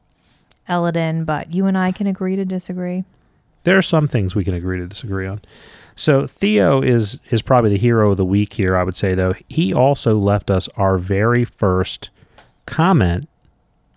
Elodin, 0.67 1.25
but 1.25 1.53
you 1.53 1.65
and 1.65 1.77
I 1.77 1.91
can 1.91 2.07
agree 2.07 2.35
to 2.35 2.45
disagree. 2.45 3.03
There 3.63 3.77
are 3.77 3.83
some 3.83 4.07
things 4.07 4.35
we 4.35 4.43
can 4.43 4.53
agree 4.53 4.79
to 4.79 4.87
disagree 4.87 5.27
on. 5.27 5.41
So 5.95 6.27
Theo 6.27 6.81
is 6.81 7.19
is 7.31 7.41
probably 7.41 7.69
the 7.71 7.77
hero 7.77 8.11
of 8.11 8.17
the 8.17 8.25
week 8.25 8.53
here. 8.53 8.75
I 8.75 8.83
would 8.83 8.95
say 8.95 9.15
though 9.15 9.33
he 9.47 9.73
also 9.73 10.17
left 10.17 10.51
us 10.51 10.67
our 10.75 10.97
very 10.97 11.45
first 11.45 12.09
comment 12.65 13.29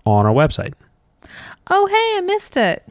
on 0.07 0.25
our 0.25 0.33
website. 0.33 0.75
Oh, 1.71 1.87
hey, 1.87 2.19
I 2.19 2.21
missed 2.23 2.57
it. 2.57 2.83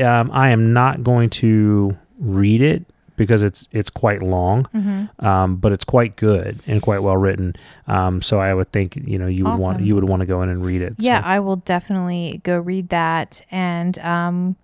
Um, 0.00 0.30
I 0.32 0.50
am 0.50 0.72
not 0.72 1.02
going 1.02 1.28
to 1.30 1.96
read 2.18 2.62
it 2.62 2.86
because 3.16 3.42
it's 3.42 3.66
it's 3.72 3.90
quite 3.90 4.22
long, 4.22 4.64
Mm-hmm. 4.74 5.24
um, 5.26 5.56
but 5.56 5.72
it's 5.72 5.84
quite 5.84 6.16
good 6.16 6.60
and 6.66 6.80
quite 6.82 7.00
well 7.02 7.16
written. 7.16 7.56
Um, 7.86 8.20
so 8.22 8.38
I 8.38 8.52
would 8.54 8.70
think 8.72 8.96
you 8.96 9.18
know 9.18 9.26
you 9.26 9.44
would 9.44 9.58
want 9.58 9.80
you 9.80 9.94
would 9.94 10.04
want 10.04 10.20
to 10.20 10.26
go 10.26 10.42
in 10.42 10.48
and 10.48 10.64
read 10.64 10.82
it. 10.82 10.94
Yeah, 10.98 11.20
So- 11.22 11.26
I 11.28 11.40
will 11.40 11.56
definitely 11.56 12.40
go 12.44 12.58
read 12.58 12.88
that. 12.90 13.42
And 13.50 13.98
um, 14.00 14.56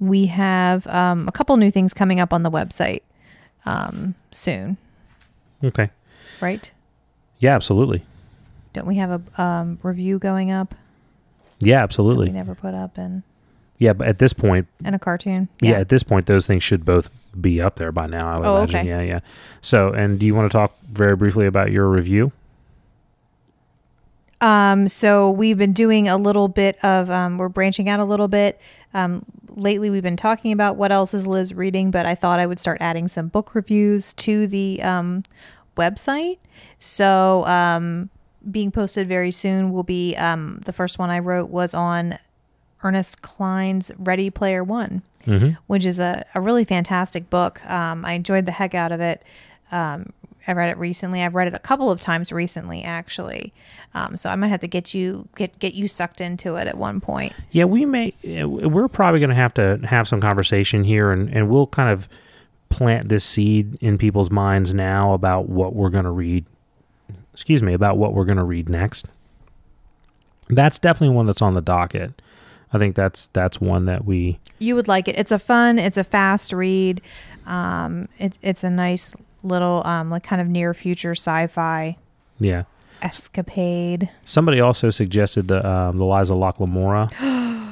we 0.00 0.26
have 0.26 0.86
um, 0.88 1.26
a 1.28 1.32
couple 1.32 1.56
new 1.56 1.70
things 1.70 1.94
coming 1.94 2.20
up 2.20 2.32
on 2.32 2.42
the 2.42 2.50
website 2.50 3.02
um, 3.64 4.14
soon, 4.30 4.76
okay. 5.64 5.90
right? 6.40 6.70
Yeah, 7.38 7.54
absolutely. 7.54 8.02
Don't 8.72 8.86
we 8.86 8.96
have 8.96 9.22
a 9.36 9.42
um, 9.42 9.78
review 9.82 10.18
going 10.18 10.50
up? 10.50 10.74
Yeah, 11.60 11.82
absolutely. 11.82 12.26
We 12.26 12.32
never 12.32 12.54
put 12.54 12.74
up 12.74 12.98
and 12.98 13.22
Yeah, 13.78 13.92
but 13.92 14.08
at 14.08 14.18
this 14.18 14.32
point, 14.32 14.66
and 14.84 14.94
a 14.94 14.98
cartoon. 14.98 15.48
yeah. 15.60 15.72
at 15.72 15.88
this 15.90 16.02
point, 16.02 16.26
those 16.26 16.46
things 16.46 16.62
should 16.64 16.84
both 16.84 17.10
be 17.38 17.60
up 17.60 17.76
there 17.76 17.92
by 17.92 18.06
now. 18.06 18.26
I 18.34 18.38
would 18.38 18.46
Oh, 18.46 18.56
imagine. 18.58 18.80
okay. 18.80 18.88
Yeah, 18.88 19.00
yeah. 19.02 19.20
So, 19.60 19.90
and 19.92 20.18
do 20.18 20.24
you 20.24 20.34
want 20.34 20.50
to 20.50 20.56
talk 20.56 20.76
very 20.90 21.14
briefly 21.14 21.46
about 21.46 21.70
your 21.70 21.88
review? 21.88 22.32
Um, 24.40 24.88
so 24.88 25.30
we've 25.30 25.56
been 25.56 25.72
doing 25.72 26.08
a 26.08 26.16
little 26.16 26.48
bit 26.48 26.82
of 26.84 27.10
um, 27.10 27.38
we're 27.38 27.48
branching 27.48 27.88
out 27.88 28.00
a 28.00 28.04
little 28.04 28.28
bit. 28.28 28.60
Um, 28.92 29.24
lately, 29.48 29.88
we've 29.90 30.02
been 30.02 30.16
talking 30.16 30.52
about 30.52 30.76
what 30.76 30.92
else 30.92 31.14
is 31.14 31.26
Liz 31.26 31.54
reading, 31.54 31.90
but 31.90 32.04
I 32.06 32.14
thought 32.14 32.38
I 32.38 32.46
would 32.46 32.58
start 32.58 32.78
adding 32.80 33.08
some 33.08 33.28
book 33.28 33.54
reviews 33.54 34.12
to 34.14 34.46
the 34.46 34.82
um, 34.82 35.22
website. 35.76 36.38
So 36.78 37.46
um, 37.46 38.10
being 38.50 38.70
posted 38.70 39.08
very 39.08 39.30
soon 39.30 39.72
will 39.72 39.82
be 39.82 40.14
um, 40.16 40.60
the 40.66 40.72
first 40.72 40.98
one 40.98 41.08
I 41.10 41.18
wrote 41.18 41.48
was 41.48 41.72
on 41.74 42.18
Ernest 42.82 43.22
Cline's 43.22 43.90
Ready 43.98 44.30
Player 44.30 44.62
One 44.64 45.02
Mm-hmm. 45.26 45.54
which 45.66 45.84
is 45.84 45.98
a, 45.98 46.24
a 46.36 46.40
really 46.40 46.64
fantastic 46.64 47.28
book. 47.30 47.60
Um, 47.68 48.04
I 48.04 48.12
enjoyed 48.12 48.46
the 48.46 48.52
heck 48.52 48.76
out 48.76 48.92
of 48.92 49.00
it. 49.00 49.24
Um, 49.72 50.12
I 50.46 50.52
read 50.52 50.70
it 50.70 50.78
recently. 50.78 51.20
I've 51.20 51.34
read 51.34 51.48
it 51.48 51.54
a 51.54 51.58
couple 51.58 51.90
of 51.90 51.98
times 51.98 52.30
recently, 52.30 52.84
actually. 52.84 53.52
Um, 53.92 54.16
so 54.16 54.30
I 54.30 54.36
might 54.36 54.46
have 54.48 54.60
to 54.60 54.68
get 54.68 54.94
you 54.94 55.26
get 55.34 55.58
get 55.58 55.74
you 55.74 55.88
sucked 55.88 56.20
into 56.20 56.54
it 56.54 56.68
at 56.68 56.78
one 56.78 57.00
point. 57.00 57.32
Yeah, 57.50 57.64
we 57.64 57.84
may. 57.84 58.12
We're 58.22 58.86
probably 58.86 59.18
going 59.18 59.30
to 59.30 59.34
have 59.34 59.52
to 59.54 59.80
have 59.82 60.06
some 60.06 60.20
conversation 60.20 60.84
here, 60.84 61.10
and 61.10 61.28
and 61.30 61.48
we'll 61.48 61.66
kind 61.66 61.90
of 61.90 62.08
plant 62.68 63.08
this 63.08 63.24
seed 63.24 63.76
in 63.80 63.98
people's 63.98 64.30
minds 64.30 64.72
now 64.74 65.12
about 65.12 65.48
what 65.48 65.74
we're 65.74 65.90
going 65.90 66.04
to 66.04 66.10
read. 66.12 66.44
Excuse 67.34 67.64
me, 67.64 67.72
about 67.72 67.96
what 67.98 68.14
we're 68.14 68.24
going 68.26 68.38
to 68.38 68.44
read 68.44 68.68
next. 68.68 69.06
That's 70.48 70.78
definitely 70.78 71.16
one 71.16 71.26
that's 71.26 71.42
on 71.42 71.54
the 71.54 71.60
docket. 71.60 72.22
I 72.76 72.78
think 72.78 72.94
that's 72.94 73.28
that's 73.32 73.60
one 73.60 73.86
that 73.86 74.04
we 74.04 74.38
You 74.58 74.74
would 74.76 74.86
like 74.88 75.08
it. 75.08 75.18
It's 75.18 75.32
a 75.32 75.38
fun. 75.38 75.78
It's 75.78 75.96
a 75.96 76.04
fast 76.04 76.52
read. 76.52 77.00
Um, 77.46 78.08
it's 78.18 78.38
it's 78.42 78.62
a 78.64 78.70
nice 78.70 79.16
little 79.42 79.82
um, 79.86 80.10
like 80.10 80.22
kind 80.22 80.40
of 80.40 80.48
near 80.48 80.74
future 80.74 81.12
sci-fi 81.12 81.96
yeah. 82.38 82.64
escapade. 83.02 84.10
Somebody 84.24 84.60
also 84.60 84.90
suggested 84.90 85.48
the 85.48 85.66
um, 85.66 85.98
the 85.98 86.04
Lies 86.04 86.30
of 86.30 86.36
Locke 86.36 86.58
Lamora, 86.60 87.08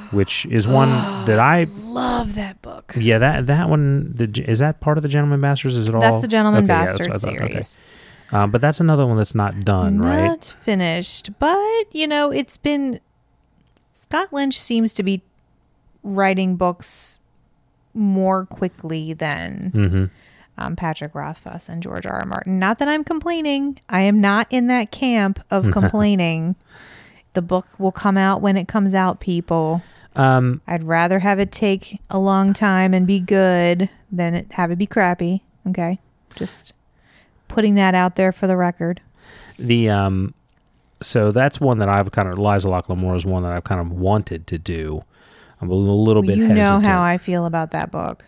which 0.13 0.47
is 0.47 0.67
one 0.67 0.89
that 1.27 1.39
I 1.39 1.67
Love 1.85 2.35
that 2.35 2.61
book. 2.63 2.95
yeah 2.97 3.19
that 3.19 3.47
that 3.47 3.69
one 3.69 4.13
the, 4.15 4.45
is 4.49 4.59
that 4.61 4.81
part 4.81 4.97
of 4.97 5.03
the 5.03 5.09
Gentleman 5.09 5.41
Masters? 5.41 5.77
Is 5.77 5.89
it 5.89 5.95
all? 5.95 6.01
That's 6.01 6.23
the 6.23 6.29
Gentleman 6.29 6.65
Okay, 6.65 6.73
yeah, 6.73 6.87
that's 6.87 7.07
Bastard 7.07 7.23
what 7.23 7.41
I. 7.41 7.45
Okay. 7.45 7.53
series. 7.53 7.81
Um, 8.33 8.51
but 8.51 8.61
that's 8.61 8.81
another 8.81 9.07
one 9.07 9.17
that's 9.17 9.35
not 9.35 9.65
done, 9.65 9.99
right? 10.01 10.27
Not 10.27 10.57
finished, 10.61 11.31
but 11.39 11.95
you 11.95 12.07
know, 12.07 12.31
it's 12.31 12.57
been 12.57 13.01
Scott 14.05 14.33
Lynch 14.33 14.61
seems 14.61 14.93
to 14.95 15.03
be 15.03 15.23
writing 16.03 16.57
books 16.57 17.19
more 17.95 18.45
quickly 18.47 19.13
than 19.15 19.73
Mm-hmm. 19.75 20.05
um, 20.59 20.77
Patrick 20.77 21.15
Rothfuss 21.15 21.69
and 21.69 21.83
George 21.83 22.05
R. 22.07 22.21
R. 22.21 22.27
Martin. 22.27 22.59
Not 22.59 22.79
that 22.79 22.89
I'm 22.89 23.03
complaining. 23.05 23.79
I 23.89 24.03
am 24.03 24.21
not 24.21 24.47
in 24.51 24.67
that 24.67 24.91
camp 24.91 25.41
of 25.51 25.71
complaining. 25.73 26.55
The 27.33 27.43
book 27.43 27.67
will 27.79 27.93
come 27.93 28.17
out 28.17 28.41
when 28.43 28.57
it 28.57 28.69
comes 28.69 28.95
out, 28.95 29.21
people. 29.21 29.83
Um, 30.17 30.61
I'd 30.67 30.85
rather 30.85 31.21
have 31.21 31.41
it 31.41 31.51
take 31.51 32.01
a 32.11 32.19
long 32.19 32.53
time 32.53 32.95
and 32.95 33.07
be 33.07 33.19
good 33.19 33.89
than 34.13 34.35
it 34.35 34.53
have 34.53 34.71
it 34.71 34.77
be 34.79 34.87
crappy. 34.87 35.43
Okay. 35.67 35.99
Just 36.37 36.73
putting 37.49 37.75
that 37.77 37.95
out 37.95 38.15
there 38.17 38.31
for 38.33 38.47
the 38.47 38.57
record. 38.57 39.01
the 39.59 39.89
um, 39.91 40.35
so 41.05 41.31
that's 41.33 41.61
one 41.61 41.79
that 41.79 41.89
I've 41.89 42.11
kind 42.13 42.29
of 42.29 42.39
Lies 42.39 42.65
of 42.65 42.71
Locke 42.71 42.89
Lamora 42.89 43.17
is 43.17 43.25
one 43.27 43.43
that 43.45 43.53
I've 43.53 43.65
kind 43.65 43.81
of 43.81 43.91
wanted 43.93 44.47
to 44.49 44.59
do. 44.59 45.03
I'm 45.61 45.71
a 45.71 45.75
little, 45.75 46.03
little 46.05 46.23
bit 46.23 46.39
you 46.39 46.47
hesitant. 46.47 46.83
know 46.85 46.89
how 46.89 47.03
I 47.03 47.19
feel 47.19 47.47
about 47.47 47.71
that 47.71 47.91
book. 47.91 48.25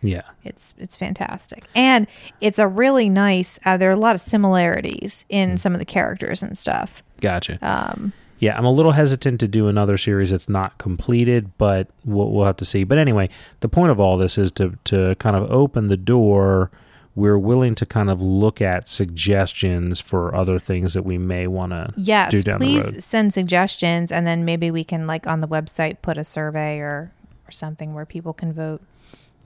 yeah, 0.00 0.22
It's 0.44 0.74
it's 0.78 0.96
fantastic, 0.96 1.64
and 1.74 2.06
it's 2.40 2.58
a 2.58 2.68
really 2.68 3.08
nice. 3.10 3.58
Uh, 3.64 3.76
there 3.76 3.88
are 3.90 3.92
a 3.92 3.96
lot 3.96 4.14
of 4.14 4.20
similarities 4.20 5.24
in 5.28 5.58
some 5.58 5.72
of 5.72 5.78
the 5.80 5.84
characters 5.84 6.42
and 6.42 6.56
stuff. 6.56 7.02
gotcha. 7.20 7.58
Um, 7.62 8.12
Yeah, 8.38 8.56
I'm 8.56 8.64
a 8.64 8.70
little 8.70 8.92
hesitant 8.92 9.40
to 9.40 9.48
do 9.48 9.66
another 9.66 9.98
series 9.98 10.30
that's 10.30 10.48
not 10.48 10.78
completed, 10.78 11.50
but 11.58 11.88
we'll, 12.04 12.30
we'll 12.30 12.44
have 12.46 12.56
to 12.58 12.64
see. 12.64 12.84
But 12.84 12.98
anyway, 12.98 13.28
the 13.58 13.68
point 13.68 13.90
of 13.90 13.98
all 13.98 14.16
this 14.16 14.38
is 14.38 14.52
to 14.52 14.78
to 14.84 15.16
kind 15.16 15.34
of 15.34 15.50
open 15.50 15.88
the 15.88 15.96
door. 15.96 16.70
We're 17.18 17.38
willing 17.38 17.74
to 17.74 17.84
kind 17.86 18.10
of 18.10 18.22
look 18.22 18.62
at 18.62 18.86
suggestions 18.88 20.00
for 20.00 20.34
other 20.34 20.58
things 20.58 20.94
that 20.94 21.02
we 21.04 21.18
may 21.18 21.46
want 21.48 21.72
to 21.72 21.92
yes, 21.96 22.30
do 22.30 22.42
down 22.42 22.60
the 22.60 22.76
road. 22.78 22.92
please 22.92 23.04
send 23.04 23.32
suggestions, 23.34 24.12
and 24.12 24.26
then 24.26 24.44
maybe 24.44 24.70
we 24.70 24.84
can 24.84 25.06
like 25.06 25.26
on 25.26 25.40
the 25.40 25.48
website 25.48 25.96
put 26.00 26.16
a 26.16 26.24
survey 26.24 26.78
or 26.78 27.10
or 27.46 27.50
something 27.50 27.92
where 27.94 28.04
people 28.06 28.32
can 28.32 28.52
vote, 28.52 28.82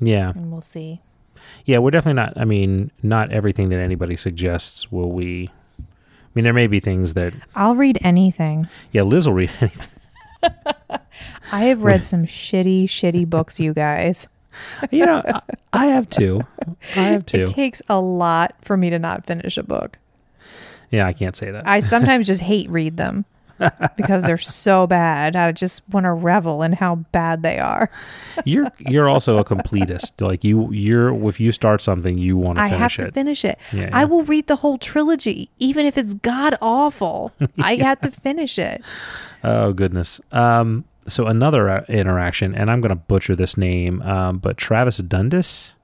Yeah, 0.00 0.30
and 0.34 0.50
we'll 0.52 0.60
see. 0.60 1.00
yeah, 1.64 1.78
we're 1.78 1.90
definitely 1.92 2.20
not. 2.20 2.32
I 2.36 2.44
mean, 2.44 2.90
not 3.02 3.32
everything 3.32 3.68
that 3.70 3.78
anybody 3.78 4.16
suggests 4.16 4.92
will 4.92 5.10
we. 5.12 5.48
I 5.80 5.84
mean, 6.34 6.44
there 6.44 6.52
may 6.52 6.66
be 6.66 6.80
things 6.80 7.14
that 7.14 7.32
I'll 7.54 7.76
read 7.76 7.98
anything. 8.02 8.68
yeah, 8.92 9.02
Liz 9.02 9.26
will 9.26 9.34
read 9.34 9.50
anything. 9.60 9.86
I 11.52 11.64
have 11.64 11.82
read 11.82 12.04
some 12.04 12.24
shitty, 12.26 12.84
shitty 12.84 13.28
books, 13.30 13.60
you 13.60 13.72
guys. 13.74 14.26
You 14.90 15.06
know, 15.06 15.22
I, 15.24 15.40
I 15.72 15.86
have 15.86 16.08
two. 16.08 16.42
I 16.96 17.00
have 17.00 17.26
two. 17.26 17.42
It 17.44 17.48
takes 17.48 17.80
a 17.88 18.00
lot 18.00 18.54
for 18.62 18.76
me 18.76 18.90
to 18.90 18.98
not 18.98 19.26
finish 19.26 19.56
a 19.56 19.62
book. 19.62 19.98
Yeah, 20.90 21.06
I 21.06 21.12
can't 21.12 21.34
say 21.36 21.50
that. 21.50 21.66
I 21.66 21.80
sometimes 21.80 22.26
just 22.26 22.42
hate 22.42 22.68
read 22.68 22.96
them 22.96 23.24
because 23.96 24.22
they're 24.24 24.36
so 24.38 24.86
bad. 24.86 25.36
I 25.36 25.52
just 25.52 25.82
want 25.88 26.04
to 26.04 26.12
revel 26.12 26.62
in 26.62 26.72
how 26.72 26.96
bad 26.96 27.42
they 27.42 27.58
are. 27.58 27.90
you're 28.44 28.70
you're 28.78 29.08
also 29.08 29.38
a 29.38 29.44
completist. 29.44 30.20
Like 30.20 30.44
you, 30.44 30.70
you're 30.72 31.28
if 31.28 31.40
you 31.40 31.52
start 31.52 31.80
something, 31.80 32.18
you 32.18 32.36
want 32.36 32.58
to 32.58 32.62
I 32.62 32.68
finish 32.70 32.80
have 32.80 32.92
to 32.96 33.06
it. 33.08 33.14
finish 33.14 33.44
it. 33.44 33.58
Yeah, 33.72 33.90
I 33.92 34.00
yeah. 34.00 34.04
will 34.04 34.24
read 34.24 34.46
the 34.48 34.56
whole 34.56 34.78
trilogy, 34.78 35.48
even 35.58 35.86
if 35.86 35.96
it's 35.96 36.14
god 36.14 36.56
awful. 36.60 37.32
I 37.58 37.76
have 37.76 38.00
to 38.02 38.10
finish 38.10 38.58
it. 38.58 38.82
Oh 39.44 39.72
goodness. 39.72 40.20
Um, 40.30 40.84
so 41.08 41.26
another 41.26 41.68
uh, 41.68 41.84
interaction, 41.88 42.54
and 42.54 42.70
I'm 42.70 42.80
going 42.80 42.90
to 42.90 42.96
butcher 42.96 43.34
this 43.34 43.56
name, 43.56 44.02
um, 44.02 44.38
but 44.38 44.56
Travis 44.56 44.98
Dundas, 44.98 45.74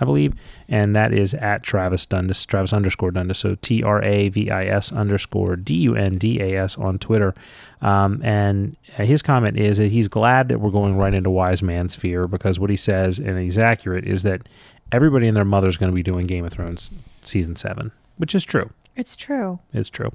I 0.00 0.04
believe, 0.04 0.34
and 0.68 0.94
that 0.94 1.12
is 1.12 1.34
at 1.34 1.62
Travis 1.62 2.06
Dundas, 2.06 2.44
Travis 2.46 2.72
underscore 2.72 3.10
Dundas. 3.10 3.38
So 3.38 3.56
T 3.56 3.82
R 3.82 4.02
A 4.06 4.28
V 4.28 4.50
I 4.50 4.62
S 4.62 4.92
underscore 4.92 5.56
D 5.56 5.74
U 5.74 5.94
N 5.96 6.18
D 6.18 6.40
A 6.40 6.62
S 6.62 6.76
on 6.78 6.98
Twitter. 6.98 7.34
Um, 7.80 8.20
and 8.24 8.76
his 8.96 9.22
comment 9.22 9.58
is 9.58 9.78
that 9.78 9.90
he's 9.92 10.08
glad 10.08 10.48
that 10.48 10.60
we're 10.60 10.70
going 10.70 10.96
right 10.96 11.14
into 11.14 11.30
Wise 11.30 11.62
Man's 11.62 11.94
Fear 11.94 12.26
because 12.28 12.58
what 12.58 12.70
he 12.70 12.76
says, 12.76 13.18
and 13.18 13.38
he's 13.38 13.58
accurate, 13.58 14.04
is 14.06 14.22
that 14.24 14.48
everybody 14.92 15.28
and 15.28 15.36
their 15.36 15.44
mother 15.44 15.68
is 15.68 15.76
going 15.76 15.90
to 15.90 15.94
be 15.94 16.02
doing 16.02 16.26
Game 16.26 16.44
of 16.44 16.52
Thrones 16.52 16.90
season 17.22 17.56
seven, 17.56 17.92
which 18.16 18.34
is 18.34 18.44
true. 18.44 18.70
It's 18.96 19.16
true. 19.16 19.60
It's 19.72 19.90
true. 19.90 20.12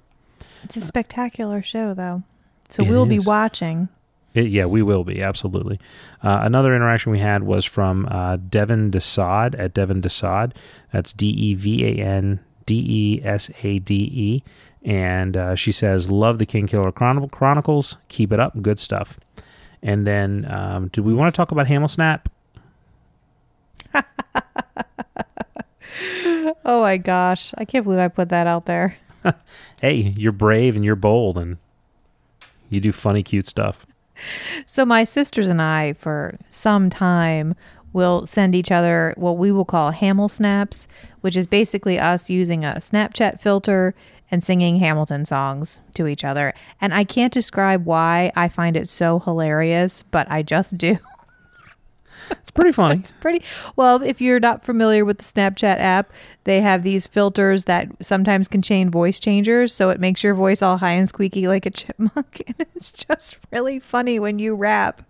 It's 0.63 0.75
a 0.75 0.81
spectacular 0.81 1.61
show, 1.61 1.93
though. 1.93 2.23
So 2.69 2.83
It 2.83 2.89
we'll 2.89 3.05
be 3.05 3.19
watching. 3.19 3.89
It, 4.33 4.47
yeah, 4.47 4.65
we 4.65 4.81
will 4.81 5.03
be 5.03 5.21
absolutely. 5.21 5.79
Uh, 6.23 6.39
another 6.41 6.75
interaction 6.75 7.11
we 7.11 7.19
had 7.19 7.43
was 7.43 7.65
from 7.65 8.07
uh, 8.09 8.37
Devin 8.37 8.89
Desad 8.91 9.57
at 9.59 9.73
Devin 9.73 10.01
Desad. 10.01 10.53
That's 10.91 11.13
D 11.13 11.27
E 11.27 11.53
V 11.53 11.85
A 11.85 12.03
N 12.03 12.39
D 12.65 12.75
E 12.75 13.21
S 13.23 13.51
A 13.61 13.79
D 13.79 13.95
E, 13.95 14.43
and 14.83 15.37
uh, 15.37 15.55
she 15.55 15.71
says, 15.71 16.09
"Love 16.09 16.39
the 16.39 16.45
Kingkiller 16.47 16.93
Chron- 16.93 17.29
Chronicles. 17.29 17.97
Keep 18.07 18.31
it 18.31 18.39
up. 18.39 18.59
Good 18.61 18.79
stuff." 18.79 19.19
And 19.83 20.07
then, 20.07 20.49
um, 20.49 20.87
do 20.87 21.03
we 21.03 21.13
want 21.13 21.33
to 21.33 21.37
talk 21.37 21.51
about 21.51 21.67
Hamel 21.67 21.87
Snap? 21.89 22.29
Oh 26.65 26.81
my 26.81 26.97
gosh. 26.97 27.53
I 27.57 27.65
can't 27.65 27.83
believe 27.83 27.99
I 27.99 28.07
put 28.07 28.29
that 28.29 28.47
out 28.47 28.65
there. 28.65 28.97
Hey, 29.81 30.13
you're 30.17 30.31
brave 30.31 30.77
and 30.77 30.85
you're 30.85 30.95
bold, 30.95 31.37
and 31.37 31.57
you 32.69 32.79
do 32.79 32.93
funny, 32.93 33.21
cute 33.21 33.45
stuff. 33.47 33.85
So 34.65 34.85
my 34.85 35.03
sisters 35.03 35.47
and 35.47 35.61
I, 35.61 35.93
for 35.93 36.37
some 36.49 36.89
time, 36.89 37.55
will 37.93 38.25
send 38.25 38.55
each 38.55 38.71
other 38.71 39.13
what 39.17 39.37
we 39.37 39.51
will 39.51 39.65
call 39.65 39.91
Hamel 39.91 40.27
snaps, 40.27 40.87
which 41.21 41.37
is 41.37 41.47
basically 41.47 41.99
us 41.99 42.29
using 42.29 42.65
a 42.65 42.73
Snapchat 42.73 43.39
filter 43.39 43.93
and 44.31 44.43
singing 44.43 44.77
Hamilton 44.77 45.25
songs 45.25 45.79
to 45.93 46.07
each 46.07 46.23
other. 46.23 46.53
And 46.81 46.93
I 46.93 47.03
can't 47.03 47.31
describe 47.31 47.85
why 47.85 48.31
I 48.35 48.49
find 48.49 48.75
it 48.75 48.89
so 48.89 49.19
hilarious, 49.19 50.03
but 50.03 50.29
I 50.29 50.41
just 50.41 50.77
do. 50.77 50.97
It's 52.41 52.51
pretty 52.51 52.71
funny. 52.71 52.99
It's 52.99 53.11
pretty 53.13 53.43
well. 53.75 54.01
If 54.01 54.21
you're 54.21 54.39
not 54.39 54.63
familiar 54.65 55.05
with 55.05 55.17
the 55.19 55.23
Snapchat 55.23 55.77
app, 55.79 56.11
they 56.43 56.61
have 56.61 56.83
these 56.83 57.07
filters 57.07 57.65
that 57.65 57.87
sometimes 58.01 58.47
contain 58.47 58.89
voice 58.89 59.19
changers, 59.19 59.73
so 59.73 59.89
it 59.89 59.99
makes 59.99 60.23
your 60.23 60.33
voice 60.33 60.61
all 60.61 60.77
high 60.77 60.91
and 60.91 61.07
squeaky 61.07 61.47
like 61.47 61.65
a 61.65 61.69
chipmunk, 61.71 62.43
and 62.47 62.67
it's 62.75 62.91
just 62.91 63.37
really 63.51 63.79
funny 63.79 64.19
when 64.19 64.39
you 64.39 64.55
rap 64.55 65.01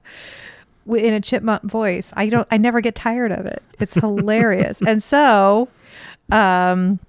in 0.87 1.13
a 1.13 1.21
chipmunk 1.21 1.63
voice. 1.63 2.11
I 2.15 2.29
don't. 2.29 2.47
I 2.51 2.57
never 2.57 2.81
get 2.81 2.95
tired 2.95 3.31
of 3.31 3.45
it. 3.45 3.63
It's 3.79 3.95
hilarious, 3.95 4.81
and 4.87 5.01
so. 5.01 5.69
Um, 6.31 6.99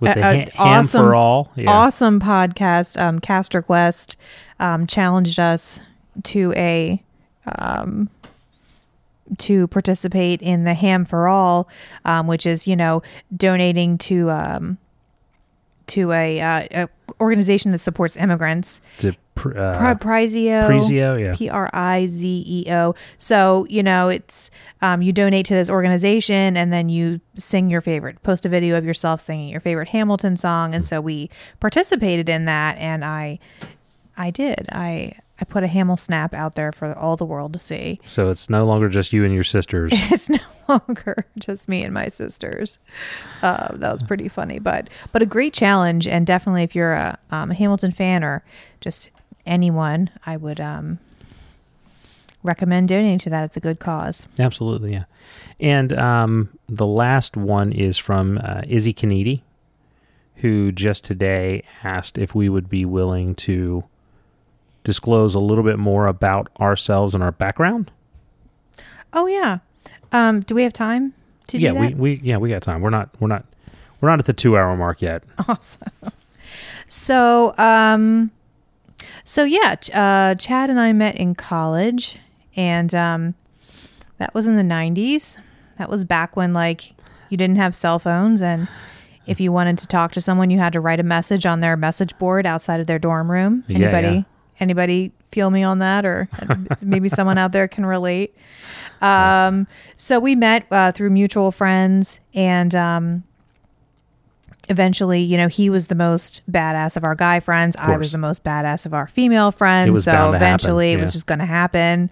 With 0.00 0.14
the 0.14 0.22
hand 0.22 0.50
awesome- 0.58 1.06
for 1.06 1.14
all. 1.14 1.50
Yeah. 1.56 1.70
awesome 1.70 2.20
podcast. 2.20 3.00
Um, 3.00 3.18
Caster 3.18 3.62
Quest 3.62 4.16
um, 4.60 4.86
challenged 4.86 5.40
us 5.40 5.80
to 6.24 6.52
a 6.54 7.02
um, 7.58 8.10
to 9.38 9.66
participate 9.68 10.40
in 10.42 10.64
the 10.64 10.74
Ham 10.74 11.04
for 11.04 11.28
All, 11.28 11.68
um, 12.04 12.26
which 12.26 12.46
is 12.46 12.66
you 12.66 12.76
know 12.76 13.02
donating 13.36 13.98
to 13.98 14.30
um, 14.30 14.78
to 15.88 16.12
a, 16.12 16.40
uh, 16.40 16.66
a 16.70 16.88
organization 17.20 17.72
that 17.72 17.80
supports 17.80 18.16
immigrants. 18.16 18.80
It 19.00 19.16
pr- 19.34 19.58
uh, 19.58 19.94
Pri- 19.94 19.94
Prizeo. 19.94 20.68
Prizio, 20.68 21.20
yeah. 21.20 21.34
P 21.34 21.48
R 21.48 21.68
I 21.72 22.06
Z 22.06 22.44
E 22.46 22.70
O. 22.70 22.94
So, 23.16 23.66
you 23.68 23.82
know, 23.82 24.08
it's 24.08 24.50
um, 24.82 25.02
you 25.02 25.12
donate 25.12 25.46
to 25.46 25.54
this 25.54 25.68
organization 25.70 26.56
and 26.56 26.72
then 26.72 26.88
you 26.88 27.20
sing 27.36 27.70
your 27.70 27.80
favorite, 27.80 28.22
post 28.22 28.46
a 28.46 28.48
video 28.48 28.76
of 28.76 28.84
yourself 28.84 29.20
singing 29.20 29.48
your 29.48 29.60
favorite 29.60 29.88
Hamilton 29.88 30.36
song. 30.36 30.74
And 30.74 30.84
so 30.84 31.00
we 31.00 31.30
participated 31.60 32.28
in 32.28 32.44
that 32.44 32.76
and 32.78 33.04
I 33.04 33.38
I 34.16 34.30
did. 34.30 34.68
I 34.72 35.14
I 35.40 35.44
put 35.44 35.62
a 35.62 35.68
Hamel 35.68 35.96
snap 35.96 36.34
out 36.34 36.56
there 36.56 36.72
for 36.72 36.92
all 36.94 37.16
the 37.16 37.24
world 37.24 37.52
to 37.52 37.58
see. 37.58 38.00
So 38.06 38.30
it's 38.30 38.50
no 38.50 38.66
longer 38.66 38.88
just 38.88 39.12
you 39.12 39.24
and 39.24 39.32
your 39.32 39.44
sisters. 39.44 39.92
It's 40.10 40.28
no 40.28 40.38
longer 40.68 41.26
just 41.38 41.68
me 41.68 41.84
and 41.84 41.94
my 41.94 42.08
sisters. 42.08 42.78
Uh, 43.42 43.76
that 43.76 43.92
was 43.92 44.02
pretty 44.02 44.28
funny, 44.28 44.58
but 44.58 44.88
but 45.12 45.22
a 45.22 45.26
great 45.26 45.52
challenge, 45.52 46.08
and 46.08 46.26
definitely 46.26 46.62
if 46.62 46.74
you're 46.74 46.94
a, 46.94 47.18
um, 47.30 47.50
a 47.50 47.54
Hamilton 47.54 47.92
fan 47.92 48.24
or 48.24 48.42
just 48.80 49.10
anyone, 49.46 50.10
I 50.26 50.36
would 50.36 50.60
um, 50.60 50.98
recommend 52.42 52.88
donating 52.88 53.18
to 53.18 53.30
that. 53.30 53.44
It's 53.44 53.56
a 53.56 53.60
good 53.60 53.78
cause. 53.78 54.26
Absolutely, 54.38 54.92
yeah. 54.92 55.04
And 55.60 55.92
um, 55.92 56.50
the 56.68 56.86
last 56.86 57.36
one 57.36 57.72
is 57.72 57.98
from 57.98 58.38
uh, 58.38 58.62
Izzy 58.66 58.92
Kennedy, 58.92 59.42
who 60.36 60.72
just 60.72 61.04
today 61.04 61.64
asked 61.82 62.18
if 62.18 62.34
we 62.34 62.48
would 62.48 62.68
be 62.68 62.84
willing 62.84 63.34
to 63.36 63.84
disclose 64.88 65.34
a 65.34 65.38
little 65.38 65.62
bit 65.62 65.78
more 65.78 66.06
about 66.06 66.48
ourselves 66.58 67.14
and 67.14 67.22
our 67.22 67.30
background. 67.30 67.90
Oh 69.12 69.26
yeah. 69.26 69.58
Um, 70.12 70.40
do 70.40 70.54
we 70.54 70.62
have 70.62 70.72
time 70.72 71.12
to 71.48 71.58
yeah, 71.58 71.72
do 71.72 71.78
we, 71.78 71.94
we 71.94 72.20
yeah 72.22 72.38
we 72.38 72.48
got 72.48 72.62
time. 72.62 72.80
We're 72.80 72.88
not 72.88 73.10
we're 73.20 73.28
not 73.28 73.44
we're 74.00 74.08
not 74.08 74.18
at 74.18 74.24
the 74.24 74.32
two 74.32 74.56
hour 74.56 74.74
mark 74.78 75.02
yet. 75.02 75.24
awesome. 75.48 75.92
So, 76.86 77.54
um, 77.58 78.30
so 79.24 79.44
yeah, 79.44 79.76
uh, 79.92 80.34
Chad 80.36 80.70
and 80.70 80.80
I 80.80 80.94
met 80.94 81.16
in 81.16 81.34
college, 81.34 82.18
and 82.56 82.94
um, 82.94 83.34
that 84.16 84.32
was 84.32 84.46
in 84.46 84.56
the 84.56 84.62
'90s. 84.62 85.36
That 85.76 85.90
was 85.90 86.02
back 86.06 86.34
when 86.34 86.54
like 86.54 86.94
you 87.28 87.36
didn't 87.36 87.56
have 87.56 87.74
cell 87.74 87.98
phones, 87.98 88.40
and 88.40 88.68
if 89.26 89.38
you 89.38 89.52
wanted 89.52 89.76
to 89.78 89.86
talk 89.86 90.12
to 90.12 90.22
someone, 90.22 90.48
you 90.48 90.58
had 90.58 90.72
to 90.72 90.80
write 90.80 90.98
a 90.98 91.02
message 91.02 91.44
on 91.44 91.60
their 91.60 91.76
message 91.76 92.16
board 92.16 92.46
outside 92.46 92.80
of 92.80 92.86
their 92.86 92.98
dorm 92.98 93.30
room. 93.30 93.64
Yeah, 93.68 93.76
Anybody? 93.76 94.08
yeah. 94.08 94.22
Anybody 94.60 95.12
feel 95.30 95.50
me 95.50 95.62
on 95.62 95.78
that, 95.78 96.04
or 96.04 96.28
maybe 96.82 97.08
someone 97.08 97.38
out 97.38 97.52
there 97.52 97.68
can 97.68 97.86
relate? 97.86 98.34
Um, 99.00 99.66
so 99.94 100.18
we 100.18 100.34
met 100.34 100.66
uh, 100.70 100.92
through 100.92 101.10
mutual 101.10 101.52
friends, 101.52 102.20
and 102.34 102.74
um, 102.74 103.22
eventually, 104.68 105.20
you 105.20 105.36
know, 105.36 105.48
he 105.48 105.70
was 105.70 105.86
the 105.86 105.94
most 105.94 106.42
badass 106.50 106.96
of 106.96 107.04
our 107.04 107.14
guy 107.14 107.40
friends. 107.40 107.76
I 107.76 107.96
was 107.96 108.12
the 108.12 108.18
most 108.18 108.44
badass 108.44 108.86
of 108.86 108.94
our 108.94 109.06
female 109.06 109.52
friends. 109.52 110.04
So 110.04 110.12
bound 110.12 110.32
to 110.32 110.38
happen, 110.38 110.46
eventually, 110.46 110.92
it 110.92 111.00
was 111.00 111.12
just 111.12 111.26
going 111.26 111.38
to 111.38 111.46
happen. 111.46 112.10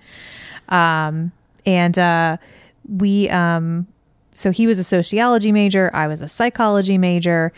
Um, 0.68 1.32
and 1.64 1.98
uh, 1.98 2.36
we, 2.88 3.28
um, 3.30 3.86
so 4.34 4.50
he 4.50 4.66
was 4.66 4.78
a 4.78 4.84
sociology 4.84 5.52
major. 5.52 5.90
I 5.92 6.06
was 6.06 6.20
a 6.20 6.28
psychology 6.28 6.98
major. 6.98 7.52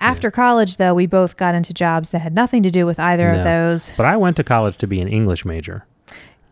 After 0.00 0.30
college, 0.30 0.76
though, 0.76 0.94
we 0.94 1.06
both 1.06 1.36
got 1.36 1.54
into 1.54 1.72
jobs 1.72 2.10
that 2.10 2.18
had 2.20 2.34
nothing 2.34 2.62
to 2.62 2.70
do 2.70 2.84
with 2.86 2.98
either 3.00 3.32
No. 3.32 3.38
of 3.38 3.44
those. 3.44 3.92
But 3.96 4.06
I 4.06 4.16
went 4.16 4.36
to 4.36 4.44
college 4.44 4.76
to 4.78 4.86
be 4.86 5.00
an 5.00 5.08
English 5.08 5.44
major. 5.44 5.84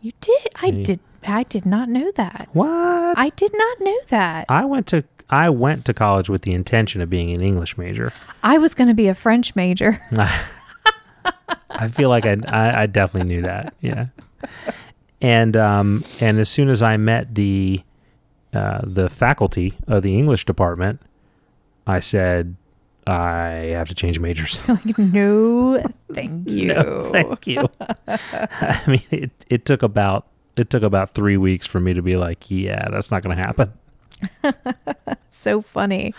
You 0.01 0.11
did? 0.21 0.47
I 0.61 0.67
Yeah. 0.67 0.83
did. 0.83 0.99
I 1.27 1.43
did 1.43 1.65
not 1.65 1.89
know 1.89 2.11
that. 2.15 2.49
What? 2.53 3.17
I 3.17 3.29
did 3.35 3.51
not 3.53 3.81
know 3.81 3.97
that. 4.09 4.45
I 4.49 4.63
went 4.65 4.87
to 4.87 5.03
I 5.27 5.49
went 5.49 5.85
to 5.85 5.93
college 5.93 6.29
with 6.29 6.43
the 6.43 6.53
intention 6.53 7.01
of 7.01 7.09
being 7.09 7.31
an 7.31 7.41
English 7.41 7.77
major. 7.79 8.13
I 8.43 8.59
was 8.59 8.75
going 8.75 8.89
to 8.89 8.93
be 8.93 9.07
a 9.07 9.15
French 9.15 9.55
major. 9.55 9.99
I 11.71 11.87
feel 11.89 12.09
like 12.09 12.25
I, 12.25 12.37
I 12.47 12.83
I 12.83 12.85
definitely 12.85 13.29
knew 13.35 13.41
that. 13.43 13.73
Yeah. 13.81 14.07
And 15.21 15.57
um 15.57 16.03
and 16.21 16.39
as 16.39 16.49
soon 16.49 16.69
as 16.69 16.81
I 16.81 16.97
met 16.97 17.33
the 17.35 17.81
uh, 18.53 18.81
the 18.83 19.09
faculty 19.09 19.73
of 19.87 20.01
the 20.03 20.17
English 20.17 20.45
department, 20.45 21.01
I 21.87 21.99
said 21.99 22.55
I 23.07 23.71
have 23.75 23.87
to 23.89 23.95
change 23.95 24.19
majors. 24.19 24.59
like, 24.67 24.97
no, 24.97 25.83
thank 26.13 26.49
you. 26.49 26.67
No, 26.73 27.09
thank 27.11 27.45
you. 27.47 27.69
I 28.07 28.81
mean, 28.87 29.03
it, 29.11 29.31
it 29.49 29.65
took 29.65 29.83
about 29.83 30.25
it 30.55 30.69
took 30.69 30.83
about 30.83 31.09
three 31.11 31.37
weeks 31.37 31.65
for 31.67 31.79
me 31.79 31.93
to 31.93 32.01
be 32.01 32.15
like, 32.15 32.49
yeah, 32.49 32.87
that's 32.89 33.11
not 33.11 33.21
going 33.21 33.35
to 33.35 33.43
happen. 33.43 33.73
so 35.29 35.61
funny. 35.61 36.13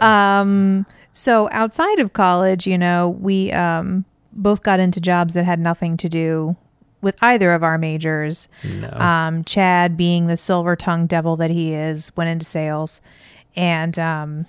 Um, 0.00 0.84
so 1.12 1.48
outside 1.52 2.00
of 2.00 2.12
college, 2.12 2.66
you 2.66 2.76
know, 2.76 3.10
we 3.20 3.52
um, 3.52 4.04
both 4.32 4.62
got 4.62 4.80
into 4.80 5.00
jobs 5.00 5.34
that 5.34 5.44
had 5.44 5.60
nothing 5.60 5.96
to 5.98 6.08
do 6.08 6.56
with 7.00 7.16
either 7.22 7.52
of 7.52 7.62
our 7.62 7.78
majors. 7.78 8.48
No, 8.64 8.88
Um, 8.90 9.44
Chad, 9.44 9.96
being 9.96 10.26
the 10.26 10.36
silver 10.36 10.74
tongued 10.74 11.08
devil 11.08 11.36
that 11.36 11.50
he 11.50 11.72
is, 11.72 12.10
went 12.16 12.30
into 12.30 12.44
sales, 12.44 13.00
and 13.54 13.96
um, 13.98 14.46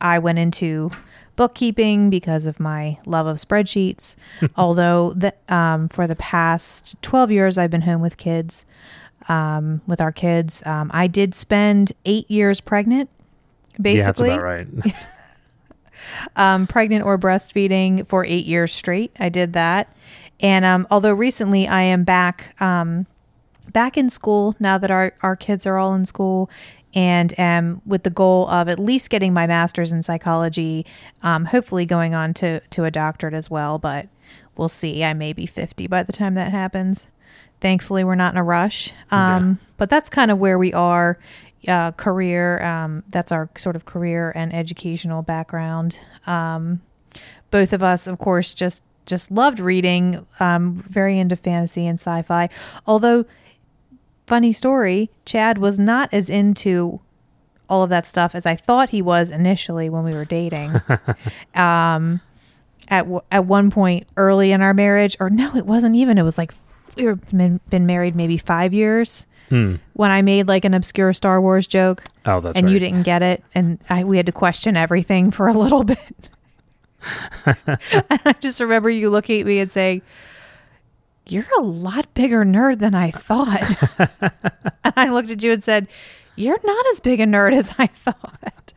I 0.00 0.20
went 0.20 0.38
into 0.38 0.92
bookkeeping 1.38 2.10
because 2.10 2.46
of 2.46 2.58
my 2.58 2.98
love 3.06 3.26
of 3.26 3.36
spreadsheets. 3.36 4.16
Although 4.56 5.14
that 5.14 5.38
um, 5.48 5.88
for 5.88 6.06
the 6.06 6.16
past 6.16 7.00
twelve 7.00 7.30
years, 7.30 7.56
I've 7.56 7.70
been 7.70 7.82
home 7.82 8.02
with 8.02 8.18
kids, 8.18 8.66
um, 9.28 9.80
with 9.86 10.00
our 10.02 10.12
kids. 10.12 10.62
Um, 10.66 10.90
I 10.92 11.06
did 11.06 11.34
spend 11.34 11.92
eight 12.04 12.30
years 12.30 12.60
pregnant, 12.60 13.08
basically 13.80 13.98
yeah, 13.98 14.06
that's 14.06 14.20
about 14.20 14.42
right. 14.42 15.06
um, 16.36 16.66
pregnant 16.66 17.04
or 17.04 17.16
breastfeeding 17.16 18.06
for 18.06 18.26
eight 18.26 18.44
years 18.44 18.72
straight. 18.72 19.12
I 19.18 19.28
did 19.28 19.52
that, 19.54 19.94
and 20.40 20.64
um, 20.64 20.86
although 20.90 21.14
recently 21.14 21.68
I 21.68 21.82
am 21.82 22.02
back 22.02 22.60
um, 22.60 23.06
back 23.72 23.96
in 23.96 24.10
school 24.10 24.56
now 24.58 24.76
that 24.76 24.90
our 24.90 25.14
our 25.22 25.36
kids 25.36 25.66
are 25.66 25.78
all 25.78 25.94
in 25.94 26.04
school, 26.04 26.50
and 26.94 27.38
am 27.38 27.82
with 27.84 28.02
the 28.02 28.10
goal 28.10 28.48
of 28.48 28.68
at 28.68 28.78
least 28.78 29.10
getting 29.10 29.32
my 29.34 29.46
master's 29.46 29.92
in 29.92 30.02
psychology, 30.02 30.86
um, 31.22 31.46
hopefully 31.46 31.84
going 31.84 32.14
on 32.14 32.34
to 32.34 32.60
to 32.70 32.84
a 32.84 32.90
doctorate 32.90 33.34
as 33.34 33.50
well. 33.50 33.78
But 33.78 34.08
we'll 34.56 34.68
see. 34.68 35.04
I 35.04 35.14
may 35.14 35.32
be 35.32 35.46
fifty 35.46 35.86
by 35.86 36.02
the 36.02 36.12
time 36.12 36.34
that 36.34 36.50
happens. 36.50 37.06
Thankfully, 37.60 38.04
we're 38.04 38.14
not 38.14 38.32
in 38.34 38.38
a 38.38 38.44
rush. 38.44 38.92
Um, 39.10 39.58
But 39.76 39.90
that's 39.90 40.08
kind 40.08 40.30
of 40.30 40.38
where 40.38 40.58
we 40.58 40.72
are. 40.72 41.18
Uh, 41.66 41.90
career. 41.90 42.62
Um, 42.62 43.02
that's 43.10 43.32
our 43.32 43.50
sort 43.56 43.74
of 43.74 43.84
career 43.84 44.32
and 44.36 44.54
educational 44.54 45.22
background. 45.22 45.98
Um, 46.24 46.82
both 47.50 47.72
of 47.72 47.82
us, 47.82 48.06
of 48.06 48.18
course, 48.18 48.54
just 48.54 48.80
just 49.06 49.30
loved 49.30 49.58
reading. 49.58 50.24
Um, 50.38 50.84
very 50.88 51.18
into 51.18 51.34
fantasy 51.34 51.86
and 51.86 51.98
sci-fi. 51.98 52.48
Although, 52.86 53.24
funny 54.28 54.52
story, 54.52 55.10
Chad 55.24 55.58
was 55.58 55.78
not 55.78 56.08
as 56.12 56.30
into 56.30 57.00
all 57.68 57.82
of 57.82 57.90
that 57.90 58.06
stuff 58.06 58.34
as 58.34 58.46
I 58.46 58.54
thought 58.56 58.90
he 58.90 59.02
was 59.02 59.30
initially 59.30 59.88
when 59.90 60.04
we 60.04 60.12
were 60.12 60.24
dating. 60.24 60.70
um, 61.54 62.20
at 62.88 63.00
w- 63.02 63.20
at 63.30 63.44
one 63.44 63.70
point 63.70 64.06
early 64.16 64.52
in 64.52 64.62
our 64.62 64.72
marriage, 64.74 65.16
or 65.20 65.28
no, 65.30 65.54
it 65.56 65.66
wasn't 65.66 65.96
even. 65.96 66.16
It 66.18 66.22
was 66.22 66.38
like 66.38 66.54
we 66.96 67.04
were 67.04 67.16
been, 67.16 67.60
been 67.68 67.84
married 67.86 68.14
maybe 68.16 68.38
five 68.38 68.72
years 68.72 69.24
Hmm. 69.50 69.76
when 69.94 70.10
I 70.10 70.20
made 70.20 70.46
like 70.46 70.66
an 70.66 70.74
obscure 70.74 71.14
Star 71.14 71.40
Wars 71.40 71.66
joke 71.66 72.04
Oh, 72.26 72.38
that's 72.42 72.58
and 72.58 72.66
right. 72.66 72.72
you 72.74 72.78
didn't 72.78 73.04
get 73.04 73.22
it, 73.22 73.42
and 73.54 73.78
I 73.88 74.04
we 74.04 74.18
had 74.18 74.26
to 74.26 74.32
question 74.32 74.76
everything 74.76 75.30
for 75.30 75.48
a 75.48 75.54
little 75.54 75.84
bit. 75.94 76.28
and 77.46 78.20
I 78.26 78.34
just 78.40 78.60
remember 78.60 78.90
you 78.90 79.08
looking 79.10 79.40
at 79.40 79.46
me 79.46 79.58
and 79.60 79.70
saying, 79.72 80.02
"You're 81.30 81.46
a 81.58 81.62
lot 81.62 82.12
bigger 82.14 82.44
nerd 82.44 82.78
than 82.78 82.94
I 82.94 83.10
thought." 83.10 83.62
and 84.84 84.94
I 84.96 85.08
looked 85.08 85.30
at 85.30 85.42
you 85.42 85.52
and 85.52 85.62
said, 85.62 85.88
"You're 86.36 86.58
not 86.64 86.86
as 86.92 87.00
big 87.00 87.20
a 87.20 87.24
nerd 87.26 87.52
as 87.56 87.72
I 87.78 87.86
thought." 87.86 88.74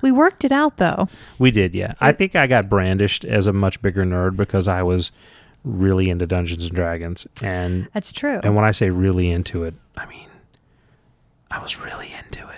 we 0.00 0.12
worked 0.12 0.44
it 0.44 0.52
out 0.52 0.76
though. 0.76 1.08
We 1.38 1.50
did, 1.50 1.74
yeah. 1.74 1.94
I 2.00 2.12
think 2.12 2.36
I 2.36 2.46
got 2.46 2.68
brandished 2.68 3.24
as 3.24 3.46
a 3.46 3.52
much 3.52 3.82
bigger 3.82 4.04
nerd 4.04 4.36
because 4.36 4.68
I 4.68 4.82
was 4.82 5.10
really 5.64 6.08
into 6.08 6.26
Dungeons 6.26 6.66
and 6.66 6.74
Dragons, 6.76 7.26
and 7.42 7.88
That's 7.92 8.12
true. 8.12 8.40
and 8.44 8.54
when 8.54 8.64
I 8.64 8.70
say 8.70 8.90
really 8.90 9.30
into 9.30 9.64
it, 9.64 9.74
I 9.96 10.06
mean 10.06 10.28
I 11.50 11.60
was 11.60 11.78
really 11.80 12.12
into 12.12 12.48
it. 12.48 12.55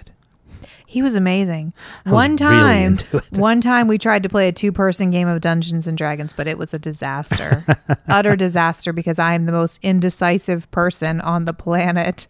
He 0.90 1.02
was 1.02 1.14
amazing. 1.14 1.74
Was 2.06 2.12
one 2.14 2.36
really 2.36 2.38
time, 2.38 2.96
it. 3.12 3.24
one 3.32 3.60
time 3.60 3.88
we 3.88 3.98
tried 3.98 4.22
to 4.22 4.30
play 4.30 4.48
a 4.48 4.52
two-person 4.52 5.10
game 5.10 5.28
of 5.28 5.42
Dungeons 5.42 5.86
and 5.86 5.98
Dragons, 5.98 6.32
but 6.32 6.46
it 6.46 6.56
was 6.56 6.72
a 6.72 6.78
disaster, 6.78 7.66
utter 8.08 8.36
disaster 8.36 8.94
because 8.94 9.18
I 9.18 9.34
am 9.34 9.44
the 9.44 9.52
most 9.52 9.78
indecisive 9.82 10.70
person 10.70 11.20
on 11.20 11.44
the 11.44 11.52
planet. 11.52 12.26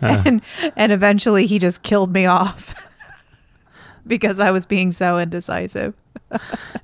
Uh. 0.00 0.22
and 0.24 0.42
and 0.74 0.90
eventually 0.90 1.44
he 1.44 1.58
just 1.58 1.82
killed 1.82 2.14
me 2.14 2.24
off 2.24 2.74
because 4.06 4.40
I 4.40 4.50
was 4.50 4.64
being 4.64 4.90
so 4.90 5.18
indecisive. 5.18 5.92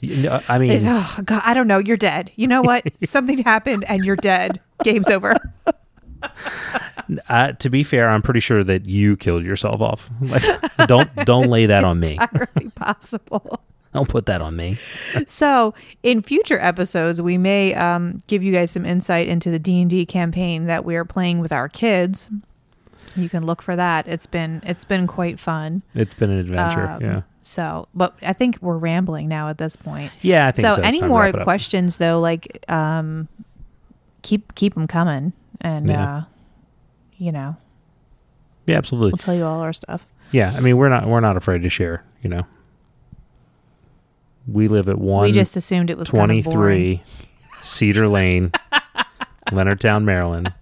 You 0.03 0.17
know, 0.17 0.43
I 0.47 0.59
mean, 0.59 0.79
oh 0.85 1.21
God, 1.25 1.41
I 1.43 1.55
don't 1.55 1.67
know. 1.67 1.79
You're 1.79 1.97
dead. 1.97 2.33
You 2.37 2.49
know 2.49 2.61
what? 2.61 2.85
Something 3.03 3.39
happened 3.39 3.87
and 3.89 4.05
you're 4.05 4.17
dead. 4.17 4.61
Game's 4.85 5.09
over. 5.09 5.39
uh, 7.29 7.53
to 7.53 7.71
be 7.71 7.83
fair, 7.83 8.09
I'm 8.09 8.23
pretty 8.23 8.41
sure 8.41 8.65
that 8.65 8.87
you 8.87 9.17
killed 9.17 9.45
yourself 9.45 9.81
off. 9.81 10.11
Like, 10.21 10.43
don't 10.87 11.15
don't 11.25 11.49
lay 11.49 11.67
that 11.67 11.85
on 11.85 12.01
me. 12.01 12.13
Entirely 12.21 12.71
possible. 12.75 13.61
Don't 13.95 14.09
put 14.09 14.25
that 14.25 14.41
on 14.41 14.57
me. 14.57 14.79
So, 15.27 15.75
in 16.03 16.23
future 16.23 16.59
episodes, 16.59 17.21
we 17.21 17.37
may 17.37 17.75
um, 17.75 18.23
give 18.27 18.43
you 18.43 18.51
guys 18.51 18.71
some 18.71 18.87
insight 18.87 19.29
into 19.29 19.51
the 19.51 19.59
D 19.59 19.83
and 19.83 19.91
D 19.91 20.07
campaign 20.07 20.65
that 20.67 20.85
we 20.87 20.97
are 20.97 21.05
playing 21.05 21.41
with 21.41 21.53
our 21.53 21.69
kids. 21.69 22.31
You 23.17 23.29
can 23.29 23.45
look 23.45 23.61
for 23.61 23.77
that. 23.77 24.09
It's 24.09 24.25
been 24.27 24.63
it's 24.65 24.87
been 24.87 25.07
quite 25.07 25.39
fun. 25.39 25.83
It's 25.95 26.15
been 26.15 26.31
an 26.31 26.39
adventure. 26.39 26.87
Um, 26.89 27.03
yeah, 27.03 27.23
So, 27.43 27.87
but 27.95 28.17
I 28.23 28.33
think 28.33 28.57
we're 28.63 28.79
rambling 28.79 29.29
now 29.29 29.51
at 29.51 29.59
this 29.59 29.77
point. 29.77 30.11
yeah. 30.23 30.47
I 30.47 30.53
think 30.53 30.67
so. 30.67 30.77
So, 30.77 30.83
any 30.83 31.03
more 31.03 31.21
wrap 31.25 31.35
it 31.35 31.41
up. 31.41 31.45
questions 31.45 31.99
though? 31.99 32.19
Like, 32.19 32.65
um, 32.71 33.29
keep 34.23 34.55
keep 34.55 34.73
them 34.73 34.87
coming, 34.87 35.35
and 35.61 35.89
Yeah. 35.89 36.17
uh, 36.17 36.23
you 37.17 37.33
know, 37.33 37.57
Yeah, 38.67 38.79
absolutely. 38.79 39.11
we'll 39.13 39.17
tell 39.19 39.35
you 39.35 39.45
all 39.45 39.61
our 39.61 39.73
stuff. 39.73 40.07
Yeah, 40.31 40.53
I 40.57 40.61
mean, 40.61 40.77
we're 40.77 40.89
not 40.89 41.07
we're 41.07 41.21
not 41.21 41.37
afraid 41.37 41.63
to 41.63 41.69
share. 41.69 42.05
You 42.23 42.31
know, 42.31 42.43
we 44.47 44.67
live 44.69 44.89
at 44.89 44.99
one 44.99 45.25
we 45.25 45.33
just 45.33 45.57
assumed 45.57 45.91
it 45.91 45.99
was 45.99 46.09
twenty 46.09 46.41
three 46.43 47.03
Cedar 47.61 48.09
Lane, 48.09 48.51
Leonardtown, 49.51 50.05
Maryland, 50.05 50.53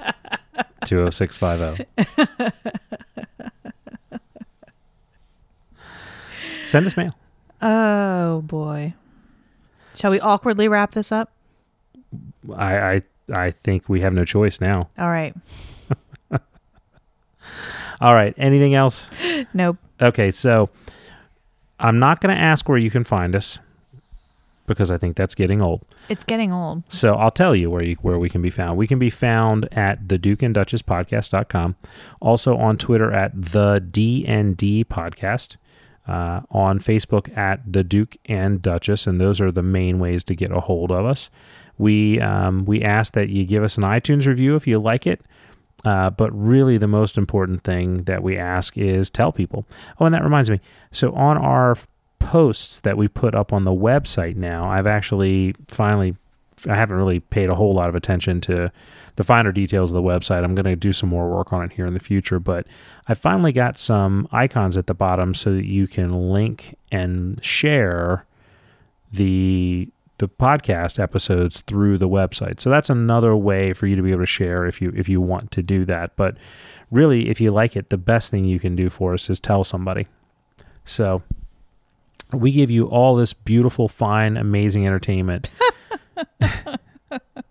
two 0.84 0.96
zero 0.96 1.10
six 1.10 1.36
five 1.36 1.58
zero. 1.60 1.76
Send 6.64 6.86
us 6.86 6.96
mail. 6.96 7.14
Oh 7.62 8.42
boy, 8.42 8.94
shall 9.94 10.10
we 10.10 10.20
awkwardly 10.20 10.68
wrap 10.68 10.92
this 10.92 11.10
up? 11.12 11.32
I, 12.54 12.78
I 12.94 13.00
I 13.30 13.50
think 13.50 13.88
we 13.88 14.00
have 14.00 14.12
no 14.12 14.24
choice 14.24 14.60
now. 14.60 14.88
All 14.98 15.08
right. 15.08 15.34
All 18.00 18.14
right. 18.14 18.34
Anything 18.36 18.74
else? 18.74 19.08
Nope. 19.54 19.78
Okay, 20.00 20.30
so 20.30 20.70
I'm 21.78 21.98
not 21.98 22.20
going 22.20 22.34
to 22.34 22.40
ask 22.40 22.68
where 22.68 22.78
you 22.78 22.90
can 22.90 23.04
find 23.04 23.34
us 23.34 23.58
because 24.66 24.90
I 24.90 24.98
think 24.98 25.16
that's 25.16 25.34
getting 25.34 25.60
old. 25.60 25.84
It's 26.08 26.24
getting 26.24 26.52
old. 26.52 26.84
So 26.88 27.14
I'll 27.14 27.30
tell 27.30 27.56
you 27.56 27.68
where 27.70 27.82
you, 27.82 27.96
where 27.96 28.18
we 28.18 28.28
can 28.28 28.40
be 28.40 28.50
found. 28.50 28.78
We 28.78 28.86
can 28.86 28.98
be 28.98 29.10
found 29.10 29.68
at 29.72 30.08
the 30.08 30.16
Duke 30.16 30.42
and 30.42 30.54
Duchess 30.54 30.82
podcast.com. 30.82 31.76
Also 32.20 32.56
on 32.56 32.76
Twitter 32.78 33.12
at 33.12 33.32
the 33.34 33.80
DND 33.80 34.84
podcast. 34.86 35.56
Uh, 36.08 36.40
on 36.50 36.80
Facebook 36.80 37.36
at 37.36 37.60
the 37.70 37.84
Duke 37.84 38.16
and 38.24 38.60
Duchess, 38.62 39.06
and 39.06 39.20
those 39.20 39.40
are 39.40 39.52
the 39.52 39.62
main 39.62 40.00
ways 40.00 40.24
to 40.24 40.34
get 40.34 40.50
a 40.50 40.58
hold 40.58 40.90
of 40.90 41.04
us. 41.06 41.30
We 41.80 42.20
um, 42.20 42.64
we 42.66 42.82
ask 42.82 43.14
that 43.14 43.28
you 43.30 43.44
give 43.46 43.62
us 43.64 43.76
an 43.78 43.84
iTunes 43.84 44.26
review 44.26 44.54
if 44.56 44.66
you 44.66 44.78
like 44.78 45.06
it, 45.06 45.20
Uh, 45.84 46.10
but 46.10 46.30
really, 46.32 46.76
the 46.78 46.86
most 46.86 47.16
important 47.16 47.64
thing 47.64 48.04
that 48.04 48.22
we 48.22 48.36
ask 48.36 48.76
is 48.76 49.08
tell 49.10 49.32
people. 49.32 49.64
Oh, 49.98 50.04
and 50.04 50.14
that 50.14 50.22
reminds 50.22 50.50
me. 50.50 50.60
So, 50.92 51.12
on 51.14 51.38
our 51.38 51.76
posts 52.18 52.80
that 52.80 52.96
we 52.98 53.08
put 53.08 53.34
up 53.34 53.52
on 53.52 53.64
the 53.64 53.72
website 53.72 54.36
now, 54.36 54.68
I've 54.70 54.86
actually 54.86 55.54
finally, 55.68 56.16
I 56.68 56.76
haven't 56.76 56.96
really 56.96 57.20
paid 57.20 57.48
a 57.48 57.54
whole 57.54 57.72
lot 57.72 57.88
of 57.88 57.94
attention 57.94 58.40
to 58.42 58.70
the 59.16 59.24
finer 59.24 59.52
details 59.52 59.90
of 59.90 59.94
the 59.94 60.08
website. 60.08 60.44
I'm 60.44 60.54
going 60.54 60.66
to 60.66 60.76
do 60.76 60.92
some 60.92 61.08
more 61.08 61.28
work 61.30 61.52
on 61.52 61.64
it 61.64 61.72
here 61.72 61.86
in 61.86 61.94
the 61.94 62.00
future, 62.00 62.38
but 62.38 62.66
I 63.08 63.14
finally 63.14 63.52
got 63.52 63.78
some 63.78 64.28
icons 64.30 64.76
at 64.76 64.86
the 64.86 64.94
bottom 64.94 65.34
so 65.34 65.52
that 65.54 65.66
you 65.66 65.86
can 65.86 66.12
link 66.12 66.76
and 66.92 67.42
share 67.42 68.26
the 69.12 69.88
the 70.20 70.28
podcast 70.28 70.98
episodes 70.98 71.62
through 71.62 71.96
the 71.96 72.08
website. 72.08 72.60
So 72.60 72.68
that's 72.68 72.90
another 72.90 73.34
way 73.34 73.72
for 73.72 73.86
you 73.86 73.96
to 73.96 74.02
be 74.02 74.10
able 74.10 74.20
to 74.20 74.26
share 74.26 74.66
if 74.66 74.80
you 74.82 74.92
if 74.94 75.08
you 75.08 75.18
want 75.20 75.50
to 75.52 75.62
do 75.62 75.86
that. 75.86 76.14
But 76.14 76.36
really, 76.90 77.30
if 77.30 77.40
you 77.40 77.50
like 77.50 77.74
it, 77.74 77.88
the 77.88 77.96
best 77.96 78.30
thing 78.30 78.44
you 78.44 78.60
can 78.60 78.76
do 78.76 78.90
for 78.90 79.14
us 79.14 79.30
is 79.30 79.40
tell 79.40 79.64
somebody. 79.64 80.06
So 80.84 81.22
we 82.32 82.52
give 82.52 82.70
you 82.70 82.84
all 82.84 83.16
this 83.16 83.32
beautiful, 83.32 83.88
fine, 83.88 84.36
amazing 84.36 84.86
entertainment. 84.86 85.48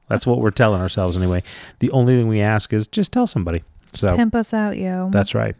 that's 0.07 0.27
what 0.27 0.39
we're 0.39 0.51
telling 0.51 0.79
ourselves 0.79 1.17
anyway. 1.17 1.41
The 1.79 1.89
only 1.89 2.15
thing 2.15 2.27
we 2.27 2.39
ask 2.39 2.71
is 2.71 2.85
just 2.85 3.11
tell 3.11 3.25
somebody. 3.25 3.63
So 3.93 4.15
Pimp 4.15 4.35
us 4.35 4.53
out, 4.53 4.77
yo. 4.77 5.09
that's 5.11 5.33
right. 5.33 5.55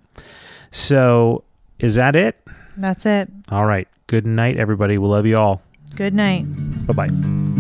So 0.70 1.44
is 1.80 1.96
that 1.96 2.16
it? 2.16 2.40
That's 2.78 3.08
it. 3.08 3.30
All 3.50 3.66
right. 3.66 3.88
Good 4.06 4.28
night, 4.28 4.58
everybody. 4.58 5.00
We 5.00 5.08
love 5.08 5.26
you 5.26 5.38
all. 5.38 5.64
Good 6.00 6.14
night. 6.14 6.46
Bye 6.88 6.94
bye. 6.94 7.59